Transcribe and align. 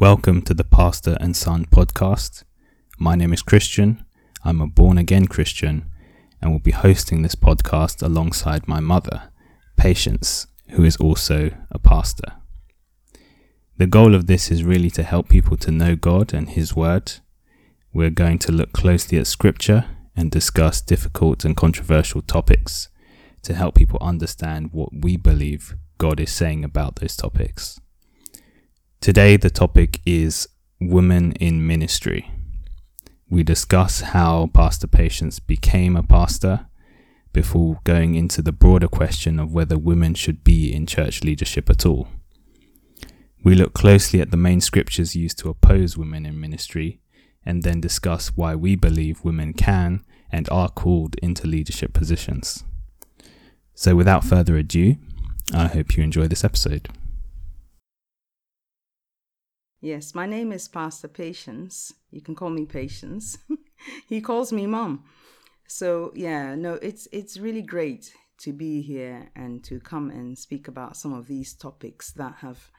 Welcome 0.00 0.40
to 0.44 0.54
the 0.54 0.64
Pastor 0.64 1.18
and 1.20 1.36
Son 1.36 1.66
podcast. 1.66 2.44
My 2.98 3.16
name 3.16 3.34
is 3.34 3.42
Christian. 3.42 4.02
I'm 4.42 4.62
a 4.62 4.66
born 4.66 4.96
again 4.96 5.26
Christian 5.26 5.90
and 6.40 6.50
will 6.50 6.58
be 6.58 6.70
hosting 6.70 7.20
this 7.20 7.34
podcast 7.34 8.02
alongside 8.02 8.66
my 8.66 8.80
mother, 8.80 9.24
Patience, 9.76 10.46
who 10.70 10.84
is 10.84 10.96
also 10.96 11.50
a 11.70 11.78
pastor. 11.78 12.32
The 13.76 13.86
goal 13.86 14.14
of 14.14 14.26
this 14.26 14.50
is 14.50 14.64
really 14.64 14.88
to 14.92 15.02
help 15.02 15.28
people 15.28 15.58
to 15.58 15.70
know 15.70 15.96
God 15.96 16.32
and 16.32 16.48
His 16.48 16.74
Word. 16.74 17.12
We're 17.92 18.08
going 18.08 18.38
to 18.38 18.52
look 18.52 18.72
closely 18.72 19.18
at 19.18 19.26
Scripture 19.26 19.84
and 20.16 20.30
discuss 20.30 20.80
difficult 20.80 21.44
and 21.44 21.54
controversial 21.54 22.22
topics 22.22 22.88
to 23.42 23.52
help 23.52 23.74
people 23.74 23.98
understand 24.00 24.70
what 24.72 24.94
we 24.98 25.18
believe 25.18 25.74
God 25.98 26.20
is 26.20 26.32
saying 26.32 26.64
about 26.64 26.96
those 26.96 27.18
topics. 27.18 27.79
Today, 29.00 29.38
the 29.38 29.48
topic 29.48 30.02
is 30.04 30.46
women 30.78 31.32
in 31.40 31.66
ministry. 31.66 32.30
We 33.30 33.42
discuss 33.42 34.02
how 34.02 34.50
Pastor 34.52 34.86
Patience 34.86 35.40
became 35.40 35.96
a 35.96 36.02
pastor 36.02 36.66
before 37.32 37.80
going 37.84 38.14
into 38.14 38.42
the 38.42 38.52
broader 38.52 38.88
question 38.88 39.40
of 39.40 39.54
whether 39.54 39.78
women 39.78 40.12
should 40.12 40.44
be 40.44 40.70
in 40.70 40.84
church 40.84 41.24
leadership 41.24 41.70
at 41.70 41.86
all. 41.86 42.08
We 43.42 43.54
look 43.54 43.72
closely 43.72 44.20
at 44.20 44.32
the 44.32 44.36
main 44.36 44.60
scriptures 44.60 45.16
used 45.16 45.38
to 45.38 45.48
oppose 45.48 45.96
women 45.96 46.26
in 46.26 46.38
ministry 46.38 47.00
and 47.42 47.62
then 47.62 47.80
discuss 47.80 48.36
why 48.36 48.54
we 48.54 48.76
believe 48.76 49.24
women 49.24 49.54
can 49.54 50.04
and 50.30 50.46
are 50.50 50.68
called 50.68 51.16
into 51.22 51.46
leadership 51.46 51.94
positions. 51.94 52.64
So, 53.72 53.96
without 53.96 54.24
further 54.24 54.58
ado, 54.58 54.96
I 55.54 55.68
hope 55.68 55.96
you 55.96 56.04
enjoy 56.04 56.28
this 56.28 56.44
episode. 56.44 56.90
Yes, 59.82 60.14
my 60.14 60.26
name 60.26 60.52
is 60.52 60.68
Pastor 60.68 61.08
Patience. 61.08 61.94
You 62.10 62.20
can 62.20 62.34
call 62.34 62.50
me 62.50 62.66
Patience. 62.66 63.38
he 64.06 64.20
calls 64.20 64.52
me 64.52 64.66
Mom. 64.66 65.04
So 65.66 66.12
yeah, 66.14 66.54
no, 66.54 66.74
it's 66.74 67.08
it's 67.12 67.38
really 67.38 67.62
great 67.62 68.12
to 68.40 68.52
be 68.52 68.82
here 68.82 69.30
and 69.34 69.64
to 69.64 69.80
come 69.80 70.10
and 70.10 70.38
speak 70.38 70.68
about 70.68 70.98
some 70.98 71.14
of 71.14 71.28
these 71.28 71.54
topics 71.54 72.12
that 72.12 72.34
have 72.40 72.70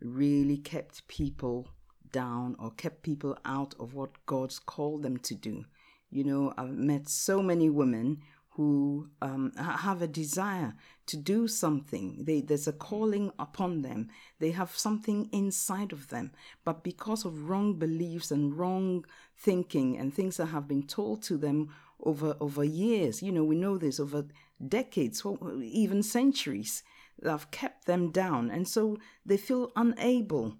really 0.00 0.56
kept 0.56 1.08
people 1.08 1.66
down 2.12 2.54
or 2.60 2.70
kept 2.70 3.02
people 3.02 3.36
out 3.44 3.74
of 3.80 3.94
what 3.94 4.24
God's 4.24 4.60
called 4.60 5.02
them 5.02 5.16
to 5.18 5.34
do. 5.34 5.64
You 6.10 6.22
know, 6.22 6.54
I've 6.56 6.76
met 6.76 7.08
so 7.08 7.42
many 7.42 7.68
women 7.68 8.18
who 8.50 9.08
um, 9.20 9.50
have 9.56 10.02
a 10.02 10.06
desire 10.06 10.74
to 11.06 11.16
do 11.16 11.48
something. 11.48 12.24
They, 12.24 12.40
there's 12.40 12.66
a 12.66 12.72
calling 12.72 13.30
upon 13.38 13.82
them. 13.82 14.08
They 14.38 14.52
have 14.52 14.76
something 14.76 15.28
inside 15.32 15.92
of 15.92 16.08
them. 16.08 16.32
But 16.64 16.82
because 16.82 17.24
of 17.24 17.48
wrong 17.48 17.74
beliefs 17.74 18.30
and 18.30 18.56
wrong 18.56 19.04
thinking 19.36 19.98
and 19.98 20.12
things 20.12 20.36
that 20.38 20.46
have 20.46 20.68
been 20.68 20.86
told 20.86 21.22
to 21.24 21.36
them 21.36 21.70
over, 22.00 22.36
over 22.40 22.64
years, 22.64 23.22
you 23.22 23.32
know, 23.32 23.44
we 23.44 23.56
know 23.56 23.78
this 23.78 24.00
over 24.00 24.26
decades, 24.66 25.22
even 25.62 26.02
centuries, 26.02 26.82
that 27.20 27.30
have 27.30 27.50
kept 27.50 27.86
them 27.86 28.10
down. 28.10 28.50
And 28.50 28.66
so 28.66 28.98
they 29.24 29.36
feel 29.36 29.72
unable 29.76 30.56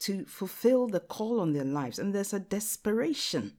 to 0.00 0.24
fulfill 0.26 0.88
the 0.88 1.00
call 1.00 1.40
on 1.40 1.52
their 1.52 1.64
lives. 1.64 1.98
And 1.98 2.14
there's 2.14 2.34
a 2.34 2.40
desperation 2.40 3.52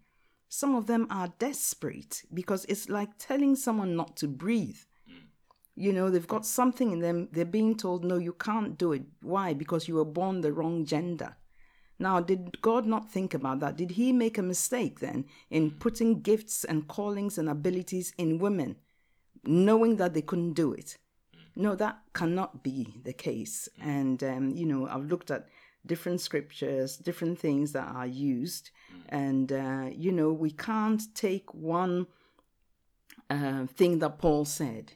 some 0.55 0.75
of 0.75 0.87
them 0.87 1.07
are 1.09 1.33
desperate 1.37 2.23
because 2.33 2.65
it's 2.65 2.87
like 2.87 3.17
telling 3.17 3.57
someone 3.57 3.95
not 3.95 4.15
to 4.17 4.27
breathe. 4.27 4.79
You 5.75 5.91
know, 5.91 6.09
they've 6.09 6.27
got 6.27 6.45
something 6.45 6.91
in 6.91 6.99
them, 6.99 7.27
they're 7.31 7.45
being 7.45 7.75
told, 7.75 8.05
no, 8.05 8.17
you 8.17 8.33
can't 8.33 8.77
do 8.77 8.93
it. 8.93 9.03
Why? 9.21 9.53
Because 9.53 9.87
you 9.87 9.95
were 9.95 10.05
born 10.05 10.41
the 10.41 10.53
wrong 10.53 10.85
gender. 10.85 11.35
Now, 11.99 12.19
did 12.19 12.61
God 12.61 12.85
not 12.85 13.11
think 13.11 13.33
about 13.33 13.59
that? 13.59 13.77
Did 13.77 13.91
He 13.91 14.11
make 14.11 14.37
a 14.37 14.41
mistake 14.41 14.99
then 14.99 15.25
in 15.49 15.71
putting 15.71 16.21
gifts 16.21 16.63
and 16.63 16.87
callings 16.87 17.37
and 17.37 17.49
abilities 17.49 18.13
in 18.17 18.39
women, 18.39 18.77
knowing 19.43 19.97
that 19.97 20.13
they 20.13 20.21
couldn't 20.21 20.53
do 20.53 20.73
it? 20.73 20.97
No, 21.55 21.75
that 21.75 21.99
cannot 22.13 22.63
be 22.63 22.95
the 23.03 23.13
case. 23.13 23.69
And, 23.81 24.21
um, 24.23 24.49
you 24.49 24.65
know, 24.65 24.87
I've 24.87 25.05
looked 25.05 25.31
at 25.31 25.47
different 25.85 26.19
scriptures, 26.19 26.97
different 26.97 27.39
things 27.39 27.71
that 27.71 27.87
are 27.87 28.07
used. 28.07 28.71
And, 29.09 29.51
uh, 29.51 29.89
you 29.91 30.11
know, 30.11 30.33
we 30.33 30.51
can't 30.51 31.01
take 31.15 31.53
one 31.53 32.07
uh, 33.29 33.67
thing 33.67 33.99
that 33.99 34.17
Paul 34.17 34.45
said 34.45 34.93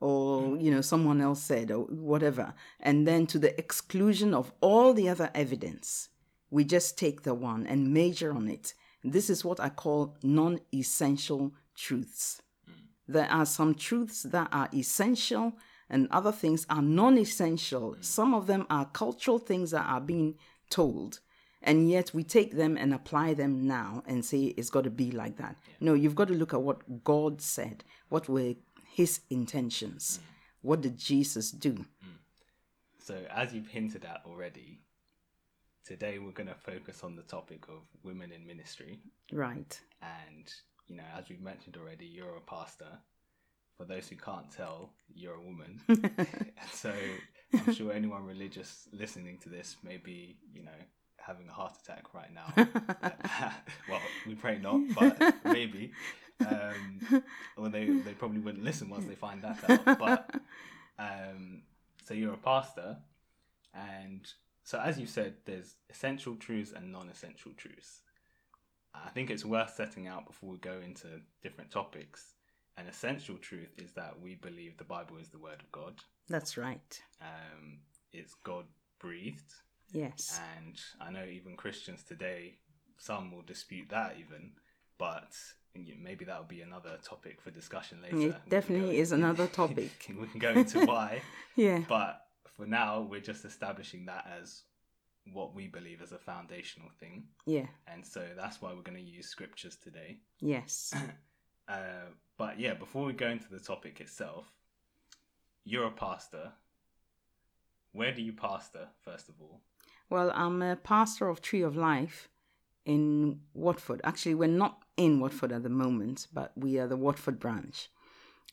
or, 0.00 0.56
you 0.56 0.70
know, 0.70 0.80
someone 0.80 1.20
else 1.20 1.42
said 1.42 1.70
or 1.70 1.84
whatever, 1.84 2.54
and 2.80 3.06
then 3.06 3.26
to 3.26 3.38
the 3.38 3.58
exclusion 3.58 4.34
of 4.34 4.52
all 4.60 4.92
the 4.92 5.08
other 5.08 5.30
evidence. 5.34 6.08
We 6.50 6.64
just 6.64 6.98
take 6.98 7.22
the 7.22 7.34
one 7.34 7.66
and 7.66 7.92
major 7.92 8.32
on 8.32 8.48
it. 8.48 8.74
This 9.02 9.30
is 9.30 9.44
what 9.44 9.60
I 9.60 9.68
call 9.68 10.16
non 10.22 10.60
essential 10.72 11.52
truths. 11.74 12.42
Hmm. 12.66 12.72
There 13.08 13.30
are 13.30 13.46
some 13.46 13.74
truths 13.74 14.22
that 14.24 14.48
are 14.52 14.68
essential 14.74 15.54
and 15.88 16.08
other 16.10 16.32
things 16.32 16.66
are 16.68 16.82
non 16.82 17.18
essential. 17.18 17.94
Hmm. 17.94 18.02
Some 18.02 18.34
of 18.34 18.46
them 18.46 18.66
are 18.70 18.86
cultural 18.86 19.38
things 19.38 19.70
that 19.72 19.86
are 19.86 20.00
being 20.00 20.36
told. 20.70 21.20
And 21.62 21.90
yet 21.90 22.12
we 22.14 22.22
take 22.22 22.52
them 22.52 22.76
and 22.76 22.94
apply 22.94 23.34
them 23.34 23.66
now 23.66 24.02
and 24.06 24.24
say 24.24 24.54
it's 24.56 24.70
got 24.70 24.84
to 24.84 24.90
be 24.90 25.10
like 25.10 25.36
that. 25.38 25.56
No, 25.80 25.94
you've 25.94 26.14
got 26.14 26.28
to 26.28 26.34
look 26.34 26.54
at 26.54 26.62
what 26.62 27.02
God 27.02 27.40
said. 27.40 27.82
What 28.08 28.28
were 28.28 28.54
his 28.96 29.20
intentions? 29.28 30.18
Mm. 30.18 30.26
What 30.62 30.80
did 30.80 30.96
Jesus 30.96 31.50
do? 31.50 31.72
Mm. 31.74 32.16
So, 32.98 33.14
as 33.30 33.52
you've 33.52 33.68
hinted 33.68 34.06
at 34.06 34.22
already, 34.24 34.80
today 35.84 36.18
we're 36.18 36.30
going 36.30 36.48
to 36.48 36.54
focus 36.54 37.04
on 37.04 37.14
the 37.14 37.22
topic 37.22 37.64
of 37.68 37.82
women 38.02 38.32
in 38.32 38.46
ministry. 38.46 39.00
Right. 39.30 39.78
And, 40.00 40.50
you 40.86 40.96
know, 40.96 41.04
as 41.14 41.28
we've 41.28 41.42
mentioned 41.42 41.76
already, 41.76 42.06
you're 42.06 42.36
a 42.36 42.40
pastor 42.40 42.98
for 43.76 43.84
those 43.84 44.08
who 44.08 44.16
can't 44.16 44.50
tell, 44.50 44.92
you're 45.14 45.34
a 45.34 45.42
woman. 45.42 45.82
so 46.72 46.90
I'm 47.52 47.74
sure 47.74 47.92
anyone 47.92 48.24
religious 48.24 48.88
listening 48.92 49.36
to 49.42 49.50
this 49.50 49.76
may 49.84 49.98
be, 49.98 50.38
you 50.54 50.64
know, 50.64 50.80
having 51.18 51.48
a 51.48 51.52
heart 51.52 51.74
attack 51.82 52.14
right 52.14 52.32
now. 52.32 52.50
well, 53.90 54.00
we 54.26 54.34
pray 54.34 54.58
not, 54.58 54.80
but 54.98 55.34
maybe. 55.44 55.92
Um, 56.40 57.22
or 57.56 57.68
they, 57.68 57.86
they 57.86 58.12
probably 58.12 58.40
wouldn't 58.40 58.64
listen 58.64 58.88
once 58.88 59.06
they 59.06 59.14
find 59.14 59.42
that 59.42 59.58
out. 59.68 59.98
But 59.98 60.30
um, 60.98 61.62
so 62.04 62.14
you're 62.14 62.34
a 62.34 62.38
pastor, 62.38 62.98
and 63.74 64.26
so 64.64 64.80
as 64.80 64.98
you 64.98 65.06
said, 65.06 65.34
there's 65.44 65.76
essential 65.90 66.36
truths 66.36 66.72
and 66.72 66.92
non-essential 66.92 67.52
truths. 67.56 68.00
I 68.94 69.10
think 69.10 69.30
it's 69.30 69.44
worth 69.44 69.74
setting 69.74 70.06
out 70.06 70.26
before 70.26 70.50
we 70.50 70.58
go 70.58 70.80
into 70.82 71.06
different 71.42 71.70
topics 71.70 72.36
an 72.78 72.86
essential 72.86 73.36
truth 73.36 73.72
is 73.78 73.92
that 73.92 74.20
we 74.20 74.34
believe 74.34 74.76
the 74.76 74.84
Bible 74.84 75.16
is 75.16 75.28
the 75.28 75.38
Word 75.38 75.60
of 75.60 75.72
God. 75.72 75.94
That's 76.28 76.56
right. 76.56 77.02
Um, 77.20 77.78
it's 78.12 78.34
God 78.44 78.64
breathed. 79.00 79.54
Yes. 79.92 80.40
And 80.58 80.78
I 81.00 81.10
know 81.10 81.24
even 81.24 81.56
Christians 81.56 82.02
today, 82.02 82.58
some 82.98 83.32
will 83.32 83.42
dispute 83.42 83.88
that 83.90 84.16
even, 84.18 84.52
but 84.98 85.32
maybe 86.02 86.24
that 86.24 86.38
will 86.38 86.46
be 86.46 86.60
another 86.60 86.98
topic 87.02 87.40
for 87.40 87.50
discussion 87.50 87.98
later. 88.02 88.28
It 88.28 88.48
definitely 88.48 88.98
is 88.98 89.12
another 89.12 89.46
topic. 89.62 90.06
we 90.08 90.26
can 90.26 90.38
go 90.38 90.50
into 90.50 90.84
why. 90.86 91.22
yeah. 91.56 91.82
But 91.88 92.22
for 92.56 92.66
now, 92.66 93.02
we're 93.02 93.20
just 93.20 93.44
establishing 93.44 94.06
that 94.06 94.26
as 94.40 94.62
what 95.32 95.54
we 95.54 95.66
believe 95.66 96.02
as 96.02 96.12
a 96.12 96.18
foundational 96.18 96.88
thing. 97.00 97.24
Yeah. 97.46 97.66
And 97.86 98.06
so 98.06 98.24
that's 98.36 98.62
why 98.62 98.72
we're 98.72 98.82
going 98.82 98.98
to 98.98 99.10
use 99.10 99.26
scriptures 99.26 99.76
today. 99.76 100.18
Yes. 100.40 100.94
uh, 101.68 102.10
but 102.38 102.58
yeah, 102.60 102.74
before 102.74 103.04
we 103.04 103.12
go 103.12 103.28
into 103.28 103.48
the 103.50 103.58
topic 103.58 104.00
itself, 104.00 104.52
you're 105.64 105.86
a 105.86 105.90
pastor. 105.90 106.52
Where 107.92 108.12
do 108.12 108.22
you 108.22 108.32
pastor, 108.32 108.88
first 109.04 109.28
of 109.28 109.34
all? 109.40 109.60
Well, 110.08 110.30
I'm 110.34 110.62
a 110.62 110.76
pastor 110.76 111.28
of 111.28 111.40
Tree 111.40 111.62
of 111.62 111.76
Life 111.76 112.28
in 112.84 113.40
Watford. 113.54 114.00
Actually, 114.04 114.36
we're 114.36 114.46
not 114.48 114.82
in 114.96 115.20
Watford 115.20 115.52
at 115.52 115.62
the 115.62 115.68
moment, 115.68 116.26
but 116.32 116.52
we 116.56 116.78
are 116.78 116.86
the 116.86 116.96
Watford 116.96 117.38
branch. 117.38 117.88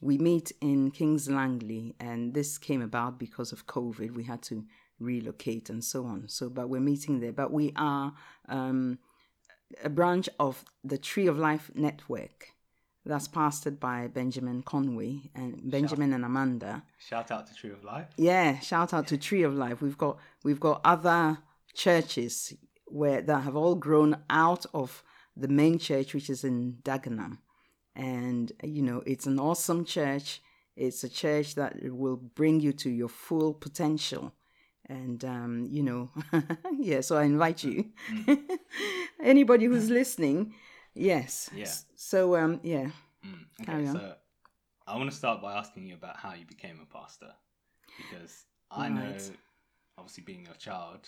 We 0.01 0.17
meet 0.17 0.51
in 0.59 0.91
Kings 0.91 1.29
Langley, 1.29 1.95
and 1.99 2.33
this 2.33 2.57
came 2.57 2.81
about 2.81 3.17
because 3.17 3.51
of 3.51 3.67
COVID. 3.67 4.11
We 4.11 4.25
had 4.25 4.41
to 4.43 4.65
relocate 4.99 5.69
and 5.69 5.83
so 5.83 6.05
on. 6.05 6.27
So, 6.27 6.49
but 6.49 6.69
we're 6.69 6.81
meeting 6.81 7.19
there. 7.19 7.31
But 7.31 7.51
we 7.51 7.71
are 7.75 8.13
um, 8.49 8.99
a 9.83 9.89
branch 9.89 10.29
of 10.39 10.65
the 10.83 10.97
Tree 10.97 11.27
of 11.27 11.37
Life 11.37 11.71
network 11.73 12.49
that's 13.05 13.27
pastored 13.27 13.79
by 13.79 14.07
Benjamin 14.07 14.61
Conway 14.63 15.29
and 15.35 15.69
Benjamin 15.69 16.09
shout, 16.09 16.15
and 16.15 16.25
Amanda. 16.25 16.83
Shout 16.97 17.31
out 17.31 17.47
to 17.47 17.53
Tree 17.53 17.71
of 17.71 17.83
Life. 17.83 18.07
Yeah, 18.17 18.59
shout 18.59 18.93
out 18.93 19.07
to 19.07 19.17
Tree 19.17 19.43
of 19.43 19.53
Life. 19.53 19.81
We've 19.81 19.97
got 19.97 20.17
we've 20.43 20.59
got 20.59 20.81
other 20.83 21.39
churches 21.73 22.53
where 22.87 23.21
that 23.21 23.41
have 23.41 23.55
all 23.55 23.75
grown 23.75 24.17
out 24.29 24.65
of 24.73 25.03
the 25.35 25.47
main 25.47 25.79
church, 25.79 26.13
which 26.13 26.29
is 26.29 26.43
in 26.43 26.77
Dagenham, 26.83 27.39
and 27.95 28.51
you 28.63 28.81
know 28.81 29.03
it's 29.05 29.25
an 29.27 29.39
awesome 29.39 29.85
church. 29.85 30.41
It's 30.75 31.03
a 31.03 31.09
church 31.09 31.55
that 31.55 31.75
will 31.83 32.17
bring 32.17 32.59
you 32.59 32.73
to 32.73 32.89
your 32.89 33.09
full 33.09 33.53
potential, 33.53 34.33
And, 34.89 35.23
um, 35.23 35.67
you 35.69 35.83
know, 35.83 36.09
yeah, 36.79 37.01
so 37.01 37.15
I 37.15 37.23
invite 37.23 37.63
you. 37.63 37.85
Anybody 39.23 39.65
who's 39.65 39.89
listening, 39.89 40.53
yes. 40.93 41.49
Yeah. 41.55 41.71
So, 41.95 42.35
um, 42.35 42.59
yeah. 42.63 42.89
Mm, 43.25 43.45
okay, 43.61 43.65
Carry 43.65 43.87
on. 43.87 43.93
so 43.95 44.15
I 44.87 44.97
want 44.97 45.09
to 45.11 45.15
start 45.15 45.41
by 45.41 45.53
asking 45.53 45.85
you 45.87 45.95
about 45.95 46.17
how 46.17 46.33
you 46.33 46.45
became 46.45 46.79
a 46.81 46.85
pastor, 46.97 47.31
because 47.97 48.45
I 48.71 48.89
know, 48.89 49.01
Right. 49.01 49.31
obviously, 49.97 50.23
being 50.23 50.45
your 50.45 50.55
child, 50.55 51.07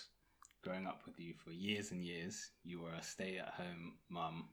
growing 0.66 0.86
up 0.86 1.02
with 1.06 1.20
you 1.20 1.32
for 1.44 1.52
years 1.52 1.92
and 1.92 2.02
years, 2.04 2.50
you 2.64 2.80
were 2.80 2.92
a 2.98 3.02
stay-at-home 3.02 3.92
mum. 4.08 4.48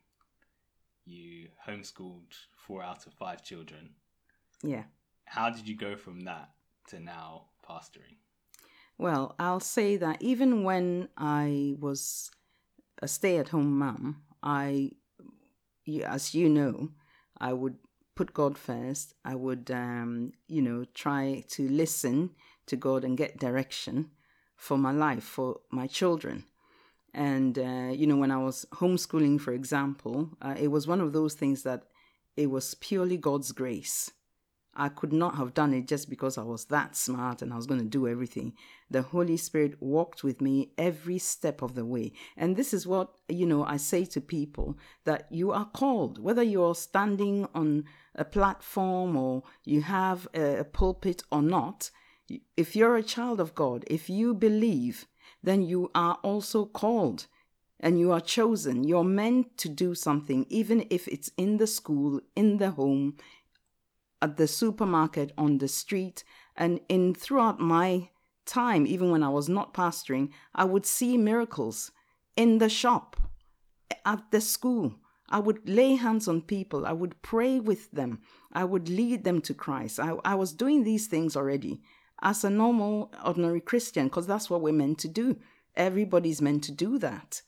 You 1.05 1.47
homeschooled 1.67 2.33
four 2.55 2.83
out 2.83 3.07
of 3.07 3.13
five 3.13 3.43
children. 3.43 3.89
Yeah. 4.61 4.83
How 5.25 5.49
did 5.49 5.67
you 5.67 5.75
go 5.75 5.95
from 5.95 6.21
that 6.21 6.49
to 6.89 6.99
now 6.99 7.45
pastoring? 7.67 8.17
Well, 8.99 9.33
I'll 9.39 9.59
say 9.59 9.97
that 9.97 10.21
even 10.21 10.63
when 10.63 11.09
I 11.17 11.75
was 11.79 12.29
a 13.01 13.07
stay 13.07 13.37
at 13.37 13.49
home 13.49 13.79
mum, 13.79 14.21
I, 14.43 14.91
as 16.05 16.35
you 16.35 16.47
know, 16.47 16.89
I 17.39 17.53
would 17.53 17.77
put 18.13 18.35
God 18.35 18.55
first. 18.55 19.15
I 19.25 19.33
would, 19.33 19.71
um, 19.71 20.33
you 20.47 20.61
know, 20.61 20.85
try 20.93 21.43
to 21.49 21.67
listen 21.67 22.29
to 22.67 22.75
God 22.75 23.03
and 23.03 23.17
get 23.17 23.39
direction 23.39 24.11
for 24.63 24.77
my 24.77 24.91
life, 24.91 25.25
for 25.25 25.59
my 25.71 25.87
children. 25.87 26.45
And, 27.13 27.59
uh, 27.59 27.91
you 27.91 28.07
know, 28.07 28.15
when 28.15 28.31
I 28.31 28.37
was 28.37 28.65
homeschooling, 28.71 29.41
for 29.41 29.51
example, 29.51 30.29
uh, 30.41 30.55
it 30.57 30.69
was 30.69 30.87
one 30.87 31.01
of 31.01 31.11
those 31.11 31.33
things 31.33 31.63
that 31.63 31.83
it 32.37 32.49
was 32.49 32.73
purely 32.75 33.17
God's 33.17 33.51
grace. 33.51 34.11
I 34.73 34.87
could 34.87 35.11
not 35.11 35.35
have 35.35 35.53
done 35.53 35.73
it 35.73 35.85
just 35.87 36.09
because 36.09 36.37
I 36.37 36.43
was 36.43 36.65
that 36.65 36.95
smart 36.95 37.41
and 37.41 37.51
I 37.51 37.57
was 37.57 37.67
going 37.67 37.81
to 37.81 37.85
do 37.85 38.07
everything. 38.07 38.53
The 38.89 39.01
Holy 39.01 39.35
Spirit 39.35 39.75
walked 39.81 40.23
with 40.23 40.39
me 40.39 40.71
every 40.77 41.19
step 41.19 41.61
of 41.61 41.75
the 41.75 41.85
way. 41.85 42.13
And 42.37 42.55
this 42.55 42.73
is 42.73 42.87
what, 42.87 43.09
you 43.27 43.45
know, 43.45 43.65
I 43.65 43.77
say 43.77 44.05
to 44.05 44.21
people 44.21 44.77
that 45.03 45.27
you 45.29 45.51
are 45.51 45.65
called, 45.65 46.19
whether 46.19 46.41
you're 46.41 46.73
standing 46.73 47.47
on 47.53 47.83
a 48.15 48.23
platform 48.23 49.17
or 49.17 49.43
you 49.65 49.81
have 49.81 50.27
a, 50.33 50.59
a 50.59 50.63
pulpit 50.63 51.21
or 51.31 51.41
not. 51.41 51.91
If 52.57 52.75
you're 52.75 52.95
a 52.95 53.03
child 53.03 53.39
of 53.39 53.55
God, 53.55 53.83
if 53.87 54.09
you 54.09 54.33
believe, 54.33 55.07
then 55.41 55.61
you 55.61 55.91
are 55.93 56.17
also 56.23 56.65
called 56.65 57.27
and 57.79 57.99
you 57.99 58.11
are 58.11 58.21
chosen. 58.21 58.85
You're 58.85 59.03
meant 59.03 59.57
to 59.57 59.69
do 59.69 59.93
something, 59.93 60.45
even 60.49 60.87
if 60.89 61.07
it's 61.07 61.29
in 61.37 61.57
the 61.57 61.67
school, 61.67 62.21
in 62.35 62.57
the 62.57 62.71
home, 62.71 63.17
at 64.21 64.37
the 64.37 64.47
supermarket, 64.47 65.33
on 65.37 65.57
the 65.57 65.67
street, 65.67 66.23
and 66.55 66.79
in 66.87 67.13
throughout 67.13 67.59
my 67.59 68.09
time, 68.45 68.87
even 68.87 69.11
when 69.11 69.21
I 69.21 69.29
was 69.29 69.49
not 69.49 69.73
pastoring, 69.73 70.29
I 70.55 70.63
would 70.63 70.85
see 70.85 71.17
miracles 71.17 71.91
in 72.37 72.59
the 72.59 72.69
shop, 72.69 73.17
at 74.05 74.31
the 74.31 74.39
school. 74.39 74.95
I 75.29 75.39
would 75.39 75.67
lay 75.67 75.95
hands 75.95 76.27
on 76.27 76.41
people. 76.41 76.85
I 76.85 76.93
would 76.93 77.21
pray 77.21 77.59
with 77.59 77.91
them. 77.91 78.21
I 78.51 78.63
would 78.63 78.87
lead 78.87 79.23
them 79.23 79.41
to 79.41 79.53
Christ. 79.53 79.99
I, 79.99 80.15
I 80.23 80.35
was 80.35 80.53
doing 80.53 80.83
these 80.83 81.07
things 81.07 81.35
already 81.35 81.81
as 82.23 82.43
a 82.43 82.49
normal, 82.49 83.11
ordinary 83.23 83.61
Christian 83.61 84.07
because 84.07 84.25
that's 84.25 84.49
what 84.49 84.61
we're 84.61 84.73
meant 84.73 84.97
to 84.99 85.07
do. 85.07 85.37
Everybody's 85.75 86.41
meant 86.41 86.63
to 86.63 86.71
do 86.71 86.97
that. 86.99 87.41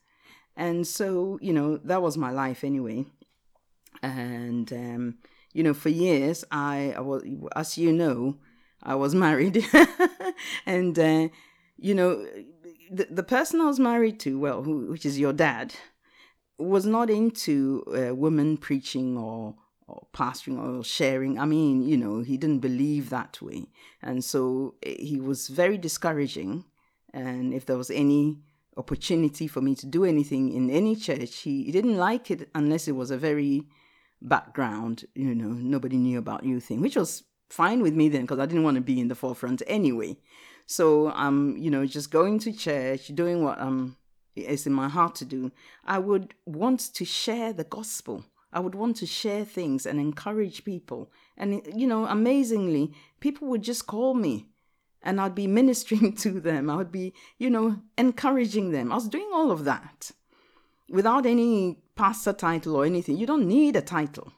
And 0.55 0.85
so, 0.85 1.39
you 1.41 1.53
know, 1.53 1.77
that 1.77 2.01
was 2.01 2.17
my 2.17 2.29
life 2.29 2.63
anyway. 2.63 3.05
And, 4.03 4.71
um, 4.71 5.15
you 5.53 5.63
know, 5.63 5.73
for 5.73 5.89
years, 5.89 6.43
I, 6.51 6.93
I 6.95 6.99
was, 6.99 7.23
as 7.55 7.77
you 7.77 7.93
know, 7.93 8.37
I 8.83 8.95
was 8.95 9.15
married. 9.25 9.65
and, 10.65 10.99
uh, 10.99 11.29
you 11.77 11.95
know, 11.95 12.25
the, 12.91 13.07
the 13.09 13.23
person 13.23 13.61
I 13.61 13.65
was 13.65 13.79
married 13.79 14.19
to, 14.21 14.37
well, 14.37 14.63
who, 14.63 14.91
which 14.91 15.05
is 15.05 15.19
your 15.19 15.33
dad, 15.33 15.73
was 16.57 16.85
not 16.85 17.09
into 17.09 17.83
uh, 17.87 18.15
women 18.15 18.57
preaching 18.57 19.17
or 19.17 19.55
or 19.87 20.07
pastoring 20.13 20.59
or 20.59 20.83
sharing. 20.83 21.37
I 21.39 21.45
mean, 21.45 21.87
you 21.87 21.97
know, 21.97 22.21
he 22.21 22.37
didn't 22.37 22.59
believe 22.59 23.09
that 23.09 23.41
way, 23.41 23.67
and 24.01 24.23
so 24.23 24.75
eh, 24.83 24.95
he 24.99 25.19
was 25.19 25.47
very 25.47 25.77
discouraging. 25.77 26.65
And 27.13 27.53
if 27.53 27.65
there 27.65 27.77
was 27.77 27.89
any 27.89 28.39
opportunity 28.75 29.47
for 29.47 29.61
me 29.61 29.73
to 29.75 29.85
do 29.85 30.03
anything 30.03 30.51
in 30.51 30.69
any 30.69 30.95
church, 30.97 31.37
he, 31.37 31.63
he 31.63 31.71
didn't 31.71 31.95
like 31.95 32.29
it 32.29 32.49
unless 32.53 32.89
it 32.89 32.91
was 32.91 33.09
a 33.09 33.17
very 33.17 33.63
background, 34.21 35.05
you 35.15 35.33
know, 35.33 35.47
nobody 35.47 35.97
knew 35.97 36.17
about 36.17 36.43
you 36.43 36.59
thing, 36.59 36.81
which 36.81 36.95
was 36.95 37.23
fine 37.49 37.81
with 37.81 37.93
me 37.93 38.09
then 38.09 38.21
because 38.21 38.39
I 38.39 38.45
didn't 38.45 38.63
want 38.63 38.75
to 38.75 38.81
be 38.81 38.99
in 38.99 39.07
the 39.07 39.15
forefront 39.15 39.61
anyway. 39.67 40.17
So 40.65 41.11
I'm, 41.11 41.57
you 41.57 41.69
know, 41.69 41.85
just 41.85 42.11
going 42.11 42.39
to 42.39 42.51
church, 42.51 43.07
doing 43.07 43.43
what 43.43 43.59
um 43.59 43.97
is 44.35 44.67
in 44.67 44.73
my 44.73 44.89
heart 44.89 45.15
to 45.15 45.25
do. 45.25 45.51
I 45.85 45.99
would 45.99 46.33
want 46.45 46.93
to 46.93 47.05
share 47.05 47.53
the 47.53 47.63
gospel. 47.63 48.25
I 48.55 48.59
would 48.59 48.73
want 48.73 48.95
to 48.97 49.05
share 49.05 49.43
things 49.43 49.85
and 49.85 49.99
encourage 49.99 50.63
people. 50.63 51.11
And 51.37 51.61
you 51.75 51.85
know, 51.85 52.05
amazingly, 52.05 52.93
people 53.19 53.49
would 53.49 53.61
just 53.61 53.85
call 53.85 54.13
me 54.13 54.47
and 55.03 55.19
I'd 55.19 55.35
be 55.35 55.47
ministering 55.61 56.13
to 56.15 56.39
them. 56.39 56.69
I 56.69 56.77
would 56.77 56.91
be, 56.91 57.13
you 57.37 57.49
know, 57.49 57.81
encouraging 57.97 58.71
them. 58.71 58.91
I 58.91 58.95
was 58.95 59.09
doing 59.09 59.29
all 59.33 59.51
of 59.51 59.65
that 59.65 60.11
without 60.89 61.25
any 61.25 61.79
pastor 61.95 62.33
title 62.33 62.75
or 62.77 62.85
anything. 62.85 63.17
You 63.17 63.27
don't 63.27 63.47
need 63.47 63.75
a 63.75 63.81
title. 63.81 64.31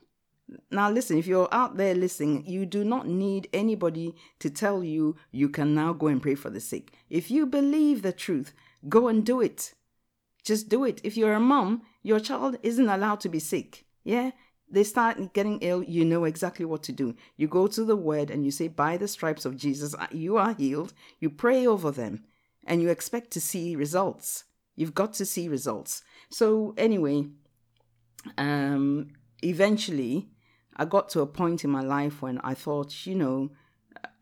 Now, 0.72 0.90
listen, 0.90 1.18
if 1.18 1.28
you're 1.28 1.50
out 1.52 1.78
there 1.78 1.94
listening, 1.94 2.46
you 2.46 2.66
do 2.66 2.84
not 2.84 3.06
need 3.06 3.50
anybody 3.52 4.16
to 4.40 4.50
tell 4.50 4.84
you 4.84 5.18
you 5.32 5.50
can 5.50 5.76
now 5.76 5.94
go 5.94 6.08
and 6.08 6.22
pray 6.22 6.36
for 6.36 6.50
the 6.50 6.62
sick. 6.62 6.94
If 7.10 7.30
you 7.30 7.46
believe 7.46 8.02
the 8.02 8.14
truth, 8.14 8.54
go 8.88 9.10
and 9.10 9.26
do 9.26 9.42
it. 9.42 9.74
Just 10.44 10.70
do 10.70 10.86
it. 10.86 11.02
If 11.04 11.18
you're 11.18 11.34
a 11.34 11.40
mom, 11.40 11.82
your 12.02 12.22
child 12.22 12.58
isn't 12.64 12.88
allowed 12.88 13.20
to 13.22 13.30
be 13.30 13.40
sick. 13.40 13.87
Yeah? 14.08 14.32
They 14.70 14.86
start 14.86 15.34
getting 15.34 15.60
ill, 15.60 15.84
you 15.84 16.06
know 16.06 16.24
exactly 16.24 16.66
what 16.66 16.82
to 16.84 16.94
do. 16.94 17.16
You 17.36 17.48
go 17.50 17.68
to 17.68 17.84
the 17.84 17.98
word 17.98 18.32
and 18.32 18.46
you 18.46 18.52
say, 18.52 18.70
By 18.70 18.96
the 18.96 19.08
stripes 19.08 19.44
of 19.44 19.58
Jesus, 19.58 19.94
you 20.12 20.38
are 20.38 20.54
healed. 20.54 20.94
You 21.20 21.30
pray 21.30 21.68
over 21.68 21.92
them 21.92 22.24
and 22.66 22.82
you 22.82 22.90
expect 22.90 23.32
to 23.32 23.42
see 23.42 23.76
results. 23.76 24.46
You've 24.76 24.94
got 24.94 25.14
to 25.16 25.26
see 25.26 25.50
results. 25.50 26.04
So, 26.30 26.74
anyway, 26.78 27.26
um, 28.38 29.10
eventually, 29.44 30.30
I 30.78 30.86
got 30.86 31.10
to 31.10 31.22
a 31.22 31.28
point 31.28 31.66
in 31.66 31.70
my 31.70 31.82
life 31.82 32.22
when 32.22 32.38
I 32.40 32.54
thought, 32.54 33.06
you 33.06 33.16
know, 33.16 33.52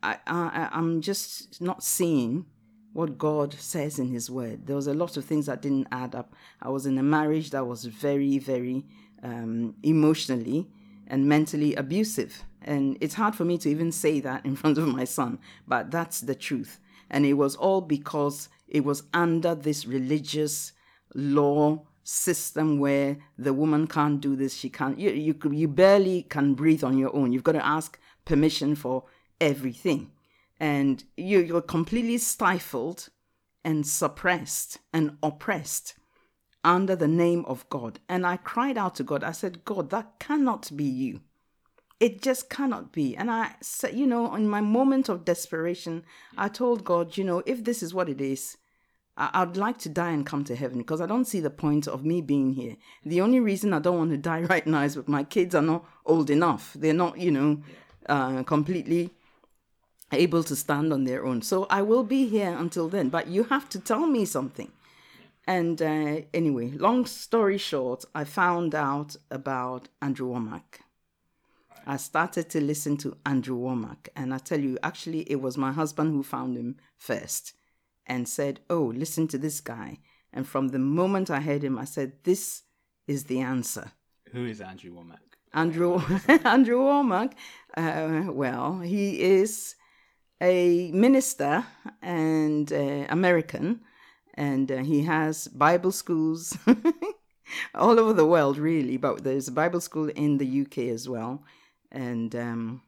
I, 0.02 0.18
I, 0.26 0.68
I'm 0.72 1.00
just 1.00 1.60
not 1.60 1.84
seeing 1.84 2.46
what 2.92 3.18
God 3.18 3.52
says 3.52 3.98
in 3.98 4.08
His 4.08 4.30
Word. 4.30 4.66
There 4.66 4.74
was 4.74 4.86
a 4.86 4.94
lot 4.94 5.16
of 5.18 5.24
things 5.26 5.46
that 5.46 5.60
didn't 5.60 5.88
add 5.92 6.14
up. 6.14 6.32
I 6.62 6.70
was 6.70 6.86
in 6.86 6.96
a 6.96 7.02
marriage 7.02 7.50
that 7.50 7.66
was 7.66 7.84
very, 7.84 8.38
very 8.38 8.86
um, 9.26 9.74
emotionally 9.82 10.68
and 11.08 11.28
mentally 11.28 11.74
abusive. 11.74 12.44
And 12.62 12.96
it's 13.00 13.14
hard 13.14 13.34
for 13.34 13.44
me 13.44 13.58
to 13.58 13.68
even 13.68 13.92
say 13.92 14.20
that 14.20 14.46
in 14.46 14.56
front 14.62 14.78
of 14.78 14.86
my 14.88 15.04
son, 15.04 15.38
but 15.66 15.90
that's 15.90 16.20
the 16.20 16.34
truth. 16.34 16.78
And 17.10 17.26
it 17.26 17.34
was 17.34 17.56
all 17.56 17.80
because 17.80 18.48
it 18.68 18.84
was 18.84 19.04
under 19.12 19.54
this 19.54 19.86
religious 19.86 20.72
law 21.14 21.82
system 22.02 22.78
where 22.78 23.18
the 23.36 23.52
woman 23.52 23.86
can't 23.86 24.20
do 24.20 24.36
this, 24.36 24.54
she 24.54 24.68
can't, 24.68 24.98
you, 24.98 25.10
you, 25.10 25.34
you 25.50 25.68
barely 25.68 26.22
can 26.22 26.54
breathe 26.54 26.84
on 26.84 26.96
your 26.96 27.14
own. 27.14 27.32
You've 27.32 27.44
got 27.44 27.52
to 27.52 27.66
ask 27.66 27.98
permission 28.24 28.74
for 28.74 29.04
everything. 29.40 30.12
And 30.58 31.02
you, 31.16 31.40
you're 31.40 31.60
completely 31.60 32.18
stifled 32.18 33.08
and 33.64 33.86
suppressed 33.86 34.78
and 34.92 35.16
oppressed 35.22 35.94
under 36.64 36.96
the 36.96 37.08
name 37.08 37.44
of 37.46 37.68
God. 37.70 38.00
And 38.08 38.26
I 38.26 38.36
cried 38.36 38.76
out 38.76 38.94
to 38.96 39.04
God. 39.04 39.22
I 39.22 39.32
said, 39.32 39.64
God, 39.64 39.90
that 39.90 40.18
cannot 40.18 40.70
be 40.76 40.84
you. 40.84 41.20
It 41.98 42.20
just 42.20 42.50
cannot 42.50 42.92
be. 42.92 43.16
And 43.16 43.30
I 43.30 43.54
said, 43.60 43.94
you 43.94 44.06
know, 44.06 44.34
in 44.34 44.48
my 44.48 44.60
moment 44.60 45.08
of 45.08 45.24
desperation, 45.24 46.04
I 46.36 46.48
told 46.48 46.84
God, 46.84 47.16
you 47.16 47.24
know, 47.24 47.42
if 47.46 47.64
this 47.64 47.82
is 47.82 47.94
what 47.94 48.08
it 48.08 48.20
is, 48.20 48.58
I'd 49.18 49.56
like 49.56 49.78
to 49.78 49.88
die 49.88 50.10
and 50.10 50.26
come 50.26 50.44
to 50.44 50.54
heaven 50.54 50.78
because 50.78 51.00
I 51.00 51.06
don't 51.06 51.24
see 51.24 51.40
the 51.40 51.48
point 51.48 51.88
of 51.88 52.04
me 52.04 52.20
being 52.20 52.52
here. 52.52 52.76
The 53.04 53.22
only 53.22 53.40
reason 53.40 53.72
I 53.72 53.78
don't 53.78 53.96
want 53.96 54.10
to 54.10 54.16
die 54.32 54.42
right 54.42 54.66
now 54.66 54.82
is 54.82 54.94
that 54.94 55.08
my 55.08 55.24
kids 55.24 55.54
are 55.54 55.62
not 55.62 55.84
old 56.04 56.28
enough. 56.28 56.74
They're 56.78 56.92
not, 56.92 57.18
you 57.18 57.30
know, 57.30 57.62
uh, 58.08 58.42
completely 58.42 59.10
able 60.12 60.44
to 60.44 60.54
stand 60.54 60.92
on 60.92 61.04
their 61.04 61.24
own. 61.24 61.40
So 61.42 61.66
I 61.70 61.82
will 61.82 62.04
be 62.04 62.26
here 62.26 62.54
until 62.56 62.88
then. 62.88 63.08
But 63.08 63.28
you 63.28 63.44
have 63.44 63.68
to 63.70 63.80
tell 63.80 64.06
me 64.06 64.24
something. 64.26 64.70
And 65.46 65.80
uh, 65.80 66.22
anyway, 66.34 66.72
long 66.72 67.06
story 67.06 67.58
short, 67.58 68.04
I 68.14 68.24
found 68.24 68.74
out 68.74 69.16
about 69.30 69.88
Andrew 70.02 70.28
Wommack. 70.32 70.80
I 71.86 71.96
started 71.98 72.50
to 72.50 72.60
listen 72.60 72.96
to 72.98 73.16
Andrew 73.24 73.56
Wommack, 73.56 74.08
and 74.16 74.34
I 74.34 74.38
tell 74.38 74.58
you, 74.58 74.76
actually, 74.82 75.20
it 75.30 75.40
was 75.40 75.56
my 75.56 75.70
husband 75.70 76.12
who 76.12 76.24
found 76.24 76.56
him 76.56 76.76
first 76.96 77.52
and 78.06 78.28
said, 78.28 78.60
Oh, 78.68 78.92
listen 78.94 79.28
to 79.28 79.38
this 79.38 79.60
guy. 79.60 80.00
And 80.32 80.48
from 80.48 80.68
the 80.68 80.80
moment 80.80 81.30
I 81.30 81.40
heard 81.40 81.62
him, 81.62 81.78
I 81.78 81.84
said, 81.84 82.12
This 82.24 82.62
is 83.06 83.24
the 83.24 83.40
answer. 83.40 83.92
Who 84.32 84.46
is 84.46 84.60
Andrew 84.60 84.92
Wommack? 84.92 85.26
Andrew 85.54 86.00
Andrew 86.44 86.80
Wommack, 86.80 87.32
uh, 87.76 88.32
well, 88.32 88.80
he 88.80 89.20
is 89.20 89.76
a 90.40 90.90
minister 90.92 91.64
and 92.02 92.72
uh, 92.72 93.06
American, 93.08 93.80
and 94.36 94.70
uh, 94.70 94.78
he 94.78 95.02
has 95.02 95.48
Bible 95.48 95.92
schools 95.92 96.56
all 97.74 97.98
over 97.98 98.12
the 98.12 98.26
world, 98.26 98.58
really. 98.58 98.96
But 98.96 99.24
there's 99.24 99.48
a 99.48 99.52
Bible 99.52 99.80
school 99.80 100.08
in 100.10 100.38
the 100.38 100.62
UK 100.62 100.90
as 100.94 101.08
well, 101.08 101.42
and 101.90 102.34
um, 102.36 102.82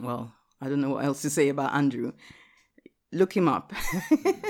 well, 0.00 0.32
I 0.60 0.68
don't 0.68 0.80
know 0.80 0.90
what 0.90 1.04
else 1.04 1.22
to 1.22 1.30
say 1.30 1.48
about 1.48 1.74
Andrew. 1.74 2.12
Look 3.12 3.36
him 3.36 3.48
up. 3.48 3.72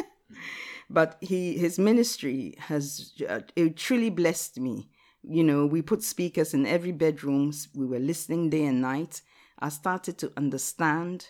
but 0.91 1.17
he 1.21 1.57
his 1.57 1.79
ministry 1.79 2.55
has 2.59 3.13
uh, 3.29 3.41
it 3.57 3.77
truly 3.77 4.11
blessed 4.11 4.61
me. 4.61 4.91
You 5.23 5.45
know, 5.45 5.67
we 5.67 5.83
put 5.83 6.03
speakers 6.03 6.55
in 6.55 6.67
every 6.67 6.93
bedroom. 6.93 7.53
We 7.75 7.87
were 7.87 7.99
listening 7.99 8.51
day 8.51 8.65
and 8.65 8.81
night. 8.81 9.23
I 9.59 9.71
started 9.71 10.19
to 10.19 10.33
understand 10.37 11.29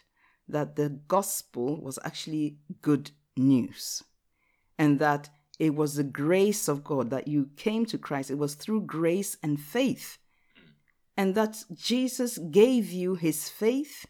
that 0.48 0.76
the 0.76 0.88
gospel 1.08 1.80
was 1.80 1.98
actually 2.04 2.58
good 2.82 3.10
news 3.36 4.02
and 4.78 4.99
that 4.99 5.28
it 5.58 5.75
was 5.75 5.97
the 5.97 6.04
grace 6.04 6.68
of 6.68 6.85
God 6.85 7.11
that 7.11 7.26
you 7.26 7.50
came 7.56 7.85
to 7.87 7.99
Christ. 7.99 8.30
It 8.30 8.38
was 8.38 8.54
through 8.54 8.82
grace 8.82 9.37
and 9.42 9.61
faith. 9.61 10.18
And 11.16 11.35
that 11.35 11.64
Jesus 11.75 12.38
gave 12.38 12.92
you 12.92 13.16
his 13.16 13.49
faith 13.49 14.06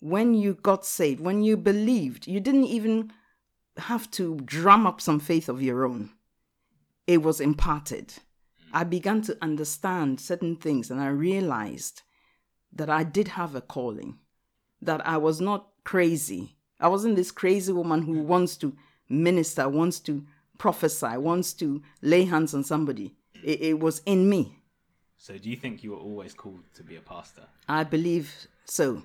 when 0.00 0.34
you 0.34 0.54
got 0.54 0.84
saved, 0.84 1.20
when 1.20 1.42
you 1.42 1.56
believed. 1.56 2.26
You 2.26 2.38
didn't 2.38 2.64
even 2.64 3.12
have 3.78 4.10
to 4.10 4.36
drum 4.44 4.86
up 4.86 5.00
some 5.00 5.20
faith 5.20 5.48
of 5.48 5.62
your 5.62 5.86
own, 5.86 6.10
it 7.06 7.22
was 7.22 7.40
imparted. 7.40 8.14
I 8.74 8.84
began 8.84 9.20
to 9.22 9.36
understand 9.42 10.18
certain 10.18 10.56
things 10.56 10.90
and 10.90 10.98
I 10.98 11.08
realized 11.08 12.02
that 12.72 12.88
I 12.88 13.04
did 13.04 13.28
have 13.28 13.54
a 13.54 13.60
calling, 13.60 14.18
that 14.80 15.06
I 15.06 15.18
was 15.18 15.40
not 15.40 15.68
crazy. 15.84 16.56
I 16.80 16.88
wasn't 16.88 17.16
this 17.16 17.30
crazy 17.30 17.72
woman 17.72 18.02
who 18.02 18.22
wants 18.22 18.56
to 18.58 18.74
minister, 19.12 19.68
wants 19.68 20.00
to 20.00 20.24
prophesy, 20.58 21.16
wants 21.18 21.52
to 21.54 21.82
lay 22.00 22.24
hands 22.24 22.54
on 22.54 22.64
somebody. 22.64 23.14
It, 23.44 23.60
it 23.60 23.80
was 23.80 24.02
in 24.06 24.28
me. 24.28 24.58
So, 25.16 25.38
do 25.38 25.50
you 25.50 25.56
think 25.56 25.84
you 25.84 25.92
were 25.92 25.98
always 25.98 26.34
called 26.34 26.62
to 26.74 26.82
be 26.82 26.96
a 26.96 27.00
pastor? 27.00 27.42
I 27.68 27.84
believe 27.84 28.48
so. 28.64 29.02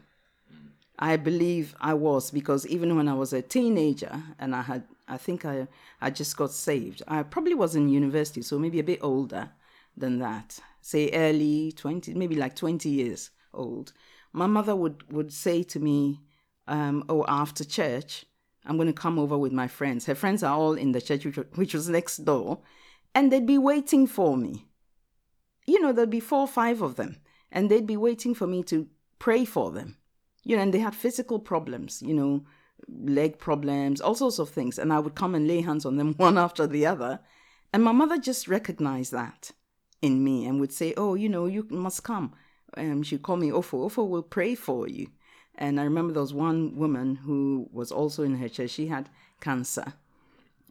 I 0.99 1.15
believe 1.17 1.75
I 1.79 1.93
was 1.93 2.31
because 2.31 2.65
even 2.65 2.95
when 2.95 3.07
I 3.07 3.13
was 3.13 3.33
a 3.33 3.41
teenager 3.41 4.23
and 4.39 4.55
I 4.55 4.63
had, 4.63 4.83
I 5.07 5.17
think 5.17 5.45
I, 5.45 5.67
I 6.01 6.09
just 6.09 6.35
got 6.35 6.51
saved. 6.51 7.03
I 7.07 7.21
probably 7.21 7.53
was 7.53 7.75
in 7.75 7.87
university, 7.89 8.41
so 8.41 8.57
maybe 8.57 8.79
a 8.79 8.83
bit 8.83 8.99
older 9.03 9.51
than 9.95 10.17
that. 10.19 10.59
Say 10.81 11.11
early 11.13 11.71
20, 11.73 12.15
maybe 12.15 12.35
like 12.35 12.55
20 12.55 12.89
years 12.89 13.29
old. 13.53 13.93
My 14.33 14.47
mother 14.47 14.75
would, 14.75 15.11
would 15.11 15.31
say 15.31 15.61
to 15.63 15.79
me, 15.79 16.21
um, 16.67 17.03
oh, 17.09 17.25
after 17.27 17.63
church, 17.63 18.25
I'm 18.67 18.77
going 18.77 18.88
to 18.88 18.93
come 18.93 19.17
over 19.17 19.38
with 19.38 19.51
my 19.51 19.67
friends. 19.67 20.05
Her 20.05 20.15
friends 20.15 20.43
are 20.43 20.53
all 20.53 20.74
in 20.74 20.91
the 20.91 21.01
church, 21.01 21.25
which, 21.55 21.74
was 21.74 21.89
next 21.89 22.17
door, 22.17 22.59
and 23.15 23.31
they'd 23.31 23.45
be 23.45 23.57
waiting 23.57 24.05
for 24.05 24.36
me. 24.36 24.67
You 25.65 25.81
know, 25.81 25.93
there'd 25.93 26.09
be 26.09 26.19
four 26.19 26.41
or 26.41 26.47
five 26.47 26.81
of 26.81 26.95
them, 26.95 27.17
and 27.51 27.69
they'd 27.69 27.88
be 27.88 27.97
waiting 27.97 28.36
for 28.36 28.45
me 28.45 28.63
to 28.63 28.88
pray 29.19 29.45
for 29.45 29.71
them. 29.71 29.97
You 30.43 30.55
know, 30.55 30.62
and 30.63 30.74
they 30.74 30.79
had 30.79 30.95
physical 30.95 31.39
problems, 31.39 32.01
you 32.01 32.13
know, 32.13 32.45
leg 32.88 33.39
problems, 33.39 34.00
all 34.01 34.15
sorts 34.15 34.39
of 34.39 34.50
things. 34.50 34.77
And 34.77 34.93
I 34.93 35.00
would 35.00 35.15
come 35.15 35.36
and 35.36 35.47
lay 35.47 35.62
hands 35.62 35.86
on 35.86 35.97
them 35.97 36.13
one 36.17 36.38
after 36.38 36.67
the 36.67 36.86
other. 36.86 37.19
And 37.74 37.83
my 37.83 37.91
mother 37.91 38.17
just 38.17 38.47
recognized 38.47 39.12
that 39.12 39.51
in 40.01 40.24
me 40.24 40.45
and 40.45 40.59
would 40.59 40.71
say, 40.71 40.93
Oh, 40.95 41.15
you 41.15 41.29
know, 41.29 41.47
you 41.47 41.67
must 41.69 42.03
come. 42.03 42.33
Um, 42.75 43.03
she'd 43.03 43.24
call 43.24 43.38
me 43.38 43.50
Ofo. 43.50 43.89
Ofo 43.89 44.07
will 44.07 44.24
pray 44.24 44.55
for 44.55 44.88
you. 44.88 45.07
And 45.57 45.79
I 45.79 45.83
remember 45.83 46.13
there 46.13 46.21
was 46.21 46.33
one 46.33 46.75
woman 46.75 47.15
who 47.15 47.67
was 47.71 47.91
also 47.91 48.23
in 48.23 48.35
her 48.35 48.49
church. 48.49 48.71
She 48.71 48.87
had 48.87 49.09
cancer. 49.41 49.93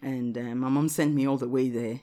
And 0.02 0.36
uh, 0.36 0.54
my 0.54 0.68
mom 0.68 0.88
sent 0.88 1.14
me 1.14 1.26
all 1.26 1.38
the 1.38 1.48
way 1.48 1.68
there, 1.68 2.00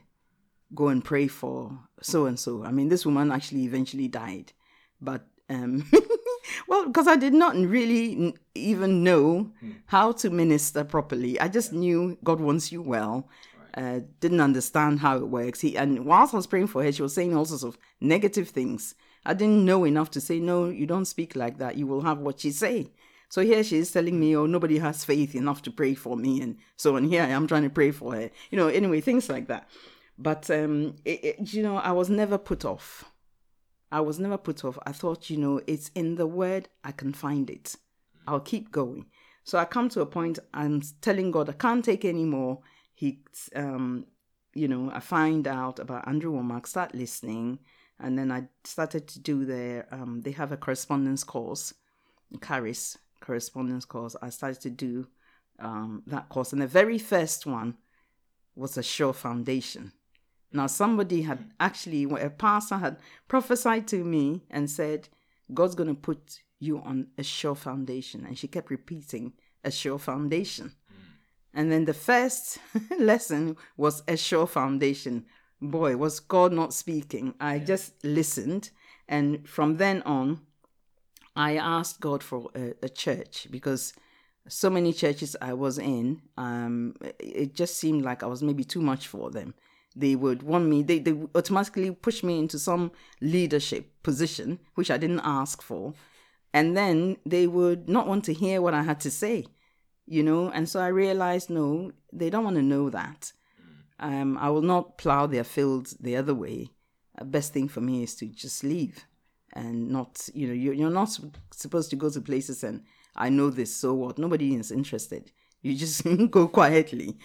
go 0.74 0.90
and 0.90 1.04
pray 1.04 1.28
for 1.28 1.80
so 2.02 2.26
and 2.26 2.40
so. 2.40 2.64
I 2.64 2.72
mean, 2.72 2.90
this 2.90 3.06
woman 3.06 3.32
actually 3.32 3.64
eventually 3.64 4.08
died. 4.08 4.52
But, 5.00 5.26
um, 5.50 5.90
well, 6.68 6.88
because 6.88 7.08
I 7.08 7.16
did 7.16 7.34
not 7.34 7.56
really 7.56 8.34
even 8.56 9.04
know 9.04 9.52
how 9.86 10.12
to 10.14 10.30
minister 10.30 10.84
properly. 10.84 11.40
I 11.40 11.48
just 11.48 11.72
knew 11.72 12.18
God 12.24 12.42
wants 12.42 12.72
you 12.72 12.82
well. 12.82 13.30
Uh, 13.76 14.02
didn't 14.20 14.42
understand 14.42 15.00
how 15.00 15.18
it 15.18 15.28
works. 15.28 15.60
He 15.60 15.76
and 15.76 16.06
whilst 16.06 16.34
I 16.34 16.38
was 16.38 16.46
praying 16.46 16.68
for 16.68 16.84
her, 16.84 16.92
she 16.92 17.02
was 17.02 17.16
saying 17.16 17.36
all 17.36 17.46
sorts 17.46 17.64
of 17.64 17.76
negative 18.00 18.50
things 18.50 18.94
I 19.26 19.34
didn't 19.34 19.66
know 19.66 19.86
enough 19.86 20.12
to 20.12 20.22
say, 20.22 20.40
no, 20.40 20.70
you 20.70 20.86
don't 20.86 21.06
speak 21.06 21.36
like 21.36 21.58
that. 21.60 21.78
You 21.78 21.88
will 21.88 22.02
have 22.02 22.20
what 22.20 22.44
you 22.44 22.52
say. 22.52 22.92
So 23.30 23.42
here 23.42 23.64
she 23.64 23.78
is 23.78 23.92
telling 23.92 24.20
me, 24.20 24.36
oh, 24.36 24.46
nobody 24.46 24.78
has 24.78 25.06
faith 25.06 25.34
enough 25.34 25.62
to 25.64 25.72
pray 25.72 25.96
for 25.96 26.16
me. 26.16 26.42
And 26.42 26.58
so 26.76 26.96
on 26.98 27.06
here 27.06 27.24
I 27.24 27.30
am 27.30 27.48
trying 27.48 27.64
to 27.64 27.70
pray 27.70 27.92
for 27.92 28.14
her. 28.14 28.30
You 28.52 28.58
know, 28.58 28.68
anyway, 28.68 29.02
things 29.02 29.30
like 29.30 29.48
that. 29.48 29.70
But, 30.18 30.50
um, 30.52 30.98
it, 31.06 31.24
it, 31.24 31.54
you 31.54 31.64
know, 31.64 31.78
I 31.78 31.92
was 31.94 32.10
never 32.10 32.38
put 32.38 32.64
off. 32.64 33.06
I 33.92 34.02
was 34.02 34.20
never 34.20 34.38
put 34.38 34.64
off. 34.64 34.78
I 34.86 34.92
thought, 34.92 35.30
you 35.30 35.38
know, 35.38 35.62
it's 35.66 35.90
in 35.96 36.16
the 36.16 36.28
word, 36.28 36.70
I 36.84 36.92
can 36.92 37.14
find 37.14 37.50
it. 37.50 37.76
I'll 38.28 38.40
keep 38.40 38.72
going. 38.72 39.08
So 39.44 39.58
I 39.58 39.66
come 39.66 39.90
to 39.90 40.02
a 40.02 40.06
point, 40.06 40.40
I'm 40.54 40.82
telling 41.02 41.32
God, 41.32 41.50
I 41.50 41.54
can't 41.54 41.84
take 41.84 42.06
any 42.06 42.26
more. 42.26 42.60
He, 42.94 43.20
um, 43.56 44.06
you 44.54 44.68
know, 44.68 44.92
I 44.94 45.00
find 45.00 45.48
out 45.48 45.80
about 45.80 46.08
Andrew 46.08 46.34
Wommack, 46.34 46.68
start 46.68 46.94
listening 46.94 47.60
and 48.00 48.18
then 48.18 48.32
I 48.32 48.48
started 48.64 49.08
to 49.10 49.20
do 49.20 49.46
their 49.46 49.88
um, 49.92 50.22
they 50.22 50.32
have 50.32 50.52
a 50.52 50.58
correspondence 50.58 51.24
course, 51.24 51.74
Charis 52.46 52.98
correspondence 53.22 53.86
course. 53.86 54.16
I 54.22 54.30
started 54.30 54.62
to 54.62 54.70
do 54.70 55.08
um, 55.60 56.04
that 56.08 56.30
course, 56.30 56.54
and 56.54 56.62
the 56.62 56.68
very 56.68 56.98
first 56.98 57.46
one 57.46 57.76
was 58.56 58.78
a 58.78 58.84
sure 58.84 59.14
foundation. 59.14 59.92
Now 60.52 60.68
somebody 60.68 61.24
had 61.24 61.52
actually 61.60 62.04
a 62.04 62.30
pastor 62.30 62.78
had 62.78 62.98
prophesied 63.28 63.88
to 63.88 64.04
me 64.04 64.44
and 64.52 64.70
said, 64.70 65.10
God's 65.54 65.76
gonna 65.76 65.96
put 65.96 66.42
you 66.60 66.80
on 66.80 67.08
a 67.18 67.24
sure 67.24 67.56
foundation, 67.56 68.26
and 68.26 68.38
she 68.38 68.48
kept 68.48 68.70
repeating 68.70 69.34
a 69.64 69.72
sure 69.72 70.00
foundation. 70.00 70.74
And 71.54 71.72
then 71.72 71.86
the 71.86 71.94
first 71.94 72.58
lesson 73.00 73.56
was 73.78 74.04
a 74.08 74.18
sure 74.18 74.48
foundation 74.48 75.26
boy, 75.72 75.98
was 75.98 76.20
God 76.20 76.54
not 76.54 76.74
speaking. 76.74 77.34
I 77.40 77.56
yeah. 77.56 77.64
just 77.64 78.04
listened. 78.04 78.70
And 79.08 79.48
from 79.48 79.78
then 79.78 80.02
on, 80.04 80.42
I 81.36 81.58
asked 81.58 82.00
God 82.00 82.24
for 82.24 82.50
a, 82.56 82.74
a, 82.84 82.90
church 82.90 83.48
because 83.50 83.94
so 84.48 84.70
many 84.70 84.94
churches 84.94 85.36
I 85.42 85.54
was 85.54 85.80
in, 85.80 86.22
um, 86.38 86.96
it 87.20 87.56
just 87.56 87.78
seemed 87.78 88.04
like 88.04 88.22
I 88.22 88.28
was 88.28 88.44
maybe 88.44 88.64
too 88.64 88.82
much 88.82 89.08
for 89.08 89.32
them. 89.32 89.56
They 89.96 90.16
would 90.16 90.44
want 90.44 90.68
me, 90.68 90.84
they, 90.84 91.00
they 91.00 91.14
automatically 91.36 91.92
push 91.92 92.24
me 92.24 92.40
into 92.40 92.60
some 92.60 92.92
leadership 93.22 93.92
position, 94.04 94.60
which 94.76 94.92
I 94.92 94.98
didn't 94.98 95.22
ask 95.24 95.62
for. 95.62 95.94
And 96.54 96.78
then 96.78 97.18
they 97.26 97.48
would 97.48 97.90
not 97.90 98.08
want 98.08 98.26
to 98.26 98.34
hear 98.34 98.62
what 98.62 98.76
I 98.76 98.84
had 98.84 99.00
to 99.02 99.12
say, 99.12 99.48
you 100.06 100.22
know? 100.22 100.50
And 100.52 100.70
so 100.70 100.80
I 100.80 100.88
realized, 100.88 101.50
no, 101.50 101.92
they 102.12 102.30
don't 102.30 102.44
want 102.44 102.58
to 102.58 102.62
know 102.62 102.90
that. 102.92 103.32
Um, 104.00 104.38
I 104.38 104.50
will 104.50 104.62
not 104.62 104.98
plow 104.98 105.28
their 105.28 105.44
fields 105.44 105.96
the 106.00 106.16
other 106.16 106.34
way. 106.34 106.70
The 107.18 107.26
best 107.26 107.54
thing 107.54 107.68
for 107.68 107.82
me 107.82 108.04
is 108.04 108.16
to 108.16 108.26
just 108.26 108.64
leave 108.64 109.06
and 109.54 109.90
not, 109.90 110.28
you 110.34 110.48
know, 110.48 110.54
you're, 110.54 110.74
you're 110.74 110.90
not 110.90 111.18
supposed 111.52 111.90
to 111.92 111.96
go 111.96 112.10
to 112.10 112.22
places 112.22 112.64
and 112.64 112.84
I 113.16 113.30
know 113.30 113.50
this, 113.50 113.76
so 113.76 113.94
what? 113.94 114.18
Nobody 114.18 114.56
is 114.56 114.72
interested. 114.72 115.32
You 115.62 115.76
just 115.76 116.04
go 116.32 116.48
quietly. 116.48 117.18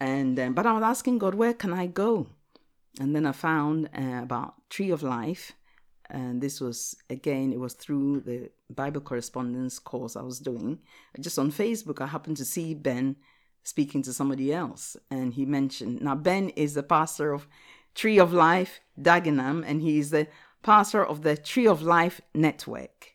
And 0.00 0.38
um, 0.38 0.54
but 0.54 0.66
I 0.66 0.72
was 0.72 0.82
asking 0.82 1.18
God, 1.18 1.34
where 1.34 1.54
can 1.54 1.72
I 1.72 1.86
go? 1.86 2.28
And 3.00 3.14
then 3.14 3.26
I 3.26 3.32
found 3.32 3.88
uh, 3.96 4.22
about 4.22 4.54
Tree 4.70 4.90
of 4.90 5.02
Life, 5.02 5.52
and 6.10 6.40
this 6.40 6.60
was 6.60 6.96
again 7.10 7.52
it 7.52 7.58
was 7.58 7.74
through 7.74 8.20
the 8.20 8.50
Bible 8.70 9.00
correspondence 9.00 9.78
course 9.78 10.16
I 10.16 10.22
was 10.22 10.38
doing. 10.38 10.78
Just 11.20 11.38
on 11.38 11.52
Facebook, 11.52 12.00
I 12.00 12.06
happened 12.06 12.36
to 12.38 12.44
see 12.44 12.74
Ben 12.74 13.16
speaking 13.64 14.02
to 14.02 14.12
somebody 14.12 14.52
else, 14.52 14.96
and 15.10 15.34
he 15.34 15.44
mentioned 15.44 16.00
now 16.02 16.14
Ben 16.14 16.50
is 16.50 16.74
the 16.74 16.82
pastor 16.82 17.32
of 17.32 17.48
Tree 17.94 18.18
of 18.18 18.32
Life 18.32 18.80
Dagenham, 19.00 19.64
and 19.66 19.82
he 19.82 19.98
is 19.98 20.10
the 20.10 20.28
pastor 20.62 21.04
of 21.04 21.22
the 21.22 21.36
Tree 21.36 21.66
of 21.66 21.82
Life 21.82 22.20
Network. 22.34 23.12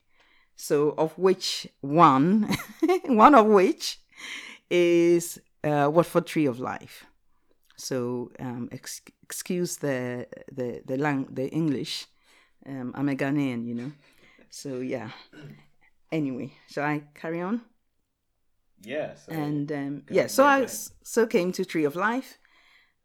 So, 0.56 0.94
of 0.98 1.18
which 1.18 1.68
one, 1.79 2.53
one 3.06 3.34
of 3.34 3.46
which 3.46 4.00
is 4.70 5.39
uh, 5.63 5.89
Watford 5.91 6.27
Tree 6.27 6.46
of 6.46 6.60
Life. 6.60 7.06
So, 7.77 8.32
um, 8.39 8.68
ex- 8.74 9.01
excuse 9.24 9.77
the 9.77 10.27
the 10.51 10.82
the 10.86 10.98
lang- 10.98 11.29
the 11.32 11.48
English. 11.50 12.08
Um, 12.65 12.91
I'm 12.96 13.08
a 13.08 13.15
Ghanaian, 13.15 13.65
you 13.65 13.75
know. 13.75 13.91
So 14.50 14.79
yeah. 14.79 15.12
Anyway, 16.12 16.53
shall 16.68 16.86
I 16.86 17.03
carry 17.13 17.39
on? 17.41 17.62
Yeah. 18.82 19.16
So 19.16 19.32
and 19.32 19.72
um, 19.72 20.04
yeah, 20.10 20.28
so 20.28 20.46
I 20.46 20.66
so 21.04 21.28
came 21.28 21.52
to 21.54 21.66
Tree 21.66 21.86
of 21.86 21.96
Life. 21.96 22.38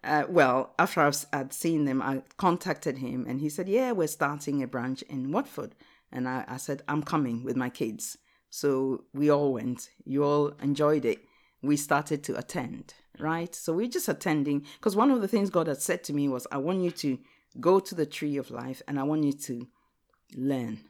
Uh, 0.03 0.25
well, 0.29 0.75
after 0.79 1.01
I 1.01 1.13
had 1.37 1.53
seen 1.53 1.87
them, 1.87 2.03
I 2.03 2.23
contacted 2.37 2.99
him 2.99 3.25
and 3.27 3.41
he 3.41 3.49
said, 3.49 3.69
Yeah, 3.69 3.93
we're 3.93 4.07
starting 4.07 4.63
a 4.63 4.67
branch 4.67 5.03
in 5.03 5.33
Watford. 5.33 5.75
And 6.13 6.29
I, 6.29 6.45
I 6.47 6.59
said, 6.59 6.83
I'm 6.87 7.03
coming 7.03 7.43
with 7.43 7.57
my 7.57 7.71
kids. 7.71 8.19
So 8.51 9.05
we 9.13 9.31
all 9.31 9.55
went. 9.55 9.91
You 10.05 10.25
all 10.25 10.49
enjoyed 10.63 11.05
it. 11.05 11.25
We 11.63 11.77
started 11.77 12.23
to 12.25 12.39
attend, 12.39 12.95
right? 13.19 13.53
So 13.55 13.73
we're 13.73 13.89
just 13.89 14.09
attending 14.09 14.67
because 14.77 14.95
one 14.95 15.11
of 15.11 15.23
the 15.23 15.29
things 15.29 15.49
God 15.49 15.67
had 15.67 15.81
said 15.81 16.05
to 16.05 16.13
me 16.13 16.29
was, 16.29 16.47
I 16.53 16.59
want 16.59 16.83
you 16.83 16.91
to 16.91 17.19
go 17.59 17.81
to 17.81 17.95
the 17.95 18.07
tree 18.07 18.37
of 18.37 18.51
life 18.51 18.83
and 18.87 19.01
I 19.01 19.05
want 19.05 19.25
you 19.25 19.33
to 19.33 19.67
learn. 20.37 20.81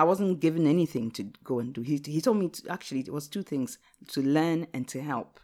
I 0.00 0.04
wasn't 0.04 0.40
given 0.40 0.66
anything 0.66 1.10
to 1.12 1.24
go 1.44 1.58
and 1.60 1.72
do. 1.74 1.82
He, 1.82 2.00
he 2.04 2.20
told 2.20 2.38
me 2.38 2.48
to, 2.48 2.68
actually 2.70 3.00
it 3.00 3.12
was 3.12 3.28
two 3.28 3.42
things 3.42 3.78
to 4.12 4.22
learn 4.22 4.66
and 4.74 4.86
to 4.88 5.00
help. 5.02 5.38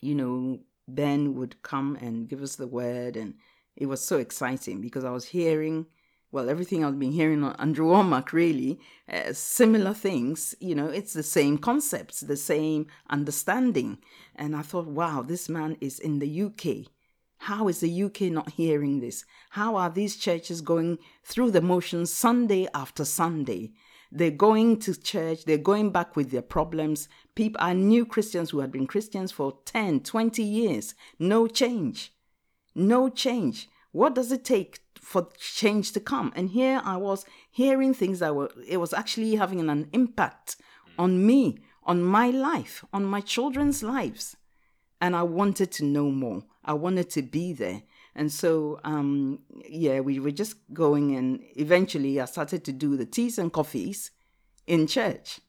you 0.00 0.14
know, 0.14 0.60
Ben 0.94 1.34
would 1.34 1.62
come 1.62 1.96
and 2.00 2.28
give 2.28 2.42
us 2.42 2.56
the 2.56 2.66
word, 2.66 3.16
and 3.16 3.34
it 3.76 3.86
was 3.86 4.04
so 4.04 4.18
exciting 4.18 4.80
because 4.80 5.04
I 5.04 5.10
was 5.10 5.26
hearing. 5.26 5.86
Well, 6.30 6.48
everything 6.48 6.82
I've 6.82 6.98
been 6.98 7.12
hearing 7.12 7.44
on 7.44 7.54
Andrew 7.56 7.88
Wommack, 7.88 8.32
really, 8.32 8.80
uh, 9.06 9.34
similar 9.34 9.92
things, 9.92 10.54
you 10.60 10.74
know, 10.74 10.86
it's 10.86 11.12
the 11.12 11.22
same 11.22 11.58
concepts, 11.58 12.20
the 12.20 12.38
same 12.38 12.86
understanding. 13.10 13.98
And 14.34 14.56
I 14.56 14.62
thought, 14.62 14.86
wow, 14.86 15.20
this 15.20 15.50
man 15.50 15.76
is 15.82 15.98
in 15.98 16.20
the 16.20 16.42
UK. 16.42 16.90
How 17.36 17.68
is 17.68 17.80
the 17.80 18.04
UK 18.04 18.22
not 18.22 18.52
hearing 18.52 19.00
this? 19.00 19.26
How 19.50 19.76
are 19.76 19.90
these 19.90 20.16
churches 20.16 20.62
going 20.62 20.98
through 21.22 21.50
the 21.50 21.60
motions 21.60 22.10
Sunday 22.10 22.66
after 22.72 23.04
Sunday? 23.04 23.72
They're 24.14 24.30
going 24.30 24.78
to 24.80 24.94
church, 24.94 25.44
they're 25.44 25.56
going 25.56 25.90
back 25.90 26.16
with 26.16 26.30
their 26.30 26.42
problems. 26.42 27.08
People, 27.34 27.60
are 27.62 27.74
new 27.74 28.04
Christians 28.04 28.50
who 28.50 28.58
had 28.58 28.70
been 28.70 28.86
Christians 28.86 29.32
for 29.32 29.58
10, 29.64 30.00
20 30.00 30.42
years. 30.42 30.94
No 31.18 31.46
change. 31.46 32.12
No 32.74 33.08
change. 33.08 33.68
What 33.92 34.14
does 34.14 34.30
it 34.30 34.44
take 34.44 34.80
for 35.00 35.28
change 35.38 35.92
to 35.92 36.00
come? 36.00 36.32
And 36.36 36.50
here 36.50 36.82
I 36.84 36.98
was 36.98 37.24
hearing 37.50 37.94
things 37.94 38.18
that 38.18 38.34
were, 38.34 38.50
it 38.68 38.76
was 38.76 38.92
actually 38.92 39.36
having 39.36 39.60
an 39.68 39.88
impact 39.92 40.56
on 40.98 41.26
me, 41.26 41.58
on 41.84 42.02
my 42.02 42.28
life, 42.28 42.84
on 42.92 43.04
my 43.04 43.22
children's 43.22 43.82
lives 43.82 44.36
and 45.02 45.16
I 45.16 45.24
wanted 45.24 45.72
to 45.72 45.84
know 45.84 46.12
more. 46.12 46.44
I 46.64 46.74
wanted 46.74 47.10
to 47.10 47.22
be 47.22 47.52
there. 47.52 47.82
And 48.14 48.30
so, 48.30 48.78
um, 48.84 49.40
yeah, 49.68 50.00
we 50.00 50.20
were 50.20 50.30
just 50.30 50.56
going, 50.72 51.16
and 51.16 51.40
eventually 51.56 52.20
I 52.20 52.26
started 52.26 52.64
to 52.64 52.72
do 52.72 52.96
the 52.96 53.06
teas 53.06 53.38
and 53.38 53.52
coffees 53.52 54.10
in 54.66 54.86
church 54.86 55.40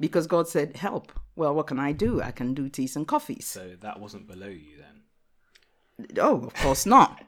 because 0.00 0.26
God 0.26 0.48
said, 0.48 0.76
Help. 0.76 1.12
Well, 1.36 1.54
what 1.54 1.66
can 1.66 1.78
I 1.78 1.92
do? 1.92 2.22
I 2.22 2.30
can 2.30 2.54
do 2.54 2.70
teas 2.70 2.96
and 2.96 3.06
coffees. 3.06 3.46
So 3.46 3.72
that 3.80 4.00
wasn't 4.00 4.26
below 4.26 4.48
you 4.48 4.78
then? 4.78 6.18
Oh, 6.18 6.46
of 6.46 6.54
course 6.54 6.86
not. 6.86 7.22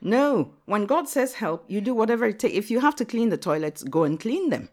no, 0.00 0.54
when 0.64 0.86
God 0.86 1.08
says 1.08 1.34
help, 1.34 1.64
you 1.68 1.80
do 1.80 1.94
whatever 1.94 2.26
it 2.26 2.40
takes. 2.40 2.56
If 2.56 2.70
you 2.70 2.80
have 2.80 2.96
to 2.96 3.04
clean 3.04 3.28
the 3.28 3.36
toilets, 3.36 3.84
go 3.84 4.02
and 4.02 4.18
clean 4.18 4.50
them. 4.50 4.68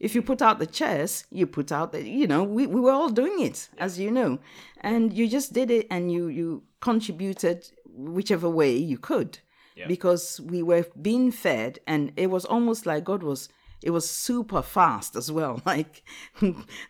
If 0.00 0.14
you 0.14 0.22
put 0.22 0.42
out 0.42 0.58
the 0.58 0.66
chairs, 0.66 1.24
you 1.30 1.46
put 1.46 1.70
out 1.70 1.92
the, 1.92 2.06
you 2.06 2.26
know, 2.26 2.42
we, 2.42 2.66
we 2.66 2.80
were 2.80 2.92
all 2.92 3.10
doing 3.10 3.40
it, 3.40 3.68
as 3.78 3.98
you 3.98 4.10
know. 4.10 4.38
And 4.80 5.12
you 5.12 5.28
just 5.28 5.52
did 5.52 5.70
it 5.70 5.86
and 5.90 6.10
you, 6.10 6.28
you 6.28 6.64
contributed 6.80 7.70
whichever 7.96 8.48
way 8.48 8.76
you 8.76 8.98
could 8.98 9.38
Yeah. 9.76 9.86
because 9.88 10.40
we 10.40 10.62
were 10.62 10.86
being 11.00 11.30
fed 11.32 11.78
and 11.86 12.12
it 12.16 12.28
was 12.30 12.44
almost 12.44 12.86
like 12.86 13.04
God 13.04 13.22
was, 13.22 13.48
it 13.82 13.90
was 13.90 14.08
super 14.08 14.62
fast 14.62 15.16
as 15.16 15.30
well. 15.30 15.60
Like 15.66 16.02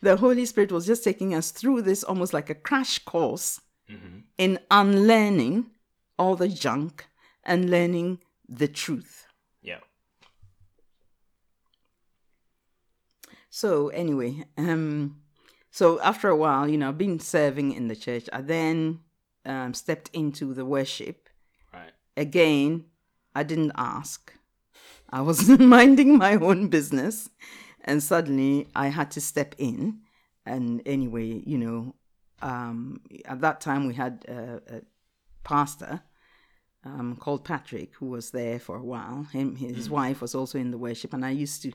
the 0.03 0.17
Holy 0.17 0.45
Spirit 0.47 0.73
was 0.73 0.87
just 0.87 1.05
taking 1.05 1.35
us 1.35 1.51
through 1.51 1.83
this 1.83 2.05
almost 2.05 2.33
like 2.33 2.51
a 2.51 2.55
crash 2.55 2.99
course 3.05 3.61
in 4.38 4.59
unlearning 4.71 5.67
all 6.19 6.37
the 6.37 6.49
junk 6.49 7.07
and 7.45 7.71
learning 7.71 8.19
the 8.49 8.69
truth. 8.69 9.27
Yeah. 9.62 9.81
So 13.51 13.88
anyway, 13.88 14.45
um, 14.57 15.21
so 15.71 16.01
after 16.01 16.29
a 16.29 16.37
while, 16.37 16.69
you 16.69 16.77
know, 16.79 16.88
I've 16.88 16.99
been 16.99 17.21
serving 17.21 17.73
in 17.73 17.88
the 17.88 17.97
church. 17.97 18.29
I 18.33 18.40
then 18.40 19.01
um, 19.44 19.74
stepped 19.74 20.11
into 20.12 20.54
the 20.54 20.64
worship. 20.64 21.28
Right. 21.72 21.92
Again, 22.16 22.85
I 23.35 23.42
didn't 23.42 23.72
ask. 23.76 24.33
I 25.11 25.20
was 25.20 25.48
minding 25.59 26.18
my 26.18 26.35
own 26.37 26.68
business, 26.68 27.28
and 27.83 28.02
suddenly 28.02 28.68
I 28.74 28.88
had 28.88 29.11
to 29.12 29.20
step 29.20 29.54
in. 29.59 30.00
And 30.46 30.83
anyway, 30.87 31.42
you 31.46 31.59
know, 31.59 31.94
um, 32.42 33.00
at 33.24 33.40
that 33.40 33.61
time 33.61 33.87
we 33.87 33.94
had 33.94 34.24
a, 34.28 34.61
a 34.76 34.80
pastor 35.42 36.02
um, 36.85 37.16
called 37.16 37.44
Patrick 37.44 37.94
who 37.94 38.07
was 38.07 38.30
there 38.30 38.59
for 38.59 38.76
a 38.76 38.83
while. 38.85 39.24
Him, 39.33 39.57
his 39.57 39.88
wife 39.88 40.20
was 40.20 40.35
also 40.35 40.59
in 40.59 40.70
the 40.70 40.78
worship, 40.78 41.12
and 41.14 41.24
I 41.24 41.30
used 41.30 41.62
to 41.62 41.72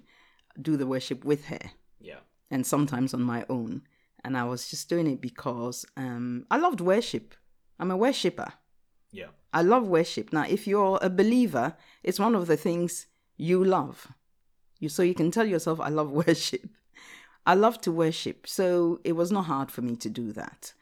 do 0.61 0.77
the 0.77 0.85
worship 0.87 1.23
with 1.25 1.45
her 1.45 1.71
Yeah. 1.99 2.19
and 2.51 2.65
sometimes 2.65 3.13
on 3.13 3.21
my 3.23 3.45
own. 3.49 3.81
And 4.23 4.37
I 4.37 4.43
was 4.43 4.69
just 4.69 4.89
doing 4.89 5.07
it 5.07 5.21
because 5.21 5.85
um, 5.95 6.45
I 6.51 6.57
loved 6.57 6.81
worship. 6.81 7.33
I'm 7.79 7.91
a 7.91 7.97
worshiper. 7.97 8.53
Yeah. 9.11 9.27
I 9.53 9.61
love 9.61 9.87
worship. 9.87 10.31
Now, 10.31 10.45
if 10.47 10.67
you're 10.67 10.99
a 11.01 11.09
believer, 11.09 11.75
it's 12.03 12.19
one 12.19 12.35
of 12.35 12.47
the 12.47 12.57
things 12.57 13.07
you 13.37 13.63
love. 13.63 14.07
You 14.79 14.89
so 14.89 15.01
you 15.03 15.15
can 15.15 15.31
tell 15.31 15.45
yourself, 15.45 15.79
I 15.79 15.89
love 15.89 16.11
worship. 16.27 16.69
I 17.45 17.55
love 17.55 17.81
to 17.81 17.91
worship. 17.91 18.47
So 18.47 18.99
it 19.03 19.13
was 19.13 19.31
not 19.31 19.45
hard 19.45 19.71
for 19.71 19.81
me 19.81 19.95
to 19.97 20.09
do 20.09 20.31
that. 20.33 20.73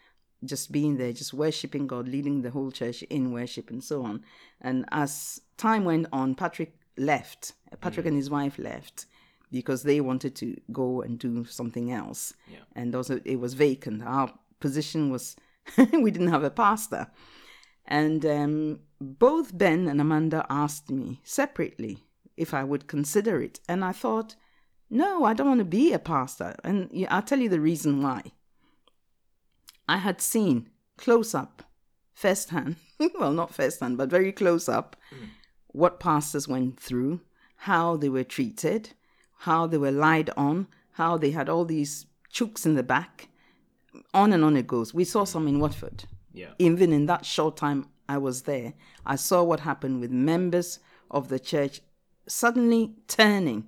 Just 0.43 0.71
being 0.71 0.97
there, 0.97 1.13
just 1.13 1.33
worshiping 1.33 1.87
God, 1.87 2.07
leading 2.07 2.41
the 2.41 2.51
whole 2.51 2.71
church 2.71 3.03
in 3.03 3.31
worship 3.31 3.69
and 3.69 3.83
so 3.83 4.03
on. 4.03 4.23
And 4.61 4.85
as 4.91 5.41
time 5.57 5.85
went 5.85 6.07
on, 6.11 6.35
Patrick 6.35 6.73
left. 6.97 7.53
Patrick 7.81 8.05
mm. 8.05 8.09
and 8.09 8.17
his 8.17 8.29
wife 8.29 8.59
left 8.59 9.05
because 9.51 9.83
they 9.83 10.01
wanted 10.01 10.35
to 10.35 10.55
go 10.71 11.01
and 11.01 11.17
do 11.17 11.45
something 11.45 11.91
else. 11.91 12.33
Yeah. 12.51 12.59
And 12.75 12.93
also 12.95 13.19
it 13.23 13.37
was 13.37 13.53
vacant. 13.53 14.03
Our 14.03 14.31
position 14.59 15.09
was 15.09 15.35
we 15.93 16.11
didn't 16.11 16.31
have 16.31 16.43
a 16.43 16.49
pastor. 16.49 17.07
And 17.85 18.25
um, 18.25 18.79
both 18.99 19.57
Ben 19.57 19.87
and 19.87 20.01
Amanda 20.01 20.45
asked 20.49 20.89
me 20.89 21.21
separately 21.23 22.03
if 22.35 22.53
I 22.53 22.63
would 22.63 22.87
consider 22.87 23.41
it. 23.41 23.59
And 23.67 23.83
I 23.83 23.91
thought, 23.91 24.35
no, 24.89 25.25
I 25.25 25.33
don't 25.33 25.47
want 25.47 25.59
to 25.59 25.65
be 25.65 25.93
a 25.93 25.99
pastor. 25.99 26.55
And 26.63 26.89
I'll 27.09 27.21
tell 27.21 27.39
you 27.39 27.49
the 27.49 27.59
reason 27.59 28.01
why. 28.01 28.23
I 29.87 29.97
had 29.97 30.21
seen 30.21 30.69
close 30.97 31.33
up, 31.33 31.63
first 32.13 32.49
hand, 32.49 32.75
well, 33.19 33.31
not 33.31 33.53
first 33.53 33.79
hand, 33.79 33.97
but 33.97 34.09
very 34.09 34.31
close 34.31 34.67
up, 34.67 34.97
what 35.67 35.99
pastors 35.99 36.47
went 36.47 36.79
through, 36.79 37.21
how 37.57 37.95
they 37.95 38.09
were 38.09 38.23
treated, 38.23 38.89
how 39.39 39.67
they 39.67 39.77
were 39.77 39.91
lied 39.91 40.29
on, 40.35 40.67
how 40.93 41.17
they 41.17 41.31
had 41.31 41.47
all 41.47 41.63
these 41.63 42.07
chooks 42.33 42.65
in 42.65 42.75
the 42.75 42.83
back. 42.83 43.29
On 44.13 44.33
and 44.33 44.43
on 44.43 44.55
it 44.57 44.67
goes. 44.67 44.93
We 44.93 45.03
saw 45.03 45.23
some 45.23 45.47
in 45.47 45.59
Watford 45.59 46.05
Yeah. 46.33 46.51
even 46.59 46.93
in 46.93 47.05
that 47.07 47.25
short 47.25 47.57
time 47.57 47.87
I 48.09 48.17
was 48.17 48.43
there, 48.43 48.73
I 49.05 49.15
saw 49.15 49.43
what 49.43 49.61
happened 49.61 49.99
with 50.01 50.11
members 50.11 50.79
of 51.11 51.29
the 51.29 51.39
church 51.39 51.81
suddenly 52.27 52.95
turning 53.07 53.67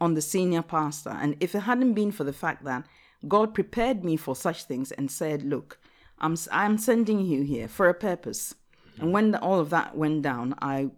on 0.00 0.14
the 0.14 0.22
senior 0.22 0.62
pastor. 0.62 1.10
And 1.10 1.36
if 1.40 1.54
it 1.54 1.60
hadn't 1.60 1.94
been 1.94 2.12
for 2.12 2.24
the 2.24 2.32
fact 2.32 2.64
that 2.64 2.86
God 3.28 3.54
prepared 3.54 4.04
me 4.04 4.16
for 4.16 4.34
such 4.34 4.64
things 4.64 4.90
and 4.92 5.10
said, 5.10 5.42
Look, 5.42 5.78
I'm, 6.18 6.36
I'm 6.50 6.78
sending 6.78 7.20
you 7.20 7.42
here 7.42 7.68
for 7.68 7.88
a 7.88 7.94
purpose. 7.94 8.54
And 8.98 9.12
when 9.12 9.30
the, 9.32 9.40
all 9.40 9.60
of 9.60 9.70
that 9.70 9.96
went 9.96 10.22
down, 10.22 10.54
I 10.60 10.90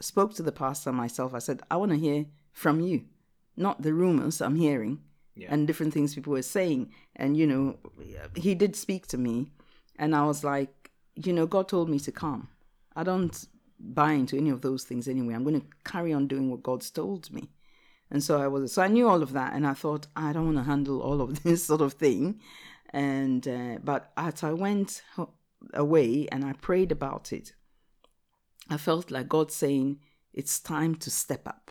spoke 0.00 0.34
to 0.34 0.42
the 0.42 0.52
pastor 0.52 0.92
myself. 0.92 1.34
I 1.34 1.38
said, 1.38 1.62
I 1.70 1.76
want 1.76 1.92
to 1.92 1.98
hear 1.98 2.26
from 2.52 2.80
you, 2.80 3.04
not 3.56 3.82
the 3.82 3.94
rumors 3.94 4.40
I'm 4.40 4.56
hearing 4.56 5.00
Yeah. 5.34 5.48
and 5.50 5.66
different 5.66 5.94
things 5.94 6.14
people 6.14 6.32
were 6.32 6.42
saying. 6.42 6.92
And, 7.16 7.36
you 7.36 7.46
know, 7.46 7.78
he 8.36 8.54
did 8.54 8.76
speak 8.76 9.06
to 9.08 9.18
me. 9.18 9.50
And 9.98 10.14
I 10.14 10.24
was 10.26 10.44
like, 10.44 10.90
you 11.14 11.32
know, 11.32 11.46
God 11.46 11.68
told 11.68 11.88
me 11.88 11.98
to 12.00 12.12
come. 12.12 12.48
I 12.94 13.02
don't 13.02 13.46
buy 13.78 14.12
into 14.12 14.36
any 14.36 14.50
of 14.50 14.60
those 14.60 14.84
things 14.84 15.08
anyway. 15.08 15.34
I'm 15.34 15.44
going 15.44 15.60
to 15.60 15.66
carry 15.84 16.12
on 16.12 16.28
doing 16.28 16.50
what 16.50 16.62
God's 16.62 16.90
told 16.90 17.30
me. 17.32 17.50
And 18.10 18.22
so 18.22 18.40
I 18.40 18.46
was, 18.46 18.72
so 18.72 18.82
I 18.82 18.88
knew 18.88 19.08
all 19.08 19.22
of 19.22 19.32
that, 19.32 19.54
and 19.54 19.66
I 19.66 19.72
thought 19.72 20.06
I 20.14 20.34
don't 20.34 20.44
want 20.44 20.58
to 20.58 20.64
handle 20.64 21.00
all 21.00 21.22
of 21.22 21.42
this 21.44 21.64
sort 21.64 21.80
of 21.80 21.94
thing. 21.94 22.40
And 22.90 23.48
uh, 23.48 23.78
but 23.82 24.12
as 24.18 24.42
I 24.42 24.52
went 24.52 25.02
away 25.72 26.28
and 26.30 26.44
I 26.44 26.52
prayed 26.52 26.92
about 26.92 27.32
it, 27.32 27.54
I 28.68 28.76
felt 28.76 29.10
like 29.10 29.30
God 29.30 29.50
saying, 29.50 29.98
"It's 30.34 30.60
time 30.60 30.94
to 30.96 31.10
step 31.10 31.48
up." 31.48 31.70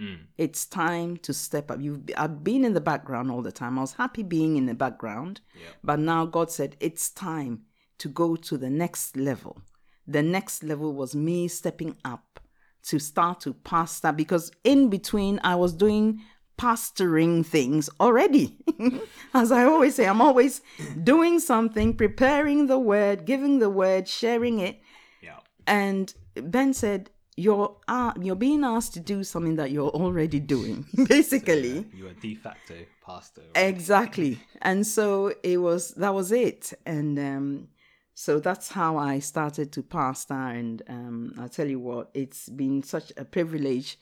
Mm. 0.00 0.18
It's 0.38 0.66
time 0.66 1.16
to 1.18 1.32
step 1.32 1.70
up. 1.70 1.80
You've 1.80 2.02
I've 2.16 2.42
been 2.42 2.64
in 2.64 2.74
the 2.74 2.80
background 2.80 3.30
all 3.30 3.42
the 3.42 3.52
time. 3.52 3.78
I 3.78 3.82
was 3.82 3.92
happy 3.94 4.22
being 4.24 4.56
in 4.56 4.66
the 4.66 4.74
background, 4.74 5.40
Yeah. 5.54 5.68
but 5.84 5.98
now 6.00 6.26
God 6.26 6.50
said 6.50 6.76
it's 6.80 7.10
time 7.10 7.62
to 7.98 8.08
go 8.08 8.34
to 8.36 8.58
the 8.58 8.70
next 8.70 9.16
level. 9.16 9.62
the 10.06 10.22
next 10.22 10.62
level 10.62 10.92
was 10.92 11.14
me 11.14 11.48
stepping 11.48 11.96
up 12.04 12.40
to 12.82 12.98
start 12.98 13.40
to 13.40 13.54
pastor 13.54 14.12
because 14.12 14.50
in 14.62 14.90
between 14.90 15.40
I 15.42 15.54
was 15.54 15.72
doing 15.72 16.20
pastoring 16.58 17.44
things 17.44 17.88
already. 18.00 18.56
As 19.34 19.50
I 19.50 19.64
always 19.64 19.94
say, 19.94 20.06
I'm 20.06 20.20
always 20.20 20.60
doing 21.02 21.40
something, 21.40 21.96
preparing 21.96 22.66
the 22.66 22.78
word, 22.78 23.24
giving 23.24 23.58
the 23.60 23.70
word, 23.70 24.06
sharing 24.08 24.58
it. 24.58 24.80
Yeah. 25.22 25.38
And 25.66 26.12
Ben 26.34 26.74
said, 26.74 27.10
"You're 27.36 27.76
uh, 27.88 28.12
you're 28.20 28.36
being 28.36 28.64
asked 28.64 28.94
to 28.94 29.00
do 29.00 29.24
something 29.24 29.56
that 29.56 29.70
you're 29.70 29.90
already 29.90 30.40
doing, 30.40 30.86
basically." 31.08 31.86
You're 31.92 32.10
a 32.10 32.14
de 32.14 32.34
facto 32.34 32.74
pastor. 33.04 33.42
Exactly. 33.54 34.38
And 34.62 34.86
so 34.86 35.34
it 35.42 35.58
was 35.58 35.90
that 35.92 36.14
was 36.14 36.32
it. 36.32 36.72
And 36.86 37.18
um 37.18 37.68
so 38.14 38.38
that's 38.38 38.70
how 38.70 38.96
I 38.96 39.18
started 39.18 39.72
to 39.72 39.82
pastor 39.82 40.34
and 40.34 40.82
um 40.88 41.34
I'll 41.38 41.48
tell 41.48 41.68
you 41.68 41.80
what, 41.80 42.10
it's 42.14 42.48
been 42.48 42.82
such 42.82 43.12
a 43.16 43.24
privilege. 43.24 43.98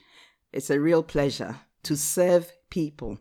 It's 0.51 0.69
a 0.69 0.79
real 0.79 1.03
pleasure 1.03 1.59
to 1.83 1.97
serve 1.97 2.51
people. 2.69 3.17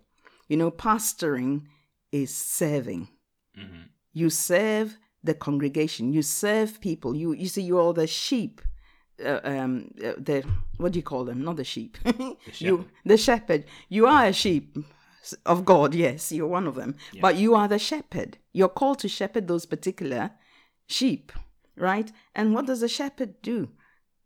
You 0.49 0.57
know, 0.59 0.71
pastoring 0.71 1.63
is 2.11 2.35
serving. 2.35 3.09
You 4.13 4.29
serve 4.29 4.99
the 5.25 5.35
congregation. 5.35 6.13
You 6.13 6.23
serve 6.23 6.81
people. 6.81 7.17
You 7.17 7.33
you 7.33 7.49
see, 7.49 7.63
you're 7.63 7.95
the 7.95 8.07
sheep. 8.07 8.61
Uh, 9.25 9.41
um, 9.45 9.91
uh, 10.03 10.13
the 10.19 10.45
what 10.79 10.93
do 10.93 10.99
you 10.99 11.03
call 11.03 11.25
them? 11.25 11.43
Not 11.43 11.57
the 11.57 11.65
sheep. 11.65 11.99
you 12.59 12.89
the 13.05 13.17
shepherd. 13.17 13.65
You 13.89 14.07
are 14.07 14.27
a 14.27 14.33
sheep 14.33 14.77
of 15.47 15.65
God. 15.65 15.95
Yes, 15.95 16.33
you're 16.33 16.47
one 16.47 16.67
of 16.67 16.75
them. 16.75 16.97
But 17.21 17.37
you 17.37 17.55
are 17.55 17.69
the 17.69 17.79
shepherd. 17.79 18.39
You're 18.53 18.69
called 18.69 18.99
to 19.01 19.09
shepherd 19.09 19.49
those 19.49 19.67
particular 19.67 20.33
sheep, 20.87 21.33
right? 21.77 22.11
And 22.35 22.55
what 22.55 22.67
does 22.67 22.83
a 22.83 22.89
shepherd 22.89 23.41
do? 23.43 23.71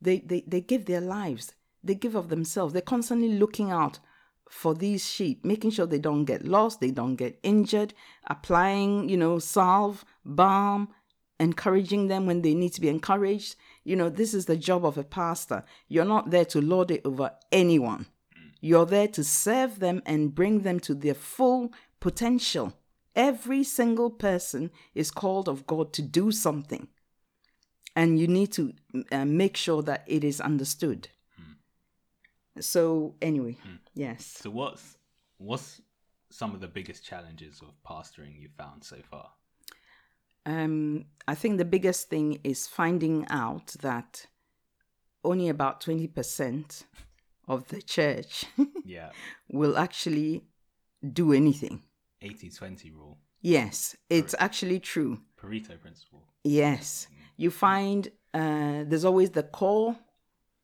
They 0.00 0.20
they 0.20 0.44
they 0.46 0.60
give 0.60 0.86
their 0.86 1.00
lives. 1.00 1.54
They 1.82 1.94
give 1.94 2.14
of 2.14 2.28
themselves. 2.28 2.72
They're 2.72 2.82
constantly 2.82 3.38
looking 3.38 3.70
out 3.70 4.00
for 4.48 4.74
these 4.74 5.08
sheep, 5.08 5.44
making 5.44 5.70
sure 5.70 5.86
they 5.86 5.98
don't 5.98 6.24
get 6.24 6.44
lost, 6.44 6.80
they 6.80 6.90
don't 6.90 7.16
get 7.16 7.38
injured, 7.42 7.92
applying, 8.28 9.08
you 9.08 9.16
know, 9.16 9.38
salve, 9.38 10.04
balm, 10.24 10.88
encouraging 11.40 12.08
them 12.08 12.26
when 12.26 12.42
they 12.42 12.54
need 12.54 12.72
to 12.72 12.80
be 12.80 12.88
encouraged. 12.88 13.56
You 13.86 13.94
know, 13.94 14.08
this 14.08 14.34
is 14.34 14.46
the 14.46 14.56
job 14.56 14.84
of 14.84 14.98
a 14.98 15.04
pastor. 15.04 15.62
You're 15.86 16.04
not 16.04 16.30
there 16.30 16.44
to 16.46 16.60
lord 16.60 16.90
it 16.90 17.02
over 17.04 17.30
anyone. 17.52 18.06
You're 18.60 18.84
there 18.84 19.06
to 19.06 19.22
serve 19.22 19.78
them 19.78 20.02
and 20.04 20.34
bring 20.34 20.62
them 20.62 20.80
to 20.80 20.94
their 20.94 21.14
full 21.14 21.72
potential. 22.00 22.72
Every 23.14 23.62
single 23.62 24.10
person 24.10 24.72
is 24.92 25.12
called 25.12 25.48
of 25.48 25.68
God 25.68 25.92
to 25.92 26.02
do 26.02 26.32
something. 26.32 26.88
And 27.94 28.18
you 28.18 28.26
need 28.26 28.50
to 28.54 28.74
uh, 29.12 29.24
make 29.24 29.56
sure 29.56 29.82
that 29.82 30.02
it 30.08 30.24
is 30.24 30.40
understood. 30.40 31.08
So, 32.58 33.14
anyway, 33.22 33.56
yes. 33.94 34.26
So 34.42 34.50
what's 34.50 34.96
what's 35.38 35.80
some 36.30 36.54
of 36.54 36.60
the 36.60 36.66
biggest 36.66 37.04
challenges 37.04 37.62
of 37.62 37.68
pastoring 37.88 38.40
you've 38.40 38.58
found 38.58 38.82
so 38.82 38.96
far? 39.08 39.30
Um, 40.46 41.06
I 41.28 41.34
think 41.34 41.58
the 41.58 41.64
biggest 41.64 42.08
thing 42.08 42.38
is 42.44 42.66
finding 42.66 43.26
out 43.28 43.74
that 43.80 44.26
only 45.24 45.48
about 45.48 45.80
20% 45.82 46.84
of 47.48 47.66
the 47.68 47.82
church 47.82 48.44
Yeah. 48.84 49.10
will 49.50 49.76
actually 49.76 50.44
do 51.12 51.32
anything. 51.32 51.82
80-20 52.22 52.92
rule. 52.94 53.18
Yes, 53.42 53.96
it's 54.08 54.34
actually 54.38 54.80
true. 54.80 55.20
Pareto 55.40 55.78
principle. 55.80 56.22
Yes. 56.44 57.08
You 57.36 57.50
find 57.50 58.08
uh, 58.32 58.84
there's 58.86 59.04
always 59.04 59.30
the 59.30 59.42
core 59.42 59.96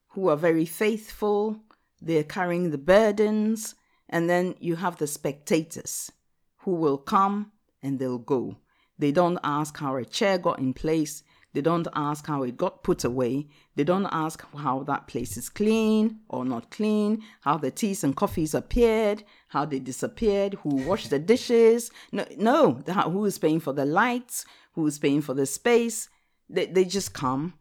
who 0.09 0.29
are 0.29 0.37
very 0.37 0.65
faithful, 0.65 1.57
they're 2.01 2.25
carrying 2.25 2.71
the 2.71 2.79
burdens, 2.79 3.75
and 4.09 4.29
then 4.29 4.55
you 4.61 4.77
have 4.77 4.97
the 4.97 5.07
spectators 5.07 6.11
who 6.59 6.73
will 6.73 6.99
come 6.99 7.53
and 7.83 7.99
they'll 7.99 8.19
go. 8.19 8.57
They 9.03 9.11
don't 9.11 9.41
ask 9.43 9.77
how 9.79 9.97
a 9.97 10.05
chair 10.05 10.39
got 10.39 10.61
in 10.61 10.75
place. 10.75 11.25
They 11.55 11.61
don't 11.61 11.89
ask 11.93 12.25
how 12.25 12.45
it 12.45 12.57
got 12.57 12.85
put 12.85 13.03
away. 13.03 13.49
They 13.75 13.83
don't 13.83 14.07
ask 14.13 14.45
how 14.55 14.85
that 14.85 15.09
place 15.09 15.37
is 15.37 15.49
clean 15.49 16.21
or 16.29 16.45
not 16.45 16.71
clean, 16.71 17.25
how 17.41 17.59
the 17.59 17.73
teas 17.73 18.05
and 18.05 18.15
coffees 18.15 18.55
appeared, 18.55 19.25
how 19.49 19.65
they 19.65 19.81
disappeared, 19.81 20.55
who 20.63 20.77
washed 20.87 21.11
the 21.11 21.19
dishes. 21.19 21.91
No, 22.13 22.25
no, 22.37 22.75
who 23.11 23.25
is 23.25 23.41
paying 23.41 23.59
for 23.59 23.73
the 23.73 23.85
lights, 23.85 24.45
who 24.75 24.87
is 24.87 25.01
paying 25.01 25.21
for 25.21 25.35
the 25.35 25.47
space. 25.47 26.09
They, 26.49 26.67
they 26.67 26.85
just 26.85 27.13
come 27.13 27.55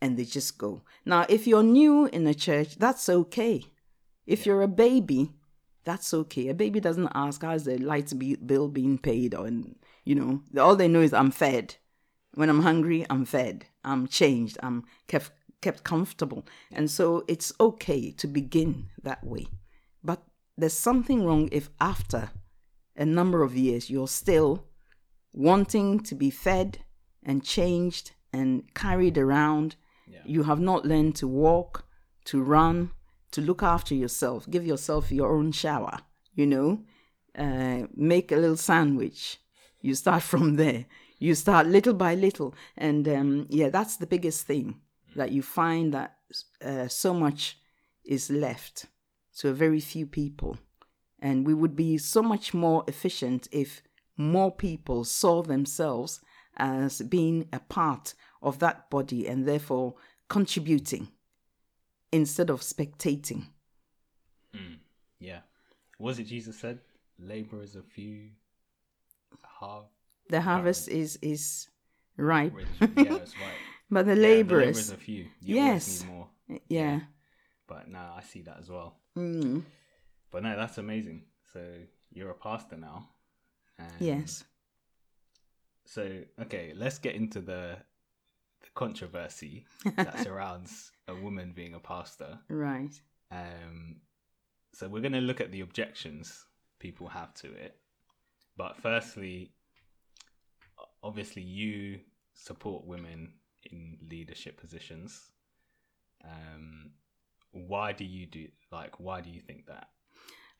and 0.00 0.16
they 0.16 0.24
just 0.24 0.58
go. 0.58 0.82
Now, 1.04 1.26
if 1.28 1.48
you're 1.48 1.64
new 1.64 2.06
in 2.06 2.24
a 2.28 2.34
church, 2.34 2.76
that's 2.76 3.08
okay. 3.08 3.64
If 4.28 4.46
you're 4.46 4.62
a 4.62 4.68
baby, 4.68 5.32
that's 5.84 6.14
okay. 6.14 6.50
A 6.50 6.54
baby 6.54 6.78
doesn't 6.78 7.10
ask 7.16 7.42
how's 7.42 7.64
the 7.64 7.78
light 7.78 8.16
be- 8.16 8.36
bill 8.36 8.68
being 8.68 8.96
paid, 8.96 9.34
or 9.34 9.48
you 10.04 10.14
know, 10.14 10.42
all 10.60 10.76
they 10.76 10.88
know 10.88 11.00
is 11.00 11.12
I'm 11.12 11.30
fed. 11.30 11.76
When 12.34 12.48
I'm 12.48 12.62
hungry, 12.62 13.06
I'm 13.08 13.24
fed. 13.24 13.66
I'm 13.84 14.06
changed. 14.06 14.58
I'm 14.62 14.84
kept 15.06 15.30
kept 15.60 15.82
comfortable, 15.84 16.44
and 16.70 16.90
so 16.90 17.24
it's 17.26 17.52
okay 17.58 18.10
to 18.12 18.26
begin 18.26 18.88
that 19.02 19.24
way. 19.24 19.46
But 20.02 20.22
there's 20.56 20.74
something 20.74 21.24
wrong 21.24 21.48
if 21.52 21.70
after 21.80 22.30
a 22.96 23.04
number 23.04 23.42
of 23.42 23.56
years 23.56 23.90
you're 23.90 24.08
still 24.08 24.66
wanting 25.32 26.00
to 26.00 26.14
be 26.14 26.30
fed 26.30 26.78
and 27.22 27.42
changed 27.42 28.12
and 28.32 28.62
carried 28.74 29.18
around. 29.18 29.76
You 30.26 30.42
have 30.44 30.60
not 30.60 30.84
learned 30.84 31.16
to 31.16 31.28
walk, 31.28 31.86
to 32.26 32.42
run, 32.42 32.90
to 33.32 33.40
look 33.40 33.62
after 33.62 33.94
yourself. 33.94 34.48
Give 34.48 34.66
yourself 34.66 35.10
your 35.10 35.34
own 35.36 35.52
shower, 35.52 35.98
you 36.34 36.46
know, 36.46 36.82
uh, 37.36 37.86
make 37.94 38.30
a 38.30 38.36
little 38.36 38.56
sandwich. 38.56 39.38
You 39.84 39.94
start 39.94 40.22
from 40.32 40.56
there. 40.56 40.86
You 41.18 41.34
start 41.34 41.66
little 41.66 41.94
by 41.94 42.14
little. 42.14 42.54
And 42.76 43.06
um, 43.06 43.46
yeah, 43.50 43.68
that's 43.68 43.96
the 43.96 44.06
biggest 44.06 44.46
thing 44.46 44.80
that 45.14 45.30
you 45.30 45.42
find 45.42 45.92
that 45.92 46.16
uh, 46.64 46.88
so 46.88 47.12
much 47.12 47.58
is 48.04 48.30
left 48.30 48.86
to 49.38 49.50
a 49.50 49.52
very 49.52 49.80
few 49.80 50.06
people. 50.06 50.56
And 51.20 51.46
we 51.46 51.54
would 51.54 51.76
be 51.76 51.98
so 51.98 52.22
much 52.22 52.54
more 52.54 52.84
efficient 52.88 53.48
if 53.52 53.82
more 54.16 54.50
people 54.50 55.04
saw 55.04 55.42
themselves 55.42 56.20
as 56.56 57.02
being 57.02 57.48
a 57.52 57.60
part 57.60 58.14
of 58.42 58.58
that 58.60 58.88
body 58.90 59.26
and 59.26 59.46
therefore 59.46 59.94
contributing 60.28 61.08
instead 62.12 62.48
of 62.48 62.60
spectating. 62.60 63.46
Yeah. 65.18 65.40
Was 65.98 66.18
it 66.18 66.24
Jesus 66.24 66.58
said? 66.58 66.80
Laborers 67.18 67.76
a 67.76 67.82
few. 67.82 68.30
Half. 69.64 69.84
The 70.30 70.40
harvest 70.40 70.88
is 70.88 71.18
is 71.22 71.68
ripe, 72.16 72.52
Yeah, 72.80 72.86
that's 73.18 73.36
right. 73.38 73.58
but 73.90 74.06
the 74.06 74.14
Yeah, 74.16 74.22
laborers, 74.22 74.66
laborers 74.66 74.90
are 74.92 74.96
few. 74.96 75.26
You 75.40 75.54
Yes. 75.56 76.04
more. 76.06 76.28
yeah, 76.68 77.00
But 77.66 77.88
no, 77.88 77.98
I 78.16 78.22
see 78.22 78.42
that 78.42 78.58
as 78.60 78.68
well. 78.70 78.96
Mm. 79.16 79.62
But 80.30 80.42
no, 80.42 80.56
that's 80.56 80.78
amazing. 80.78 81.22
So 81.52 81.60
you're 82.12 82.30
a 82.30 82.34
pastor 82.34 82.76
now. 82.76 83.08
And 83.78 83.88
yes, 84.00 84.44
So 85.84 86.22
okay, 86.40 86.72
let's 86.74 86.98
get 86.98 87.14
into 87.14 87.40
the 87.40 87.76
the 88.60 88.68
controversy 88.74 89.66
that 89.96 90.18
surrounds 90.24 90.92
a 91.08 91.14
woman 91.14 91.52
being 91.54 91.74
a 91.74 91.80
pastor. 91.80 92.38
right, 92.48 92.92
Um, 93.30 94.00
so 94.72 94.88
we're 94.88 95.00
going 95.02 95.12
to 95.12 95.20
look 95.20 95.40
at 95.40 95.52
the 95.52 95.60
objections 95.60 96.46
people 96.78 97.08
have 97.08 97.34
to 97.34 97.52
it. 97.52 97.76
But 98.56 98.76
firstly, 98.76 99.52
obviously, 101.02 101.42
you 101.42 102.00
support 102.34 102.86
women 102.86 103.32
in 103.70 103.98
leadership 104.08 104.60
positions. 104.60 105.30
Um, 106.24 106.92
why 107.52 107.92
do 107.92 108.04
you 108.04 108.26
do 108.26 108.48
like? 108.72 108.98
Why 108.98 109.20
do 109.20 109.30
you 109.30 109.40
think 109.40 109.66
that? 109.66 109.88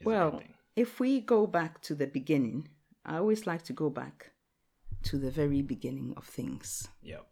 Well, 0.04 0.42
if 0.76 1.00
we 1.00 1.20
go 1.20 1.46
back 1.46 1.80
to 1.82 1.94
the 1.94 2.06
beginning, 2.06 2.68
I 3.04 3.16
always 3.16 3.46
like 3.46 3.62
to 3.64 3.72
go 3.72 3.90
back 3.90 4.32
to 5.04 5.18
the 5.18 5.30
very 5.30 5.62
beginning 5.62 6.14
of 6.16 6.24
things. 6.24 6.88
Yep. 7.02 7.26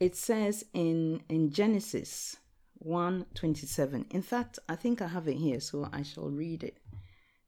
It 0.00 0.16
says 0.16 0.64
in 0.74 1.22
in 1.28 1.50
Genesis 1.50 2.36
1:27. 2.84 4.06
In 4.12 4.22
fact, 4.22 4.58
I 4.68 4.76
think 4.76 5.00
I 5.00 5.08
have 5.08 5.28
it 5.28 5.36
here, 5.36 5.60
so 5.60 5.88
I 5.92 6.02
shall 6.02 6.30
read 6.30 6.62
it 6.62 6.78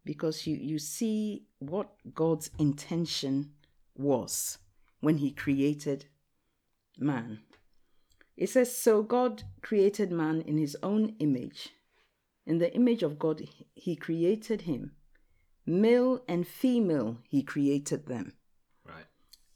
because 0.06 0.46
you 0.46 0.56
you 0.56 0.78
see 0.78 1.44
what 1.58 1.90
God's 2.14 2.50
intention 2.58 3.52
was 3.98 4.58
when 5.00 5.18
he 5.18 5.30
created 5.30 6.06
man. 6.96 7.40
It 8.36 8.48
says 8.48 8.74
so 8.74 9.02
God 9.02 9.42
created 9.60 10.10
man 10.10 10.40
in 10.42 10.56
his 10.56 10.76
own 10.82 11.16
image. 11.18 11.70
In 12.46 12.58
the 12.58 12.72
image 12.74 13.02
of 13.02 13.18
God 13.18 13.42
he 13.74 13.96
created 13.96 14.62
him. 14.62 14.92
Male 15.66 16.22
and 16.28 16.46
female 16.46 17.18
he 17.28 17.42
created 17.42 18.06
them. 18.06 18.34
Right. 18.84 19.06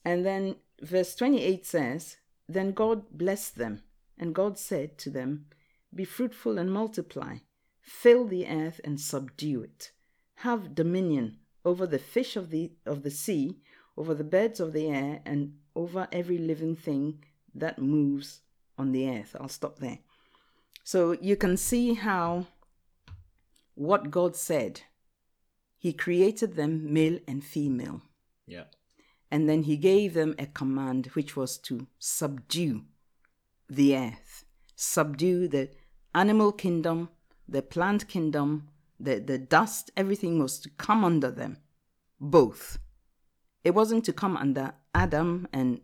And 0.05 0.27
then 0.27 0.57
verse 0.83 1.15
28 1.15 1.65
says, 1.65 2.17
Then 2.49 2.73
God 2.73 3.05
blessed 3.13 3.57
them, 3.57 3.83
And 4.19 4.35
God 4.35 4.59
said 4.59 4.99
to 4.99 5.11
them, 5.11 5.47
Be 5.95 6.05
fruitful 6.05 6.59
and 6.59 6.73
multiply, 6.73 7.37
fill 7.81 8.27
the 8.27 8.49
earth 8.49 8.81
and 8.83 9.01
subdue 9.01 9.63
it. 9.63 9.93
Have 10.41 10.75
dominion 10.75 11.39
over 11.65 11.87
the 11.87 11.99
fish 11.99 12.37
of 12.37 12.51
the 12.51 12.73
of 12.87 13.03
the 13.03 13.11
sea, 13.11 13.59
over 13.97 14.15
the 14.15 14.25
birds 14.25 14.61
of 14.61 14.73
the 14.73 14.87
air, 14.89 15.21
and 15.25 15.55
over 15.75 16.09
every 16.13 16.39
living 16.39 16.77
thing 16.77 17.25
that 17.55 17.79
moves 17.79 18.41
on 18.79 18.93
the 18.93 19.09
earth. 19.09 19.37
I'll 19.39 19.49
stop 19.49 19.79
there. 19.79 19.99
So 20.85 21.17
you 21.21 21.37
can 21.37 21.57
see 21.57 21.95
how 21.95 22.47
what 23.75 24.11
God 24.11 24.37
said, 24.37 24.83
He 25.79 25.93
created 25.93 26.57
them 26.57 26.93
male 26.93 27.19
and 27.27 27.45
female. 27.45 28.03
Yeah. 28.47 28.65
And 29.31 29.49
then 29.49 29.63
He 29.65 29.77
gave 29.77 30.15
them 30.15 30.35
a 30.39 30.47
command, 30.47 31.07
which 31.15 31.37
was 31.37 31.59
to 31.59 31.87
subdue 31.99 32.85
the 33.69 33.97
earth, 33.97 34.45
subdue 34.75 35.49
the 35.49 35.71
animal 36.15 36.53
kingdom, 36.53 37.09
the 37.49 37.63
plant 37.63 38.09
kingdom, 38.09 38.69
the, 39.01 39.19
the 39.19 39.39
dust, 39.39 39.91
everything 39.97 40.39
was 40.39 40.59
to 40.61 40.71
come 40.71 41.05
under 41.05 41.31
them, 41.31 41.59
both. 42.21 42.79
It 43.65 43.75
wasn't 43.75 44.05
to 44.05 44.13
come 44.13 44.37
under 44.37 44.75
Adam 44.95 45.49
and 45.53 45.81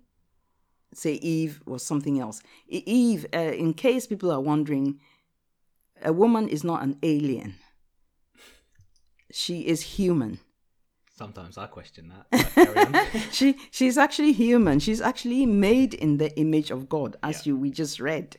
say 0.94 1.14
Eve 1.14 1.62
was 1.66 1.82
something 1.82 2.20
else. 2.20 2.42
Eve, 2.68 3.26
uh, 3.34 3.38
in 3.38 3.74
case 3.74 4.06
people 4.06 4.30
are 4.30 4.40
wondering, 4.40 5.00
a 6.02 6.12
woman 6.12 6.48
is 6.48 6.64
not 6.64 6.82
an 6.82 6.98
alien. 7.02 7.54
She 9.32 9.66
is 9.66 9.80
human. 9.82 10.38
Sometimes 11.14 11.56
I 11.56 11.66
question 11.66 12.12
that. 12.12 13.28
she 13.32 13.56
she's 13.70 13.96
actually 13.96 14.32
human. 14.32 14.78
She's 14.78 15.00
actually 15.00 15.46
made 15.46 15.94
in 15.94 16.18
the 16.18 16.38
image 16.38 16.70
of 16.70 16.90
God, 16.90 17.16
as 17.22 17.46
yeah. 17.46 17.52
you 17.52 17.56
we 17.56 17.70
just 17.70 18.00
read. 18.00 18.36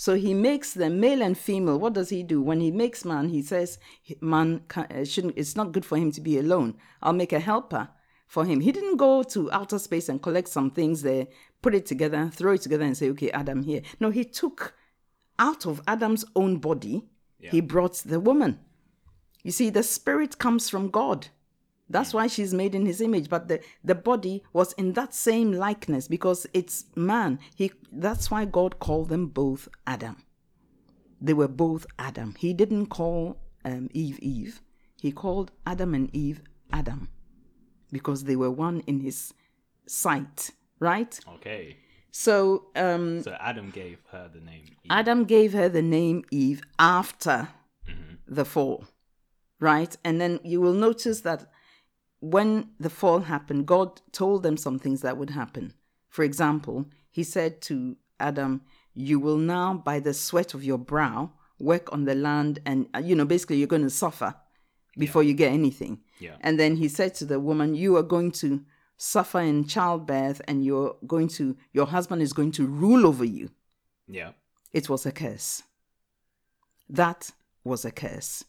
So 0.00 0.14
he 0.14 0.32
makes 0.32 0.72
them 0.72 0.98
male 0.98 1.20
and 1.20 1.36
female. 1.36 1.78
What 1.78 1.92
does 1.92 2.08
he 2.08 2.22
do 2.22 2.40
when 2.40 2.58
he 2.58 2.70
makes 2.70 3.04
man? 3.04 3.28
He 3.28 3.42
says 3.42 3.78
man 4.22 4.62
uh, 4.74 5.04
shouldn't. 5.04 5.34
It's 5.36 5.56
not 5.56 5.72
good 5.72 5.84
for 5.84 5.98
him 5.98 6.10
to 6.12 6.22
be 6.22 6.38
alone. 6.38 6.78
I'll 7.02 7.12
make 7.12 7.34
a 7.34 7.38
helper 7.38 7.90
for 8.26 8.46
him. 8.46 8.60
He 8.60 8.72
didn't 8.72 8.96
go 8.96 9.22
to 9.24 9.52
outer 9.52 9.78
space 9.78 10.08
and 10.08 10.22
collect 10.22 10.48
some 10.48 10.70
things 10.70 11.02
there, 11.02 11.26
put 11.60 11.74
it 11.74 11.84
together, 11.84 12.30
throw 12.32 12.54
it 12.54 12.62
together, 12.62 12.86
and 12.86 12.96
say, 12.96 13.10
okay, 13.10 13.30
Adam 13.32 13.62
here. 13.62 13.82
No, 14.00 14.08
he 14.08 14.24
took 14.24 14.72
out 15.38 15.66
of 15.66 15.82
Adam's 15.86 16.24
own 16.34 16.56
body, 16.56 17.04
yeah. 17.38 17.50
he 17.50 17.60
brought 17.60 17.96
the 17.96 18.20
woman. 18.20 18.58
You 19.42 19.50
see, 19.50 19.68
the 19.68 19.82
spirit 19.82 20.38
comes 20.38 20.70
from 20.70 20.88
God. 20.88 21.28
That's 21.90 22.14
why 22.14 22.28
she's 22.28 22.54
made 22.54 22.74
in 22.74 22.86
his 22.86 23.00
image. 23.00 23.28
But 23.28 23.48
the, 23.48 23.60
the 23.82 23.96
body 23.96 24.44
was 24.52 24.72
in 24.74 24.92
that 24.92 25.12
same 25.12 25.52
likeness 25.52 26.06
because 26.06 26.46
it's 26.54 26.84
man. 26.94 27.40
He 27.56 27.72
that's 27.92 28.30
why 28.30 28.44
God 28.44 28.78
called 28.78 29.08
them 29.08 29.26
both 29.26 29.68
Adam. 29.86 30.22
They 31.20 31.34
were 31.34 31.48
both 31.48 31.84
Adam. 31.98 32.36
He 32.38 32.54
didn't 32.54 32.86
call 32.86 33.36
um, 33.64 33.90
Eve 33.92 34.20
Eve. 34.20 34.62
He 35.02 35.10
called 35.10 35.50
Adam 35.66 35.94
and 35.94 36.14
Eve 36.14 36.40
Adam 36.72 37.08
because 37.90 38.24
they 38.24 38.36
were 38.36 38.50
one 38.50 38.80
in 38.86 39.00
his 39.00 39.34
sight, 39.86 40.50
right? 40.78 41.18
Okay. 41.34 41.76
So 42.12 42.66
um 42.76 43.22
So 43.22 43.36
Adam 43.40 43.70
gave 43.70 43.98
her 44.12 44.30
the 44.32 44.40
name 44.40 44.64
Eve. 44.66 44.90
Adam 44.90 45.24
gave 45.24 45.52
her 45.52 45.68
the 45.68 45.82
name 45.82 46.24
Eve 46.30 46.62
after 46.78 47.48
mm-hmm. 47.88 48.14
the 48.28 48.44
fall. 48.44 48.84
Right? 49.58 49.94
And 50.04 50.20
then 50.20 50.40
you 50.42 50.60
will 50.60 50.72
notice 50.72 51.20
that 51.22 51.50
when 52.20 52.70
the 52.78 52.90
fall 52.90 53.20
happened, 53.20 53.66
God 53.66 54.00
told 54.12 54.42
them 54.42 54.56
some 54.56 54.78
things 54.78 55.00
that 55.02 55.16
would 55.16 55.30
happen. 55.30 55.72
For 56.08 56.22
example, 56.22 56.86
he 57.10 57.24
said 57.24 57.60
to 57.62 57.96
Adam, 58.18 58.62
You 58.94 59.18
will 59.18 59.38
now, 59.38 59.74
by 59.74 60.00
the 60.00 60.14
sweat 60.14 60.54
of 60.54 60.62
your 60.62 60.78
brow, 60.78 61.32
work 61.58 61.92
on 61.92 62.04
the 62.04 62.14
land, 62.14 62.60
and, 62.64 62.88
uh, 62.94 62.98
you 62.98 63.14
know, 63.14 63.24
basically, 63.24 63.56
you're 63.56 63.66
going 63.66 63.82
to 63.82 63.90
suffer 63.90 64.34
before 64.98 65.22
yeah. 65.22 65.28
you 65.28 65.34
get 65.34 65.52
anything. 65.52 66.00
Yeah. 66.18 66.36
And 66.40 66.60
then 66.60 66.76
he 66.76 66.88
said 66.88 67.14
to 67.16 67.24
the 67.24 67.40
woman, 67.40 67.74
You 67.74 67.96
are 67.96 68.02
going 68.02 68.32
to 68.32 68.64
suffer 68.96 69.40
in 69.40 69.66
childbirth 69.66 70.42
and 70.46 70.62
you're 70.62 70.94
going 71.06 71.26
to 71.26 71.56
your 71.72 71.86
husband 71.86 72.20
is 72.20 72.34
going 72.34 72.52
to 72.52 72.66
rule 72.66 73.06
over 73.06 73.24
you. 73.24 73.48
Yeah. 74.06 74.32
It 74.72 74.90
was 74.90 75.06
a 75.06 75.12
curse. 75.12 75.62
That 76.86 77.30
was 77.64 77.86
a 77.86 77.90
curse. 77.90 78.44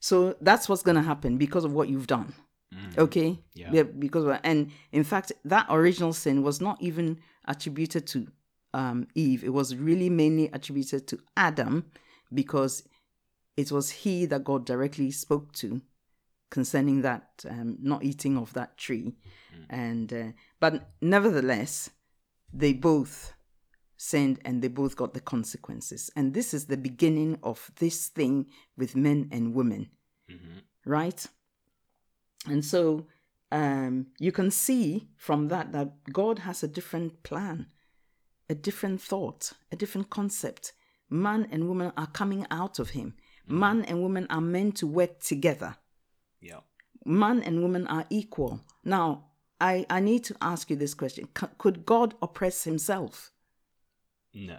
So 0.00 0.36
that's 0.40 0.68
what's 0.68 0.82
going 0.82 0.96
to 0.96 1.02
happen 1.02 1.38
because 1.38 1.64
of 1.64 1.72
what 1.72 1.88
you've 1.88 2.08
done. 2.08 2.34
Mm-hmm. 2.76 3.00
Okay? 3.00 3.38
Yeah. 3.54 3.70
yeah. 3.72 3.82
Because 3.82 4.38
and 4.44 4.70
in 4.92 5.04
fact 5.04 5.32
that 5.44 5.66
original 5.70 6.12
sin 6.12 6.42
was 6.42 6.60
not 6.60 6.80
even 6.80 7.18
attributed 7.46 8.06
to 8.08 8.26
um, 8.74 9.06
Eve. 9.14 9.44
It 9.44 9.52
was 9.52 9.74
really 9.76 10.10
mainly 10.10 10.50
attributed 10.52 11.06
to 11.08 11.18
Adam 11.36 11.86
because 12.32 12.82
it 13.56 13.72
was 13.72 13.90
he 13.90 14.26
that 14.26 14.44
God 14.44 14.66
directly 14.66 15.10
spoke 15.10 15.52
to 15.54 15.80
concerning 16.50 17.02
that 17.02 17.44
um, 17.48 17.78
not 17.80 18.04
eating 18.04 18.36
of 18.36 18.52
that 18.52 18.76
tree, 18.76 19.14
mm. 19.54 19.64
and 19.70 20.12
uh, 20.12 20.32
but 20.60 20.90
nevertheless, 21.00 21.90
they 22.52 22.72
both 22.72 23.32
sinned 23.96 24.38
and 24.44 24.62
they 24.62 24.68
both 24.68 24.94
got 24.94 25.14
the 25.14 25.20
consequences. 25.20 26.10
And 26.14 26.34
this 26.34 26.52
is 26.52 26.66
the 26.66 26.76
beginning 26.76 27.38
of 27.42 27.70
this 27.78 28.08
thing 28.08 28.46
with 28.76 28.94
men 28.94 29.28
and 29.32 29.54
women, 29.54 29.88
mm-hmm. 30.30 30.58
right? 30.84 31.26
And 32.44 32.64
so 32.64 33.06
um, 33.50 34.08
you 34.18 34.32
can 34.32 34.50
see 34.50 35.08
from 35.16 35.48
that 35.48 35.72
that 35.72 36.12
God 36.12 36.40
has 36.40 36.62
a 36.62 36.68
different 36.68 37.22
plan, 37.22 37.66
a 38.50 38.54
different 38.54 39.00
thought, 39.00 39.52
a 39.72 39.76
different 39.76 40.10
concept. 40.10 40.72
Man 41.08 41.46
and 41.50 41.68
woman 41.68 41.92
are 41.96 42.08
coming 42.08 42.46
out 42.50 42.78
of 42.78 42.90
Him 42.90 43.14
Man 43.46 43.84
and 43.84 44.02
woman 44.02 44.26
are 44.28 44.40
meant 44.40 44.76
to 44.76 44.86
work 44.86 45.20
together. 45.20 45.76
Yeah. 46.40 46.60
Man 47.04 47.42
and 47.42 47.62
woman 47.62 47.86
are 47.86 48.04
equal. 48.10 48.60
Now, 48.84 49.26
I, 49.60 49.86
I 49.88 50.00
need 50.00 50.24
to 50.24 50.36
ask 50.40 50.68
you 50.68 50.76
this 50.76 50.94
question 50.94 51.28
C- 51.38 51.46
Could 51.58 51.86
God 51.86 52.14
oppress 52.20 52.64
himself? 52.64 53.30
No. 54.34 54.58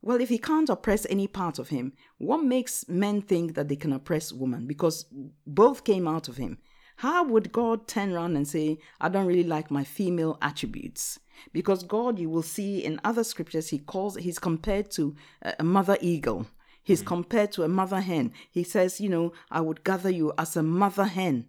Well, 0.00 0.20
if 0.20 0.28
he 0.28 0.38
can't 0.38 0.68
oppress 0.68 1.06
any 1.08 1.26
part 1.26 1.58
of 1.58 1.70
him, 1.70 1.94
what 2.18 2.42
makes 2.42 2.88
men 2.88 3.22
think 3.22 3.54
that 3.54 3.68
they 3.68 3.76
can 3.76 3.92
oppress 3.92 4.32
woman? 4.32 4.66
Because 4.66 5.06
both 5.46 5.82
came 5.82 6.06
out 6.06 6.28
of 6.28 6.36
him. 6.36 6.58
How 6.96 7.24
would 7.24 7.52
God 7.52 7.88
turn 7.88 8.12
around 8.12 8.36
and 8.36 8.46
say, 8.46 8.78
I 9.00 9.08
don't 9.08 9.26
really 9.26 9.44
like 9.44 9.70
my 9.70 9.84
female 9.84 10.38
attributes? 10.40 11.18
Because 11.52 11.82
God, 11.82 12.18
you 12.18 12.30
will 12.30 12.42
see 12.42 12.84
in 12.84 13.00
other 13.04 13.24
scriptures, 13.24 13.68
he 13.68 13.78
calls, 13.78 14.16
he's 14.16 14.38
compared 14.38 14.90
to 14.92 15.16
a 15.58 15.64
mother 15.64 15.98
eagle. 16.00 16.46
He's 16.82 17.02
mm. 17.02 17.06
compared 17.06 17.50
to 17.52 17.64
a 17.64 17.68
mother 17.68 18.00
hen. 18.00 18.32
He 18.50 18.62
says, 18.62 19.00
you 19.00 19.08
know, 19.08 19.32
I 19.50 19.60
would 19.60 19.82
gather 19.82 20.10
you 20.10 20.32
as 20.38 20.56
a 20.56 20.62
mother 20.62 21.06
hen. 21.06 21.46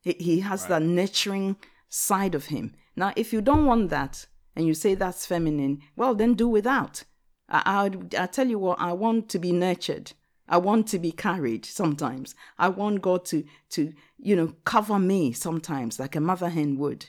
He, 0.00 0.16
he 0.18 0.40
has 0.40 0.62
right. 0.62 0.70
that 0.70 0.82
nurturing 0.82 1.56
side 1.88 2.34
of 2.34 2.46
him. 2.46 2.74
Now, 2.96 3.12
if 3.14 3.32
you 3.32 3.40
don't 3.40 3.66
want 3.66 3.90
that 3.90 4.26
and 4.56 4.66
you 4.66 4.74
say 4.74 4.94
that's 4.94 5.26
feminine, 5.26 5.82
well, 5.96 6.14
then 6.14 6.34
do 6.34 6.48
without. 6.48 7.04
I, 7.48 7.90
I, 8.16 8.22
I 8.22 8.26
tell 8.26 8.48
you 8.48 8.58
what, 8.58 8.80
I 8.80 8.92
want 8.92 9.28
to 9.30 9.38
be 9.38 9.52
nurtured. 9.52 10.12
I 10.50 10.58
want 10.58 10.88
to 10.88 10.98
be 10.98 11.12
carried 11.12 11.64
sometimes. 11.64 12.34
I 12.58 12.68
want 12.68 13.00
God 13.00 13.24
to, 13.26 13.44
to 13.70 13.92
you 14.18 14.34
know, 14.34 14.52
cover 14.64 14.98
me 14.98 15.32
sometimes 15.32 16.00
like 16.00 16.16
a 16.16 16.20
mother 16.20 16.48
hen 16.50 16.76
would. 16.76 17.06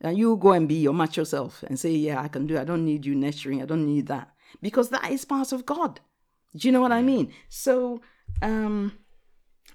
And 0.00 0.16
you 0.16 0.36
go 0.36 0.52
and 0.52 0.66
be 0.66 0.76
your 0.76 0.94
macho 0.94 1.24
self 1.24 1.62
and 1.64 1.78
say, 1.78 1.90
yeah, 1.90 2.20
I 2.20 2.28
can 2.28 2.46
do 2.46 2.56
it. 2.56 2.60
I 2.60 2.64
don't 2.64 2.84
need 2.84 3.04
you 3.04 3.14
nurturing. 3.14 3.62
I 3.62 3.66
don't 3.66 3.86
need 3.86 4.06
that. 4.06 4.30
Because 4.62 4.88
that 4.88 5.10
is 5.10 5.26
part 5.26 5.52
of 5.52 5.66
God. 5.66 6.00
Do 6.56 6.66
you 6.66 6.72
know 6.72 6.80
what 6.80 6.92
I 6.92 7.02
mean? 7.02 7.32
So 7.50 8.00
um, 8.40 8.92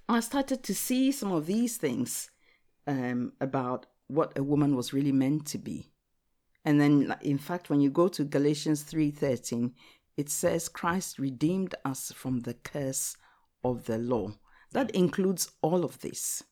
I 0.09 0.19
started 0.19 0.63
to 0.63 0.73
see 0.73 1.11
some 1.11 1.31
of 1.31 1.45
these 1.45 1.77
things 1.77 2.31
um, 2.87 3.33
about 3.39 3.85
what 4.07 4.35
a 4.35 4.43
woman 4.43 4.75
was 4.75 4.91
really 4.91 5.11
meant 5.11 5.45
to 5.47 5.59
be. 5.59 5.91
And 6.65 6.81
then, 6.81 7.15
in 7.21 7.37
fact, 7.37 7.69
when 7.69 7.79
you 7.81 7.89
go 7.89 8.07
to 8.07 8.23
Galatians 8.23 8.83
3.13, 8.83 9.71
it 10.17 10.29
says 10.29 10.69
Christ 10.69 11.19
redeemed 11.19 11.75
us 11.83 12.11
from 12.11 12.41
the 12.41 12.53
curse 12.53 13.15
of 13.63 13.85
the 13.85 13.97
law. 13.97 14.33
That 14.71 14.91
includes 14.91 15.51
all 15.61 15.83
of 15.83 16.01
this. 16.01 16.43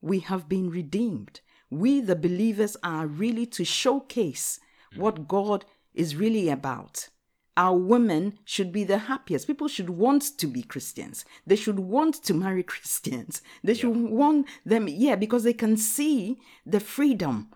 We 0.00 0.20
have 0.20 0.48
been 0.48 0.70
redeemed. 0.70 1.40
We, 1.70 2.00
the 2.00 2.16
believers, 2.16 2.76
are 2.82 3.06
really 3.06 3.46
to 3.46 3.64
showcase 3.64 4.58
what 4.96 5.28
God 5.28 5.64
is 5.94 6.16
really 6.16 6.48
about 6.48 7.08
our 7.56 7.76
women 7.76 8.38
should 8.44 8.72
be 8.72 8.84
the 8.84 8.98
happiest. 8.98 9.46
People 9.46 9.68
should 9.68 9.90
want 9.90 10.38
to 10.38 10.46
be 10.46 10.62
Christians. 10.62 11.24
They 11.46 11.56
should 11.56 11.78
want 11.78 12.22
to 12.24 12.34
marry 12.34 12.62
Christians. 12.74 13.42
They 13.62 13.74
should 13.74 13.96
yeah. 13.96 14.08
want 14.08 14.48
them, 14.64 14.88
yeah, 14.88 15.16
because 15.16 15.44
they 15.44 15.52
can 15.52 15.76
see 15.76 16.38
the 16.64 16.80
freedom 16.80 17.50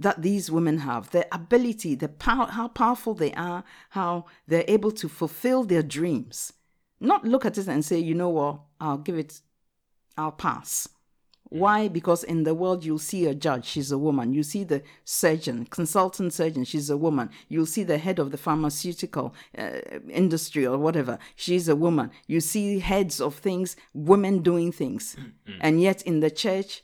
that 0.00 0.22
these 0.22 0.50
women 0.50 0.78
have, 0.78 1.10
the 1.10 1.26
ability, 1.32 1.94
the 1.94 2.08
power, 2.08 2.46
how 2.46 2.68
powerful 2.68 3.14
they 3.14 3.32
are, 3.34 3.62
how 3.90 4.24
they're 4.48 4.64
able 4.66 4.90
to 4.92 5.08
fulfill 5.08 5.62
their 5.62 5.82
dreams. 5.82 6.54
Not 7.00 7.24
look 7.24 7.44
at 7.44 7.58
it 7.58 7.68
and 7.68 7.84
say, 7.84 7.98
you 7.98 8.14
know 8.14 8.30
what, 8.30 8.60
I'll 8.80 8.98
give 8.98 9.18
it, 9.18 9.40
I'll 10.16 10.32
pass. 10.32 10.88
Mm. 11.52 11.58
Why? 11.58 11.88
Because 11.88 12.24
in 12.24 12.44
the 12.44 12.54
world, 12.54 12.84
you'll 12.84 12.98
see 12.98 13.26
a 13.26 13.34
judge, 13.34 13.66
she's 13.66 13.92
a 13.92 13.98
woman. 13.98 14.32
You 14.32 14.42
see 14.42 14.64
the 14.64 14.82
surgeon, 15.04 15.66
consultant 15.66 16.32
surgeon, 16.32 16.64
she's 16.64 16.88
a 16.88 16.96
woman. 16.96 17.28
You'll 17.48 17.66
see 17.66 17.82
the 17.82 17.98
head 17.98 18.18
of 18.18 18.30
the 18.30 18.38
pharmaceutical 18.38 19.34
uh, 19.58 19.80
industry 20.08 20.66
or 20.66 20.78
whatever, 20.78 21.18
she's 21.36 21.68
a 21.68 21.76
woman. 21.76 22.10
You 22.26 22.40
see 22.40 22.78
heads 22.78 23.20
of 23.20 23.34
things, 23.34 23.76
women 23.92 24.42
doing 24.42 24.72
things. 24.72 25.16
Mm, 25.18 25.52
mm. 25.52 25.58
and 25.60 25.82
yet 25.82 26.02
in 26.02 26.20
the 26.20 26.30
church, 26.30 26.82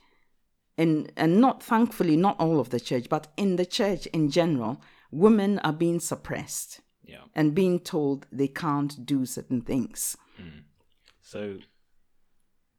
and, 0.79 1.11
and 1.17 1.41
not 1.41 1.63
thankfully, 1.63 2.17
not 2.17 2.39
all 2.39 2.61
of 2.61 2.71
the 2.71 2.81
church, 2.81 3.09
but 3.09 3.29
in 3.37 3.57
the 3.57 3.67
church 3.67 4.07
in 4.07 4.31
general, 4.31 4.81
women 5.11 5.59
are 5.61 5.73
being 5.73 6.01
suppressed 6.01 6.81
Yeah. 7.05 7.25
and 7.35 7.55
being 7.55 7.81
told 7.81 8.27
they 8.33 8.49
can't 8.49 9.05
do 9.07 9.25
certain 9.27 9.63
things. 9.63 10.17
Hmm. 10.37 10.61
So 11.23 11.59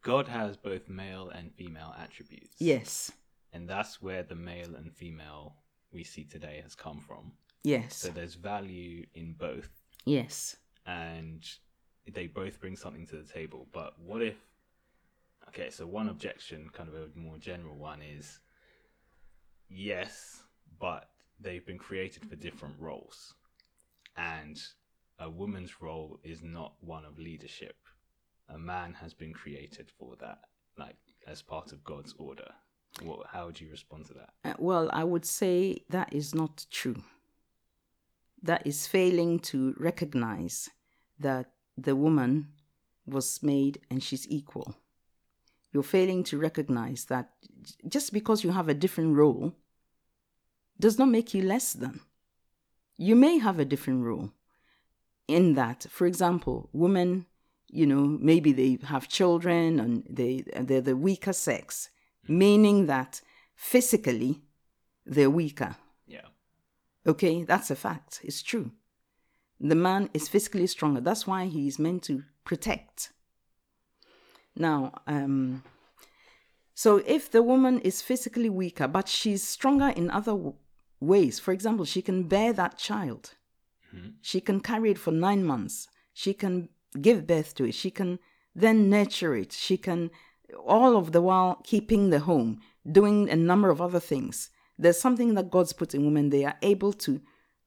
God 0.02 0.28
has 0.28 0.58
both 0.58 0.88
male 0.90 1.30
and 1.30 1.52
female 1.54 1.94
attributes. 2.00 2.56
Yes, 2.60 3.12
And 3.54 3.68
that's 3.68 4.02
where 4.02 4.24
the 4.24 4.36
male 4.36 4.76
and 4.76 4.94
female 4.94 5.56
we 5.92 6.04
see 6.04 6.24
today 6.26 6.60
has 6.64 6.76
come 6.76 7.00
from. 7.00 7.32
yes, 7.64 7.96
So 7.96 8.10
there's 8.10 8.36
value 8.36 9.06
in 9.16 9.34
both 9.34 9.70
yes, 10.06 10.56
and 10.86 11.44
they 12.14 12.28
both 12.28 12.60
bring 12.62 12.76
something 12.78 13.06
to 13.08 13.18
the 13.18 13.24
table. 13.34 13.68
But 13.74 14.00
what 14.00 14.22
if 14.22 14.36
okay, 15.50 15.70
so 15.70 15.86
one 15.86 16.10
objection, 16.10 16.70
kind 16.74 16.90
of 16.90 16.96
a 16.96 17.20
more 17.20 17.38
general 17.38 17.76
one, 17.76 18.02
is 18.02 18.40
yes, 19.70 20.44
but 20.80 21.10
they've 21.40 21.66
been 21.66 21.78
created 21.78 22.26
for 22.26 22.36
different 22.36 22.76
roles. 22.80 23.34
And 24.16 24.60
a 25.20 25.30
woman's 25.30 25.82
role 25.82 26.20
is 26.24 26.42
not 26.44 26.74
one 26.82 27.06
of 27.06 27.20
leadership. 27.20 27.76
A 28.50 28.58
man 28.58 28.94
has 28.94 29.14
been 29.14 29.34
created 29.34 29.90
for 29.98 30.16
that, 30.20 30.40
like 30.78 30.96
as 31.28 31.42
part 31.42 31.72
of 31.72 31.84
God's 31.84 32.14
order. 32.18 32.50
What, 33.04 33.28
how 33.32 33.46
would 33.46 33.60
you 33.60 33.70
respond 33.70 34.06
to 34.08 34.14
that? 34.14 34.30
Uh, 34.44 34.54
well, 34.58 34.90
I 34.94 35.04
would 35.04 35.26
say 35.26 35.84
that 35.90 36.14
is 36.14 36.34
not 36.34 36.66
true. 36.72 37.04
That 38.42 38.66
is 38.66 38.88
failing 38.88 39.40
to 39.40 39.76
recognize 39.78 40.70
that 41.20 41.52
the 41.78 41.96
woman 41.96 42.48
was 43.06 43.42
made 43.44 43.80
and 43.90 44.02
she's 44.02 44.28
equal. 44.30 44.76
You're 45.78 45.84
failing 45.84 46.24
to 46.24 46.40
recognize 46.40 47.06
that 47.06 47.30
just 47.88 48.12
because 48.12 48.44
you 48.44 48.50
have 48.50 48.68
a 48.68 48.74
different 48.74 49.16
role 49.16 49.54
does 50.80 50.98
not 50.98 51.08
make 51.08 51.36
you 51.36 51.44
less 51.44 51.72
than. 51.74 52.00
You 52.98 53.16
may 53.16 53.38
have 53.38 53.60
a 53.60 53.66
different 53.66 54.04
role 54.04 54.32
in 55.28 55.54
that, 55.54 55.86
for 55.88 56.08
example, 56.08 56.72
women, 56.74 57.28
you 57.68 57.86
know, 57.86 58.18
maybe 58.20 58.52
they 58.54 58.80
have 58.88 59.08
children 59.08 59.80
and 59.80 60.04
they 60.10 60.46
they're 60.60 60.82
the 60.82 60.96
weaker 60.96 61.32
sex, 61.32 61.92
meaning 62.28 62.88
that 62.88 63.22
physically 63.56 64.42
they're 65.06 65.30
weaker. 65.30 65.76
Yeah. 66.08 66.30
Okay, 67.06 67.44
that's 67.44 67.70
a 67.70 67.76
fact. 67.76 68.22
It's 68.24 68.42
true. 68.42 68.72
The 69.60 69.76
man 69.76 70.10
is 70.12 70.28
physically 70.28 70.66
stronger. 70.66 71.02
That's 71.02 71.28
why 71.28 71.46
he's 71.46 71.78
meant 71.78 72.02
to 72.06 72.24
protect. 72.46 73.12
Now, 74.60 74.93
um, 75.08 75.63
so 76.74 76.98
if 77.06 77.32
the 77.32 77.43
woman 77.43 77.80
is 77.82 78.02
physically 78.02 78.50
weaker, 78.50 78.88
but 78.88 79.08
she's 79.08 79.43
stronger 79.43 79.89
in 79.89 80.10
other 80.12 80.32
w- 80.32 80.54
ways, 81.00 81.39
for 81.39 81.52
example, 81.52 81.86
she 81.86 82.02
can 82.02 82.24
bear 82.24 82.54
that 82.54 82.78
child, 82.78 83.34
she 84.22 84.41
can 84.41 84.60
carry 84.60 84.91
it 84.91 84.98
for 84.98 85.12
nine 85.12 85.43
months, 85.43 85.88
she 86.13 86.34
can 86.34 86.70
give 87.02 87.26
birth 87.28 87.56
to 87.56 87.65
it, 87.65 87.74
she 87.74 87.91
can 87.91 88.20
then 88.56 88.89
nurture 88.89 89.36
it, 89.36 89.52
she 89.52 89.78
can, 89.78 90.12
all 90.65 90.98
of 90.98 91.12
the 91.12 91.22
while 91.22 91.62
keeping 91.63 92.10
the 92.10 92.20
home, 92.20 92.60
doing 92.91 93.30
a 93.30 93.36
number 93.36 93.70
of 93.70 93.82
other 93.82 94.00
things. 94.00 94.50
There's 94.78 95.00
something 95.00 95.34
that 95.36 95.52
God's 95.52 95.74
put 95.74 95.96
in 95.96 96.06
women, 96.06 96.30
they 96.30 96.46
are 96.46 96.58
able 96.62 96.93
to 96.93 97.22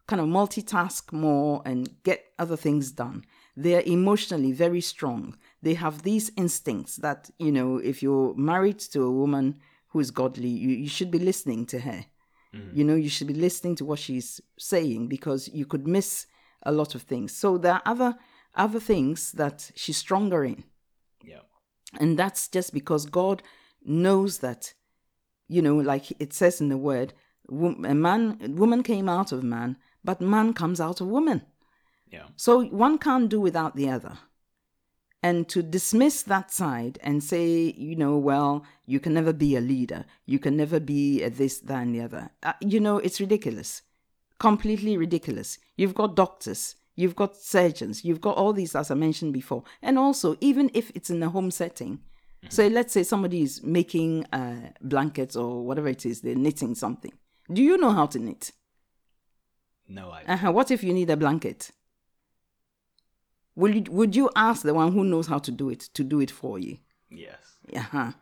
kind 0.06 0.20
of 0.20 0.28
multitask 0.28 1.12
more 1.12 1.62
and 1.64 1.88
get 2.02 2.24
other 2.38 2.56
things 2.56 2.90
done. 2.90 3.24
They 3.56 3.76
are 3.76 3.82
emotionally 3.86 4.52
very 4.52 4.80
strong. 4.80 5.36
They 5.62 5.74
have 5.74 6.02
these 6.02 6.30
instincts 6.36 6.96
that, 6.96 7.30
you 7.38 7.52
know, 7.52 7.76
if 7.76 8.02
you're 8.02 8.34
married 8.34 8.78
to 8.92 9.02
a 9.02 9.10
woman 9.10 9.60
who 9.88 10.00
is 10.00 10.10
godly, 10.10 10.48
you, 10.48 10.70
you 10.70 10.88
should 10.88 11.10
be 11.10 11.18
listening 11.18 11.66
to 11.66 11.80
her. 11.80 12.06
Mm-hmm. 12.54 12.76
You 12.76 12.84
know, 12.84 12.94
you 12.94 13.08
should 13.08 13.26
be 13.26 13.34
listening 13.34 13.76
to 13.76 13.84
what 13.84 13.98
she's 13.98 14.40
saying 14.58 15.08
because 15.08 15.48
you 15.48 15.66
could 15.66 15.86
miss 15.86 16.26
a 16.62 16.72
lot 16.72 16.94
of 16.94 17.02
things. 17.02 17.36
So 17.36 17.58
there 17.58 17.74
are 17.74 17.82
other 17.86 18.16
other 18.54 18.80
things 18.80 19.32
that 19.32 19.70
she's 19.76 19.96
stronger 19.96 20.44
in. 20.44 20.64
Yeah. 21.22 21.42
And 21.98 22.18
that's 22.18 22.48
just 22.48 22.72
because 22.72 23.06
God 23.06 23.42
knows 23.84 24.38
that, 24.38 24.74
you 25.48 25.62
know, 25.62 25.76
like 25.76 26.10
it 26.20 26.32
says 26.32 26.60
in 26.60 26.68
the 26.68 26.76
word, 26.76 27.12
a 27.48 27.94
man, 27.94 28.56
woman 28.56 28.82
came 28.82 29.08
out 29.08 29.32
of 29.32 29.42
man, 29.42 29.76
but 30.04 30.20
man 30.20 30.52
comes 30.52 30.80
out 30.80 31.00
of 31.00 31.06
woman. 31.06 31.42
Yeah. 32.10 32.26
So 32.36 32.64
one 32.64 32.98
can't 32.98 33.28
do 33.28 33.40
without 33.40 33.76
the 33.76 33.88
other. 33.88 34.18
And 35.22 35.48
to 35.50 35.62
dismiss 35.62 36.22
that 36.22 36.50
side 36.50 36.98
and 37.02 37.22
say, 37.22 37.74
you 37.76 37.94
know, 37.94 38.16
well, 38.16 38.64
you 38.86 39.00
can 39.00 39.12
never 39.12 39.34
be 39.34 39.54
a 39.54 39.60
leader, 39.60 40.06
you 40.24 40.38
can 40.38 40.56
never 40.56 40.80
be 40.80 41.22
a 41.22 41.28
this, 41.28 41.58
that, 41.60 41.82
and 41.82 41.94
the 41.94 42.00
other, 42.00 42.30
uh, 42.42 42.54
you 42.60 42.80
know, 42.80 42.98
it's 42.98 43.20
ridiculous. 43.20 43.82
Completely 44.38 44.96
ridiculous. 44.96 45.58
You've 45.76 45.94
got 45.94 46.16
doctors, 46.16 46.76
you've 46.96 47.16
got 47.16 47.36
surgeons, 47.36 48.02
you've 48.02 48.22
got 48.22 48.38
all 48.38 48.54
these, 48.54 48.74
as 48.74 48.90
I 48.90 48.94
mentioned 48.94 49.34
before. 49.34 49.64
And 49.82 49.98
also, 49.98 50.36
even 50.40 50.70
if 50.72 50.90
it's 50.94 51.10
in 51.10 51.22
a 51.22 51.28
home 51.28 51.50
setting, 51.50 52.00
so 52.48 52.66
let's 52.68 52.94
say 52.94 53.02
somebody 53.02 53.42
is 53.42 53.62
making 53.62 54.24
uh, 54.32 54.70
blankets 54.80 55.36
or 55.36 55.64
whatever 55.66 55.88
it 55.88 56.06
is, 56.06 56.22
they're 56.22 56.34
knitting 56.34 56.74
something. 56.74 57.12
Do 57.52 57.62
you 57.62 57.76
know 57.76 57.90
how 57.90 58.06
to 58.06 58.18
knit? 58.18 58.52
No 59.86 60.10
idea. 60.12 60.34
Uh-huh. 60.34 60.52
What 60.52 60.70
if 60.70 60.82
you 60.82 60.94
need 60.94 61.10
a 61.10 61.16
blanket? 61.16 61.70
Will 63.56 63.74
you, 63.74 63.84
would 63.90 64.16
you 64.16 64.30
ask 64.36 64.62
the 64.62 64.74
one 64.74 64.92
who 64.92 65.04
knows 65.04 65.26
how 65.26 65.38
to 65.38 65.50
do 65.50 65.70
it 65.70 65.80
to 65.94 66.04
do 66.04 66.20
it 66.20 66.30
for 66.30 66.58
you? 66.58 66.78
yes. 67.68 67.84
Uh-huh. 67.84 68.12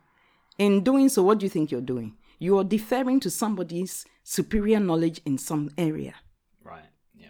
In 0.57 0.83
doing 0.83 1.09
so, 1.09 1.23
what 1.23 1.39
do 1.39 1.45
you 1.45 1.49
think 1.49 1.71
you're 1.71 1.81
doing? 1.81 2.17
You 2.37 2.57
are 2.57 2.63
deferring 2.63 3.19
to 3.21 3.29
somebody's 3.29 4.05
superior 4.23 4.79
knowledge 4.79 5.21
in 5.25 5.37
some 5.37 5.69
area. 5.77 6.15
Right. 6.63 6.85
Yeah. 7.15 7.27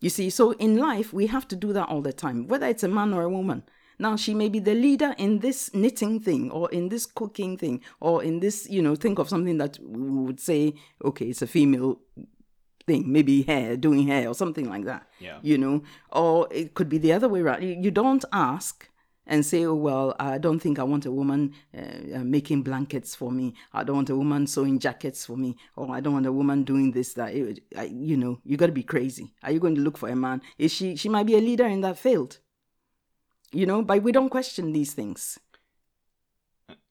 You 0.00 0.10
see, 0.10 0.30
so 0.30 0.52
in 0.52 0.76
life, 0.76 1.12
we 1.12 1.26
have 1.26 1.48
to 1.48 1.56
do 1.56 1.72
that 1.72 1.88
all 1.88 2.02
the 2.02 2.12
time, 2.12 2.46
whether 2.48 2.66
it's 2.66 2.82
a 2.82 2.88
man 2.88 3.12
or 3.12 3.22
a 3.22 3.28
woman. 3.28 3.62
Now, 3.98 4.16
she 4.16 4.34
may 4.34 4.50
be 4.50 4.58
the 4.58 4.74
leader 4.74 5.14
in 5.16 5.38
this 5.38 5.72
knitting 5.72 6.20
thing, 6.20 6.50
or 6.50 6.70
in 6.70 6.90
this 6.90 7.06
cooking 7.06 7.56
thing, 7.56 7.80
or 8.00 8.22
in 8.22 8.40
this, 8.40 8.68
you 8.68 8.82
know, 8.82 8.94
think 8.94 9.18
of 9.18 9.28
something 9.28 9.56
that 9.56 9.78
we 9.82 10.10
would 10.10 10.38
say, 10.38 10.74
okay, 11.02 11.26
it's 11.26 11.40
a 11.40 11.46
female 11.46 11.98
thing, 12.86 13.10
maybe 13.12 13.42
hair, 13.42 13.76
doing 13.76 14.06
hair, 14.06 14.28
or 14.28 14.34
something 14.34 14.68
like 14.68 14.84
that. 14.84 15.06
Yeah. 15.18 15.38
You 15.42 15.58
know, 15.58 15.82
or 16.12 16.48
it 16.50 16.74
could 16.74 16.88
be 16.88 16.98
the 16.98 17.12
other 17.12 17.28
way 17.28 17.40
around. 17.40 17.62
You, 17.62 17.90
don't 17.90 18.24
ask 18.32 18.88
and 19.26 19.44
say, 19.44 19.64
oh, 19.64 19.74
well, 19.74 20.14
I 20.20 20.38
don't 20.38 20.60
think 20.60 20.78
I 20.78 20.84
want 20.84 21.04
a 21.04 21.10
woman 21.10 21.52
uh, 21.76 22.18
uh, 22.18 22.24
making 22.24 22.62
blankets 22.62 23.14
for 23.14 23.32
me. 23.32 23.54
I 23.72 23.82
don't 23.82 23.96
want 23.96 24.10
a 24.10 24.16
woman 24.16 24.46
sewing 24.46 24.78
jackets 24.78 25.26
for 25.26 25.36
me. 25.36 25.56
Or 25.74 25.92
I 25.94 26.00
don't 26.00 26.12
want 26.12 26.26
a 26.26 26.32
woman 26.32 26.62
doing 26.62 26.92
this, 26.92 27.14
that. 27.14 27.34
It- 27.34 27.64
I, 27.76 27.84
you 27.84 28.16
know, 28.16 28.38
you 28.44 28.56
got 28.56 28.66
to 28.66 28.72
be 28.72 28.84
crazy. 28.84 29.34
Are 29.42 29.50
you 29.50 29.58
going 29.58 29.74
to 29.74 29.80
look 29.80 29.98
for 29.98 30.08
a 30.08 30.16
man? 30.16 30.42
Is 30.58 30.72
she, 30.72 30.94
she 30.96 31.08
might 31.08 31.26
be 31.26 31.34
a 31.34 31.40
leader 31.40 31.66
in 31.66 31.80
that 31.80 31.98
field. 31.98 32.38
You 33.52 33.66
know, 33.66 33.82
but 33.82 34.02
we 34.02 34.12
don't 34.12 34.28
question 34.28 34.72
these 34.72 34.92
things. 34.94 35.38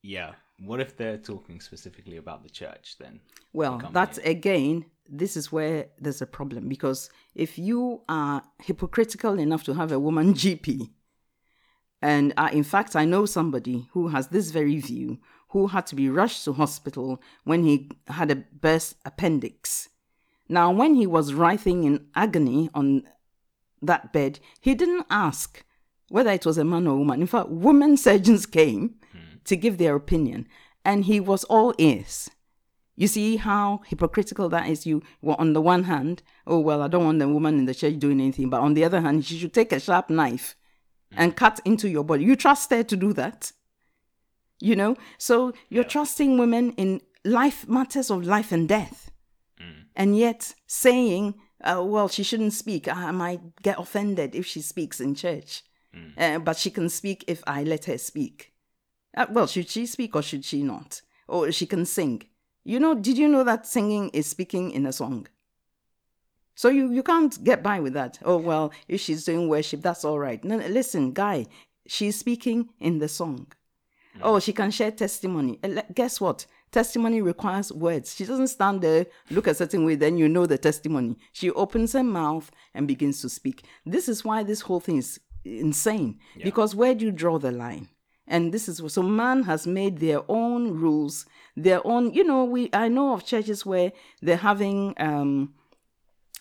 Yeah. 0.01 0.33
What 0.59 0.79
if 0.79 0.95
they're 0.95 1.17
talking 1.17 1.59
specifically 1.59 2.17
about 2.17 2.43
the 2.43 2.49
church 2.49 2.95
then? 2.99 3.19
Well, 3.51 3.71
company. 3.71 3.93
that's 3.93 4.17
again, 4.19 4.85
this 5.07 5.35
is 5.35 5.51
where 5.51 5.87
there's 5.99 6.21
a 6.21 6.25
problem 6.25 6.69
because 6.69 7.09
if 7.33 7.57
you 7.57 8.01
are 8.07 8.43
hypocritical 8.63 9.37
enough 9.37 9.63
to 9.65 9.73
have 9.73 9.91
a 9.91 9.99
woman 9.99 10.33
GP, 10.35 10.89
and 12.01 12.33
uh, 12.37 12.49
in 12.51 12.63
fact, 12.63 12.95
I 12.95 13.05
know 13.05 13.25
somebody 13.25 13.87
who 13.91 14.09
has 14.09 14.27
this 14.27 14.51
very 14.51 14.77
view 14.79 15.19
who 15.49 15.67
had 15.67 15.87
to 15.87 15.95
be 15.95 16.09
rushed 16.09 16.43
to 16.45 16.53
hospital 16.53 17.21
when 17.43 17.63
he 17.63 17.89
had 18.07 18.31
a 18.31 18.35
burst 18.35 18.97
appendix. 19.05 19.89
Now, 20.47 20.71
when 20.71 20.95
he 20.95 21.07
was 21.07 21.33
writhing 21.33 21.83
in 21.83 22.07
agony 22.13 22.69
on 22.73 23.03
that 23.81 24.13
bed, 24.13 24.39
he 24.59 24.75
didn't 24.75 25.07
ask 25.09 25.65
whether 26.09 26.29
it 26.29 26.45
was 26.45 26.57
a 26.57 26.63
man 26.63 26.87
or 26.87 26.97
woman. 26.97 27.21
In 27.21 27.27
fact, 27.27 27.49
women 27.49 27.97
surgeons 27.97 28.45
came 28.45 28.95
to 29.45 29.55
give 29.55 29.77
their 29.77 29.95
opinion, 29.95 30.47
and 30.83 31.05
he 31.05 31.19
was 31.19 31.43
all 31.45 31.73
ears. 31.77 32.29
You 32.95 33.07
see 33.07 33.35
how 33.37 33.81
hypocritical 33.87 34.47
that 34.49 34.69
is? 34.69 34.85
You 34.85 35.03
well, 35.21 35.35
on 35.37 35.53
the 35.53 35.61
one 35.61 35.83
hand, 35.83 36.23
oh 36.47 36.59
well, 36.59 36.81
I 36.81 36.87
don't 36.87 37.05
want 37.05 37.19
the 37.19 37.27
woman 37.27 37.59
in 37.59 37.65
the 37.65 37.75
church 37.75 37.99
doing 37.99 38.21
anything, 38.21 38.49
but 38.49 38.61
on 38.61 38.73
the 38.73 38.83
other 38.83 39.01
hand, 39.01 39.25
she 39.25 39.37
should 39.37 39.53
take 39.53 39.71
a 39.71 39.79
sharp 39.79 40.09
knife 40.09 40.55
and 41.11 41.35
cut 41.35 41.59
into 41.65 41.89
your 41.89 42.03
body. 42.03 42.23
You 42.23 42.35
trust 42.35 42.71
her 42.71 42.83
to 42.83 42.95
do 42.95 43.13
that? 43.13 43.51
You 44.59 44.75
know? 44.75 44.95
So 45.17 45.53
you're 45.69 45.83
trusting 45.83 46.37
women 46.37 46.71
in 46.73 47.01
life 47.23 47.67
matters 47.67 48.09
of 48.09 48.25
life 48.25 48.51
and 48.51 48.67
death. 48.67 49.11
And 49.95 50.17
yet 50.17 50.55
saying, 50.67 51.35
uh, 51.63 51.83
well, 51.85 52.07
she 52.07 52.23
shouldn't 52.23 52.53
speak. 52.53 52.87
I 52.87 53.11
might 53.11 53.61
get 53.61 53.79
offended 53.79 54.35
if 54.35 54.45
she 54.45 54.61
speaks 54.61 54.99
in 54.99 55.15
church. 55.15 55.63
Uh, 56.17 56.39
but 56.39 56.57
she 56.57 56.69
can 56.69 56.89
speak 56.89 57.23
if 57.27 57.43
I 57.47 57.63
let 57.63 57.85
her 57.85 57.97
speak. 57.97 58.51
Uh, 59.15 59.25
well, 59.29 59.47
should 59.47 59.69
she 59.69 59.85
speak 59.85 60.15
or 60.15 60.21
should 60.21 60.43
she 60.45 60.61
not? 60.61 61.01
or 61.27 61.51
she 61.51 61.65
can 61.65 61.85
sing. 61.85 62.23
You 62.63 62.79
know, 62.79 62.95
did 62.95 63.17
you 63.17 63.27
know 63.27 63.43
that 63.43 63.67
singing 63.67 64.09
is 64.09 64.27
speaking 64.27 64.71
in 64.71 64.85
a 64.85 64.93
song? 64.93 65.27
So 66.55 66.69
you, 66.69 66.91
you 66.91 67.03
can't 67.03 67.43
get 67.43 67.61
by 67.61 67.79
with 67.79 67.93
that. 67.93 68.19
Oh, 68.23 68.37
well, 68.37 68.71
if 68.87 69.01
she's 69.01 69.25
doing 69.25 69.49
worship, 69.49 69.81
that's 69.81 70.05
all 70.05 70.19
right. 70.19 70.43
No, 70.43 70.57
no, 70.57 70.67
listen, 70.67 71.11
guy, 71.11 71.47
she's 71.85 72.17
speaking 72.17 72.69
in 72.79 72.99
the 72.99 73.09
song. 73.09 73.47
Oh, 74.21 74.39
she 74.39 74.53
can 74.53 74.71
share 74.71 74.91
testimony. 74.91 75.59
Uh, 75.61 75.81
Guess 75.93 76.21
what? 76.21 76.45
Testimony 76.71 77.21
requires 77.21 77.71
words. 77.73 78.15
She 78.15 78.25
doesn't 78.25 78.47
stand 78.47 78.81
there, 78.81 79.05
look 79.29 79.47
a 79.47 79.53
certain 79.53 79.85
way, 79.85 79.95
then 79.95 80.17
you 80.17 80.29
know 80.29 80.45
the 80.45 80.57
testimony. 80.57 81.17
She 81.33 81.51
opens 81.51 81.93
her 81.93 82.03
mouth 82.03 82.49
and 82.73 82.87
begins 82.87 83.21
to 83.21 83.29
speak. 83.29 83.63
This 83.85 84.07
is 84.07 84.23
why 84.23 84.43
this 84.43 84.61
whole 84.61 84.79
thing 84.79 84.97
is 84.97 85.19
insane. 85.43 86.19
Because 86.41 86.73
where 86.73 86.95
do 86.95 87.05
you 87.05 87.11
draw 87.11 87.37
the 87.37 87.51
line? 87.51 87.89
And 88.27 88.53
this 88.53 88.67
is 88.67 88.81
so 88.87 89.03
man 89.03 89.43
has 89.43 89.67
made 89.67 89.99
their 89.99 90.21
own 90.27 90.71
rules, 90.79 91.25
their 91.55 91.85
own. 91.85 92.13
You 92.13 92.23
know, 92.23 92.43
we 92.43 92.69
I 92.73 92.87
know 92.87 93.13
of 93.13 93.25
churches 93.25 93.65
where 93.65 93.91
they're 94.21 94.37
having 94.37 94.95
um, 94.97 95.53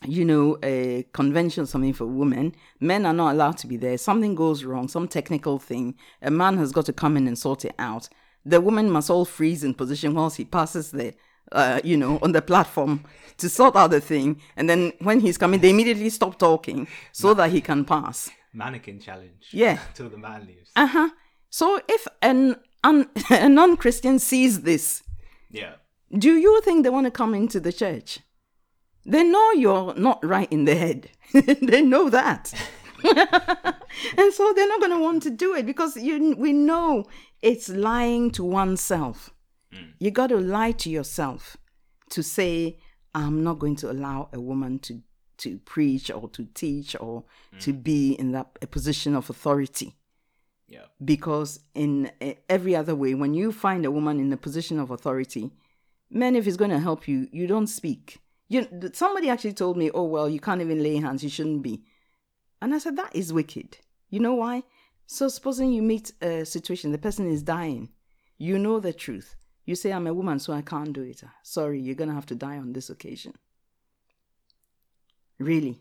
you 0.07 0.24
know, 0.24 0.59
a 0.62 1.07
convention 1.12 1.66
something 1.66 1.93
for 1.93 2.07
women, 2.07 2.55
men 2.80 3.07
are 3.07 3.12
not 3.12 3.32
allowed 3.32 3.57
to 3.59 3.66
be 3.66 3.76
there. 3.76 3.97
Something 3.99 4.35
goes 4.35 4.64
wrong, 4.64 4.89
some 4.89 5.09
technical 5.09 5.59
thing, 5.59 5.95
a 6.22 6.30
man 6.30 6.59
has 6.59 6.72
got 6.72 6.87
to 6.87 6.93
come 6.93 7.16
in 7.16 7.26
and 7.26 7.39
sort 7.39 7.64
it 7.64 7.74
out. 7.78 8.09
The 8.45 8.61
women 8.61 8.91
must 8.91 9.11
all 9.11 9.24
freeze 9.24 9.64
in 9.64 9.74
position 9.74 10.14
whilst 10.14 10.37
he 10.37 10.45
passes 10.45 10.91
the, 10.91 11.14
uh, 11.53 11.80
you 11.82 11.97
know, 11.97 12.18
on 12.22 12.32
the 12.32 12.43
platform 12.43 13.05
to 13.39 13.49
sort 13.49 13.74
out 13.76 13.91
the 13.91 14.01
thing. 14.01 14.41
And 14.57 14.68
then 14.68 14.93
when 15.01 15.20
he's 15.20 15.39
coming, 15.39 15.61
they 15.61 15.70
immediately 15.70 16.11
stop 16.11 16.39
talking 16.39 16.87
so 17.12 17.32
that 17.35 17.51
he 17.51 17.62
can 17.62 17.85
pass. 17.85 18.30
Mannequin 18.53 19.01
challenge. 19.01 19.49
Yeah. 19.53 19.78
Till 19.95 20.11
the 20.11 20.18
man 20.18 20.47
leaves. 20.47 20.70
Uh 20.76 20.87
huh. 20.87 21.09
So 21.55 21.80
if 21.88 22.09
an, 22.20 22.57
un- 22.82 23.09
a 23.30 23.48
non 23.48 23.76
Christian 23.76 24.18
sees 24.18 24.62
this, 24.62 25.05
yeah. 25.52 25.74
do 26.11 26.34
you 26.34 26.61
think 26.62 26.82
they 26.82 26.90
want 26.90 27.05
to 27.05 27.12
come 27.12 27.32
into 27.32 27.61
the 27.61 27.72
church? 27.72 28.18
They 29.07 29.22
know 29.22 29.52
you're 29.52 29.94
not 29.94 30.24
right 30.24 30.50
in 30.50 30.64
the 30.64 30.74
head. 30.74 31.11
they 31.32 31.80
know 31.80 32.11
that. 32.11 32.52
and 33.05 34.32
so 34.32 34.52
they're 34.57 34.66
not 34.66 34.80
going 34.80 34.90
to 34.90 34.98
want 34.98 35.22
to 35.22 35.30
do 35.30 35.55
it 35.55 35.64
because 35.64 35.96
you 35.96 36.34
we 36.36 36.52
know 36.52 37.05
it's 37.40 37.68
lying 37.68 38.32
to 38.32 38.42
oneself. 38.42 39.32
Mm. 39.72 39.92
You 40.00 40.11
got 40.11 40.30
to 40.30 40.40
lie 40.40 40.72
to 40.72 40.90
yourself 40.90 41.57
to 42.11 42.24
say 42.24 42.78
I'm 43.14 43.44
not 43.44 43.61
going 43.61 43.76
to 43.76 43.92
allow 43.92 44.28
a 44.32 44.40
woman 44.40 44.80
to 44.80 45.02
to 45.36 45.59
preach 45.59 46.11
or 46.11 46.28
to 46.30 46.46
teach 46.52 46.96
or 46.98 47.22
mm. 47.55 47.61
to 47.61 47.72
be 47.72 48.14
in 48.14 48.32
that 48.32 48.59
a 48.61 48.66
position 48.66 49.14
of 49.14 49.30
authority 49.30 49.94
Yeah. 50.74 50.86
because 51.04 51.50
in 51.74 52.10
eh, 52.20 52.34
every 52.48 52.74
other 52.80 52.94
way 53.02 53.12
when 53.14 53.32
you 53.40 53.52
find 53.52 53.82
a 53.84 53.94
woman 53.96 54.16
in 54.24 54.32
a 54.32 54.36
position 54.46 54.76
of 54.80 54.90
authority 54.90 55.44
men 56.10 56.34
if 56.36 56.46
it's 56.46 56.56
going 56.62 56.70
to 56.76 56.86
help 56.88 57.06
you 57.10 57.18
you 57.38 57.46
don't 57.46 57.66
speak. 57.80 58.04
You 58.48 58.60
somebody 58.92 59.28
actually 59.30 59.56
told 59.62 59.76
me 59.76 59.86
oh 59.98 60.08
well 60.14 60.28
you 60.34 60.40
can't 60.46 60.60
even 60.60 60.82
lay 60.82 60.96
hands 60.96 61.22
you 61.24 61.30
shouldn't 61.36 61.62
be. 61.62 61.76
And 62.60 62.74
i 62.74 62.78
said 62.78 62.96
that 62.96 63.14
is 63.14 63.32
wicked. 63.32 63.70
You 64.10 64.20
know 64.20 64.34
why? 64.34 64.62
So 65.06 65.28
supposing 65.28 65.72
you 65.72 65.82
meet 65.82 66.12
a 66.20 66.44
situation 66.44 66.92
the 66.92 67.04
person 67.06 67.26
is 67.30 67.42
dying 67.42 67.84
you 68.38 68.58
know 68.58 68.80
the 68.80 68.92
truth. 68.92 69.36
You 69.66 69.74
say 69.76 69.92
i'm 69.92 70.06
a 70.06 70.14
woman 70.20 70.38
so 70.38 70.52
i 70.52 70.62
can't 70.62 70.92
do 70.92 71.02
it. 71.02 71.22
Sorry 71.42 71.78
you're 71.80 72.00
going 72.02 72.12
to 72.12 72.20
have 72.20 72.30
to 72.32 72.34
die 72.46 72.58
on 72.58 72.72
this 72.72 72.90
occasion. 72.90 73.34
Really? 75.38 75.76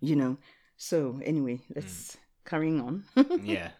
You 0.00 0.16
know? 0.16 0.36
So 0.76 1.20
anyway 1.24 1.60
let's 1.74 2.16
carrying 2.44 2.80
on. 2.80 3.04
Yeah. 3.42 3.70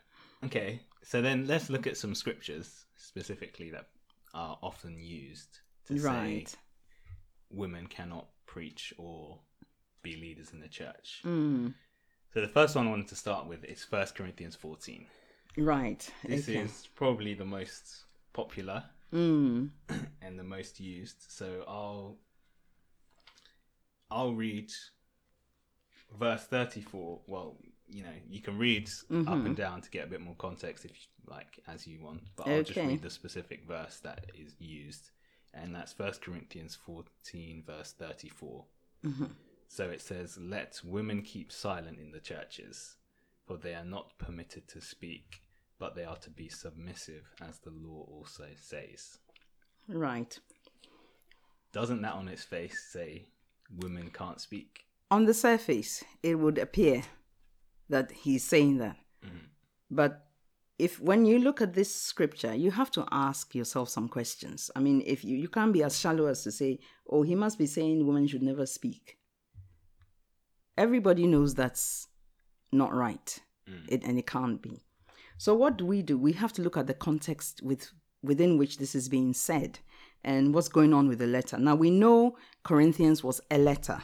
Okay. 0.45 0.81
So 1.03 1.21
then 1.21 1.47
let's 1.47 1.69
look 1.71 1.87
at 1.87 1.97
some 1.97 2.15
scriptures 2.15 2.85
specifically 2.97 3.71
that 3.71 3.87
are 4.35 4.59
often 4.63 4.99
used 4.99 5.59
to 5.87 5.95
right 5.97 6.49
say 6.49 6.57
women 7.51 7.87
cannot 7.87 8.29
preach 8.47 8.95
or 8.99 9.41
be 10.03 10.17
leaders 10.17 10.53
in 10.53 10.61
the 10.61 10.69
church. 10.69 11.21
Mm, 11.25 11.75
So 12.33 12.41
the 12.41 12.49
first 12.49 12.75
one 12.77 12.87
I 12.87 12.91
wanted 12.91 13.09
to 13.09 13.17
start 13.17 13.47
with 13.47 13.65
is 13.65 13.85
First 13.85 14.15
Corinthians 14.15 14.57
14. 14.57 15.07
right 15.59 16.11
This 16.27 16.49
okay. 16.49 16.59
is 16.61 16.89
probably 16.95 17.35
the 17.35 17.45
most 17.45 18.05
popular 18.33 18.85
Mm, 19.13 19.69
and 20.23 20.39
the 20.39 20.43
most 20.45 20.81
used. 20.81 21.31
So 21.31 21.65
I'll 21.69 22.17
I'll 24.11 24.33
read 24.35 24.73
verse 26.19 26.45
34. 26.45 27.21
Well, 27.27 27.57
you 27.93 28.03
know, 28.03 28.15
you 28.29 28.41
can 28.41 28.59
read 28.59 28.89
up 28.89 29.11
and 29.11 29.27
mm-hmm. 29.27 29.53
down 29.55 29.81
to 29.83 29.91
get 29.91 30.05
a 30.05 30.11
bit 30.11 30.21
more 30.21 30.35
context 30.39 30.85
if 30.85 30.93
you 30.93 31.33
like 31.33 31.61
as 31.69 31.87
you 31.87 32.01
want, 32.01 32.23
but 32.37 32.49
I'll 32.49 32.63
just 32.63 32.77
read 32.77 33.03
the 33.03 33.11
specific 33.11 33.67
verse 33.67 34.01
that 34.03 34.27
is 34.35 34.55
used. 34.59 35.11
And 35.55 35.75
that's 35.75 35.93
First 35.93 36.23
Corinthians 36.23 36.77
14 36.87 37.63
verse 37.67 37.93
34. 37.93 38.65
Mm-hmm. 39.05 39.25
So 39.69 39.91
it 39.91 40.01
says, 40.01 40.39
"Let 40.41 40.81
women 40.85 41.23
keep 41.23 41.53
silent 41.53 41.99
in 41.99 42.13
the 42.13 42.21
churches, 42.21 42.97
for 43.47 43.57
they 43.57 43.75
are 43.75 43.85
not 43.85 44.19
permitted 44.19 44.69
to 44.69 44.81
speak, 44.81 45.43
but 45.79 45.95
they 45.95 46.05
are 46.05 46.17
to 46.17 46.31
be 46.31 46.49
submissive, 46.49 47.25
as 47.41 47.59
the 47.59 47.71
law 47.71 48.07
also 48.11 48.47
says." 48.57 49.19
right 49.89 50.39
Doesn't 51.73 52.03
that 52.03 52.15
on 52.15 52.29
its 52.29 52.45
face 52.45 52.89
say 52.93 53.27
women 53.77 54.11
can't 54.11 54.41
speak? 54.41 54.87
on 55.13 55.27
the 55.27 55.35
surface, 55.35 56.03
it 56.23 56.37
would 56.37 56.57
appear 56.57 57.03
that 57.93 58.11
he's 58.11 58.45
saying 58.45 58.79
that. 58.79 58.97
Mm-hmm. 59.25 59.47
But 59.91 60.27
if 60.79 61.01
when 61.01 61.25
you 61.25 61.39
look 61.39 61.61
at 61.61 61.75
this 61.75 61.95
scripture, 61.95 62.55
you 62.55 62.71
have 62.71 62.91
to 62.93 63.07
ask 63.13 63.55
yourself 63.55 63.89
some 63.89 64.09
questions. 64.09 64.71
I 64.75 64.81
mean, 64.81 65.03
if 65.07 65.25
you, 65.25 65.37
you 65.37 65.49
can't 65.49 65.73
be 65.73 65.85
as 65.85 65.99
shallow 65.99 66.27
as 66.27 66.43
to 66.45 66.51
say, 66.51 66.81
oh, 67.09 67.23
he 67.23 67.35
must 67.35 67.59
be 67.59 67.67
saying 67.67 68.07
women 68.07 68.27
should 68.27 68.43
never 68.43 68.67
speak. 68.67 69.19
Everybody 70.77 71.27
knows 71.27 71.55
that's 71.55 72.09
not 72.73 72.95
right. 72.95 73.39
Mm. 73.69 73.85
It, 73.89 74.03
and 74.05 74.19
it 74.19 74.27
can't 74.27 74.61
be. 74.61 74.83
So 75.39 75.55
what 75.55 75.77
do 75.77 75.85
we 75.87 76.03
do? 76.03 76.17
We 76.19 76.33
have 76.33 76.53
to 76.55 76.63
look 76.63 76.77
at 76.77 76.87
the 76.87 76.95
context 76.95 77.63
with 77.63 77.93
within 78.23 78.57
which 78.57 78.79
this 78.79 78.95
is 78.95 79.09
being 79.09 79.35
said 79.35 79.81
and 80.25 80.55
what's 80.55 80.69
going 80.69 80.95
on 80.95 81.09
with 81.09 81.19
the 81.19 81.27
letter. 81.27 81.59
Now 81.59 81.75
we 81.75 81.91
know 81.91 82.37
Corinthians 82.63 83.25
was 83.25 83.41
a 83.51 83.59
letter 83.59 84.01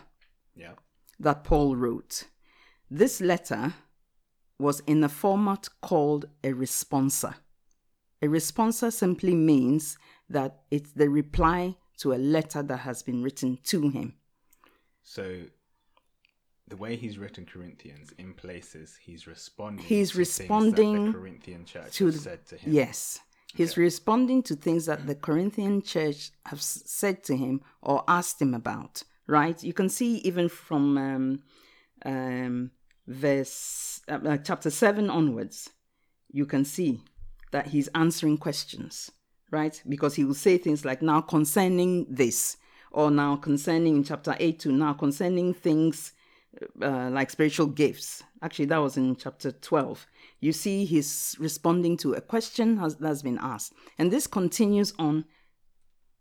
Yeah. 0.57 0.73
that 1.21 1.45
Paul 1.45 1.77
wrote. 1.77 2.25
This 2.91 3.21
letter 3.21 3.75
was 4.59 4.81
in 4.81 5.05
a 5.05 5.09
format 5.09 5.69
called 5.83 6.27
a 6.43 6.53
responsa. 6.53 7.35
A 8.23 8.27
responsa 8.27 8.93
simply 8.93 9.35
means 9.35 9.99
that 10.29 10.63
it's 10.71 10.93
the 10.93 11.09
reply 11.09 11.77
to 11.99 12.13
a 12.13 12.17
letter 12.17 12.63
that 12.63 12.79
has 12.79 13.03
been 13.03 13.23
written 13.23 13.59
to 13.65 13.89
him. 13.91 14.15
So 15.03 15.43
the 16.67 16.77
way 16.77 16.97
he's 16.97 17.19
written 17.19 17.47
Corinthians 17.47 18.13
in 18.19 18.35
places, 18.35 18.99
he's 19.01 19.27
responding. 19.27 19.85
He's 19.85 20.11
to 20.11 20.17
things 20.17 20.39
that 20.39 20.43
responding 20.43 21.07
the 21.07 21.13
Corinthian 21.13 21.65
church 21.65 21.93
to 21.95 22.11
the- 22.11 22.19
said 22.19 22.47
to 22.47 22.57
him. 22.57 22.73
Yes. 22.73 23.21
He's 23.55 23.77
responding 23.79 24.43
to 24.45 24.55
things 24.55 24.87
that 24.87 25.07
the 25.07 25.15
Corinthian 25.15 25.81
church 25.81 26.33
have 26.47 26.61
said 26.61 27.25
to 27.25 27.37
him 27.37 27.63
or 27.81 28.05
asked 28.07 28.43
him 28.43 28.53
about, 28.53 29.05
right? 29.27 29.63
You 29.63 29.73
can 29.73 29.89
see 29.89 30.17
even 30.19 30.51
from 30.51 30.99
um, 30.99 31.43
um, 32.05 32.71
verse 33.09 34.01
uh, 34.09 34.37
chapter 34.39 34.71
7 34.71 35.11
onwards, 35.11 35.71
you 36.31 36.47
can 36.47 36.65
see 36.65 37.01
that 37.51 37.69
he's 37.69 37.89
answering 37.89 38.37
questions, 38.37 39.11
right? 39.51 39.83
Because 39.89 40.15
he 40.15 40.25
will 40.25 40.35
say 40.35 40.59
things 40.59 40.85
like, 40.85 41.03
now 41.03 41.21
concerning 41.21 42.07
this, 42.09 42.59
or 42.93 43.11
now 43.11 43.37
concerning 43.37 43.97
in 43.97 44.05
chapter 44.05 44.37
8 44.39 44.59
to 44.61 44.73
now 44.73 44.93
concerning 44.93 45.55
things 45.55 46.13
uh, 46.83 47.11
like 47.11 47.31
spiritual 47.31 47.67
gifts. 47.67 48.23
Actually, 48.43 48.67
that 48.67 48.79
was 48.79 48.97
in 48.97 49.17
chapter 49.17 49.53
12. 49.53 50.07
You 50.41 50.53
see, 50.53 50.85
he's 50.85 51.37
responding 51.39 51.97
to 51.99 52.15
a 52.15 52.21
question 52.21 52.77
has, 52.79 52.97
that's 52.97 53.23
been 53.23 53.39
asked. 53.41 53.73
And 53.99 54.11
this 54.11 54.27
continues 54.27 54.93
on 54.99 55.25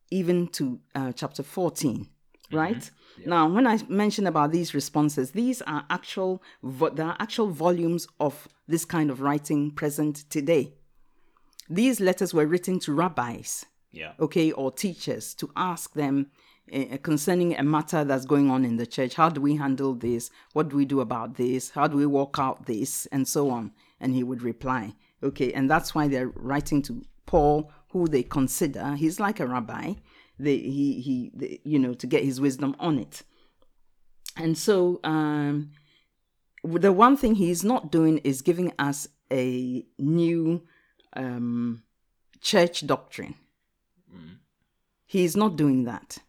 even 0.10 0.48
to 0.48 0.80
uh, 0.96 1.12
chapter 1.12 1.44
14, 1.44 2.08
right? 2.52 2.90
Now, 3.26 3.48
when 3.48 3.66
I 3.68 3.80
mention 3.90 4.28
about 4.28 4.52
these 4.52 4.74
responses, 4.74 5.32
these 5.32 5.62
are 5.64 5.86
actual, 5.90 6.42
vo- 6.64 6.90
there 6.90 7.08
are 7.08 7.16
actual 7.20 7.48
volumes 7.50 8.08
of 8.20 8.48
this 8.68 8.86
kind 8.86 9.10
of 9.10 9.22
writing 9.22 9.72
present 9.72 10.30
today. 10.30 10.74
These 11.70 12.00
letters 12.00 12.34
were 12.34 12.46
written 12.46 12.80
to 12.82 12.94
rabbis, 12.94 13.66
Yeah. 13.92 14.14
okay, 14.20 14.52
or 14.52 14.72
teachers 14.72 15.34
to 15.36 15.50
ask 15.56 15.94
them 15.94 16.28
uh, 16.74 16.98
concerning 17.02 17.58
a 17.58 17.64
matter 17.64 18.04
that's 18.04 18.26
going 18.26 18.50
on 18.50 18.64
in 18.66 18.78
the 18.78 18.86
church. 18.86 19.16
How 19.16 19.30
do 19.30 19.42
we 19.42 19.56
handle 19.56 19.94
this? 19.94 20.30
What 20.54 20.70
do 20.70 20.78
we 20.78 20.86
do 20.86 21.00
about 21.02 21.36
this? 21.36 21.72
How 21.72 21.88
do 21.88 21.98
we 21.98 22.06
work 22.06 22.36
out 22.40 22.66
this? 22.66 23.06
And 23.08 23.28
so 23.28 23.50
on. 23.50 23.72
And 24.00 24.14
he 24.14 24.24
would 24.24 24.42
reply, 24.42 24.94
okay, 25.24 25.52
and 25.54 25.70
that's 25.70 25.96
why 25.96 26.08
they're 26.08 26.28
writing 26.36 26.82
to 26.84 27.04
Paul, 27.26 27.72
who 27.90 28.08
they 28.08 28.24
consider 28.24 28.96
he's 28.96 29.20
like 29.20 29.40
a 29.40 29.48
rabbi. 29.48 29.94
They 30.40 30.58
he 30.58 31.02
he 31.02 31.32
they, 31.34 31.60
you 31.64 31.80
know 31.80 31.94
to 31.96 32.08
get 32.08 32.24
his 32.24 32.40
wisdom 32.40 32.76
on 32.80 33.00
it. 33.00 33.24
And 34.36 34.58
so 34.58 35.00
um, 35.04 35.72
the 36.64 36.94
one 36.94 37.18
thing 37.18 37.36
he's 37.36 37.64
not 37.64 37.92
doing 37.92 38.20
is 38.20 38.42
giving 38.42 38.72
us 38.78 39.08
a 39.32 39.86
new 39.98 40.62
um, 41.14 41.84
church 42.42 42.86
doctrine 42.86 43.36
He 45.06 45.24
is 45.24 45.36
not 45.36 45.56
doing 45.56 45.86
that, 45.86 46.20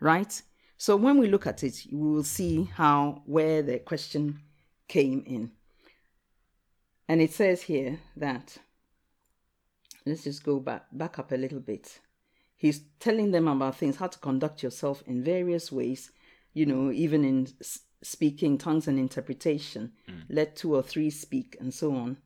right? 0.00 0.42
So 0.76 0.96
when 0.96 1.18
we 1.18 1.28
look 1.28 1.46
at 1.46 1.62
it, 1.62 1.86
we 1.90 2.10
will 2.10 2.24
see 2.24 2.64
how 2.74 3.22
where 3.26 3.62
the 3.62 3.78
question 3.78 4.40
came 4.88 5.22
in. 5.26 5.52
And 7.08 7.22
it 7.22 7.32
says 7.32 7.62
here 7.62 8.00
that 8.16 8.58
let's 10.04 10.24
just 10.24 10.44
go 10.44 10.60
back 10.60 10.86
back 10.92 11.18
up 11.18 11.32
a 11.32 11.36
little 11.36 11.60
bit. 11.60 12.00
He's 12.58 12.82
telling 12.98 13.30
them 13.30 13.46
about 13.46 13.76
things, 13.76 13.96
how 13.96 14.08
to 14.08 14.18
conduct 14.18 14.64
yourself 14.64 15.02
in 15.06 15.22
various 15.22 15.70
ways, 15.70 16.10
you 16.52 16.66
know, 16.66 16.90
even 16.90 17.24
in 17.24 17.46
s- 17.60 17.82
speaking, 18.02 18.58
tongues, 18.58 18.88
and 18.88 18.98
interpretation. 18.98 19.92
Hmm. 20.06 20.20
Let 20.28 20.56
two 20.56 20.74
or 20.74 20.82
three 20.82 21.08
speak, 21.08 21.56
and 21.60 21.72
so 21.72 21.94
on. 21.94 22.18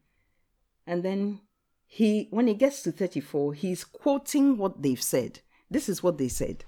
And 0.87 1.03
then 1.03 1.43
he, 1.87 2.29
when 2.31 2.47
he 2.47 2.55
gets 2.55 2.83
to 2.83 2.93
34, 2.93 3.53
he's 3.53 3.85
quoting 3.85 4.57
what 4.57 4.81
they've 4.81 5.03
said. 5.03 5.41
This 5.71 5.91
is 5.91 6.03
what 6.03 6.17
they 6.17 6.29
said 6.29 6.65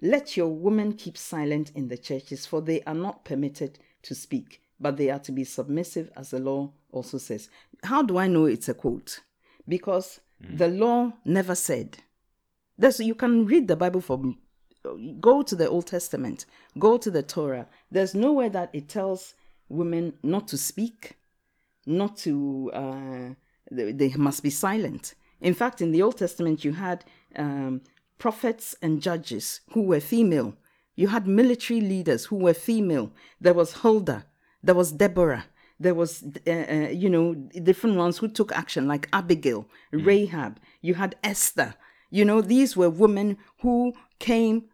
Let 0.00 0.38
your 0.38 0.48
women 0.48 0.94
keep 0.94 1.18
silent 1.18 1.72
in 1.74 1.88
the 1.88 1.98
churches, 1.98 2.46
for 2.46 2.62
they 2.62 2.82
are 2.84 2.94
not 2.94 3.26
permitted 3.26 3.78
to 4.04 4.14
speak, 4.14 4.62
but 4.80 4.96
they 4.96 5.10
are 5.10 5.18
to 5.18 5.32
be 5.32 5.44
submissive, 5.44 6.10
as 6.16 6.30
the 6.30 6.38
law 6.38 6.72
also 6.92 7.18
says. 7.18 7.50
How 7.84 8.02
do 8.02 8.16
I 8.16 8.26
know 8.26 8.46
it's 8.46 8.70
a 8.70 8.74
quote? 8.74 9.20
Because 9.68 10.20
hmm. 10.42 10.56
the 10.56 10.68
law 10.68 11.12
never 11.26 11.54
said. 11.54 11.98
There's, 12.80 12.98
you 12.98 13.14
can 13.14 13.44
read 13.44 13.68
the 13.68 13.76
Bible 13.76 14.00
from, 14.00 14.38
go 15.20 15.42
to 15.42 15.54
the 15.54 15.68
Old 15.68 15.86
Testament, 15.86 16.46
go 16.78 16.96
to 16.96 17.10
the 17.10 17.22
Torah. 17.22 17.66
There's 17.90 18.14
nowhere 18.14 18.48
that 18.48 18.70
it 18.72 18.88
tells 18.88 19.34
women 19.68 20.14
not 20.22 20.48
to 20.48 20.56
speak, 20.56 21.18
not 21.84 22.16
to, 22.18 22.70
uh, 22.72 23.28
they, 23.70 23.92
they 23.92 24.08
must 24.16 24.42
be 24.42 24.48
silent. 24.48 25.14
In 25.42 25.52
fact, 25.52 25.82
in 25.82 25.92
the 25.92 26.00
Old 26.00 26.16
Testament, 26.16 26.64
you 26.64 26.72
had 26.72 27.04
um, 27.36 27.82
prophets 28.16 28.74
and 28.80 29.02
judges 29.02 29.60
who 29.72 29.82
were 29.82 30.00
female. 30.00 30.54
You 30.96 31.08
had 31.08 31.26
military 31.26 31.82
leaders 31.82 32.24
who 32.24 32.36
were 32.36 32.54
female. 32.54 33.12
There 33.42 33.54
was 33.54 33.74
Huldah, 33.74 34.24
there 34.62 34.74
was 34.74 34.90
Deborah, 34.90 35.44
there 35.78 35.94
was, 35.94 36.24
uh, 36.46 36.50
uh, 36.50 36.88
you 36.92 37.10
know, 37.10 37.34
different 37.34 37.96
ones 37.96 38.16
who 38.16 38.28
took 38.28 38.52
action, 38.52 38.88
like 38.88 39.06
Abigail, 39.12 39.66
Rahab. 39.92 40.58
You 40.80 40.94
had 40.94 41.16
Esther. 41.22 41.74
You 42.10 42.24
know, 42.24 42.40
these 42.40 42.76
were 42.76 42.90
women 42.90 43.38
who 43.60 43.92
came, 44.18 44.64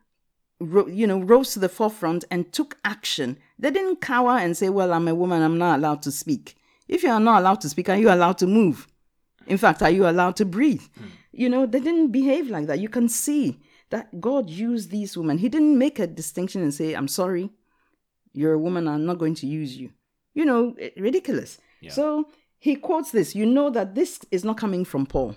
ro- 0.59 0.87
you 0.89 1.07
know, 1.07 1.20
rose 1.20 1.53
to 1.53 1.59
the 1.59 1.68
forefront 1.68 2.24
and 2.30 2.53
took 2.53 2.78
action. 2.84 3.39
They 3.59 3.70
didn't 3.70 4.01
cower 4.01 4.39
and 4.39 4.57
say, 4.57 4.68
well, 4.70 4.93
I'm 4.93 5.09
a 5.09 5.14
woman, 5.14 5.43
I'm 5.43 5.59
not 5.59 5.78
allowed 5.78 6.03
to 6.03 6.11
speak. 6.11 6.57
If 6.89 7.03
you 7.03 7.11
are 7.11 7.20
not 7.20 7.41
allowed 7.41 7.61
to 7.62 7.68
speak, 7.68 7.89
are 7.89 7.97
you 7.97 8.11
allowed 8.11 8.39
to 8.39 8.47
move? 8.47 8.87
In 9.47 9.59
fact, 9.59 9.82
are 9.82 9.91
you 9.91 10.09
allowed 10.09 10.37
to 10.37 10.45
breathe? 10.45 10.82
Hmm. 10.99 11.05
You 11.32 11.49
know, 11.49 11.66
they 11.66 11.80
didn't 11.80 12.12
behave 12.12 12.49
like 12.49 12.66
that. 12.66 12.80
You 12.80 12.89
can 12.89 13.09
see 13.09 13.61
that 13.91 14.20
God 14.20 14.49
used 14.51 14.91
these 14.91 15.16
women. 15.16 15.39
He 15.39 15.49
didn't 15.49 15.78
make 15.78 15.99
a 15.99 16.07
distinction 16.07 16.62
and 16.62 16.72
say, 16.72 16.95
I'm 16.95 17.09
sorry, 17.09 17.51
you're 18.32 18.55
a 18.55 18.59
woman, 18.59 18.89
I'm 18.89 19.07
not 19.07 19.18
going 19.18 19.34
to 19.37 19.47
use 19.47 19.76
you. 19.76 19.91
You 20.34 20.45
know, 20.45 20.74
ridiculous. 20.97 21.59
So 21.93 22.28
he 22.59 22.76
quotes 22.76 23.11
this. 23.11 23.34
You 23.34 23.47
know 23.47 23.70
that 23.70 23.95
this 23.95 24.20
is 24.30 24.45
not 24.45 24.57
coming 24.59 24.84
from 24.84 25.07
Paul. 25.07 25.37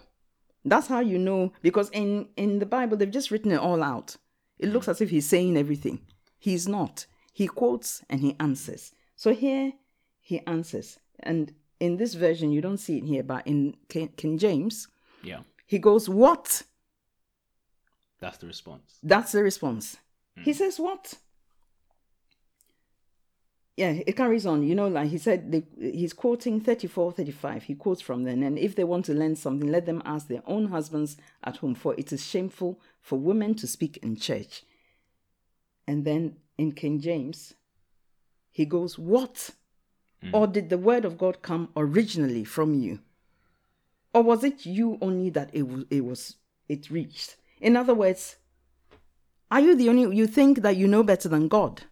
That's 0.69 0.87
how 0.87 0.99
you 0.99 1.17
know, 1.17 1.51
because 1.61 1.89
in, 1.89 2.27
in 2.37 2.59
the 2.59 2.65
Bible, 2.65 2.95
they've 2.95 3.09
just 3.09 3.31
written 3.31 3.51
it 3.51 3.59
all 3.59 3.81
out. 3.81 4.17
It 4.59 4.69
looks 4.69 4.85
mm. 4.85 4.91
as 4.91 5.01
if 5.01 5.09
he's 5.09 5.25
saying 5.25 5.57
everything. 5.57 6.01
He's 6.37 6.67
not. 6.67 7.05
He 7.33 7.47
quotes 7.47 8.03
and 8.09 8.21
he 8.21 8.35
answers. 8.39 8.91
So 9.15 9.33
here 9.33 9.73
he 10.21 10.39
answers. 10.45 10.99
And 11.21 11.53
in 11.79 11.97
this 11.97 12.13
version, 12.13 12.51
you 12.51 12.61
don't 12.61 12.77
see 12.77 12.97
it 12.97 13.05
here, 13.05 13.23
but 13.23 13.47
in 13.47 13.75
King, 13.87 14.09
King 14.15 14.37
James, 14.37 14.87
Yeah. 15.23 15.41
he 15.65 15.79
goes, 15.79 16.07
What? 16.07 16.63
That's 18.19 18.37
the 18.37 18.47
response. 18.47 18.99
That's 19.01 19.31
the 19.31 19.43
response. 19.43 19.97
He 20.35 20.51
mm. 20.51 20.55
says, 20.55 20.79
What? 20.79 21.15
Yeah, 23.79 24.01
it 24.05 24.17
carries 24.17 24.45
on. 24.45 24.63
You 24.63 24.75
know, 24.75 24.89
like 24.89 25.07
he 25.07 25.17
said, 25.17 25.53
they, 25.53 25.63
he's 25.79 26.11
quoting 26.11 26.59
34, 26.59 27.13
35. 27.13 27.63
He 27.63 27.75
quotes 27.75 28.01
from 28.01 28.25
them. 28.25 28.43
And 28.43 28.59
if 28.59 28.75
they 28.75 28.83
want 28.83 29.05
to 29.05 29.13
learn 29.13 29.37
something, 29.37 29.71
let 29.71 29.85
them 29.85 30.01
ask 30.03 30.27
their 30.27 30.43
own 30.45 30.67
husbands 30.67 31.15
at 31.45 31.55
home, 31.55 31.75
for 31.75 31.95
it 31.97 32.11
is 32.11 32.25
shameful 32.25 32.81
for 32.99 33.17
women 33.17 33.55
to 33.55 33.67
speak 33.67 33.95
in 34.03 34.17
church. 34.17 34.63
And 35.87 36.03
then 36.03 36.35
in 36.57 36.73
King 36.73 36.99
James, 36.99 37.53
he 38.51 38.65
goes, 38.65 38.99
What? 38.99 39.51
Hmm. 40.21 40.35
Or 40.35 40.45
did 40.45 40.69
the 40.69 40.77
word 40.77 41.05
of 41.05 41.17
God 41.17 41.41
come 41.41 41.69
originally 41.77 42.43
from 42.43 42.73
you? 42.73 42.99
Or 44.13 44.23
was 44.23 44.43
it 44.43 44.65
you 44.65 44.97
only 45.01 45.29
that 45.29 45.51
it 45.53 45.65
was, 45.69 45.85
it 45.89 46.03
was 46.03 46.35
it 46.67 46.89
reached? 46.89 47.37
In 47.61 47.77
other 47.77 47.93
words, 47.93 48.35
are 49.49 49.61
you 49.61 49.73
the 49.73 49.87
only 49.87 50.17
you 50.17 50.27
think 50.27 50.63
that 50.63 50.75
you 50.75 50.85
know 50.85 51.01
better 51.01 51.29
than 51.29 51.47
God? 51.47 51.83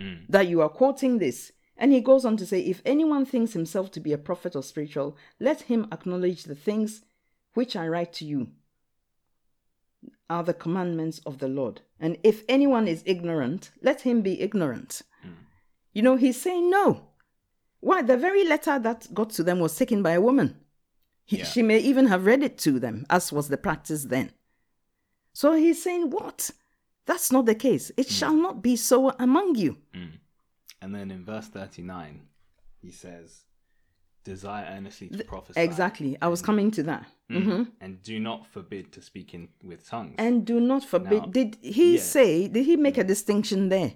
Mm. 0.00 0.26
That 0.28 0.48
you 0.48 0.60
are 0.60 0.68
quoting 0.68 1.18
this. 1.18 1.52
And 1.76 1.92
he 1.92 2.00
goes 2.00 2.24
on 2.24 2.36
to 2.36 2.46
say, 2.46 2.60
if 2.60 2.80
anyone 2.84 3.26
thinks 3.26 3.52
himself 3.52 3.90
to 3.92 4.00
be 4.00 4.12
a 4.12 4.18
prophet 4.18 4.54
or 4.54 4.62
spiritual, 4.62 5.16
let 5.40 5.62
him 5.62 5.88
acknowledge 5.90 6.44
the 6.44 6.54
things 6.54 7.04
which 7.54 7.74
I 7.76 7.88
write 7.88 8.12
to 8.14 8.24
you 8.24 8.48
are 10.30 10.42
the 10.42 10.54
commandments 10.54 11.20
of 11.26 11.38
the 11.38 11.48
Lord. 11.48 11.80
And 12.00 12.16
if 12.22 12.44
anyone 12.48 12.88
is 12.88 13.02
ignorant, 13.06 13.70
let 13.82 14.02
him 14.02 14.22
be 14.22 14.40
ignorant. 14.40 15.02
Mm. 15.24 15.34
You 15.92 16.02
know, 16.02 16.16
he's 16.16 16.40
saying 16.40 16.70
no. 16.70 17.08
Why? 17.80 18.02
The 18.02 18.16
very 18.16 18.44
letter 18.46 18.78
that 18.78 19.12
got 19.12 19.30
to 19.30 19.42
them 19.42 19.60
was 19.60 19.76
taken 19.76 20.02
by 20.02 20.12
a 20.12 20.20
woman. 20.20 20.56
He, 21.24 21.38
Yeah. 21.38 21.44
She 21.44 21.62
may 21.62 21.78
even 21.78 22.06
have 22.06 22.26
read 22.26 22.42
it 22.42 22.58
to 22.58 22.78
them, 22.78 23.06
as 23.10 23.32
was 23.32 23.48
the 23.48 23.56
practice 23.56 24.04
then. 24.04 24.32
So 25.32 25.54
he's 25.54 25.82
saying, 25.82 26.10
What? 26.10 26.50
That's 27.06 27.30
not 27.30 27.46
the 27.46 27.54
case. 27.54 27.90
It 27.96 28.08
mm. 28.08 28.18
shall 28.18 28.34
not 28.34 28.62
be 28.62 28.76
so 28.76 29.10
among 29.18 29.56
you. 29.56 29.78
Mm. 29.94 30.18
And 30.80 30.94
then 30.94 31.10
in 31.10 31.24
verse 31.24 31.48
39, 31.48 32.22
he 32.80 32.90
says, 32.90 33.44
Desire 34.24 34.66
earnestly 34.70 35.10
to 35.10 35.24
prophesy. 35.24 35.60
Exactly. 35.60 36.16
I 36.22 36.28
was 36.28 36.40
coming 36.40 36.70
to 36.72 36.82
that. 36.84 37.06
Mm. 37.30 37.36
Mm-hmm. 37.36 37.62
And 37.82 38.02
do 38.02 38.18
not 38.18 38.46
forbid 38.46 38.90
to 38.92 39.02
speak 39.02 39.34
in 39.34 39.48
with 39.62 39.86
tongues. 39.86 40.14
And 40.16 40.46
do 40.46 40.60
not 40.60 40.82
forbid. 40.82 41.22
Now, 41.22 41.26
did 41.26 41.58
he 41.60 41.96
yeah. 41.96 42.00
say, 42.00 42.48
did 42.48 42.64
he 42.64 42.76
make 42.76 42.96
a 42.96 43.04
mm. 43.04 43.08
distinction 43.08 43.68
there? 43.68 43.92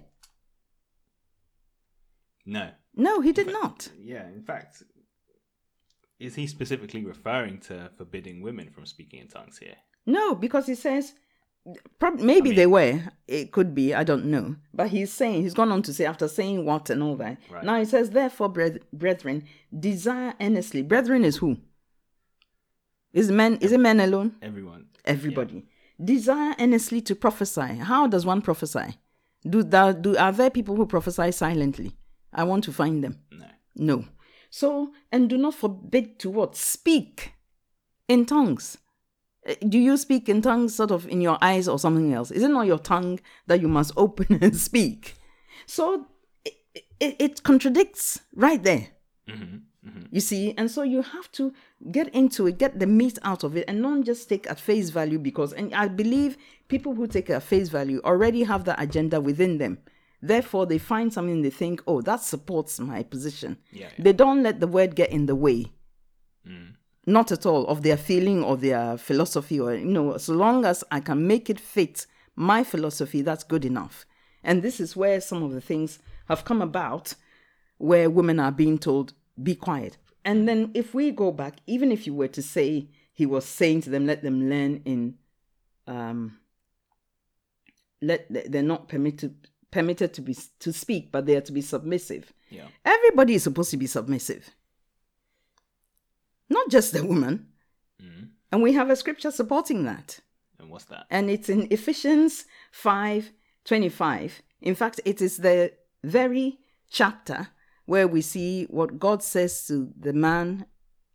no. 2.45 2.69
No, 2.95 3.21
he 3.21 3.31
did 3.31 3.47
not. 3.47 3.89
Yeah, 3.97 4.27
in 4.27 4.41
fact, 4.41 4.83
is 6.19 6.35
he 6.35 6.47
specifically 6.47 7.05
referring 7.05 7.59
to 7.61 7.89
forbidding 7.97 8.41
women 8.41 8.69
from 8.69 8.85
speaking 8.85 9.21
in 9.21 9.27
tongues 9.27 9.57
here? 9.57 9.77
No, 10.05 10.35
because 10.35 10.67
he 10.67 10.75
says, 10.75 11.13
maybe 12.15 12.51
they 12.51 12.65
were. 12.65 13.01
It 13.27 13.51
could 13.51 13.75
be. 13.75 13.93
I 13.93 14.03
don't 14.03 14.25
know. 14.25 14.55
But 14.73 14.89
he's 14.89 15.11
saying, 15.11 15.43
he's 15.43 15.53
gone 15.53 15.71
on 15.71 15.81
to 15.83 15.93
say, 15.93 16.05
after 16.05 16.27
saying 16.27 16.65
what 16.65 16.89
and 16.89 17.03
all 17.03 17.15
that. 17.17 17.37
Right. 17.49 17.63
Now 17.63 17.77
he 17.77 17.85
says, 17.85 18.11
therefore, 18.11 18.49
brethren, 18.49 19.45
desire 19.77 20.33
earnestly. 20.39 20.81
Brethren 20.81 21.23
is 21.23 21.37
who? 21.37 21.57
Is 23.13 23.31
men? 23.31 23.57
Is 23.61 23.71
it 23.71 23.79
men 23.79 23.99
alone? 23.99 24.35
Everyone. 24.41 24.87
Everybody. 25.05 25.65
Desire 26.03 26.55
earnestly 26.59 27.01
to 27.01 27.15
prophesy. 27.15 27.75
How 27.77 28.07
does 28.07 28.25
one 28.25 28.41
prophesy? 28.41 28.95
Do, 29.47 29.63
thou, 29.63 29.91
do 29.91 30.17
are 30.17 30.31
there 30.31 30.49
people 30.49 30.75
who 30.75 30.85
prophesy 30.85 31.31
silently? 31.31 31.93
I 32.33 32.43
want 32.43 32.63
to 32.65 32.73
find 32.73 33.03
them. 33.03 33.19
No. 33.31 33.45
No. 33.75 34.05
So, 34.49 34.93
and 35.11 35.29
do 35.29 35.37
not 35.37 35.55
forbid 35.55 36.19
to 36.19 36.29
what? 36.29 36.55
Speak 36.55 37.33
in 38.07 38.25
tongues. 38.25 38.77
Do 39.67 39.79
you 39.79 39.97
speak 39.97 40.29
in 40.29 40.41
tongues 40.41 40.75
sort 40.75 40.91
of 40.91 41.07
in 41.07 41.21
your 41.21 41.37
eyes 41.41 41.67
or 41.67 41.79
something 41.79 42.13
else? 42.13 42.31
Is 42.31 42.43
it 42.43 42.49
not 42.49 42.67
your 42.67 42.79
tongue 42.79 43.19
that 43.47 43.61
you 43.61 43.67
must 43.67 43.93
open 43.97 44.39
and 44.41 44.55
speak? 44.55 45.15
So 45.65 46.07
it, 46.45 46.53
it, 46.99 47.15
it 47.19 47.43
contradicts 47.43 48.21
right 48.35 48.61
there. 48.61 48.87
Mm-hmm, 49.29 49.87
mm-hmm. 49.87 50.01
You 50.11 50.21
see, 50.21 50.53
and 50.57 50.69
so 50.69 50.83
you 50.83 51.01
have 51.01 51.31
to 51.33 51.53
get 51.91 52.09
into 52.09 52.47
it, 52.47 52.57
get 52.57 52.79
the 52.79 52.87
meat 52.87 53.17
out 53.23 53.43
of 53.43 53.55
it, 53.55 53.65
and 53.67 53.81
not 53.81 54.03
just 54.03 54.27
take 54.27 54.49
at 54.49 54.59
face 54.59 54.89
value 54.89 55.19
because, 55.19 55.53
and 55.53 55.73
I 55.73 55.87
believe 55.87 56.37
people 56.67 56.95
who 56.95 57.07
take 57.07 57.29
at 57.29 57.43
face 57.43 57.69
value 57.69 58.01
already 58.03 58.43
have 58.43 58.65
that 58.65 58.81
agenda 58.81 59.21
within 59.21 59.57
them. 59.57 59.79
Therefore, 60.21 60.65
they 60.65 60.77
find 60.77 61.13
something 61.13 61.41
they 61.41 61.49
think, 61.49 61.81
oh, 61.87 62.01
that 62.01 62.21
supports 62.21 62.79
my 62.79 63.03
position. 63.03 63.57
Yeah, 63.71 63.87
yeah. 63.97 64.03
They 64.03 64.13
don't 64.13 64.43
let 64.43 64.59
the 64.59 64.67
word 64.67 64.95
get 64.95 65.11
in 65.11 65.27
the 65.27 65.35
way. 65.35 65.71
Mm. 66.47 66.73
Not 67.05 67.31
at 67.31 67.45
all 67.45 67.65
of 67.67 67.81
their 67.81 67.97
feeling 67.97 68.43
or 68.43 68.57
their 68.57 68.97
philosophy, 68.97 69.59
or, 69.59 69.73
you 69.73 69.85
know, 69.85 70.17
so 70.17 70.33
long 70.33 70.65
as 70.65 70.83
I 70.91 70.99
can 70.99 71.25
make 71.25 71.49
it 71.49 71.59
fit 71.59 72.05
my 72.35 72.63
philosophy, 72.63 73.21
that's 73.21 73.43
good 73.43 73.65
enough. 73.65 74.05
And 74.43 74.61
this 74.61 74.79
is 74.79 74.95
where 74.95 75.19
some 75.19 75.43
of 75.43 75.51
the 75.51 75.61
things 75.61 75.99
have 76.27 76.45
come 76.45 76.61
about 76.61 77.15
where 77.77 78.09
women 78.09 78.39
are 78.39 78.51
being 78.51 78.77
told, 78.77 79.13
be 79.41 79.55
quiet. 79.55 79.97
And 80.23 80.47
then 80.47 80.71
if 80.73 80.93
we 80.93 81.11
go 81.11 81.31
back, 81.31 81.57
even 81.65 81.91
if 81.91 82.05
you 82.05 82.13
were 82.13 82.27
to 82.27 82.41
say 82.41 82.89
he 83.13 83.25
was 83.25 83.45
saying 83.45 83.81
to 83.81 83.89
them, 83.89 84.05
let 84.05 84.21
them 84.21 84.49
learn 84.49 84.81
in, 84.85 85.15
um, 85.87 86.37
let 88.01 88.25
they're 88.29 88.63
not 88.63 88.87
permitted 88.87 89.35
permitted 89.71 90.13
to 90.13 90.21
be 90.21 90.35
to 90.59 90.73
speak, 90.73 91.11
but 91.11 91.25
they 91.25 91.35
are 91.35 91.41
to 91.41 91.51
be 91.51 91.61
submissive. 91.61 92.33
Yeah. 92.49 92.67
Everybody 92.85 93.35
is 93.35 93.43
supposed 93.43 93.71
to 93.71 93.77
be 93.77 93.87
submissive, 93.87 94.49
not 96.49 96.69
just 96.69 96.93
the 96.93 97.03
woman. 97.03 97.47
And 98.51 98.63
we 98.63 98.73
have 98.73 98.89
a 98.89 98.95
scripture 98.95 99.29
supporting 99.29 99.83
that. 99.83 100.19
And 100.57 100.71
what's 100.71 100.85
that? 100.85 101.05
and 101.11 101.29
it's 101.29 101.49
in 101.49 101.67
Ephesians 101.69 102.45
5 102.71 103.31
25. 103.65 104.41
In 104.61 104.73
fact, 104.75 104.99
it 105.05 105.21
is 105.21 105.37
the 105.37 105.71
very 106.03 106.57
chapter 106.89 107.49
where 107.85 108.07
we 108.07 108.21
see 108.21 108.63
what 108.65 108.97
God 108.97 109.21
says 109.21 109.67
to 109.67 109.93
the 109.99 110.13
man 110.13 110.65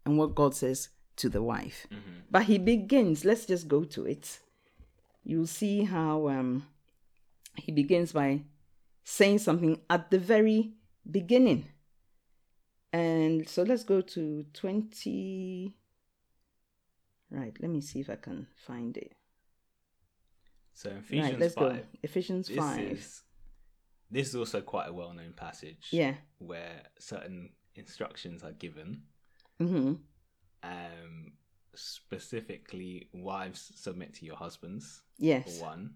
and 0.07 0.17
what 0.17 0.35
God 0.37 0.55
says 0.55 0.91
to 1.17 1.29
the 1.29 1.43
wife. 1.43 1.87
But 2.31 2.45
he 2.45 2.59
begins, 2.59 3.25
let's 3.25 3.47
just 3.47 3.67
go 3.67 3.83
to 3.85 4.05
it. 4.07 4.39
You'll 5.25 5.47
see 5.49 5.85
how 5.85 6.29
um, 6.29 6.67
he 7.57 7.73
begins 7.73 8.13
by 8.13 8.43
saying 9.03 9.39
something 9.39 9.81
at 9.91 10.11
the 10.11 10.19
very 10.19 10.75
beginning. 11.11 11.67
And 12.95 13.49
so 13.49 13.65
let's 13.65 13.83
go 13.83 14.01
to 14.01 14.45
20. 14.53 15.75
Right, 17.31 17.57
let 17.61 17.71
me 17.71 17.81
see 17.81 17.99
if 18.01 18.09
I 18.09 18.15
can 18.15 18.47
find 18.55 18.97
it. 18.97 19.13
So 20.75 20.91
Ephesians 20.91 21.31
right, 21.33 21.41
let's 21.41 21.55
5, 21.55 21.73
go. 21.77 21.79
Ephesians 22.03 22.49
this 22.49 22.57
5. 22.59 22.79
is 22.81 23.23
this 24.11 24.29
is 24.29 24.37
also 24.37 24.61
quite 24.61 24.89
a 24.89 24.93
well-known 24.93 25.33
passage 25.37 25.89
Yeah. 25.91 26.15
where 26.39 26.83
certain 26.99 27.51
instructions 27.75 28.43
are 28.45 28.53
given 28.53 29.03
Mm-hmm. 29.61 29.95
um 30.63 31.33
specifically 31.75 33.09
wives 33.13 33.73
submit 33.77 34.15
to 34.15 34.25
your 34.27 34.37
husbands 34.37 35.03
Yes. 35.19 35.61
one 35.61 35.95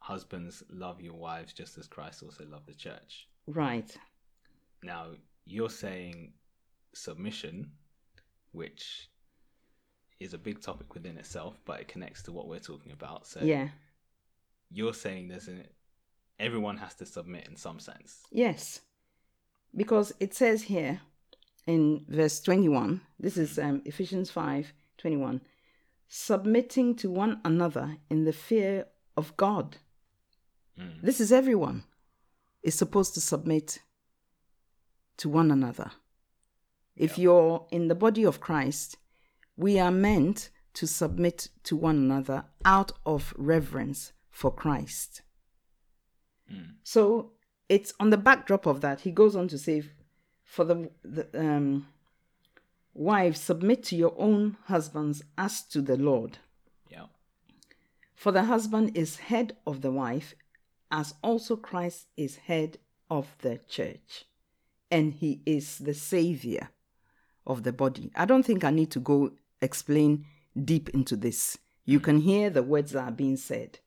husbands 0.00 0.62
love 0.70 1.00
your 1.00 1.14
wives 1.14 1.52
just 1.52 1.78
as 1.78 1.86
christ 1.88 2.22
also 2.22 2.44
loved 2.46 2.66
the 2.66 2.74
church 2.74 3.28
Right. 3.46 3.96
now 4.82 5.06
you're 5.44 5.70
saying 5.70 6.32
submission 6.94 7.70
which 8.52 9.08
is 10.20 10.34
a 10.34 10.38
big 10.38 10.60
topic 10.60 10.94
within 10.94 11.16
itself 11.18 11.60
but 11.64 11.80
it 11.80 11.88
connects 11.88 12.22
to 12.22 12.32
what 12.32 12.48
we're 12.48 12.58
talking 12.58 12.92
about 12.92 13.26
so 13.26 13.40
Yeah. 13.42 13.68
you're 14.70 14.94
saying 14.94 15.28
there's 15.28 15.48
an 15.48 15.66
everyone 16.38 16.76
has 16.78 16.94
to 16.96 17.06
submit 17.06 17.46
in 17.48 17.56
some 17.56 17.78
sense 17.80 18.22
Yes. 18.30 18.80
Because 19.74 20.12
it 20.20 20.34
says 20.34 20.62
here 20.64 21.00
in 21.66 22.04
verse 22.08 22.40
21, 22.40 23.00
this 23.18 23.38
is 23.38 23.58
um, 23.58 23.80
Ephesians 23.86 24.30
5 24.30 24.70
21, 24.98 25.40
submitting 26.08 26.94
to 26.96 27.10
one 27.10 27.40
another 27.44 27.96
in 28.10 28.24
the 28.24 28.32
fear 28.34 28.86
of 29.16 29.34
God. 29.38 29.78
Mm. 30.78 31.00
This 31.02 31.20
is 31.20 31.32
everyone 31.32 31.84
is 32.62 32.74
supposed 32.74 33.14
to 33.14 33.20
submit 33.22 33.78
to 35.22 35.28
one 35.28 35.52
another. 35.52 35.92
If 36.96 37.16
you're 37.16 37.64
in 37.70 37.86
the 37.86 37.94
body 37.94 38.24
of 38.24 38.40
Christ, 38.40 38.96
we 39.56 39.78
are 39.78 39.92
meant 39.92 40.50
to 40.74 40.86
submit 40.86 41.48
to 41.62 41.76
one 41.76 41.96
another 41.96 42.44
out 42.64 42.90
of 43.06 43.32
reverence 43.36 44.12
for 44.30 44.50
Christ. 44.50 45.22
Mm. 46.52 46.74
So 46.82 47.32
it's 47.68 47.94
on 48.00 48.10
the 48.10 48.16
backdrop 48.16 48.66
of 48.66 48.80
that. 48.80 49.02
He 49.02 49.12
goes 49.12 49.36
on 49.36 49.46
to 49.48 49.58
say, 49.58 49.84
for 50.42 50.64
the, 50.64 50.90
the 51.04 51.28
um, 51.38 51.86
wives, 52.92 53.38
submit 53.40 53.84
to 53.84 53.96
your 53.96 54.14
own 54.18 54.56
husbands 54.64 55.22
as 55.38 55.62
to 55.68 55.80
the 55.80 55.96
Lord. 55.96 56.38
yeah 56.90 57.06
For 58.16 58.32
the 58.32 58.44
husband 58.44 58.96
is 58.96 59.18
head 59.30 59.56
of 59.68 59.82
the 59.82 59.92
wife, 59.92 60.34
as 60.90 61.14
also 61.22 61.54
Christ 61.54 62.08
is 62.16 62.36
head 62.48 62.78
of 63.08 63.36
the 63.38 63.60
church, 63.68 64.24
and 64.92 65.14
he 65.14 65.40
is 65.46 65.78
the 65.78 65.94
savior 65.94 66.68
of 67.46 67.62
the 67.64 67.72
body. 67.72 68.12
I 68.14 68.26
don't 68.26 68.44
think 68.44 68.62
I 68.62 68.70
need 68.70 68.90
to 68.92 69.00
go 69.00 69.32
explain 69.60 70.26
deep 70.64 70.90
into 70.90 71.16
this. 71.16 71.58
You 71.84 71.98
can 71.98 72.18
hear 72.18 72.50
the 72.50 72.62
words 72.62 72.92
that 72.92 73.04
are 73.04 73.10
being 73.10 73.38
said. 73.38 73.80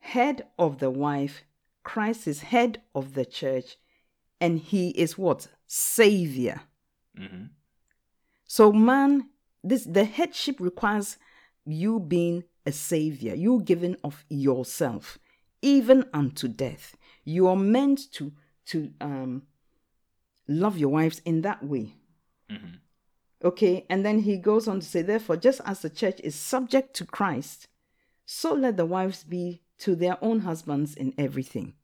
Head 0.00 0.46
of 0.58 0.78
the 0.78 0.90
wife, 0.90 1.42
Christ 1.82 2.28
is 2.28 2.42
head 2.42 2.82
of 2.94 3.14
the 3.14 3.24
church, 3.24 3.76
and 4.40 4.58
he 4.58 4.90
is 4.90 5.18
what? 5.18 5.48
Savior. 5.66 6.60
hmm 7.16 7.46
So 8.46 8.70
man, 8.70 9.30
this 9.64 9.84
the 9.84 10.04
headship 10.04 10.60
requires 10.60 11.16
you 11.64 11.98
being 11.98 12.44
a 12.66 12.72
savior, 12.72 13.34
you 13.34 13.62
giving 13.62 13.96
of 14.04 14.24
yourself, 14.28 15.18
even 15.62 16.04
unto 16.12 16.46
death. 16.46 16.94
You 17.24 17.48
are 17.48 17.56
meant 17.56 18.12
to 18.12 18.32
to 18.66 18.92
um 19.00 19.42
love 20.48 20.78
your 20.78 20.88
wives 20.88 21.20
in 21.24 21.42
that 21.42 21.62
way. 21.64 21.94
hmm 22.50 22.76
Okay, 23.44 23.86
and 23.88 24.04
then 24.04 24.18
he 24.20 24.36
goes 24.36 24.66
on 24.66 24.80
to 24.80 24.86
say, 24.86 25.00
therefore, 25.00 25.36
just 25.36 25.60
as 25.64 25.80
the 25.80 25.90
church 25.90 26.20
is 26.24 26.34
subject 26.34 26.92
to 26.96 27.04
Christ, 27.04 27.68
so 28.26 28.52
let 28.52 28.76
the 28.76 28.84
wives 28.84 29.22
be 29.22 29.62
to 29.78 29.94
their 29.94 30.18
own 30.20 30.40
husbands 30.40 30.96
in 30.96 31.14
everything. 31.16 31.74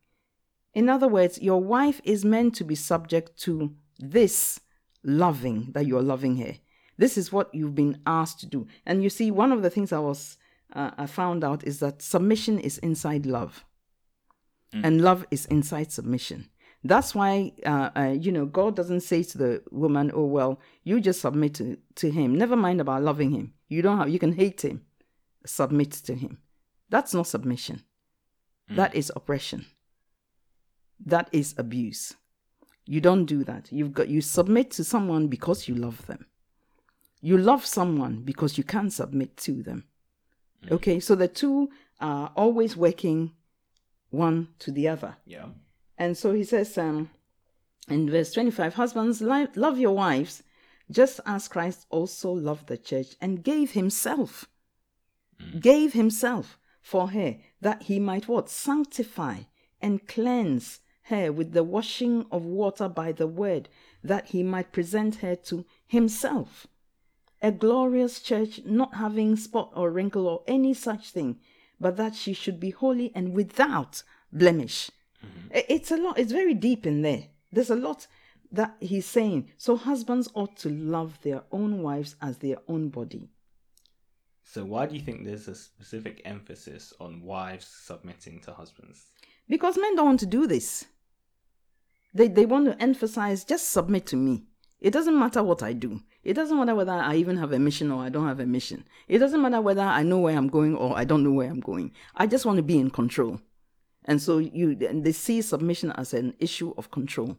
In 0.73 0.89
other 0.89 1.07
words, 1.07 1.41
your 1.41 1.63
wife 1.63 2.01
is 2.03 2.25
meant 2.25 2.57
to 2.57 2.65
be 2.65 2.75
subject 2.75 3.39
to 3.43 3.73
this 4.01 4.59
loving 5.05 5.71
that 5.75 5.87
you're 5.87 6.03
loving 6.03 6.39
her. 6.39 6.57
This 6.99 7.17
is 7.17 7.31
what 7.31 7.55
you've 7.55 7.77
been 7.77 8.01
asked 8.05 8.41
to 8.41 8.47
do. 8.47 8.67
And 8.85 9.05
you 9.05 9.11
see, 9.11 9.31
one 9.31 9.53
of 9.53 9.63
the 9.63 9.71
things 9.71 9.93
I 9.93 10.01
was 10.01 10.37
uh, 10.73 10.91
I 10.99 11.07
found 11.07 11.45
out 11.45 11.65
is 11.65 11.79
that 11.79 12.03
submission 12.03 12.59
is 12.59 12.79
inside 12.79 13.27
love, 13.27 13.65
and 14.73 15.01
love 15.01 15.25
is 15.31 15.47
inside 15.47 15.93
submission. 15.93 16.49
That's 16.87 17.15
why, 17.15 17.53
uh, 17.65 17.91
uh, 17.97 18.15
you 18.21 18.31
know, 18.31 18.45
God 18.45 18.77
doesn't 18.77 19.01
say 19.01 19.23
to 19.23 19.39
the 19.39 19.63
woman, 19.71 20.11
"Oh 20.15 20.27
well, 20.27 20.61
you 20.85 21.01
just 21.01 21.23
submit 21.23 21.55
to, 21.55 21.79
to 21.97 22.11
Him. 22.11 22.37
Never 22.37 22.57
mind 22.57 22.81
about 22.81 23.03
loving 23.03 23.31
Him. 23.31 23.55
You 23.69 23.81
don't 23.81 23.99
have. 23.99 24.11
You 24.11 24.19
can 24.19 24.35
hate 24.35 24.63
Him. 24.63 24.85
Submit 25.47 25.93
to 25.93 26.15
Him. 26.15 26.39
That's 26.91 27.15
not 27.15 27.27
submission. 27.27 27.83
That 28.69 28.95
is 28.95 29.13
oppression. 29.17 29.67
That 31.05 31.29
is 31.33 31.55
abuse. 31.59 32.15
You 32.87 33.01
don't 33.01 33.25
do 33.25 33.45
that. 33.45 33.73
You've 33.73 33.93
got 33.93 34.09
you 34.09 34.21
submit 34.21 34.71
to 34.73 34.85
someone 34.85 35.29
because 35.29 35.69
you 35.69 35.75
love 35.75 36.07
them. 36.07 36.27
You 37.21 37.39
love 37.39 37.65
someone 37.65 38.23
because 38.25 38.59
you 38.59 38.65
can 38.65 38.91
submit 38.91 39.37
to 39.39 39.63
them. 39.63 39.85
Okay, 40.71 41.01
so 41.01 41.15
the 41.15 41.29
two 41.29 41.71
are 42.01 42.31
always 42.37 42.77
working 42.77 43.33
one 44.11 44.49
to 44.61 44.71
the 44.71 44.89
other. 44.89 45.17
yeah 45.27 45.47
And 45.97 46.17
so 46.17 46.33
he 46.33 46.45
says 46.45 46.77
um, 46.77 47.11
in 47.89 48.11
verse 48.11 48.33
25 48.33 48.75
Husbands, 48.75 49.21
love 49.23 49.79
your 49.79 49.95
wives 49.95 50.43
just 50.91 51.21
as 51.25 51.49
Christ 51.49 51.87
also 51.91 52.31
loved 52.31 52.67
the 52.67 52.77
church 52.77 53.17
and 53.21 53.43
gave 53.43 53.73
himself, 53.73 54.47
gave 55.59 55.93
himself 55.93 56.59
for 56.83 57.11
her 57.11 57.37
that 57.61 57.85
he 57.85 57.99
might 57.99 58.29
what? 58.29 58.51
Sanctify 58.51 59.41
and 59.81 60.07
cleanse 60.07 60.81
her 61.05 61.33
with 61.33 61.53
the 61.53 61.65
washing 61.65 62.27
of 62.31 62.45
water 62.45 62.89
by 62.89 63.13
the 63.13 63.27
word, 63.27 63.69
that 64.03 64.29
he 64.29 64.43
might 64.43 64.73
present 64.73 65.17
her 65.17 65.37
to 65.37 65.65
himself. 65.87 66.67
A 67.43 67.53
glorious 67.53 68.21
church, 68.21 68.61
not 68.65 68.95
having 68.95 69.37
spot 69.37 69.71
or 69.75 69.91
wrinkle 69.91 70.27
or 70.27 70.43
any 70.47 70.73
such 70.73 71.11
thing, 71.11 71.39
but 71.79 71.97
that 71.97 72.15
she 72.15 72.33
should 72.33 72.59
be 72.59 72.71
holy 72.71 73.13
and 73.15 73.35
without 73.35 74.03
blemish. 74.33 74.91
Mm-hmm. 75.25 75.57
I- 75.57 75.67
It's 75.69 75.91
a 75.91 75.97
lot, 75.97 76.19
it's 76.19 76.33
very 76.33 76.55
deep 76.55 76.87
in 76.87 77.03
there. 77.03 77.25
There's 77.53 77.71
a 77.71 77.77
lot 77.77 78.07
that 78.53 78.77
he's 78.81 79.07
saying. 79.07 79.51
So 79.57 79.77
husbands 79.77 80.29
ought 80.35 80.57
to 80.59 80.69
love 80.69 81.19
their 81.23 81.43
own 81.51 81.83
wives 81.83 82.17
as 82.21 82.39
their 82.39 82.57
own 82.69 82.89
body. 82.89 83.29
So 84.45 84.65
why 84.65 84.87
do 84.87 84.95
you 84.95 85.01
think 85.01 85.25
there's 85.25 85.49
a 85.49 85.55
specific 85.55 86.21
emphasis 86.25 86.93
on 87.01 87.23
wives 87.23 87.67
submitting 87.67 88.41
to 88.41 88.53
husbands? 88.53 89.07
Because 89.49 89.77
men 89.79 89.97
don't 89.97 90.07
want 90.07 90.21
to 90.21 90.27
do 90.27 90.47
this. 90.47 90.85
They, 92.13 92.29
they 92.29 92.47
want 92.47 92.67
to 92.67 92.81
emphasize 92.83 93.45
just 93.45 93.71
submit 93.71 94.07
to 94.07 94.17
me. 94.17 94.45
It 94.81 94.93
doesn't 94.93 95.19
matter 95.19 95.43
what 95.43 95.63
I 95.63 95.73
do. 95.73 96.01
It 96.23 96.35
doesn't 96.35 96.57
matter 96.57 96.75
whether 96.75 96.93
I 96.93 97.17
even 97.17 97.37
have 97.39 97.53
a 97.53 97.59
mission 97.59 97.91
or 97.91 98.03
I 98.03 98.11
don't 98.11 98.29
have 98.29 98.39
a 98.41 98.47
mission. 98.47 98.85
It 99.09 99.19
doesn't 99.19 99.41
matter 99.41 99.61
whether 99.61 99.81
I 99.83 100.03
know 100.03 100.19
where 100.19 100.37
I'm 100.37 100.49
going 100.49 100.77
or 100.77 100.97
I 100.97 101.05
don't 101.05 101.25
know 101.25 101.33
where 101.33 101.51
I'm 101.51 101.61
going. 101.61 101.93
I 102.15 102.27
just 102.27 102.45
want 102.47 102.59
to 102.59 102.63
be 102.63 102.79
in 102.79 102.91
control. 102.91 103.41
And 104.05 104.21
so 104.21 104.39
you 104.39 104.75
they 104.75 105.13
see 105.13 105.41
submission 105.43 105.93
as 105.93 106.13
an 106.15 106.35
issue 106.39 106.75
of 106.77 106.91
control. 106.91 107.37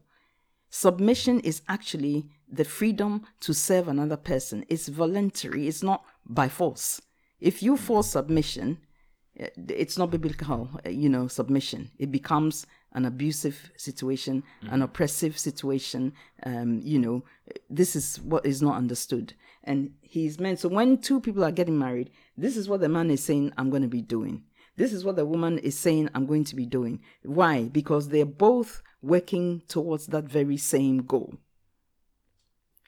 Submission 0.70 1.40
is 1.42 1.62
actually 1.70 2.28
the 2.52 2.66
freedom 2.66 3.22
to 3.42 3.54
serve 3.54 3.88
another 3.88 4.18
person. 4.18 4.66
It's 4.68 4.88
voluntary, 4.88 5.68
it's 5.68 5.84
not 5.84 6.04
by 6.26 6.50
force. 6.50 7.02
If 7.40 7.62
you 7.62 7.78
force 7.78 8.08
submission, 8.08 8.80
eh, 9.40 9.50
it's 9.70 9.98
not 9.98 10.12
biblical, 10.12 10.70
eh, 10.84 10.90
you 10.90 11.08
know, 11.08 11.28
submission. 11.28 11.92
It 11.98 12.12
becomes 12.12 12.66
an 12.94 13.06
abusive 13.06 13.72
situation, 13.78 14.44
an 14.72 14.82
oppressive 14.82 15.38
situation. 15.38 16.14
Um, 16.44 16.82
you 16.84 16.98
know, 16.98 17.24
this 17.70 17.96
is 17.96 18.20
what 18.22 18.46
is 18.46 18.62
not 18.62 18.76
understood. 18.76 19.34
And 19.64 19.92
he's 20.02 20.40
meant, 20.40 20.60
so 20.60 20.70
when 20.70 20.98
two 20.98 21.20
people 21.20 21.44
are 21.44 21.52
getting 21.52 21.78
married, 21.78 22.12
this 22.38 22.56
is 22.56 22.70
what 22.70 22.82
the 22.82 22.90
man 22.90 23.12
is 23.12 23.24
saying, 23.24 23.52
I'm 23.58 23.70
going 23.70 23.82
to 23.82 23.88
be 23.88 24.02
doing. 24.02 24.44
This 24.78 24.92
is 24.92 25.06
what 25.06 25.16
the 25.16 25.26
woman 25.26 25.58
is 25.60 25.78
saying, 25.78 26.10
I'm 26.14 26.26
going 26.26 26.44
to 26.46 26.56
be 26.56 26.66
doing. 26.66 27.02
Why? 27.24 27.64
Because 27.64 28.10
they're 28.10 28.26
both 28.26 28.84
working 29.02 29.62
towards 29.68 30.08
that 30.08 30.26
very 30.26 30.58
same 30.58 31.04
goal. 31.04 31.36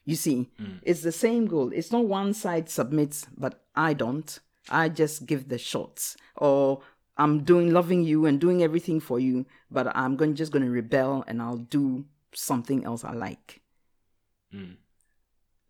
You 0.03 0.15
see, 0.15 0.49
hmm. 0.57 0.77
it's 0.83 1.01
the 1.01 1.11
same 1.11 1.47
goal. 1.47 1.71
It's 1.73 1.91
not 1.91 2.05
one 2.05 2.33
side 2.33 2.69
submits, 2.69 3.27
but 3.38 3.63
I 3.75 3.93
don't. 3.93 4.39
I 4.69 4.89
just 4.89 5.25
give 5.25 5.47
the 5.47 5.57
shots, 5.57 6.17
or 6.35 6.81
I'm 7.17 7.43
doing 7.43 7.71
loving 7.71 8.03
you 8.03 8.25
and 8.25 8.39
doing 8.39 8.63
everything 8.63 8.99
for 8.99 9.19
you, 9.19 9.45
but 9.71 9.95
I'm 9.95 10.15
going 10.15 10.35
just 10.35 10.51
going 10.51 10.65
to 10.65 10.71
rebel 10.71 11.23
and 11.27 11.41
I'll 11.41 11.57
do 11.57 12.05
something 12.33 12.83
else 12.85 13.03
I 13.03 13.13
like. 13.13 13.61
Hmm. 14.51 14.73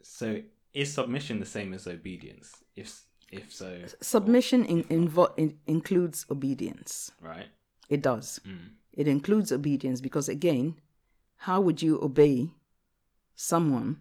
So 0.01 0.41
is 0.73 0.93
submission 0.93 1.39
the 1.39 1.45
same 1.45 1.73
as 1.73 1.87
obedience? 1.87 2.63
If 2.75 3.06
if 3.31 3.53
so, 3.53 3.77
Submission 4.01 4.65
in, 4.65 4.83
invo- 4.85 5.33
in, 5.37 5.57
includes 5.67 6.25
obedience. 6.29 7.11
right? 7.21 7.47
It 7.89 8.01
does. 8.01 8.39
It 8.93 9.07
includes 9.07 9.51
obedience 9.51 10.01
because, 10.01 10.27
again, 10.29 10.75
how 11.37 11.61
would 11.61 11.81
you 11.81 11.99
obey 12.01 12.51
someone 13.35 13.97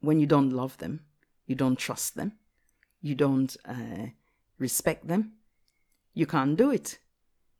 when 0.00 0.20
you 0.20 0.26
don't 0.26 0.50
love 0.50 0.76
them, 0.78 1.00
you 1.46 1.54
don't 1.54 1.78
trust 1.78 2.16
them, 2.16 2.32
you 3.00 3.14
don't 3.14 3.56
uh, 3.64 4.06
respect 4.58 5.08
them? 5.08 5.32
You 6.14 6.26
can't 6.26 6.56
do 6.56 6.70
it. 6.70 6.98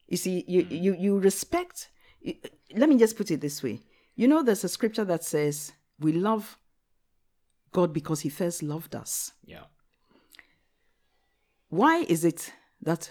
You 0.09 0.17
see, 0.17 0.45
you, 0.47 0.67
you, 0.71 0.95
you 0.95 1.19
respect. 1.19 1.89
Let 2.75 2.89
me 2.89 2.97
just 2.99 3.17
put 3.17 3.31
it 3.31 3.41
this 3.41 3.63
way. 3.63 3.81
You 4.15 4.29
know, 4.29 4.43
there's 4.43 4.65
a 4.65 4.69
scripture 4.69 5.05
that 5.05 5.25
says, 5.25 5.73
We 5.99 6.13
love 6.13 6.59
God 7.73 7.93
because 7.93 8.21
He 8.21 8.29
first 8.29 8.63
loved 8.63 8.95
us. 8.95 9.33
Yeah. 9.45 9.65
Why 11.77 12.07
is 12.09 12.25
it 12.25 12.55
that 12.81 13.11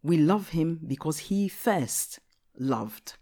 we 0.00 0.18
love 0.18 0.50
him 0.50 0.78
because 0.86 1.18
he 1.18 1.48
first 1.48 2.20
loved? 2.56 3.14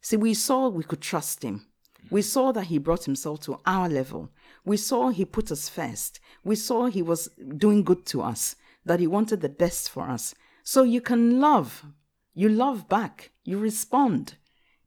See, 0.00 0.16
we 0.16 0.34
saw 0.34 0.68
we 0.68 0.84
could 0.84 1.00
trust 1.00 1.42
him. 1.42 1.66
We 2.12 2.22
saw 2.22 2.52
that 2.52 2.66
he 2.66 2.78
brought 2.78 3.06
himself 3.06 3.40
to 3.40 3.58
our 3.66 3.88
level. 3.88 4.30
We 4.64 4.76
saw 4.76 5.08
he 5.08 5.24
put 5.24 5.50
us 5.50 5.68
first. 5.68 6.20
We 6.44 6.54
saw 6.54 6.86
he 6.86 7.02
was 7.02 7.28
doing 7.56 7.82
good 7.82 8.06
to 8.06 8.22
us, 8.22 8.54
that 8.84 9.00
he 9.00 9.08
wanted 9.08 9.40
the 9.40 9.48
best 9.48 9.90
for 9.90 10.08
us. 10.08 10.32
So 10.62 10.84
you 10.84 11.00
can 11.00 11.40
love. 11.40 11.84
You 12.32 12.50
love 12.50 12.88
back. 12.88 13.32
You 13.42 13.58
respond. 13.58 14.36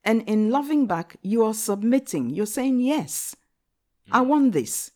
And 0.05 0.21
in 0.21 0.51
loving 0.51 0.85
back, 0.85 1.17
you 1.21 1.43
are 1.43 1.53
submitting. 1.53 2.29
You're 2.29 2.45
saying, 2.45 2.79
Yes, 2.79 3.35
I 4.09 4.21
want 4.21 4.53
this. 4.53 4.91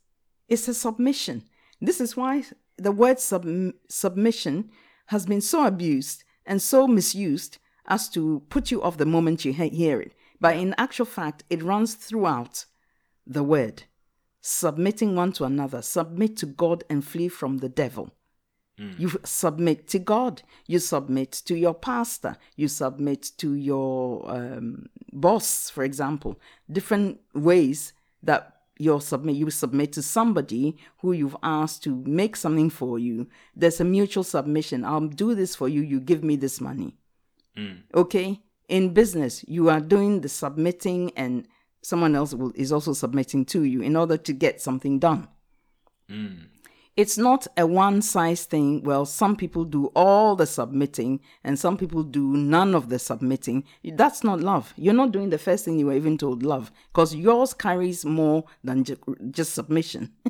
It's 0.47 0.69
a 0.69 0.73
submission. 0.73 1.43
This 1.81 1.99
is 1.99 2.15
why 2.15 2.45
the 2.77 2.91
word 2.91 3.19
sub- 3.19 3.73
submission 3.89 4.69
has 5.07 5.25
been 5.25 5.41
so 5.41 5.65
abused 5.65 6.23
and 6.45 6.61
so 6.61 6.87
misused 6.87 7.57
as 7.87 8.09
to 8.09 8.41
put 8.49 8.71
you 8.71 8.81
off 8.81 8.97
the 8.97 9.05
moment 9.05 9.45
you 9.45 9.53
he- 9.53 9.69
hear 9.69 10.01
it. 10.01 10.13
But 10.39 10.57
in 10.57 10.75
actual 10.77 11.05
fact, 11.05 11.43
it 11.49 11.63
runs 11.63 11.95
throughout 11.95 12.65
the 13.25 13.43
word. 13.43 13.83
Submitting 14.41 15.15
one 15.15 15.31
to 15.33 15.43
another, 15.45 15.81
submit 15.81 16.37
to 16.37 16.45
God 16.45 16.83
and 16.89 17.03
flee 17.03 17.27
from 17.27 17.57
the 17.57 17.69
devil. 17.69 18.11
You 18.99 19.09
submit 19.23 19.87
to 19.87 19.99
God. 19.99 20.43
You 20.67 20.77
submit 20.77 21.31
to 21.31 21.55
your 21.55 21.73
pastor. 21.73 22.37
You 22.55 22.67
submit 22.67 23.31
to 23.37 23.55
your 23.55 24.29
um, 24.29 24.85
boss, 25.11 25.71
for 25.71 25.83
example. 25.83 26.39
Different 26.71 27.19
ways 27.33 27.93
that 28.21 28.56
you 28.79 28.99
submit. 28.99 29.35
You 29.35 29.49
submit 29.49 29.93
to 29.93 30.01
somebody 30.01 30.77
who 30.99 31.11
you've 31.11 31.37
asked 31.43 31.83
to 31.83 32.03
make 32.05 32.35
something 32.35 32.69
for 32.69 32.99
you. 32.99 33.27
There's 33.55 33.79
a 33.79 33.85
mutual 33.85 34.23
submission. 34.23 34.85
I'll 34.85 35.07
do 35.07 35.35
this 35.35 35.55
for 35.55 35.67
you. 35.67 35.81
You 35.81 35.99
give 35.99 36.23
me 36.23 36.35
this 36.35 36.61
money. 36.61 36.95
Hmm. 37.55 37.73
Okay. 37.93 38.41
In 38.69 38.93
business, 38.93 39.45
you 39.47 39.69
are 39.69 39.79
doing 39.79 40.21
the 40.21 40.29
submitting, 40.29 41.11
and 41.15 41.47
someone 41.81 42.15
else 42.15 42.33
will, 42.33 42.51
is 42.55 42.71
also 42.71 42.93
submitting 42.93 43.45
to 43.45 43.63
you 43.63 43.81
in 43.81 43.95
order 43.95 44.17
to 44.17 44.33
get 44.33 44.61
something 44.61 44.99
done 44.99 45.27
hmm. 46.09 46.35
It's 46.97 47.17
not 47.17 47.47
a 47.55 47.65
one 47.65 48.01
size 48.01 48.43
thing. 48.43 48.83
Well, 48.83 49.05
some 49.05 49.35
people 49.35 49.63
do 49.63 49.85
all 49.95 50.35
the 50.35 50.45
submitting 50.45 51.21
and 51.43 51.57
some 51.57 51.77
people 51.77 52.03
do 52.03 52.35
none 52.35 52.75
of 52.75 52.89
the 52.89 52.99
submitting. 52.99 53.63
That's 53.83 54.23
not 54.23 54.41
love. 54.41 54.73
You're 54.75 54.93
not 54.93 55.11
doing 55.13 55.29
the 55.29 55.37
first 55.37 55.63
thing 55.63 55.79
you 55.79 55.85
were 55.85 55.93
even 55.93 56.17
told 56.17 56.43
love 56.43 56.71
because 56.91 57.15
yours 57.15 57.53
carries 57.53 58.03
more 58.03 58.43
than 58.63 58.83
ju- 58.83 59.15
just 59.31 59.53
submission. 59.53 60.11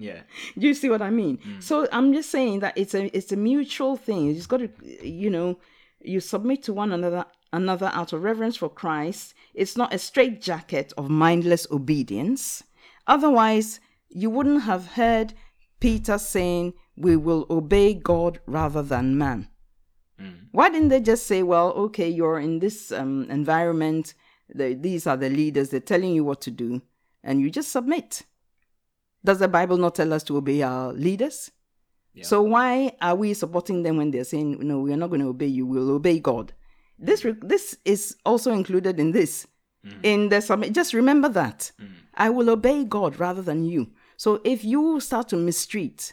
Yeah. 0.00 0.20
Do 0.58 0.66
you 0.66 0.72
see 0.72 0.88
what 0.88 1.02
I 1.02 1.10
mean? 1.10 1.36
Mm. 1.36 1.62
So 1.62 1.86
I'm 1.92 2.14
just 2.14 2.30
saying 2.30 2.60
that 2.60 2.76
it's 2.76 2.94
a 2.94 3.14
it's 3.14 3.32
a 3.32 3.36
mutual 3.36 3.96
thing. 3.96 4.24
You 4.24 4.34
just 4.34 4.48
got 4.48 4.60
to, 4.60 4.70
you 5.06 5.28
know, 5.28 5.58
you 6.00 6.20
submit 6.20 6.62
to 6.64 6.72
one 6.72 6.90
another 6.90 7.26
another 7.52 7.90
out 7.92 8.14
of 8.14 8.22
reverence 8.22 8.56
for 8.56 8.70
Christ. 8.70 9.34
It's 9.52 9.76
not 9.76 9.92
a 9.92 9.98
straight 9.98 10.40
jacket 10.40 10.94
of 10.96 11.10
mindless 11.10 11.66
obedience. 11.70 12.64
Otherwise, 13.06 13.80
you 14.10 14.30
wouldn't 14.30 14.62
have 14.62 14.86
heard 14.88 15.34
Peter 15.80 16.18
saying, 16.18 16.74
"We 16.96 17.16
will 17.16 17.46
obey 17.48 17.94
God 17.94 18.40
rather 18.46 18.82
than 18.82 19.16
man." 19.16 19.48
Hmm. 20.18 20.48
Why 20.52 20.68
didn't 20.68 20.88
they 20.88 21.00
just 21.00 21.26
say, 21.26 21.42
"Well, 21.42 21.72
okay, 21.72 22.08
you're 22.08 22.38
in 22.38 22.58
this 22.58 22.92
um, 22.92 23.26
environment. 23.30 24.14
The, 24.52 24.74
these 24.74 25.06
are 25.06 25.16
the 25.16 25.30
leaders. 25.30 25.70
They're 25.70 25.80
telling 25.80 26.14
you 26.14 26.24
what 26.24 26.40
to 26.42 26.50
do, 26.50 26.82
and 27.22 27.40
you 27.40 27.50
just 27.50 27.70
submit." 27.70 28.22
Does 29.24 29.38
the 29.38 29.48
Bible 29.48 29.76
not 29.76 29.94
tell 29.94 30.12
us 30.12 30.22
to 30.24 30.36
obey 30.38 30.62
our 30.62 30.92
leaders? 30.92 31.50
So 32.22 32.42
why 32.42 32.92
are 33.00 33.14
we 33.14 33.34
supporting 33.34 33.82
them 33.82 33.96
when 33.96 34.10
they're 34.10 34.24
saying, 34.24 34.58
"No, 34.60 34.80
we 34.80 34.92
are 34.92 34.96
not 34.96 35.08
going 35.08 35.20
to 35.22 35.28
obey 35.28 35.46
you. 35.46 35.66
We'll 35.66 35.90
obey 35.90 36.18
God"? 36.18 36.52
This 36.98 37.24
re- 37.24 37.36
this 37.40 37.76
is 37.84 38.16
also 38.26 38.52
included 38.52 39.00
in 39.00 39.12
this. 39.12 39.46
Hmm. 39.84 40.00
In 40.02 40.28
the 40.28 40.42
submit, 40.42 40.74
just 40.74 40.92
remember 40.92 41.28
that 41.30 41.72
hmm. 41.78 41.86
I 42.14 42.28
will 42.28 42.50
obey 42.50 42.84
God 42.84 43.18
rather 43.18 43.40
than 43.40 43.64
you. 43.64 43.90
So 44.20 44.38
if 44.44 44.66
you 44.66 45.00
start 45.00 45.28
to 45.28 45.36
mistreat 45.36 46.12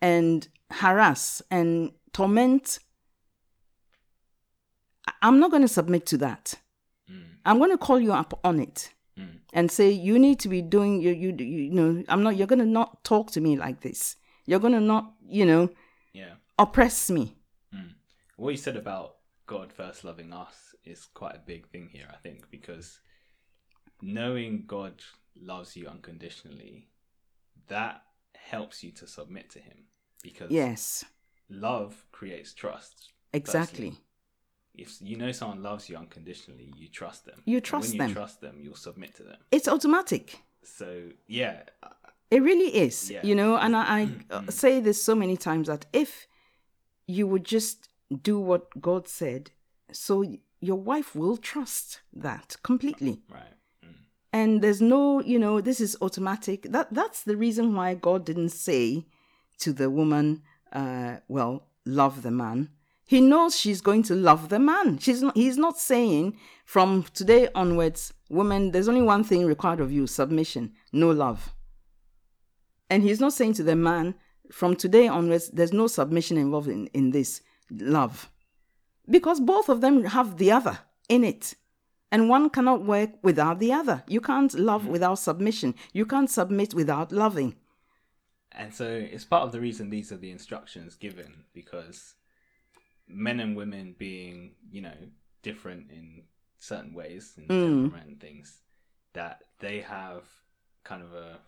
and 0.00 0.48
harass 0.70 1.42
and 1.50 1.90
torment, 2.14 2.78
I'm 5.20 5.38
not 5.38 5.50
going 5.50 5.60
to 5.60 5.68
submit 5.68 6.06
to 6.06 6.16
that. 6.16 6.54
Hmm. 7.06 7.36
I'm 7.44 7.58
going 7.58 7.72
to 7.72 7.76
call 7.76 8.00
you 8.00 8.14
up 8.14 8.40
on 8.42 8.58
it 8.58 8.94
hmm. 9.18 9.36
and 9.52 9.70
say 9.70 9.90
you 9.90 10.18
need 10.18 10.40
to 10.40 10.48
be 10.48 10.62
doing 10.62 11.02
you 11.02 11.12
you 11.12 11.36
you 11.36 11.70
know 11.72 12.02
I'm 12.08 12.22
not 12.22 12.36
you're 12.36 12.46
going 12.46 12.60
to 12.60 12.64
not 12.80 13.04
talk 13.04 13.32
to 13.32 13.42
me 13.42 13.58
like 13.58 13.82
this. 13.82 14.16
You're 14.46 14.60
going 14.60 14.72
to 14.72 14.80
not 14.80 15.12
you 15.28 15.44
know 15.44 15.68
Yeah. 16.14 16.36
oppress 16.58 17.10
me. 17.10 17.36
Hmm. 17.70 17.90
What 18.38 18.52
you 18.52 18.56
said 18.56 18.78
about 18.78 19.16
God 19.46 19.74
first 19.74 20.04
loving 20.04 20.32
us 20.32 20.74
is 20.86 21.06
quite 21.12 21.36
a 21.36 21.46
big 21.46 21.68
thing 21.68 21.90
here, 21.92 22.08
I 22.10 22.16
think, 22.16 22.50
because 22.50 22.98
knowing 24.00 24.64
God 24.66 25.02
loves 25.38 25.76
you 25.76 25.86
unconditionally, 25.86 26.88
that 27.68 28.02
helps 28.34 28.82
you 28.84 28.92
to 28.92 29.06
submit 29.06 29.50
to 29.50 29.58
Him. 29.58 29.84
Because 30.22 30.50
Yes, 30.50 31.04
love 31.48 32.04
creates 32.12 32.52
trust. 32.54 33.12
exactly. 33.32 33.90
firstly. 33.90 34.02
If 34.74 34.96
you 35.00 35.16
know 35.16 35.32
someone 35.32 35.62
loves 35.62 35.88
you 35.88 35.96
unconditionally, 35.96 36.72
you 36.76 36.88
trust 36.88 37.24
them. 37.24 37.42
You 37.46 37.60
trust 37.60 37.88
when 37.90 37.98
them. 37.98 38.08
you 38.08 38.14
trust 38.14 38.40
them, 38.40 38.58
you'll 38.60 38.74
submit 38.76 39.14
to 39.16 39.22
them. 39.22 39.38
It's 39.50 39.68
automatic. 39.68 40.38
So 40.62 41.08
yeah, 41.26 41.62
It 42.30 42.42
really 42.42 42.74
is, 42.76 43.10
Yeah. 43.10 43.20
you 43.24 43.34
know, 43.34 43.56
and 43.56 43.76
I, 43.76 43.82
I 44.00 44.10
uh, 44.30 44.50
say 44.50 44.80
this 44.80 45.02
so 45.02 45.14
many 45.14 45.36
times 45.36 45.68
that 45.68 45.86
if 45.92 46.26
you 47.06 47.26
would 47.28 47.44
just 47.44 47.88
do 48.22 48.38
what 48.40 48.82
God 48.82 49.06
said, 49.08 49.52
so 49.92 50.24
your 50.60 50.76
wife 50.76 51.14
will 51.14 51.36
trust 51.36 52.00
that 52.12 52.56
completely. 52.62 53.22
right. 53.30 53.54
And 54.36 54.60
there's 54.60 54.82
no, 54.82 55.22
you 55.22 55.38
know, 55.38 55.62
this 55.62 55.80
is 55.80 55.96
automatic. 56.02 56.66
That 56.70 56.92
that's 56.92 57.22
the 57.22 57.38
reason 57.38 57.74
why 57.74 57.94
God 57.94 58.26
didn't 58.26 58.50
say 58.50 59.06
to 59.60 59.72
the 59.72 59.88
woman, 59.88 60.42
uh, 60.74 61.16
well, 61.26 61.68
love 61.86 62.20
the 62.22 62.30
man. 62.30 62.68
He 63.06 63.22
knows 63.22 63.56
she's 63.56 63.80
going 63.80 64.02
to 64.02 64.14
love 64.14 64.50
the 64.50 64.58
man. 64.58 64.98
She's 64.98 65.22
not, 65.22 65.34
he's 65.34 65.56
not 65.56 65.78
saying 65.78 66.36
from 66.66 67.04
today 67.14 67.48
onwards, 67.54 68.12
woman, 68.28 68.72
there's 68.72 68.90
only 68.90 69.00
one 69.00 69.24
thing 69.24 69.46
required 69.46 69.80
of 69.80 69.90
you 69.90 70.06
submission, 70.06 70.74
no 70.92 71.10
love. 71.12 71.54
And 72.90 73.02
he's 73.02 73.20
not 73.20 73.32
saying 73.32 73.54
to 73.54 73.62
the 73.62 73.74
man, 73.74 74.16
from 74.52 74.76
today 74.76 75.08
onwards, 75.08 75.48
there's 75.48 75.72
no 75.72 75.86
submission 75.86 76.36
involved 76.36 76.68
in, 76.68 76.88
in 76.88 77.10
this 77.10 77.40
love. 77.70 78.30
Because 79.08 79.40
both 79.40 79.70
of 79.70 79.80
them 79.80 80.04
have 80.04 80.36
the 80.36 80.52
other 80.52 80.78
in 81.08 81.24
it. 81.24 81.54
And 82.10 82.28
one 82.28 82.50
cannot 82.50 82.84
work 82.84 83.10
without 83.22 83.58
the 83.58 83.72
other. 83.72 84.04
You 84.06 84.20
can't 84.20 84.54
love 84.54 84.86
without 84.86 85.18
submission. 85.18 85.74
You 85.92 86.06
can't 86.06 86.30
submit 86.30 86.72
without 86.72 87.12
loving. 87.12 87.56
And 88.52 88.72
so 88.72 88.86
it's 88.86 89.24
part 89.24 89.42
of 89.42 89.52
the 89.52 89.60
reason 89.60 89.90
these 89.90 90.12
are 90.12 90.16
the 90.16 90.30
instructions 90.30 90.94
given 90.94 91.44
because 91.52 92.14
men 93.08 93.40
and 93.40 93.56
women 93.56 93.94
being, 93.98 94.52
you 94.70 94.82
know, 94.82 94.96
different 95.42 95.90
in 95.90 96.22
certain 96.58 96.94
ways 96.94 97.34
and 97.36 98.20
things, 98.20 98.62
that 99.12 99.42
they 99.60 99.80
have 99.80 100.22
kind 100.84 101.02
of 101.02 101.12
a 101.12 101.38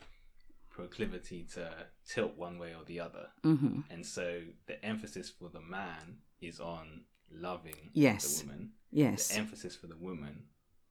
proclivity 0.71 1.47
to 1.55 1.71
tilt 2.07 2.37
one 2.37 2.59
way 2.59 2.75
or 2.75 2.85
the 2.85 3.01
other. 3.01 3.29
hmm 3.43 3.81
And 3.91 4.05
so 4.05 4.41
the 4.67 4.85
emphasis 4.85 5.31
for 5.31 5.49
the 5.49 5.61
man 5.61 6.19
is 6.41 6.61
on 6.61 7.03
loving 7.33 7.91
Yes. 7.93 8.41
the 8.41 8.47
woman. 8.47 8.71
Yes. 8.91 9.29
The 9.29 9.39
emphasis 9.39 9.77
for 9.77 9.87
the 9.87 9.97
woman 9.97 10.45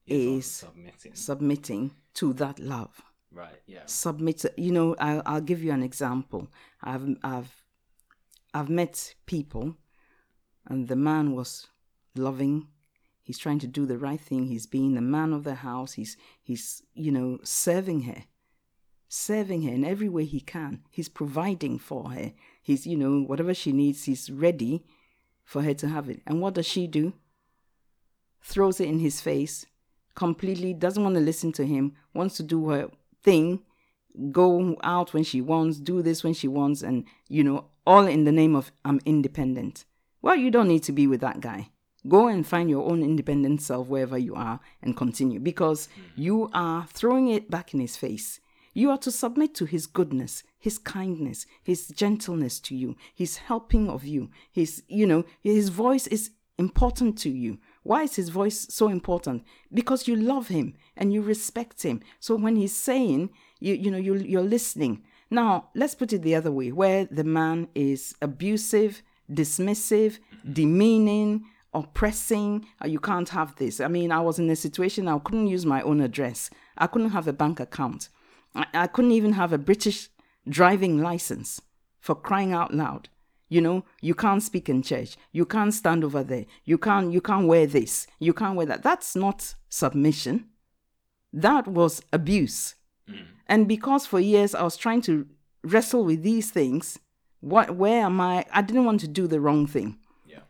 is, 0.06 0.44
Is 0.46 0.50
submitting. 0.50 1.14
Submitting 1.14 1.90
to 2.14 2.32
that 2.34 2.58
love. 2.58 3.02
Right. 3.30 3.60
Yeah. 3.66 3.82
submit 3.84 4.44
you 4.56 4.72
know 4.72 4.96
I'll, 4.98 5.22
I'll 5.26 5.42
give 5.42 5.62
you 5.62 5.70
an 5.70 5.82
example 5.82 6.48
i've 6.82 7.06
i've 7.22 7.62
i've 8.54 8.70
met 8.70 9.14
people 9.26 9.76
and 10.66 10.88
the 10.88 10.96
man 10.96 11.32
was 11.34 11.66
loving 12.16 12.68
he's 13.22 13.36
trying 13.36 13.58
to 13.58 13.66
do 13.66 13.84
the 13.84 13.98
right 13.98 14.18
thing 14.20 14.46
he's 14.46 14.64
being 14.66 14.94
the 14.94 15.02
man 15.02 15.34
of 15.34 15.44
the 15.44 15.56
house 15.56 15.92
he's 15.92 16.16
he's 16.42 16.82
you 16.94 17.12
know 17.12 17.38
serving 17.44 18.00
her 18.04 18.24
serving 19.10 19.62
her 19.64 19.74
in 19.74 19.84
every 19.84 20.08
way 20.08 20.24
he 20.24 20.40
can 20.40 20.82
he's 20.90 21.10
providing 21.10 21.78
for 21.78 22.10
her 22.12 22.32
he's 22.62 22.86
you 22.86 22.96
know 22.96 23.20
whatever 23.20 23.52
she 23.52 23.72
needs 23.72 24.04
he's 24.04 24.30
ready 24.30 24.86
for 25.48 25.62
her 25.62 25.72
to 25.72 25.88
have 25.88 26.10
it. 26.10 26.20
And 26.26 26.42
what 26.42 26.52
does 26.52 26.66
she 26.66 26.86
do? 26.86 27.14
Throws 28.42 28.80
it 28.80 28.88
in 28.88 28.98
his 28.98 29.22
face 29.22 29.64
completely 30.14 30.74
doesn't 30.74 31.04
want 31.04 31.14
to 31.14 31.20
listen 31.20 31.52
to 31.52 31.64
him 31.64 31.92
wants 32.12 32.36
to 32.36 32.42
do 32.42 32.70
her 32.70 32.90
thing 33.22 33.60
go 34.32 34.76
out 34.82 35.14
when 35.14 35.22
she 35.22 35.40
wants 35.40 35.78
do 35.78 36.02
this 36.02 36.24
when 36.24 36.34
she 36.34 36.48
wants 36.48 36.82
and 36.82 37.04
you 37.28 37.44
know 37.44 37.64
all 37.86 38.04
in 38.04 38.24
the 38.24 38.32
name 38.32 38.56
of 38.56 38.72
i'm 38.84 39.00
independent. 39.06 39.84
Well 40.20 40.34
you 40.34 40.50
don't 40.50 40.66
need 40.66 40.82
to 40.84 40.92
be 40.92 41.06
with 41.06 41.20
that 41.20 41.40
guy. 41.40 41.70
Go 42.08 42.26
and 42.26 42.44
find 42.44 42.68
your 42.68 42.90
own 42.90 43.00
independent 43.04 43.62
self 43.62 43.86
wherever 43.86 44.18
you 44.18 44.34
are 44.34 44.58
and 44.82 44.96
continue 44.96 45.38
because 45.38 45.86
mm-hmm. 45.86 46.22
you 46.24 46.50
are 46.52 46.88
throwing 46.88 47.28
it 47.28 47.48
back 47.48 47.72
in 47.72 47.78
his 47.78 47.96
face 47.96 48.40
you 48.78 48.90
are 48.90 48.98
to 48.98 49.10
submit 49.10 49.54
to 49.54 49.64
his 49.64 49.86
goodness 49.86 50.42
his 50.58 50.76
kindness 50.78 51.46
his 51.62 51.88
gentleness 51.88 52.60
to 52.60 52.74
you 52.82 52.96
his 53.14 53.32
helping 53.48 53.88
of 53.88 54.04
you 54.04 54.30
his 54.58 54.82
you 54.88 55.06
know 55.06 55.24
his 55.42 55.68
voice 55.68 56.06
is 56.06 56.30
important 56.58 57.16
to 57.16 57.30
you 57.30 57.58
why 57.88 58.02
is 58.02 58.16
his 58.16 58.28
voice 58.28 58.66
so 58.68 58.88
important? 58.88 59.44
Because 59.72 60.06
you 60.06 60.14
love 60.14 60.48
him 60.48 60.74
and 60.94 61.10
you 61.10 61.22
respect 61.22 61.82
him. 61.82 62.02
So 62.20 62.36
when 62.36 62.54
he's 62.56 62.76
saying, 62.76 63.30
you 63.60 63.72
you 63.72 63.90
know, 63.90 63.96
you 63.96 64.14
you're 64.16 64.42
listening. 64.42 65.04
Now 65.30 65.70
let's 65.74 65.94
put 65.94 66.12
it 66.12 66.20
the 66.20 66.34
other 66.34 66.52
way, 66.52 66.70
where 66.70 67.06
the 67.06 67.24
man 67.24 67.68
is 67.74 68.14
abusive, 68.20 69.02
dismissive, 69.32 70.18
demeaning, 70.52 71.44
oppressing. 71.72 72.66
uh, 72.84 72.88
You 72.88 73.00
can't 73.00 73.30
have 73.30 73.56
this. 73.56 73.80
I 73.80 73.88
mean, 73.88 74.12
I 74.12 74.20
was 74.20 74.38
in 74.38 74.50
a 74.50 74.56
situation 74.56 75.08
I 75.08 75.18
couldn't 75.18 75.46
use 75.46 75.64
my 75.64 75.80
own 75.80 76.02
address. 76.02 76.50
I 76.76 76.88
couldn't 76.88 77.12
have 77.16 77.26
a 77.26 77.32
bank 77.32 77.58
account. 77.58 78.10
I, 78.58 78.66
I 78.74 78.86
couldn't 78.86 79.12
even 79.12 79.32
have 79.32 79.52
a 79.52 79.58
British 79.58 80.08
driving 80.48 81.00
license 81.00 81.60
for 82.00 82.14
crying 82.14 82.52
out 82.52 82.74
loud. 82.74 83.08
You 83.48 83.62
know 83.62 83.84
you 84.02 84.14
can't 84.14 84.42
speak 84.42 84.68
in 84.68 84.82
church 84.82 85.16
you 85.32 85.46
can't 85.46 85.72
stand 85.72 86.04
over 86.04 86.22
there. 86.22 86.44
You 86.64 86.76
can't 86.76 87.12
you 87.12 87.22
can't 87.22 87.46
wear 87.46 87.66
this. 87.66 88.06
You 88.18 88.34
can't 88.34 88.56
wear 88.56 88.66
that. 88.66 88.82
That's 88.82 89.16
not 89.16 89.54
submission. 89.70 90.48
That 91.32 91.66
was 91.66 92.02
abuse. 92.12 92.74
Hmm. 93.08 93.22
And 93.46 93.66
because 93.66 94.04
for 94.04 94.20
years 94.20 94.54
i 94.54 94.62
was 94.62 94.76
trying 94.76 95.00
to 95.02 95.26
wrestle 95.64 96.04
with 96.04 96.22
these 96.22 96.50
things 96.50 96.98
what 97.40 97.76
where 97.76 98.02
am 98.02 98.20
i? 98.20 98.44
I 98.52 98.62
didn't 98.62 98.84
want 98.84 99.00
to 99.00 99.08
do 99.08 99.26
the 99.26 99.40
wrong 99.40 99.66
thing. 99.66 99.98
Yeah. 100.26 100.40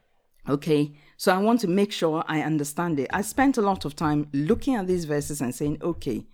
Okay, 0.49 0.93
so 1.17 1.35
I 1.35 1.39
want 1.39 1.61
to 1.61 1.69
make 1.69 1.93
sure 1.93 2.25
I 2.27 2.41
understand 2.41 2.99
it. 2.99 3.11
I 3.13 3.23
spent 3.23 3.59
a 3.59 3.63
lot 3.63 3.85
of 3.85 3.95
time 3.95 4.29
looking 4.33 4.75
at 4.75 4.87
these 4.87 5.05
verses 5.05 5.41
and 5.41 5.55
saying, 5.55 5.79
okay, 5.83 6.27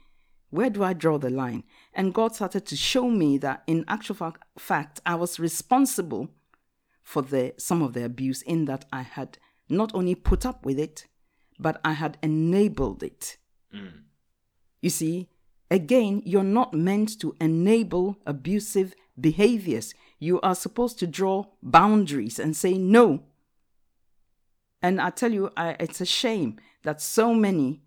where 0.55 0.71
do 0.71 0.85
I 0.85 0.93
draw 0.93 1.19
the 1.19 1.31
line? 1.31 1.65
And 1.93 2.15
God 2.15 2.35
started 2.37 2.65
to 2.67 2.77
show 2.77 3.11
me 3.11 3.39
that 3.39 3.65
in 3.67 3.85
actual 3.89 4.15
fac- 4.15 4.47
fact, 4.57 5.01
I 5.05 5.17
was 5.17 5.41
responsible 5.41 6.31
for 7.03 7.23
the 7.23 7.55
some 7.59 7.83
of 7.83 7.93
the 7.93 8.05
abuse 8.05 8.41
in 8.43 8.67
that 8.67 8.85
I 8.93 9.03
had 9.03 9.39
not 9.69 9.93
only 9.95 10.15
put 10.15 10.47
up 10.47 10.65
with 10.65 10.79
it, 10.79 11.07
but 11.59 11.81
I 11.85 11.95
had 11.95 12.19
enabled 12.23 13.03
it. 13.03 13.37
You 14.81 14.91
see, 14.91 15.29
again, 15.71 16.23
you're 16.25 16.45
not 16.45 16.73
meant 16.73 17.19
to 17.21 17.35
enable 17.41 18.19
abusive 18.25 18.95
behaviors. 19.21 19.93
You 20.21 20.41
are 20.43 20.55
supposed 20.55 21.01
to 21.01 21.07
draw 21.09 21.47
boundaries 21.63 22.39
and 22.39 22.57
say 22.57 22.75
no. 22.75 23.25
And 24.81 25.01
I 25.01 25.11
tell 25.11 25.33
you, 25.33 25.51
I, 25.57 25.77
it's 25.81 26.01
a 26.01 26.07
shame 26.07 26.61
that 26.85 27.01
so 27.01 27.35
many 27.35 27.83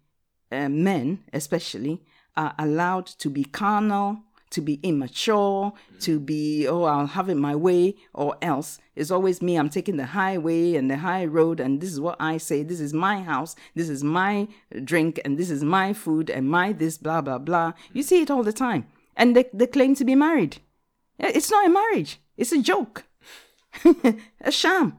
uh, 0.52 0.68
men, 0.68 1.24
especially, 1.32 2.04
are 2.38 2.54
allowed 2.58 3.08
to 3.08 3.30
be 3.30 3.44
carnal, 3.44 4.22
to 4.52 4.62
be 4.62 4.80
immature, 4.84 5.74
to 6.00 6.20
be, 6.20 6.68
oh, 6.68 6.84
I'll 6.84 7.08
have 7.08 7.30
it 7.30 7.36
my 7.36 7.56
way, 7.56 7.96
or 8.14 8.38
else. 8.42 8.80
It's 8.96 9.12
always 9.12 9.42
me, 9.42 9.58
I'm 9.58 9.70
taking 9.70 9.98
the 9.98 10.06
highway 10.06 10.76
and 10.76 10.90
the 10.90 10.98
high 10.98 11.26
road, 11.26 11.60
and 11.60 11.82
this 11.82 11.92
is 11.92 12.00
what 12.00 12.16
I 12.20 12.38
say. 12.38 12.64
This 12.64 12.80
is 12.80 12.94
my 12.94 13.22
house, 13.22 13.56
this 13.76 13.90
is 13.90 14.04
my 14.04 14.48
drink, 14.84 15.20
and 15.26 15.38
this 15.38 15.50
is 15.50 15.64
my 15.64 15.94
food, 15.94 16.30
and 16.30 16.50
my 16.50 16.72
this, 16.72 16.98
blah, 16.98 17.22
blah, 17.22 17.40
blah. 17.40 17.74
You 17.92 18.04
see 18.04 18.22
it 18.22 18.32
all 18.32 18.44
the 18.44 18.54
time. 18.54 18.88
And 19.16 19.36
they, 19.36 19.46
they 19.54 19.68
claim 19.68 19.96
to 19.96 20.06
be 20.06 20.16
married. 20.16 20.58
It's 21.20 21.52
not 21.52 21.66
a 21.66 21.70
marriage, 21.70 22.20
it's 22.38 22.52
a 22.52 22.62
joke, 22.62 23.06
a 24.42 24.52
sham. 24.52 24.98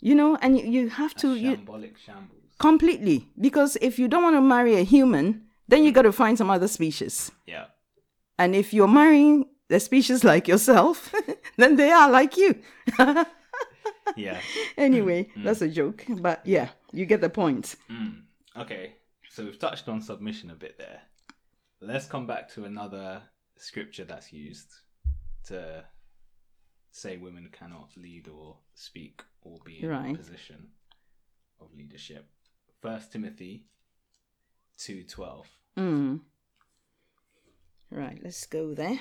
You 0.00 0.14
know, 0.14 0.36
and 0.40 0.58
you, 0.58 0.64
you 0.66 0.88
have 0.90 1.14
to. 1.16 1.34
You, 1.34 1.56
Shambolic 1.56 1.96
shambles. 1.96 2.42
completely 2.58 3.28
because 3.40 3.76
if 3.80 3.98
you 3.98 4.06
don't 4.06 4.22
want 4.22 4.36
to 4.36 4.40
marry 4.42 4.76
a 4.76 4.82
human 4.82 5.44
then 5.68 5.84
you 5.84 5.92
got 5.92 6.02
to 6.02 6.12
find 6.12 6.36
some 6.38 6.50
other 6.50 6.68
species 6.68 7.30
Yeah. 7.46 7.66
and 8.38 8.54
if 8.54 8.72
you're 8.74 8.88
marrying 8.88 9.46
a 9.70 9.80
species 9.80 10.22
like 10.24 10.46
yourself 10.48 11.12
then 11.56 11.76
they 11.76 11.90
are 11.90 12.10
like 12.10 12.36
you 12.36 12.54
Yeah. 14.16 14.40
anyway 14.76 15.24
mm. 15.24 15.34
Mm. 15.40 15.44
that's 15.44 15.62
a 15.62 15.68
joke 15.68 16.04
but 16.20 16.40
yeah 16.44 16.68
you 16.92 17.06
get 17.06 17.20
the 17.20 17.30
point 17.30 17.76
mm. 17.90 18.20
Okay. 18.56 18.92
So 19.30 19.42
we've 19.44 19.58
touched 19.58 19.88
on 19.88 20.00
submission 20.00 20.50
a 20.50 20.54
bit 20.54 20.78
there. 20.78 21.00
Let's 21.80 22.06
come 22.06 22.24
back 22.24 22.48
to 22.54 22.66
another 22.66 23.20
scripture 23.56 24.04
that's 24.04 24.32
used 24.32 24.72
to 25.46 25.84
say 26.92 27.16
women 27.16 27.48
cannot 27.50 27.90
lead 27.96 28.28
or 28.28 28.58
speak 28.76 29.22
or 29.42 29.58
be 29.64 29.82
in 29.82 29.88
Right. 29.88 30.14
a 30.14 30.16
position 30.16 30.68
of 31.60 31.74
leadership. 31.74 32.28
First 32.80 33.10
Timothy 33.10 33.66
two 34.78 35.02
twelve. 35.04 35.46
mm. 35.78 36.20
right 37.90 38.18
let's 38.22 38.46
go 38.46 38.74
there 38.74 38.98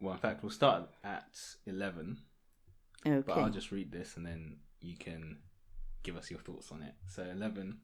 Well, 0.00 0.12
in 0.12 0.20
fact, 0.20 0.42
we'll 0.42 0.50
start 0.50 0.90
at 1.02 1.38
eleven. 1.66 2.18
But 3.04 3.28
I'll 3.30 3.50
just 3.50 3.72
read 3.72 3.90
this 3.90 4.16
and 4.16 4.26
then 4.26 4.58
you 4.80 4.96
can 4.96 5.38
give 6.02 6.16
us 6.16 6.30
your 6.30 6.40
thoughts 6.40 6.70
on 6.70 6.82
it. 6.82 6.94
So 7.08 7.22
11 7.22 7.78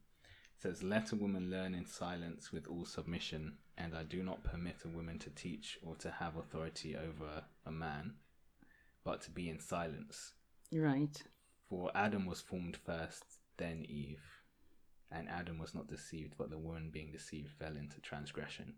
says, 0.58 0.82
Let 0.82 1.12
a 1.12 1.16
woman 1.16 1.50
learn 1.50 1.74
in 1.74 1.86
silence 1.86 2.52
with 2.52 2.66
all 2.66 2.84
submission, 2.84 3.54
and 3.78 3.94
I 3.94 4.02
do 4.04 4.22
not 4.22 4.44
permit 4.44 4.76
a 4.84 4.88
woman 4.88 5.18
to 5.20 5.30
teach 5.30 5.78
or 5.82 5.96
to 5.96 6.10
have 6.10 6.36
authority 6.36 6.96
over 6.96 7.44
a 7.66 7.70
man, 7.72 8.14
but 9.04 9.22
to 9.22 9.30
be 9.30 9.48
in 9.48 9.58
silence. 9.58 10.34
right 10.72 11.22
For 11.68 11.90
Adam 11.94 12.26
was 12.26 12.40
formed 12.40 12.76
first, 12.76 13.24
then 13.56 13.84
Eve. 13.88 14.22
And 15.14 15.28
Adam 15.28 15.58
was 15.58 15.74
not 15.74 15.88
deceived, 15.88 16.34
but 16.38 16.48
the 16.50 16.56
woman 16.58 16.88
being 16.90 17.10
deceived 17.12 17.50
fell 17.50 17.76
into 17.76 18.00
transgression. 18.00 18.74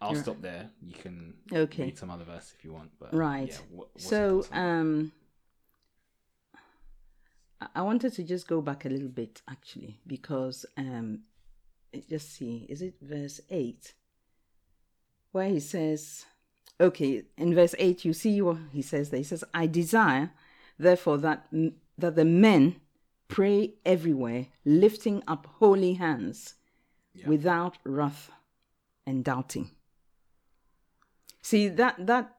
I'll 0.00 0.14
stop 0.14 0.40
there. 0.40 0.70
You 0.82 0.94
can 0.94 1.34
Okay. 1.52 1.84
read 1.84 1.98
some 1.98 2.10
other 2.10 2.24
verse 2.24 2.52
if 2.58 2.64
you 2.64 2.72
want. 2.72 2.90
But 2.98 3.14
Right. 3.14 3.48
Yeah, 3.50 3.56
what, 3.70 3.88
so 3.98 4.36
thoughts 4.42 4.50
on 4.52 4.56
that? 4.56 4.62
um 4.62 5.12
I- 7.74 7.82
wanted 7.82 8.14
to 8.14 8.22
just 8.24 8.48
go 8.48 8.60
back 8.62 8.84
a 8.84 8.88
little 8.88 9.08
bit 9.08 9.42
actually 9.48 10.00
because 10.06 10.64
um 10.76 11.20
just 12.08 12.32
see 12.32 12.66
is 12.68 12.82
it 12.82 12.94
verse 13.00 13.40
8 13.50 13.94
where 15.32 15.48
he 15.48 15.60
says 15.60 16.24
okay 16.80 17.24
in 17.36 17.54
verse 17.54 17.74
8 17.78 18.04
you 18.04 18.12
see 18.12 18.40
what 18.40 18.56
he 18.72 18.80
says 18.82 19.10
there 19.10 19.18
he 19.18 19.24
says 19.24 19.44
I 19.52 19.66
desire 19.66 20.30
therefore 20.78 21.18
that 21.18 21.48
that 21.98 22.16
the 22.16 22.24
men 22.24 22.80
pray 23.30 23.74
everywhere 23.84 24.46
lifting 24.64 25.22
up 25.26 25.46
holy 25.58 25.94
hands 25.94 26.54
without 27.26 27.78
wrath 27.84 28.30
and 29.06 29.24
doubting 29.24 29.70
see 31.42 31.68
that 31.68 31.94
that 32.06 32.36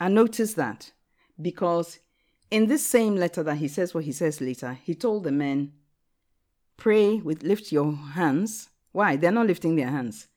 I 0.00 0.08
noticed 0.08 0.56
that 0.56 0.92
because 1.40 2.00
in 2.50 2.66
this 2.66 2.84
same 2.84 3.16
letter 3.16 3.42
that 3.44 3.56
he 3.56 3.68
says 3.68 3.94
what 3.94 4.04
he 4.04 4.12
says 4.12 4.40
later, 4.40 4.78
he 4.84 4.94
told 4.94 5.24
the 5.24 5.32
men, 5.32 5.72
pray 6.76 7.16
with 7.16 7.42
lift 7.42 7.72
your 7.72 7.94
hands. 7.94 8.68
Why? 8.92 9.16
They're 9.16 9.32
not 9.32 9.46
lifting 9.46 9.76
their 9.76 9.88
hands. 9.88 10.28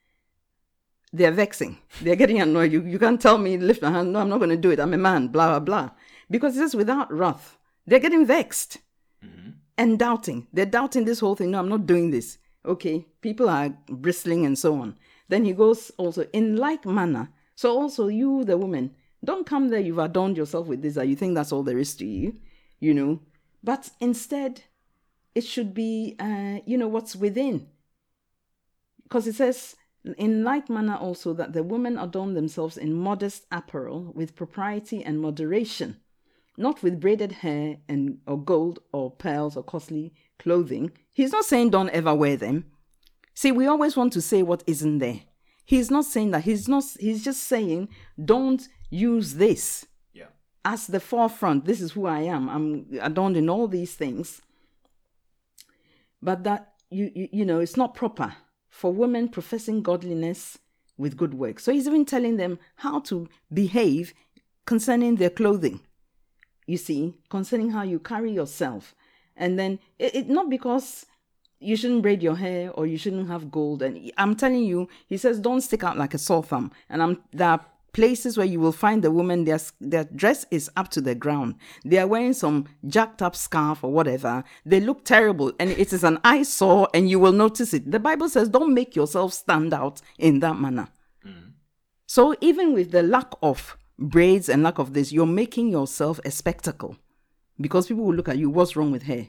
They're 1.12 1.32
vexing. 1.32 1.78
They're 2.02 2.16
getting 2.16 2.40
annoyed. 2.40 2.72
You, 2.72 2.84
you 2.84 3.00
can't 3.00 3.20
tell 3.20 3.38
me 3.38 3.58
lift 3.58 3.82
my 3.82 3.92
hand. 3.92 4.14
No, 4.14 4.20
I'm 4.20 4.30
not 4.30 4.38
going 4.38 4.50
to 4.52 4.56
do 4.58 4.72
it. 4.72 4.80
I'm 4.80 4.94
a 4.94 4.98
man, 4.98 5.28
blah, 5.28 5.48
blah, 5.48 5.60
blah. 5.60 5.90
Because 6.30 6.56
it 6.56 6.60
says 6.60 6.76
without 6.76 7.12
wrath. 7.12 7.58
They're 7.86 8.00
getting 8.00 8.26
vexed 8.26 8.78
and 9.78 10.00
doubting. 10.00 10.48
They're 10.54 10.66
doubting 10.66 11.06
this 11.06 11.20
whole 11.20 11.36
thing. 11.36 11.52
No, 11.52 11.60
I'm 11.60 11.70
not 11.70 11.86
doing 11.86 12.12
this. 12.12 12.38
Okay, 12.66 13.06
people 13.22 13.50
are 13.50 13.70
bristling 13.90 14.46
and 14.46 14.58
so 14.58 14.76
on. 14.76 14.98
Then 15.28 15.46
he 15.46 15.54
goes 15.54 15.92
also 15.98 16.26
in 16.34 16.56
like 16.56 16.86
manner. 16.86 17.30
So 17.56 17.72
also 17.72 18.08
you, 18.08 18.44
the 18.44 18.58
woman, 18.58 18.96
don't 19.24 19.46
come 19.46 19.70
there. 19.70 19.80
You've 19.80 20.00
adorned 20.00 20.38
yourself 20.38 20.68
with 20.68 20.82
this. 20.82 20.96
That 20.96 21.08
you 21.08 21.16
think 21.16 21.36
that's 21.36 21.52
all 21.52 21.64
there 21.64 21.78
is 21.78 21.96
to 21.96 22.06
you, 22.06 22.36
you 22.80 22.94
know. 22.94 23.22
But 23.64 23.90
instead, 24.00 24.62
it 25.34 25.44
should 25.44 25.74
be, 25.74 26.16
uh, 26.20 26.60
you 26.66 26.78
know, 26.78 26.88
what's 26.88 27.16
within. 27.16 27.68
Because 29.04 29.28
it 29.28 29.36
says, 29.36 29.76
in 30.18 30.44
like 30.44 30.70
manner 30.70 30.96
also, 30.96 31.34
that 31.34 31.54
the 31.54 31.64
women 31.64 31.98
adorn 31.98 32.34
themselves 32.34 32.78
in 32.78 32.94
modest 32.94 33.46
apparel 33.52 34.12
with 34.16 34.36
propriety 34.36 35.04
and 35.04 35.20
moderation, 35.20 35.98
not 36.58 36.82
with 36.84 37.00
braided 37.00 37.32
hair 37.32 37.78
and 37.88 38.20
or 38.28 38.40
gold 38.42 38.80
or 38.92 39.12
pearls 39.12 39.58
or 39.58 39.64
costly 39.64 40.14
clothing. 40.40 40.92
He's 41.14 41.32
not 41.32 41.46
saying 41.46 41.70
don't 41.72 41.90
ever 41.90 42.14
wear 42.14 42.38
them. 42.38 42.66
See, 43.34 43.52
we 43.52 43.68
always 43.68 43.98
want 43.98 44.14
to 44.14 44.22
say 44.22 44.44
what 44.44 44.64
isn't 44.68 45.00
there. 45.00 45.22
He's 45.66 45.90
not 45.92 46.06
saying 46.06 46.32
that. 46.32 46.44
He's 46.44 46.68
not. 46.68 46.84
He's 47.00 47.24
just 47.24 47.44
saying 47.44 47.90
don't 48.24 48.68
use 48.90 49.34
this 49.36 49.86
Yeah. 50.14 50.28
as 50.64 50.88
the 50.88 51.00
forefront. 51.00 51.66
This 51.66 51.82
is 51.82 51.94
who 51.94 52.06
I 52.06 52.22
am. 52.22 52.50
I'm 52.50 52.86
adorned 53.02 53.36
in 53.38 53.50
all 53.50 53.68
these 53.68 53.96
things. 53.96 54.42
But 56.22 56.44
that 56.44 56.74
you 56.90 57.12
you, 57.14 57.30
you 57.32 57.46
know 57.46 57.60
it's 57.60 57.78
not 57.78 57.96
proper 57.96 58.36
for 58.70 58.92
women 58.94 59.30
professing 59.30 59.82
godliness 59.82 60.58
with 60.98 61.18
good 61.18 61.34
works. 61.34 61.64
So 61.64 61.72
he's 61.74 61.88
even 61.88 62.06
telling 62.06 62.38
them 62.38 62.58
how 62.76 63.00
to 63.02 63.28
behave 63.54 64.14
concerning 64.66 65.16
their 65.16 65.30
clothing. 65.30 65.82
You 66.68 66.78
see, 66.78 67.16
concerning 67.30 67.72
how 67.72 67.84
you 67.84 68.00
carry 68.00 68.32
yourself, 68.32 68.96
and 69.36 69.60
then 69.60 69.80
it, 70.00 70.16
it 70.16 70.30
not 70.30 70.50
because 70.50 71.06
you 71.60 71.76
shouldn't 71.76 72.02
braid 72.02 72.22
your 72.22 72.36
hair 72.36 72.72
or 72.72 72.86
you 72.86 72.98
shouldn't 72.98 73.28
have 73.28 73.52
gold. 73.52 73.82
And 73.82 74.12
I'm 74.18 74.36
telling 74.36 74.64
you, 74.64 74.88
he 75.08 75.18
says, 75.18 75.40
don't 75.40 75.62
stick 75.62 75.84
out 75.84 75.98
like 75.98 76.14
a 76.14 76.18
sore 76.18 76.44
thumb. 76.44 76.72
And 76.90 77.02
I'm 77.02 77.24
there 77.32 77.50
are 77.50 77.66
places 77.94 78.38
where 78.38 78.46
you 78.46 78.60
will 78.60 78.74
find 78.74 79.02
the 79.02 79.10
woman 79.10 79.46
their 79.46 79.60
their 79.80 80.04
dress 80.04 80.46
is 80.52 80.70
up 80.76 80.90
to 80.90 81.02
the 81.02 81.16
ground. 81.16 81.56
They 81.86 81.98
are 81.98 82.08
wearing 82.08 82.34
some 82.34 82.66
jacked 82.88 83.22
up 83.22 83.36
scarf 83.36 83.84
or 83.84 83.92
whatever. 83.92 84.44
They 84.66 84.82
look 84.82 85.06
terrible, 85.06 85.54
and 85.60 85.70
it 85.70 85.94
is 85.94 86.04
an 86.04 86.20
eyesore, 86.24 86.90
and 86.94 87.10
you 87.10 87.20
will 87.20 87.32
notice 87.32 87.74
it. 87.74 87.90
The 87.90 88.00
Bible 88.00 88.28
says, 88.28 88.50
don't 88.50 88.74
make 88.74 88.96
yourself 88.96 89.34
stand 89.34 89.74
out 89.74 90.02
in 90.18 90.40
that 90.42 90.58
manner. 90.58 90.90
Mm. 91.26 91.54
So 92.06 92.36
even 92.42 92.74
with 92.74 92.92
the 92.92 93.02
lack 93.02 93.32
of 93.42 93.78
braids 93.98 94.50
and 94.50 94.64
lack 94.64 94.80
of 94.80 94.94
this, 94.94 95.12
you're 95.12 95.26
making 95.26 95.70
yourself 95.70 96.20
a 96.26 96.32
spectacle 96.32 96.98
because 97.60 97.88
people 97.88 98.04
will 98.04 98.16
look 98.16 98.30
at 98.30 98.38
you. 98.38 98.50
What's 98.50 98.76
wrong 98.76 98.92
with 98.92 99.04
hair? 99.04 99.28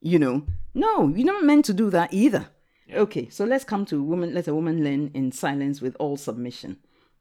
You 0.00 0.18
know, 0.18 0.46
no, 0.74 1.08
you're 1.08 1.26
not 1.26 1.44
meant 1.44 1.64
to 1.66 1.74
do 1.74 1.90
that 1.90 2.12
either. 2.12 2.48
Okay, 2.92 3.28
so 3.28 3.44
let's 3.44 3.64
come 3.64 3.84
to 3.86 4.02
woman. 4.02 4.32
Let 4.32 4.46
a 4.46 4.54
woman 4.54 4.84
learn 4.84 5.10
in 5.14 5.32
silence 5.32 5.80
with 5.80 5.96
all 5.98 6.16
submission. 6.16 6.78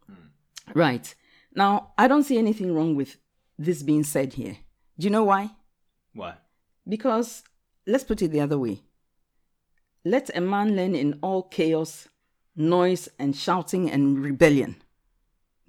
Hmm. 0.08 0.74
Right 0.74 1.16
now, 1.56 1.94
I 1.98 2.08
don't 2.08 2.24
see 2.24 2.38
anything 2.38 2.74
wrong 2.74 2.96
with 2.96 3.18
this 3.58 3.82
being 3.82 4.04
said 4.04 4.34
here. 4.34 4.58
Do 5.00 5.06
you 5.06 5.10
know 5.10 5.24
why? 5.24 5.52
Why? 6.14 6.36
Because 6.88 7.44
let's 7.88 8.04
put 8.04 8.22
it 8.22 8.30
the 8.30 8.42
other 8.42 8.60
way. 8.60 8.84
Let 10.04 10.30
a 10.36 10.42
man 10.42 10.76
learn 10.76 10.94
in 10.94 11.18
all 11.24 11.44
chaos, 11.44 12.08
noise, 12.56 13.10
and 13.18 13.36
shouting 13.36 13.90
and 13.90 14.24
rebellion. 14.24 14.76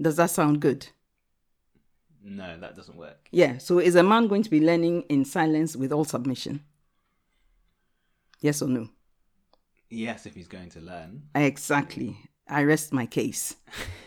Does 0.00 0.16
that 0.16 0.30
sound 0.30 0.60
good? 0.60 0.88
No, 2.28 2.58
that 2.58 2.74
doesn't 2.74 2.96
work. 2.96 3.28
Yeah. 3.30 3.58
So 3.58 3.78
is 3.78 3.94
a 3.94 4.02
man 4.02 4.26
going 4.26 4.42
to 4.42 4.50
be 4.50 4.60
learning 4.60 5.02
in 5.08 5.24
silence 5.24 5.76
with 5.76 5.92
all 5.92 6.04
submission? 6.04 6.64
Yes 8.40 8.60
or 8.60 8.68
no? 8.68 8.88
Yes, 9.88 10.26
if 10.26 10.34
he's 10.34 10.48
going 10.48 10.70
to 10.70 10.80
learn. 10.80 11.22
Exactly. 11.36 12.18
I 12.48 12.64
rest 12.64 12.92
my 12.92 13.06
case. 13.06 13.54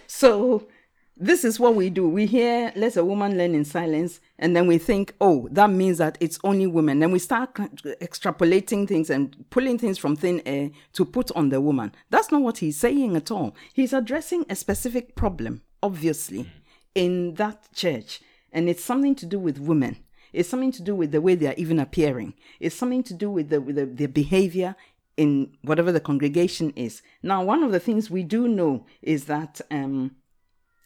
so 0.08 0.68
this 1.16 1.46
is 1.46 1.62
what 1.62 1.76
we 1.76 1.90
do. 1.90 2.10
We 2.10 2.26
hear 2.26 2.74
let 2.76 2.98
a 2.98 3.06
woman 3.06 3.38
learn 3.38 3.56
in 3.56 3.64
silence, 3.64 4.20
and 4.38 4.54
then 4.54 4.68
we 4.68 4.78
think, 4.78 5.16
oh, 5.22 5.48
that 5.52 5.70
means 5.70 5.98
that 6.00 6.18
it's 6.20 6.40
only 6.44 6.68
women. 6.68 7.00
Then 7.00 7.12
we 7.12 7.20
start 7.20 7.54
extrapolating 7.56 8.86
things 8.86 9.10
and 9.10 9.46
pulling 9.50 9.78
things 9.78 9.98
from 9.98 10.18
thin 10.18 10.42
air 10.46 10.72
to 10.94 11.06
put 11.06 11.32
on 11.38 11.50
the 11.50 11.62
woman. 11.62 11.94
That's 12.10 12.32
not 12.32 12.42
what 12.42 12.58
he's 12.58 12.78
saying 12.78 13.16
at 13.16 13.32
all. 13.32 13.56
He's 13.74 13.94
addressing 13.94 14.46
a 14.50 14.56
specific 14.56 15.16
problem, 15.16 15.62
obviously, 15.82 16.50
in 16.96 17.36
that 17.36 17.72
church, 17.74 18.22
and 18.52 18.70
it's 18.70 18.84
something 18.84 19.16
to 19.16 19.26
do 19.26 19.40
with 19.40 19.60
women. 19.60 19.98
It's 20.32 20.50
something 20.50 20.72
to 20.74 20.82
do 20.82 20.96
with 20.96 21.12
the 21.12 21.22
way 21.22 21.36
they 21.36 21.48
are 21.48 21.56
even 21.58 21.80
appearing. 21.80 22.34
It's 22.60 22.76
something 22.76 23.04
to 23.04 23.14
do 23.14 23.30
with 23.32 23.50
the 23.50 23.62
with 23.62 23.76
the, 23.76 23.86
their 23.86 24.08
behavior 24.08 24.76
in 25.18 25.52
whatever 25.64 25.92
the 25.92 26.00
congregation 26.00 26.72
is. 26.76 27.02
Now, 27.22 27.44
one 27.44 27.64
of 27.64 27.72
the 27.72 27.80
things 27.80 28.10
we 28.10 28.24
do 28.24 28.48
know 28.48 28.86
is 29.02 29.26
that 29.26 29.60
um, 29.72 30.16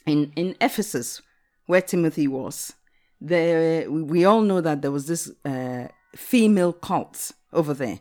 in 0.06 0.32
in 0.36 0.56
Ephesus, 0.62 1.22
where 1.66 1.82
Timothy 1.82 2.28
was, 2.28 2.74
there 3.20 3.89
we, 3.89 4.26
all 4.26 4.41
know 4.41 4.62
that 4.62 4.82
there 4.82 4.91
was 4.91 5.08
this 5.08 5.32
uh, 5.45 5.88
female 6.16 6.74
cult 6.74 7.32
over 7.51 7.74
there. 7.74 7.99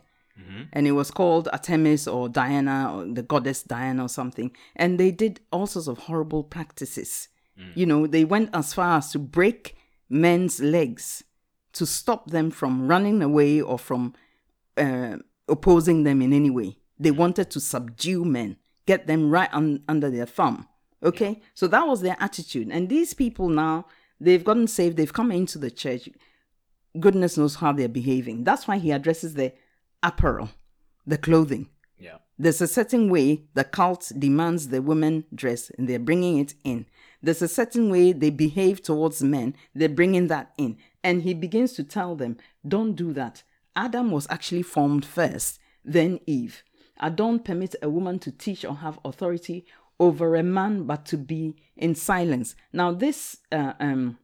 And 0.71 0.87
it 0.87 0.93
was 0.93 1.11
called 1.11 1.47
Artemis 1.53 2.07
or 2.07 2.27
Diana 2.27 2.91
or 2.91 3.05
the 3.05 3.21
goddess 3.21 3.61
Diana 3.61 4.05
or 4.05 4.09
something. 4.09 4.51
And 4.75 4.99
they 4.99 5.11
did 5.11 5.41
all 5.51 5.67
sorts 5.67 5.87
of 5.87 5.99
horrible 5.99 6.43
practices. 6.43 7.27
You 7.75 7.85
know, 7.85 8.07
they 8.07 8.25
went 8.25 8.49
as 8.53 8.73
far 8.73 8.97
as 8.97 9.11
to 9.11 9.19
break 9.19 9.75
men's 10.09 10.59
legs 10.59 11.23
to 11.73 11.85
stop 11.85 12.29
them 12.29 12.51
from 12.51 12.87
running 12.87 13.21
away 13.21 13.61
or 13.61 13.77
from 13.79 14.13
uh, 14.77 15.17
opposing 15.47 16.03
them 16.03 16.21
in 16.21 16.33
any 16.33 16.49
way. 16.49 16.77
They 16.99 17.11
wanted 17.11 17.49
to 17.51 17.59
subdue 17.59 18.23
men, 18.25 18.57
get 18.85 19.07
them 19.07 19.29
right 19.29 19.49
un- 19.53 19.83
under 19.87 20.09
their 20.09 20.25
thumb. 20.25 20.67
Okay, 21.03 21.41
so 21.53 21.67
that 21.67 21.85
was 21.85 22.01
their 22.01 22.15
attitude. 22.19 22.69
And 22.71 22.87
these 22.87 23.13
people 23.13 23.49
now, 23.49 23.87
they've 24.19 24.43
gotten 24.43 24.67
saved, 24.67 24.97
they've 24.97 25.11
come 25.11 25.31
into 25.31 25.57
the 25.57 25.71
church. 25.71 26.07
Goodness 26.99 27.37
knows 27.37 27.55
how 27.55 27.73
they're 27.73 27.89
behaving. 27.89 28.43
That's 28.43 28.67
why 28.67 28.77
he 28.77 28.91
addresses 28.91 29.33
the 29.33 29.51
apparel, 30.01 30.49
the 31.05 31.17
clothing. 31.17 31.69
Yeah. 31.97 32.17
There's 32.37 32.61
a 32.61 32.67
certain 32.67 33.09
way 33.09 33.45
the 33.53 33.63
cult 33.63 34.11
demands 34.17 34.69
the 34.69 34.81
women 34.81 35.25
dress 35.33 35.71
and 35.77 35.89
they're 35.89 35.99
bringing 35.99 36.37
it 36.37 36.53
in. 36.63 36.85
There's 37.23 37.41
a 37.41 37.47
certain 37.47 37.89
way 37.89 38.11
they 38.11 38.29
behave 38.29 38.83
towards 38.83 39.23
men, 39.23 39.55
they're 39.73 39.87
bringing 39.89 40.27
that 40.27 40.51
in. 40.57 40.77
And 41.03 41.23
he 41.23 41.33
begins 41.33 41.73
to 41.73 41.83
tell 41.83 42.15
them, 42.15 42.37
don't 42.67 42.93
do 42.93 43.13
that. 43.13 43.43
Adam 43.75 44.11
was 44.11 44.27
actually 44.29 44.61
formed 44.61 45.05
first, 45.05 45.59
then 45.83 46.19
Eve. 46.27 46.63
I 46.99 47.09
don't 47.09 47.43
permit 47.43 47.75
a 47.81 47.89
woman 47.89 48.19
to 48.19 48.31
teach 48.31 48.63
or 48.63 48.75
have 48.75 48.99
authority 49.03 49.65
over 49.99 50.35
a 50.35 50.43
man, 50.43 50.83
but 50.83 51.05
to 51.05 51.17
be 51.17 51.55
in 51.77 51.95
silence. 51.95 52.55
Now, 52.71 52.91
this 52.91 53.37
uh, 53.51 53.73
um, 53.79 54.17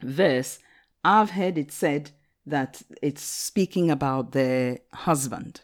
verse, 0.00 0.60
I've 1.04 1.30
heard 1.30 1.58
it 1.58 1.72
said 1.72 2.12
that 2.46 2.82
it's 3.02 3.22
speaking 3.22 3.90
about 3.90 4.32
the 4.32 4.80
husband, 4.92 5.62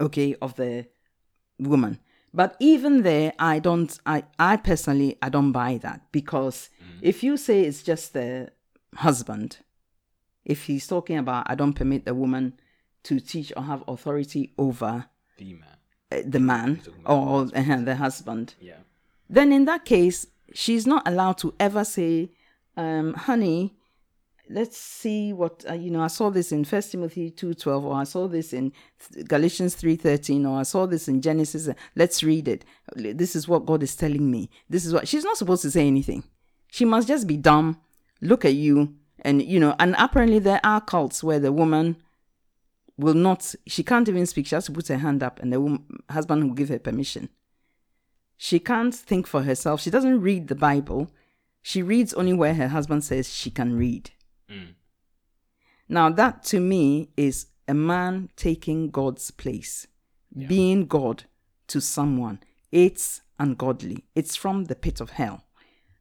okay, 0.00 0.34
of 0.40 0.56
the 0.56 0.86
woman. 1.58 1.98
But 2.34 2.56
even 2.58 3.02
there, 3.02 3.32
I 3.38 3.60
don't, 3.60 3.96
I, 4.04 4.24
I 4.40 4.56
personally, 4.56 5.16
I 5.22 5.28
don't 5.28 5.52
buy 5.52 5.78
that 5.78 6.00
because 6.10 6.68
if 7.00 7.22
you 7.22 7.36
say 7.36 7.60
it's 7.62 7.82
just 7.84 8.12
the 8.12 8.50
husband, 8.96 9.58
if 10.44 10.64
he's 10.64 10.86
talking 10.88 11.16
about, 11.16 11.46
I 11.48 11.54
don't 11.54 11.74
permit 11.74 12.04
the 12.04 12.14
woman 12.14 12.54
to 13.04 13.20
teach 13.20 13.52
or 13.56 13.62
have 13.62 13.84
authority 13.86 14.52
over 14.58 15.06
The 15.38 15.54
man. 15.54 15.68
uh, 16.10 16.22
the 16.26 16.40
man 16.40 16.80
or 17.06 17.42
uh, 17.54 17.80
the 17.84 17.96
husband, 17.96 18.54
Yeah. 18.60 18.78
then 19.30 19.52
in 19.52 19.64
that 19.66 19.84
case, 19.84 20.26
she's 20.52 20.86
not 20.88 21.06
allowed 21.06 21.38
to 21.38 21.54
ever 21.60 21.84
say, 21.84 22.30
um, 22.76 23.14
honey, 23.14 23.76
let's 24.50 24.76
see 24.76 25.32
what 25.32 25.64
uh, 25.68 25.72
you 25.72 25.90
know 25.90 26.02
i 26.02 26.06
saw 26.06 26.28
this 26.30 26.52
in 26.52 26.64
first 26.64 26.90
timothy 26.90 27.30
2.12 27.30 27.82
or 27.82 27.94
i 27.94 28.04
saw 28.04 28.28
this 28.28 28.52
in 28.52 28.72
galatians 29.26 29.74
3.13 29.76 30.46
or 30.46 30.58
i 30.58 30.62
saw 30.62 30.86
this 30.86 31.08
in 31.08 31.22
genesis 31.22 31.68
let's 31.96 32.22
read 32.22 32.48
it. 32.48 32.64
This 32.94 33.34
is 33.36 33.48
what 33.48 33.66
god 33.66 33.82
is 33.82 33.96
telling 33.96 34.30
me. 34.30 34.50
This 34.68 34.84
is 34.84 34.92
what 34.92 35.08
she's 35.08 35.24
not 35.24 35.36
supposed 35.36 35.62
to 35.62 35.70
say 35.70 35.86
anything. 35.86 36.24
She 36.70 36.84
must 36.84 37.08
just 37.08 37.26
be 37.26 37.36
dumb 37.36 37.80
look 38.20 38.44
at 38.44 38.54
you 38.54 38.94
and 39.20 39.42
you 39.42 39.60
know 39.60 39.74
and 39.78 39.94
apparently 39.98 40.38
there 40.38 40.60
are 40.64 40.80
cults 40.80 41.22
where 41.22 41.40
the 41.40 41.52
woman 41.52 41.96
will 42.96 43.14
not 43.14 43.54
she 43.66 43.82
can't 43.82 44.08
even 44.08 44.26
speak. 44.26 44.46
She 44.46 44.54
has 44.54 44.66
to 44.66 44.72
put 44.72 44.88
her 44.88 44.98
hand 44.98 45.22
up 45.22 45.40
and 45.40 45.52
the 45.52 45.60
wom- 45.60 46.02
husband 46.10 46.44
will 46.44 46.54
give 46.54 46.68
her 46.68 46.78
permission. 46.78 47.28
She 48.36 48.58
can't 48.58 48.94
think 48.94 49.26
for 49.26 49.42
herself. 49.42 49.80
She 49.80 49.90
doesn't 49.90 50.20
read 50.20 50.48
the 50.48 50.54
bible. 50.54 51.10
She 51.62 51.82
reads 51.82 52.12
only 52.14 52.34
where 52.34 52.54
her 52.54 52.68
husband 52.68 53.04
says 53.04 53.32
she 53.32 53.50
can 53.50 53.76
read 53.76 54.10
now 55.88 56.10
that 56.10 56.42
to 56.42 56.60
me 56.60 57.10
is 57.16 57.46
a 57.68 57.74
man 57.74 58.28
taking 58.36 58.90
god's 58.90 59.30
place 59.30 59.86
being 60.48 60.86
god 60.86 61.24
to 61.68 61.80
someone. 61.80 62.40
It's 62.72 63.22
ungodly. 63.38 64.04
It's 64.14 64.36
from 64.36 64.64
the 64.64 64.74
pit 64.74 65.00
of 65.00 65.10
hell. 65.10 65.44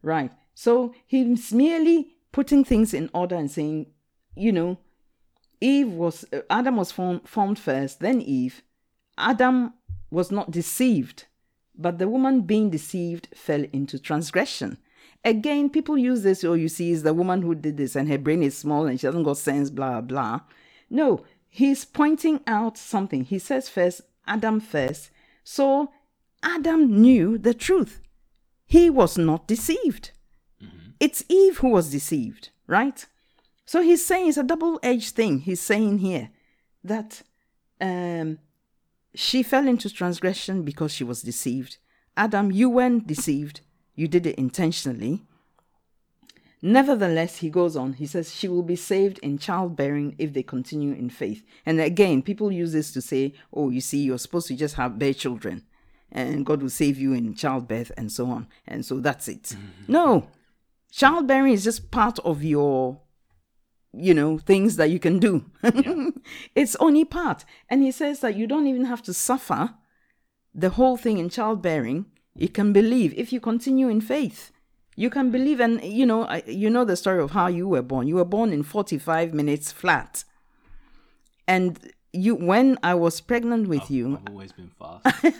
Right. 0.01 0.31
So 0.55 0.93
he's 1.05 1.53
merely 1.53 2.15
putting 2.31 2.63
things 2.63 2.93
in 2.93 3.09
order 3.13 3.35
and 3.35 3.49
saying 3.49 3.87
you 4.35 4.51
know 4.51 4.79
Eve 5.61 5.89
was 5.89 6.25
uh, 6.33 6.41
Adam 6.49 6.77
was 6.77 6.91
form, 6.91 7.21
formed 7.21 7.59
first, 7.59 7.99
then 7.99 8.21
Eve. 8.21 8.63
Adam 9.17 9.73
was 10.11 10.31
not 10.31 10.51
deceived, 10.51 11.25
but 11.75 11.99
the 11.99 12.09
woman 12.09 12.41
being 12.41 12.69
deceived 12.69 13.29
fell 13.35 13.63
into 13.71 13.99
transgression. 13.99 14.77
Again, 15.25 15.69
people 15.69 15.97
use 15.97 16.23
this, 16.23 16.43
oh, 16.43 16.53
you 16.53 16.67
see, 16.67 16.91
is 16.91 17.03
the 17.03 17.13
woman 17.13 17.41
who 17.41 17.55
did 17.55 17.77
this 17.77 17.95
and 17.95 18.09
her 18.09 18.17
brain 18.17 18.43
is 18.43 18.57
small 18.57 18.85
and 18.85 18.99
she 18.99 19.05
hasn't 19.05 19.25
got 19.25 19.37
sense, 19.37 19.69
blah, 19.69 20.01
blah. 20.01 20.41
No, 20.89 21.23
he's 21.47 21.85
pointing 21.85 22.41
out 22.45 22.77
something. 22.77 23.23
He 23.23 23.39
says 23.39 23.69
first, 23.69 24.01
Adam 24.27 24.59
first. 24.59 25.11
So 25.43 25.91
Adam 26.41 27.01
knew 27.01 27.37
the 27.37 27.53
truth. 27.53 28.01
He 28.65 28.89
was 28.89 29.17
not 29.17 29.47
deceived. 29.47 30.11
It's 30.99 31.23
Eve 31.27 31.57
who 31.57 31.69
was 31.69 31.91
deceived, 31.91 32.49
right? 32.67 33.05
So 33.65 33.81
he's 33.81 34.05
saying 34.05 34.29
it's 34.29 34.37
a 34.37 34.43
double 34.43 34.79
edged 34.83 35.15
thing. 35.15 35.39
He's 35.39 35.59
saying 35.59 35.99
here 35.99 36.29
that 36.83 37.23
um, 37.81 38.39
she 39.13 39.43
fell 39.43 39.67
into 39.67 39.89
transgression 39.89 40.63
because 40.63 40.93
she 40.93 41.03
was 41.03 41.21
deceived. 41.21 41.77
Adam, 42.15 42.51
you 42.51 42.69
weren't 42.69 43.07
deceived, 43.07 43.61
you 43.95 44.07
did 44.07 44.25
it 44.25 44.35
intentionally. 44.35 45.23
Nevertheless, 46.61 47.37
he 47.37 47.49
goes 47.49 47.75
on, 47.75 47.93
he 47.93 48.05
says, 48.05 48.33
she 48.33 48.47
will 48.47 48.63
be 48.63 48.77
saved 48.77 49.19
in 49.19 49.37
childbearing 49.37 50.15
if 50.17 50.31
they 50.31 50.43
continue 50.43 50.93
in 50.93 51.09
faith. 51.09 51.43
And 51.65 51.81
again, 51.81 52.21
people 52.21 52.51
use 52.51 52.71
this 52.71 52.93
to 52.93 53.01
say, 53.01 53.33
oh, 53.53 53.69
you 53.69 53.81
see, 53.81 54.03
you're 54.03 54.17
supposed 54.17 54.47
to 54.47 54.55
just 54.55 54.75
have 54.75 54.97
bear 54.97 55.13
children 55.13 55.63
and 56.09 56.45
God 56.45 56.61
will 56.61 56.69
save 56.69 56.97
you 56.97 57.13
in 57.13 57.33
childbirth 57.33 57.91
and 57.97 58.11
so 58.11 58.27
on. 58.27 58.47
And 58.65 58.85
so 58.85 58.99
that's 58.99 59.27
it. 59.27 59.43
Mm-hmm. 59.43 59.91
No, 59.91 60.29
childbearing 60.91 61.53
is 61.53 61.63
just 61.63 61.91
part 61.91 62.19
of 62.19 62.43
your 62.43 63.01
you 63.95 64.13
know 64.13 64.39
things 64.39 64.75
that 64.77 64.89
you 64.89 64.99
can 64.99 65.19
do 65.19 65.45
yeah. 65.63 66.09
it's 66.55 66.75
only 66.77 67.05
part 67.05 67.45
and 67.69 67.83
he 67.83 67.91
says 67.91 68.21
that 68.21 68.35
you 68.35 68.47
don't 68.47 68.65
even 68.65 68.85
have 68.85 69.03
to 69.03 69.13
suffer 69.13 69.75
the 70.53 70.71
whole 70.71 70.97
thing 70.97 71.19
in 71.19 71.29
childbearing 71.29 72.05
you 72.35 72.49
can 72.49 72.73
believe 72.73 73.13
if 73.15 73.31
you 73.31 73.39
continue 73.39 73.87
in 73.89 74.01
faith 74.01 74.51
you 74.95 75.09
can 75.09 75.31
believe 75.31 75.59
and 75.59 75.83
you 75.83 76.05
know 76.05 76.29
you 76.45 76.69
know 76.69 76.85
the 76.85 76.95
story 76.95 77.21
of 77.21 77.31
how 77.31 77.47
you 77.47 77.67
were 77.67 77.81
born 77.81 78.07
you 78.07 78.15
were 78.15 78.25
born 78.25 78.51
in 78.51 78.63
45 78.63 79.33
minutes 79.33 79.71
flat 79.71 80.23
and 81.47 81.93
you 82.13 82.35
when 82.35 82.77
I 82.83 82.93
was 82.93 83.19
pregnant 83.19 83.67
with 83.67 83.83
I've, 83.83 83.89
you. 83.89 84.19
I've 84.21 84.31
always 84.31 84.51
been 84.51 84.71
fast. 84.79 85.33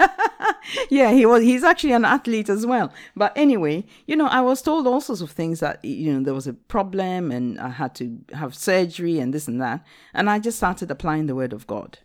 yeah, 0.89 1.11
he 1.11 1.25
was. 1.25 1.43
He's 1.43 1.63
actually 1.63 1.93
an 1.93 2.03
athlete 2.03 2.49
as 2.49 2.65
well. 2.65 2.91
But 3.15 3.31
anyway, 3.37 3.85
you 4.07 4.15
know, 4.15 4.25
I 4.25 4.41
was 4.41 4.61
told 4.61 4.87
all 4.87 4.99
sorts 4.99 5.21
of 5.21 5.31
things 5.31 5.59
that 5.59 5.85
you 5.85 6.11
know 6.11 6.23
there 6.23 6.33
was 6.33 6.47
a 6.47 6.53
problem 6.53 7.31
and 7.31 7.59
I 7.59 7.69
had 7.69 7.93
to 7.95 8.17
have 8.33 8.55
surgery 8.55 9.19
and 9.19 9.33
this 9.33 9.47
and 9.47 9.61
that, 9.61 9.85
and 10.13 10.29
I 10.29 10.39
just 10.39 10.57
started 10.57 10.89
applying 10.89 11.27
the 11.27 11.35
word 11.35 11.53
of 11.53 11.67
God, 11.67 11.99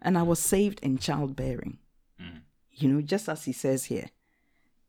and 0.00 0.16
I 0.16 0.22
was 0.22 0.38
saved 0.38 0.80
in 0.82 0.98
childbearing. 0.98 1.78
Mm. 2.22 2.42
You 2.72 2.88
know, 2.88 3.02
just 3.02 3.28
as 3.28 3.44
he 3.44 3.52
says 3.52 3.86
here, 3.86 4.06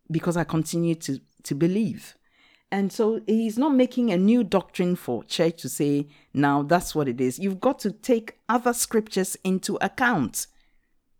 because 0.10 0.38
I 0.38 0.44
continue 0.44 0.96
to 0.96 1.20
to 1.44 1.56
believe. 1.56 2.16
And 2.70 2.92
so 2.92 3.22
he's 3.26 3.58
not 3.58 3.74
making 3.74 4.12
a 4.12 4.18
new 4.18 4.44
doctrine 4.44 4.96
for 4.96 5.24
church 5.24 5.62
to 5.62 5.70
say, 5.70 6.08
now 6.34 6.64
that's 6.64 6.94
what 6.94 7.08
it 7.08 7.22
is. 7.22 7.40
You've 7.40 7.62
got 7.62 7.80
to 7.80 7.92
take 7.92 8.40
other 8.50 8.74
scriptures 8.74 9.38
into 9.44 9.78
account. 9.80 10.48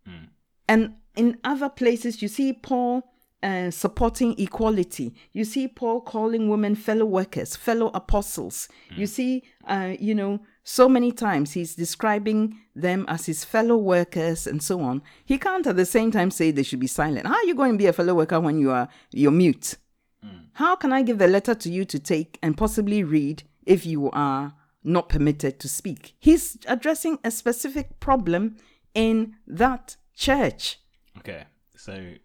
Mm. 0.08 0.28
And 0.68 0.96
in 1.16 1.38
other 1.46 1.70
places, 1.70 2.22
you 2.22 2.28
see 2.28 2.52
Paul 2.52 3.10
uh, 3.42 3.72
supporting 3.72 4.38
equality. 4.38 5.16
You 5.32 5.46
see 5.46 5.70
Paul 5.70 6.02
calling 6.02 6.50
women 6.50 6.76
fellow 6.76 7.06
workers, 7.06 7.56
fellow 7.56 7.92
apostles. 7.94 8.68
Mm. 8.92 8.98
You 8.98 9.08
see, 9.08 9.44
uh, 9.66 9.94
you 9.98 10.16
know, 10.16 10.42
so 10.70 10.90
many 10.90 11.14
times 11.14 11.54
he's 11.54 11.76
describing 11.76 12.60
them 12.76 13.06
as 13.08 13.26
his 13.26 13.46
fellow 13.46 13.78
workers 13.78 14.46
and 14.46 14.62
so 14.62 14.82
on. 14.82 15.02
He 15.24 15.38
can't 15.38 15.66
at 15.66 15.78
the 15.78 15.86
same 15.86 16.12
time 16.12 16.30
say 16.30 16.52
they 16.52 16.64
should 16.64 16.82
be 16.82 16.88
silent. 16.88 17.26
How 17.26 17.36
are 17.36 17.46
you 17.46 17.56
going 17.56 17.72
to 17.72 17.78
be 17.78 17.86
a 17.86 17.94
fellow 17.94 18.14
worker 18.14 18.38
when 18.42 18.60
you 18.60 18.72
are 18.72 18.90
you're 19.14 19.32
mute? 19.32 19.76
Hmm. 20.22 20.48
How 20.54 20.76
can 20.76 20.92
I 20.92 21.04
give 21.04 21.20
the 21.20 21.28
letter 21.30 21.56
to 21.56 21.72
you 21.72 21.86
to 21.86 21.98
take 21.98 22.38
and 22.44 22.58
possibly 22.58 23.02
read 23.02 23.44
if 23.66 23.86
you 23.86 24.12
are 24.12 24.56
not 24.84 25.08
permitted 25.08 25.58
to 25.62 25.70
speak? 25.70 26.16
He's 26.20 26.58
addressing 26.68 27.20
a 27.24 27.32
specific 27.32 28.02
problem 28.02 28.58
in 28.94 29.38
that 29.48 29.96
church. 30.16 30.82
Okay, 31.20 31.46
so 31.78 32.16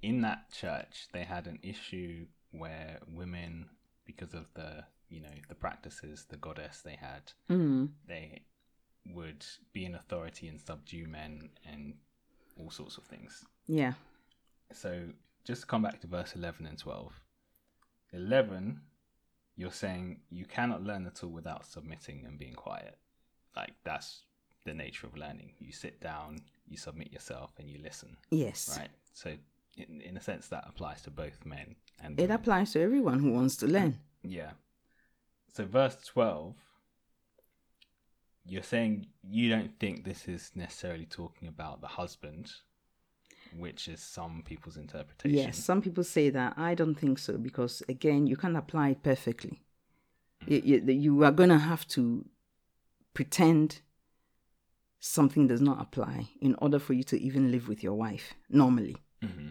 in 0.00 0.22
that 0.22 0.50
church, 0.50 1.08
they 1.12 1.24
had 1.24 1.46
an 1.46 1.58
issue 1.62 2.24
where 2.50 2.98
women, 3.14 3.66
because 4.06 4.32
of 4.32 4.46
the 4.54 4.84
you 5.12 5.20
know 5.20 5.36
the 5.48 5.54
practices, 5.54 6.26
the 6.28 6.36
goddess 6.36 6.80
they 6.82 6.96
had, 6.96 7.32
mm. 7.50 7.88
they 8.08 8.42
would 9.14 9.44
be 9.72 9.84
in 9.84 9.94
authority 9.94 10.48
and 10.48 10.60
subdue 10.60 11.06
men 11.06 11.50
and 11.70 11.94
all 12.58 12.70
sorts 12.70 12.96
of 12.96 13.04
things. 13.04 13.44
Yeah. 13.66 13.92
So 14.72 15.02
just 15.44 15.62
to 15.62 15.66
come 15.66 15.82
back 15.82 16.00
to 16.00 16.06
verse 16.06 16.34
11 16.34 16.66
and 16.66 16.78
12. 16.78 17.12
11, 18.12 18.80
you're 19.56 19.72
saying 19.72 20.20
you 20.30 20.44
cannot 20.44 20.82
learn 20.82 21.06
at 21.06 21.22
all 21.22 21.30
without 21.30 21.66
submitting 21.66 22.24
and 22.26 22.38
being 22.38 22.54
quiet. 22.54 22.96
Like, 23.56 23.72
that's 23.84 24.22
the 24.64 24.74
nature 24.74 25.06
of 25.06 25.16
learning. 25.16 25.52
You 25.58 25.72
sit 25.72 26.00
down, 26.00 26.38
you 26.68 26.76
submit 26.76 27.12
yourself, 27.12 27.52
and 27.58 27.68
you 27.68 27.80
listen. 27.82 28.16
Yes. 28.30 28.76
Right? 28.78 28.90
So, 29.12 29.34
in, 29.76 30.00
in 30.00 30.16
a 30.16 30.20
sense, 30.20 30.48
that 30.48 30.64
applies 30.68 31.02
to 31.02 31.10
both 31.10 31.44
men 31.44 31.76
and 32.02 32.18
It 32.18 32.22
women. 32.22 32.36
applies 32.36 32.72
to 32.72 32.80
everyone 32.80 33.18
who 33.18 33.32
wants 33.32 33.56
to 33.56 33.66
learn. 33.66 33.98
Yeah. 34.22 34.52
So, 35.52 35.64
verse 35.64 35.96
12 36.06 36.54
you're 38.44 38.62
saying 38.62 39.06
you 39.22 39.48
don't 39.48 39.78
think 39.78 40.04
this 40.04 40.26
is 40.26 40.50
necessarily 40.56 41.06
talking 41.06 41.46
about 41.46 41.80
the 41.80 41.86
husband 41.86 42.50
which 43.56 43.88
is 43.88 44.00
some 44.00 44.42
people's 44.44 44.76
interpretation. 44.76 45.38
Yes, 45.38 45.58
some 45.58 45.82
people 45.82 46.04
say 46.04 46.30
that. 46.30 46.54
I 46.56 46.74
don't 46.74 46.94
think 46.94 47.18
so 47.18 47.36
because, 47.36 47.82
again, 47.88 48.26
you 48.26 48.36
can't 48.36 48.56
apply 48.56 48.90
it 48.90 49.02
perfectly. 49.02 49.60
Mm. 50.46 50.64
You, 50.64 50.82
you, 50.86 50.92
you, 50.94 51.24
are 51.24 51.30
going 51.30 51.50
to 51.50 51.58
have 51.58 51.86
to 51.88 52.24
pretend 53.14 53.80
something 55.00 55.48
does 55.48 55.60
not 55.60 55.82
apply 55.82 56.28
in 56.40 56.54
order 56.58 56.78
for 56.78 56.94
you 56.94 57.02
to 57.04 57.20
even 57.20 57.50
live 57.50 57.68
with 57.68 57.82
your 57.82 57.94
wife 57.94 58.34
normally. 58.48 58.96
Mm-hmm. 59.22 59.50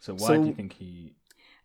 So, 0.00 0.14
why 0.14 0.28
so, 0.28 0.42
do 0.42 0.48
you 0.48 0.54
think 0.54 0.74
he. 0.74 1.14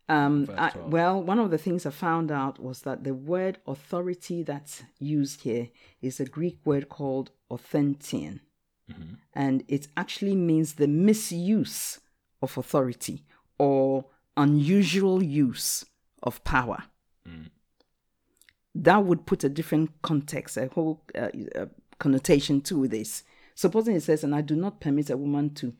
Um, 0.08 0.48
I, 0.56 0.72
well, 0.76 1.20
one 1.20 1.40
of 1.40 1.50
the 1.50 1.58
things 1.58 1.84
I 1.84 1.90
found 1.90 2.30
out 2.30 2.62
was 2.62 2.82
that 2.82 3.02
the 3.02 3.14
word 3.14 3.58
authority 3.66 4.42
that's 4.42 4.84
used 5.00 5.42
here 5.42 5.68
is 6.00 6.20
a 6.20 6.24
Greek 6.24 6.58
word 6.64 6.88
called 6.88 7.32
authentein. 7.50 8.40
Mm-hmm. 8.90 9.14
And 9.34 9.64
it 9.66 9.88
actually 9.96 10.36
means 10.36 10.74
the 10.74 10.86
misuse 10.86 11.98
of 12.40 12.56
authority 12.56 13.24
or 13.58 14.04
unusual 14.36 15.22
use 15.22 15.84
of 16.22 16.42
power. 16.44 16.84
Mm. 17.28 17.50
That 18.76 19.04
would 19.04 19.26
put 19.26 19.42
a 19.42 19.48
different 19.48 19.90
context, 20.02 20.56
a 20.56 20.68
whole 20.68 21.02
uh, 21.16 21.30
uh, 21.56 21.66
connotation 21.98 22.60
to 22.62 22.86
this. 22.86 23.24
Supposing 23.56 23.96
it 23.96 24.02
says, 24.02 24.22
and 24.22 24.34
I 24.34 24.42
do 24.42 24.54
not 24.54 24.80
permit 24.80 25.10
a 25.10 25.16
woman 25.16 25.54
to 25.54 25.74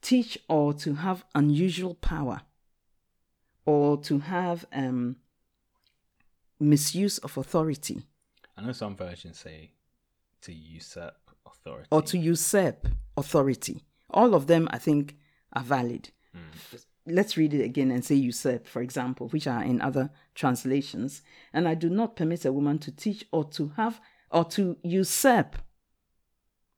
teach 0.00 0.38
or 0.48 0.72
to 0.74 0.94
have 0.94 1.24
unusual 1.34 1.94
power 1.96 2.42
or 3.64 3.96
to 4.02 4.18
have 4.20 4.64
um, 4.72 5.16
misuse 6.58 7.18
of 7.18 7.36
authority. 7.36 8.02
I 8.56 8.62
know 8.62 8.72
some 8.72 8.96
versions 8.96 9.38
say 9.38 9.72
to 10.42 10.52
usurp 10.52 11.16
authority. 11.46 11.88
Or 11.90 12.02
to 12.02 12.18
usurp 12.18 12.88
authority. 13.16 13.82
All 14.10 14.34
of 14.34 14.46
them, 14.46 14.68
I 14.70 14.78
think, 14.78 15.16
are 15.52 15.62
valid. 15.62 16.10
Mm. 16.36 16.84
Let's 17.06 17.36
read 17.36 17.54
it 17.54 17.64
again 17.64 17.90
and 17.90 18.04
say 18.04 18.14
usurp, 18.14 18.66
for 18.66 18.82
example, 18.82 19.28
which 19.28 19.46
are 19.46 19.62
in 19.62 19.80
other 19.80 20.10
translations. 20.34 21.22
And 21.52 21.66
I 21.66 21.74
do 21.74 21.88
not 21.88 22.16
permit 22.16 22.44
a 22.44 22.52
woman 22.52 22.78
to 22.80 22.92
teach 22.92 23.24
or 23.32 23.44
to 23.50 23.72
have 23.76 24.00
or 24.30 24.44
to 24.46 24.76
usurp 24.82 25.56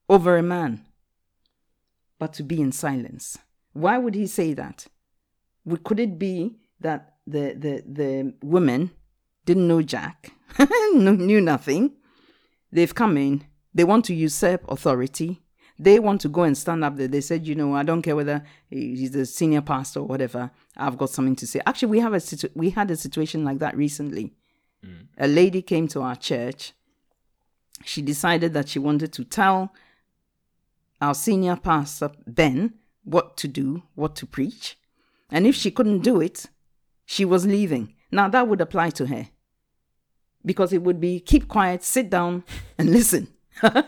over 0.09 0.36
a 0.36 0.43
man, 0.43 0.85
but 2.19 2.32
to 2.35 2.43
be 2.43 2.61
in 2.61 2.73
silence. 2.73 3.39
Why 3.73 3.98
would 3.98 4.15
he 4.15 4.27
say 4.27 4.55
that? 4.55 4.86
Could 5.85 6.01
it 6.01 6.19
be 6.19 6.59
that 6.85 7.15
the, 7.27 7.55
the, 7.59 7.82
the 7.86 8.35
women 8.43 8.90
didn't 9.44 9.66
know 9.66 9.82
Jack, 9.82 10.32
knew 10.94 11.40
nothing? 11.40 11.93
They've 12.70 12.94
come 12.94 13.16
in, 13.16 13.44
they 13.74 13.85
want 13.85 14.05
to 14.06 14.15
usurp 14.15 14.65
authority. 14.69 15.40
They 15.77 15.98
want 15.98 16.20
to 16.20 16.28
go 16.28 16.44
and 16.44 16.56
stand 16.56 16.85
up 16.85 16.97
there. 16.97 17.09
They 17.09 17.20
said, 17.20 17.48
you 17.48 17.56
know, 17.56 17.74
I 17.74 17.82
don't 17.82 18.02
care 18.02 18.15
whether 18.15 18.44
he's 18.70 19.11
the 19.11 19.27
senior 19.27 19.61
pastor 19.61 20.01
or 20.01 20.06
whatever. 20.06 20.52
I've 20.77 20.97
got 20.97 21.11
something 21.11 21.35
to 21.36 21.48
say. 21.48 21.61
Actually, 21.66 21.89
we 21.89 22.01
have 22.01 22.15
a 22.15 22.20
situ- 22.20 22.51
we 22.55 22.70
had 22.70 22.93
a 22.93 22.97
situation 22.97 23.44
like 23.44 23.59
that 23.59 23.77
recently. 23.77 24.35
Mm. 24.86 25.09
A 25.19 25.27
lady 25.27 25.62
came 25.62 25.89
to 25.89 26.01
our 26.02 26.15
church. 26.15 26.74
She 27.85 28.02
decided 28.02 28.55
that 28.55 28.69
she 28.69 28.78
wanted 28.78 29.12
to 29.15 29.24
tell 29.24 29.73
our 31.01 31.15
senior 31.15 31.56
pastor 31.56 32.12
Ben 32.24 32.74
what 33.02 33.36
to 33.39 33.48
do, 33.48 33.82
what 33.97 34.15
to 34.16 34.27
preach, 34.27 34.78
and 35.28 35.47
if 35.47 35.56
she 35.56 35.73
couldn't 35.73 36.01
do 36.01 36.20
it, 36.20 36.47
she 37.06 37.24
was 37.24 37.47
leaving. 37.47 37.94
Now 38.10 38.28
that 38.28 38.48
would 38.48 38.60
apply 38.60 38.90
to 38.90 39.06
her 39.06 39.28
because 40.44 40.72
it 40.72 40.82
would 40.82 41.01
be 41.01 41.20
keep 41.20 41.48
quiet, 41.48 41.82
sit 41.82 42.10
down, 42.10 42.44
and 42.78 42.90
listen. 42.90 43.28
right, 43.62 43.85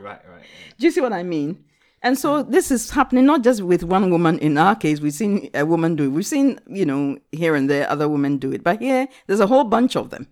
right. 0.00 0.42
Do 0.78 0.86
you 0.86 0.90
see 0.90 1.00
what 1.00 1.12
I 1.12 1.22
mean? 1.22 1.64
And 2.02 2.16
so 2.16 2.42
this 2.42 2.70
is 2.70 2.90
happening 2.90 3.26
not 3.26 3.42
just 3.42 3.62
with 3.62 3.82
one 3.82 4.10
woman. 4.10 4.38
In 4.38 4.56
our 4.56 4.76
case, 4.76 5.00
we've 5.00 5.12
seen 5.12 5.50
a 5.52 5.66
woman 5.66 5.96
do 5.96 6.04
it. 6.04 6.08
We've 6.08 6.26
seen, 6.26 6.60
you 6.68 6.86
know, 6.86 7.18
here 7.32 7.56
and 7.56 7.68
there 7.68 7.90
other 7.90 8.08
women 8.08 8.38
do 8.38 8.52
it. 8.52 8.62
But 8.62 8.80
here, 8.80 9.08
there's 9.26 9.40
a 9.40 9.48
whole 9.48 9.64
bunch 9.64 9.96
of 9.96 10.10
them. 10.10 10.28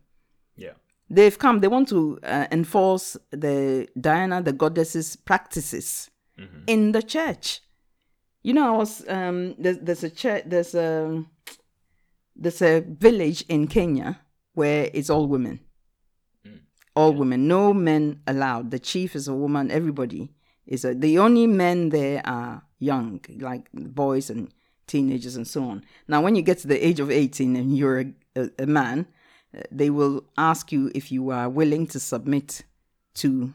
Yeah. 0.57 0.73
They've 1.11 1.37
come. 1.37 1.61
They 1.61 1.69
want 1.69 1.89
to 1.89 2.21
uh, 2.23 2.47
enforce 2.53 3.17
the 3.31 3.89
Diana, 4.01 4.43
the 4.43 4.53
goddess's 4.53 5.17
practices 5.17 6.11
mm-hmm. 6.39 6.61
in 6.69 6.93
the 6.93 7.03
church. 7.03 7.61
You 8.43 8.55
know, 8.55 8.75
I 8.75 8.79
was 8.79 9.09
um, 9.09 9.57
there's, 9.59 9.79
there's 9.79 10.05
a 10.05 10.11
church, 10.11 10.45
there's 10.47 10.75
a 10.77 11.25
there's 12.39 12.63
a 12.63 12.81
village 12.81 13.45
in 13.49 13.67
Kenya 13.67 14.21
where 14.55 14.91
it's 14.93 15.11
all 15.11 15.27
women, 15.27 15.61
all 16.95 17.13
women, 17.13 17.49
no 17.49 17.75
men 17.75 18.21
allowed. 18.27 18.71
The 18.71 18.79
chief 18.79 19.17
is 19.17 19.29
a 19.29 19.35
woman. 19.35 19.71
Everybody 19.71 20.33
is 20.67 20.85
a. 20.85 20.95
The 20.95 21.19
only 21.19 21.47
men 21.47 21.91
there 21.91 22.21
are 22.25 22.63
young, 22.79 23.21
like 23.39 23.71
boys 23.73 24.31
and 24.31 24.53
teenagers 24.87 25.37
and 25.37 25.47
so 25.47 25.65
on. 25.65 25.85
Now, 26.07 26.23
when 26.23 26.37
you 26.37 26.43
get 26.43 26.59
to 26.59 26.69
the 26.69 26.87
age 26.87 27.01
of 27.01 27.11
eighteen 27.11 27.57
and 27.57 27.77
you're 27.77 28.01
a, 28.01 28.07
a, 28.37 28.51
a 28.61 28.67
man, 28.67 29.07
uh, 29.57 29.63
they 29.71 29.91
will 29.91 30.25
ask 30.37 30.73
you 30.73 30.91
if 30.95 31.11
you 31.11 31.31
are 31.31 31.49
willing 31.49 31.87
to 31.89 31.99
submit 31.99 32.63
to 33.15 33.53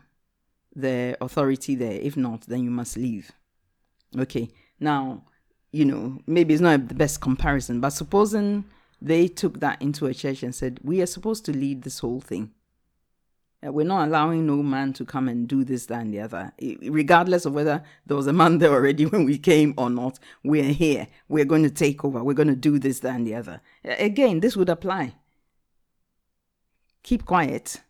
the 0.75 1.17
authority 1.21 1.75
there. 1.75 1.99
If 2.01 2.15
not, 2.17 2.41
then 2.47 2.63
you 2.63 2.71
must 2.71 2.97
leave. 2.97 3.31
Okay. 4.17 4.49
Now, 4.79 5.25
you 5.71 5.85
know, 5.85 6.19
maybe 6.27 6.53
it's 6.53 6.61
not 6.61 6.87
the 6.87 6.95
best 6.95 7.21
comparison, 7.21 7.79
but 7.79 7.91
supposing 7.91 8.65
they 9.01 9.27
took 9.27 9.59
that 9.59 9.81
into 9.81 10.05
a 10.05 10.13
church 10.13 10.43
and 10.43 10.53
said, 10.53 10.79
we 10.83 11.01
are 11.01 11.07
supposed 11.07 11.45
to 11.45 11.51
lead 11.51 11.83
this 11.83 11.99
whole 11.99 12.21
thing. 12.21 12.51
Uh, 13.65 13.71
we're 13.71 13.85
not 13.85 14.07
allowing 14.07 14.45
no 14.47 14.57
man 14.57 14.91
to 14.93 15.05
come 15.05 15.27
and 15.27 15.47
do 15.47 15.63
this, 15.63 15.85
that, 15.85 16.01
and 16.01 16.13
the 16.13 16.19
other. 16.19 16.51
Regardless 16.83 17.45
of 17.45 17.53
whether 17.53 17.83
there 18.05 18.17
was 18.17 18.27
a 18.27 18.33
man 18.33 18.57
there 18.57 18.71
already 18.71 19.05
when 19.07 19.25
we 19.25 19.37
came 19.37 19.73
or 19.77 19.89
not, 19.89 20.19
we're 20.43 20.73
here. 20.73 21.07
We're 21.29 21.45
going 21.45 21.63
to 21.63 21.69
take 21.69 22.03
over. 22.03 22.23
We're 22.23 22.33
going 22.33 22.47
to 22.47 22.55
do 22.55 22.79
this, 22.79 22.99
that, 22.99 23.15
and 23.15 23.25
the 23.25 23.35
other. 23.35 23.61
Again, 23.83 24.39
this 24.39 24.57
would 24.57 24.69
apply. 24.69 25.13
Keep 27.03 27.25
quiet. 27.25 27.81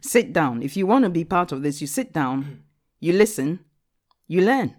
Sit 0.00 0.32
down. 0.32 0.62
If 0.62 0.76
you 0.76 0.86
want 0.86 1.04
to 1.04 1.10
be 1.10 1.24
part 1.24 1.52
of 1.52 1.62
this, 1.62 1.80
you 1.80 1.86
sit 1.86 2.12
down, 2.12 2.62
you 3.00 3.12
listen, 3.12 3.60
you 4.28 4.42
learn. 4.42 4.74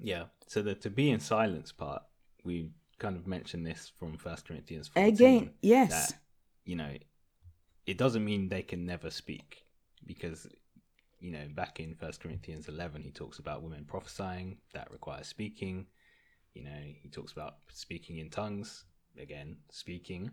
Yeah. 0.00 0.24
So 0.50 0.62
the 0.62 0.74
to 0.74 0.90
be 0.90 1.12
in 1.12 1.20
silence 1.20 1.70
part, 1.70 2.02
we 2.42 2.72
kind 2.98 3.14
of 3.14 3.24
mentioned 3.28 3.64
this 3.64 3.92
from 4.00 4.18
First 4.18 4.48
Corinthians 4.48 4.88
14. 4.88 5.14
Again, 5.14 5.50
yes. 5.62 6.10
That, 6.10 6.18
you 6.64 6.74
know, 6.74 6.92
it 7.86 7.96
doesn't 7.96 8.24
mean 8.24 8.48
they 8.48 8.62
can 8.62 8.84
never 8.84 9.10
speak 9.10 9.62
because, 10.04 10.48
you 11.20 11.30
know, 11.30 11.46
back 11.54 11.78
in 11.78 11.94
First 11.94 12.20
Corinthians 12.20 12.66
11, 12.66 13.00
he 13.00 13.12
talks 13.12 13.38
about 13.38 13.62
women 13.62 13.84
prophesying 13.84 14.56
that 14.74 14.90
requires 14.90 15.28
speaking. 15.28 15.86
You 16.54 16.64
know, 16.64 16.82
he 17.00 17.08
talks 17.08 17.30
about 17.30 17.58
speaking 17.72 18.18
in 18.18 18.28
tongues, 18.28 18.86
again, 19.22 19.56
speaking. 19.70 20.32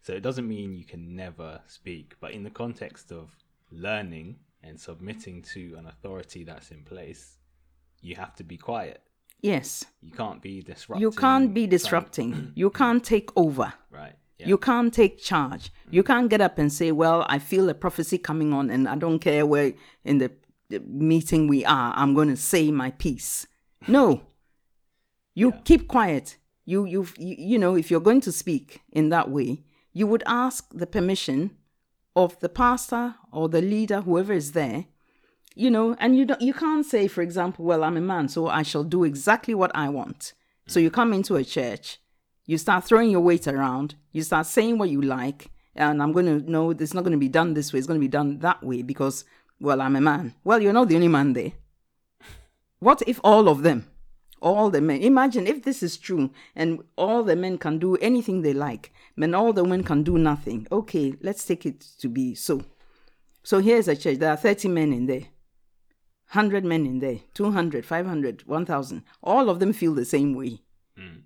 So 0.00 0.12
it 0.12 0.22
doesn't 0.22 0.46
mean 0.46 0.76
you 0.76 0.84
can 0.84 1.16
never 1.16 1.60
speak, 1.66 2.14
but 2.20 2.30
in 2.30 2.44
the 2.44 2.50
context 2.50 3.10
of 3.10 3.34
learning 3.72 4.36
and 4.62 4.80
submitting 4.80 5.42
to 5.54 5.74
an 5.76 5.88
authority 5.88 6.44
that's 6.44 6.70
in 6.70 6.84
place, 6.84 7.38
you 8.00 8.14
have 8.14 8.36
to 8.36 8.44
be 8.44 8.56
quiet. 8.56 9.02
Yes. 9.40 9.84
You 10.00 10.12
can't 10.12 10.42
be 10.42 10.62
disrupting. 10.62 11.02
You 11.02 11.10
can't 11.10 11.54
be 11.54 11.66
disrupting. 11.66 12.52
You 12.56 12.70
can't 12.70 13.04
take 13.04 13.30
over. 13.36 13.72
Right. 13.90 14.14
Yeah. 14.38 14.48
You 14.48 14.58
can't 14.58 14.92
take 14.92 15.18
charge. 15.18 15.72
Mm. 15.88 15.92
You 15.92 16.02
can't 16.02 16.28
get 16.28 16.40
up 16.40 16.58
and 16.58 16.72
say, 16.72 16.92
Well, 16.92 17.24
I 17.28 17.38
feel 17.38 17.68
a 17.68 17.74
prophecy 17.74 18.18
coming 18.18 18.52
on, 18.52 18.70
and 18.70 18.88
I 18.88 18.96
don't 18.96 19.18
care 19.18 19.46
where 19.46 19.72
in 20.04 20.18
the, 20.18 20.30
meeting 20.84 21.46
we 21.46 21.64
are, 21.64 21.92
I'm 21.96 22.12
going 22.12 22.28
to 22.28 22.36
say 22.36 22.72
my 22.72 22.90
piece. 22.90 23.46
No. 23.86 24.22
You 25.38 25.52
keep 25.64 25.86
quiet. 25.86 26.38
You, 26.64 26.86
you, 26.86 27.06
you, 27.18 27.36
you 27.38 27.58
know, 27.58 27.76
if 27.76 27.90
you're 27.90 28.00
going 28.00 28.22
to 28.22 28.32
speak 28.32 28.80
in 28.90 29.10
that 29.10 29.30
way, 29.30 29.64
you 29.92 30.06
would 30.06 30.22
ask 30.24 30.66
the 30.72 30.86
permission 30.86 31.50
of 32.16 32.40
the 32.40 32.48
pastor 32.48 33.16
or 33.30 33.50
the 33.50 33.60
leader, 33.60 34.00
whoever 34.00 34.32
is 34.32 34.52
there, 34.52 34.86
you 35.56 35.70
know, 35.70 35.96
and 35.98 36.16
you 36.16 36.26
don't, 36.26 36.40
you 36.40 36.52
can't 36.52 36.84
say, 36.84 37.08
for 37.08 37.22
example, 37.22 37.64
well, 37.64 37.82
I'm 37.82 37.96
a 37.96 38.00
man, 38.00 38.28
so 38.28 38.46
I 38.46 38.62
shall 38.62 38.84
do 38.84 39.04
exactly 39.04 39.54
what 39.54 39.72
I 39.74 39.88
want. 39.88 40.34
So 40.66 40.78
you 40.78 40.90
come 40.90 41.14
into 41.14 41.36
a 41.36 41.44
church, 41.44 41.98
you 42.44 42.58
start 42.58 42.84
throwing 42.84 43.10
your 43.10 43.22
weight 43.22 43.48
around, 43.48 43.94
you 44.12 44.22
start 44.22 44.46
saying 44.46 44.76
what 44.76 44.90
you 44.90 45.00
like, 45.00 45.50
and 45.74 46.02
I'm 46.02 46.12
going 46.12 46.26
to 46.26 46.50
know 46.50 46.70
it's 46.70 46.92
not 46.92 47.04
going 47.04 47.12
to 47.12 47.18
be 47.18 47.30
done 47.30 47.54
this 47.54 47.72
way, 47.72 47.78
it's 47.78 47.86
going 47.88 47.98
to 47.98 48.04
be 48.04 48.08
done 48.08 48.38
that 48.40 48.62
way 48.62 48.82
because, 48.82 49.24
well, 49.58 49.80
I'm 49.80 49.96
a 49.96 50.00
man. 50.00 50.34
Well, 50.44 50.60
you're 50.60 50.74
not 50.74 50.88
the 50.88 50.96
only 50.96 51.08
man 51.08 51.32
there. 51.32 51.52
What 52.78 53.02
if 53.06 53.18
all 53.24 53.48
of 53.48 53.62
them, 53.62 53.86
all 54.42 54.68
the 54.68 54.82
men, 54.82 55.00
imagine 55.00 55.46
if 55.46 55.62
this 55.62 55.82
is 55.82 55.96
true 55.96 56.30
and 56.54 56.82
all 56.96 57.22
the 57.22 57.34
men 57.34 57.56
can 57.56 57.78
do 57.78 57.96
anything 57.96 58.42
they 58.42 58.52
like, 58.52 58.92
then 59.16 59.34
all 59.34 59.54
the 59.54 59.62
women 59.62 59.84
can 59.84 60.02
do 60.02 60.18
nothing. 60.18 60.66
Okay, 60.70 61.14
let's 61.22 61.46
take 61.46 61.64
it 61.64 61.80
to 61.98 62.10
be 62.10 62.34
so. 62.34 62.60
So 63.42 63.60
here's 63.60 63.88
a 63.88 63.96
church, 63.96 64.18
there 64.18 64.30
are 64.30 64.36
30 64.36 64.68
men 64.68 64.92
in 64.92 65.06
there. 65.06 65.22
100 66.32 66.64
men 66.64 66.86
in 66.86 66.98
there, 66.98 67.20
200, 67.34 67.84
500, 67.86 68.42
1000. 68.46 69.02
All 69.22 69.48
of 69.48 69.60
them 69.60 69.72
feel 69.72 69.94
the 69.94 70.04
same 70.04 70.34
way. 70.34 70.60
Hmm. 70.98 71.20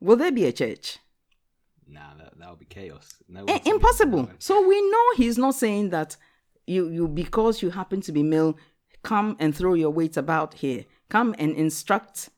Will 0.00 0.16
there 0.16 0.32
be 0.32 0.44
a 0.46 0.52
church? 0.52 0.98
Nah, 1.88 2.14
that 2.18 2.32
that'll 2.38 2.56
be 2.56 2.64
chaos. 2.64 3.14
No, 3.28 3.40
I- 3.40 3.52
one's- 3.52 3.66
impossible. 3.66 4.30
So 4.38 4.66
we 4.66 4.80
know 4.90 5.04
he's 5.16 5.38
not 5.38 5.54
saying 5.54 5.90
that 5.90 6.16
you 6.66 6.88
you 6.88 7.08
because 7.08 7.62
you 7.62 7.70
happen 7.70 8.00
to 8.02 8.12
be 8.12 8.22
male, 8.22 8.56
come 9.02 9.36
and 9.38 9.54
throw 9.54 9.74
your 9.74 9.90
weight 9.90 10.16
about 10.16 10.54
here. 10.54 10.84
Come 11.08 11.34
and 11.38 11.54
instruct 11.54 12.30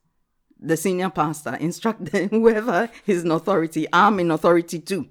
the 0.59 0.77
senior 0.77 1.11
pastor, 1.11 1.55
instruct 1.56 2.06
the, 2.06 2.27
whoever 2.31 2.89
is 3.06 3.23
in 3.24 3.31
authority. 3.31 3.86
I'm 3.93 4.19
in 4.19 4.31
authority 4.31 4.78
too. 4.81 5.09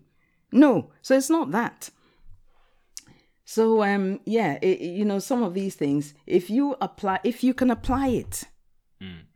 No, 0.51 0.91
so 1.01 1.15
it's 1.15 1.29
not 1.29 1.51
that. 1.51 1.89
So 3.53 3.83
um 3.83 4.19
yeah, 4.25 4.51
it, 4.61 4.81
you 4.81 5.05
know 5.05 5.19
some 5.19 5.43
of 5.43 5.53
these 5.53 5.75
things. 5.75 6.13
If 6.25 6.49
you 6.49 6.75
apply, 6.81 7.19
if 7.23 7.43
you 7.43 7.53
can 7.53 7.69
apply 7.69 8.07
it, 8.07 8.43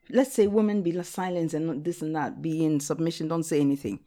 let's 0.09 0.33
say 0.33 0.47
women 0.47 0.81
be 0.81 0.91
silent 1.03 1.53
and 1.53 1.67
not 1.67 1.83
this 1.83 2.01
and 2.01 2.15
that, 2.15 2.41
be 2.41 2.65
in 2.65 2.79
submission, 2.79 3.27
don't 3.27 3.43
say 3.51 3.59
anything 3.59 3.99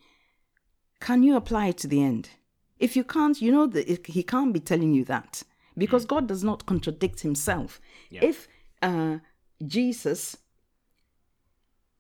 can 1.01 1.23
you 1.23 1.35
apply 1.35 1.69
it 1.69 1.79
to 1.79 1.89
the 1.89 2.03
end? 2.03 2.31
If 2.79 2.95
you 2.95 3.05
can't, 3.05 3.41
you 3.41 3.51
know 3.51 3.67
that 3.67 4.07
he 4.07 4.23
can't 4.23 4.53
be 4.53 4.61
telling 4.61 4.93
you 4.95 5.05
that 5.07 5.43
because 5.77 6.05
God 6.05 6.27
does 6.29 6.45
not 6.45 6.67
contradict 6.67 7.21
himself. 7.21 7.81
If 8.23 8.49
uh, 8.83 9.19
Jesus, 9.67 10.37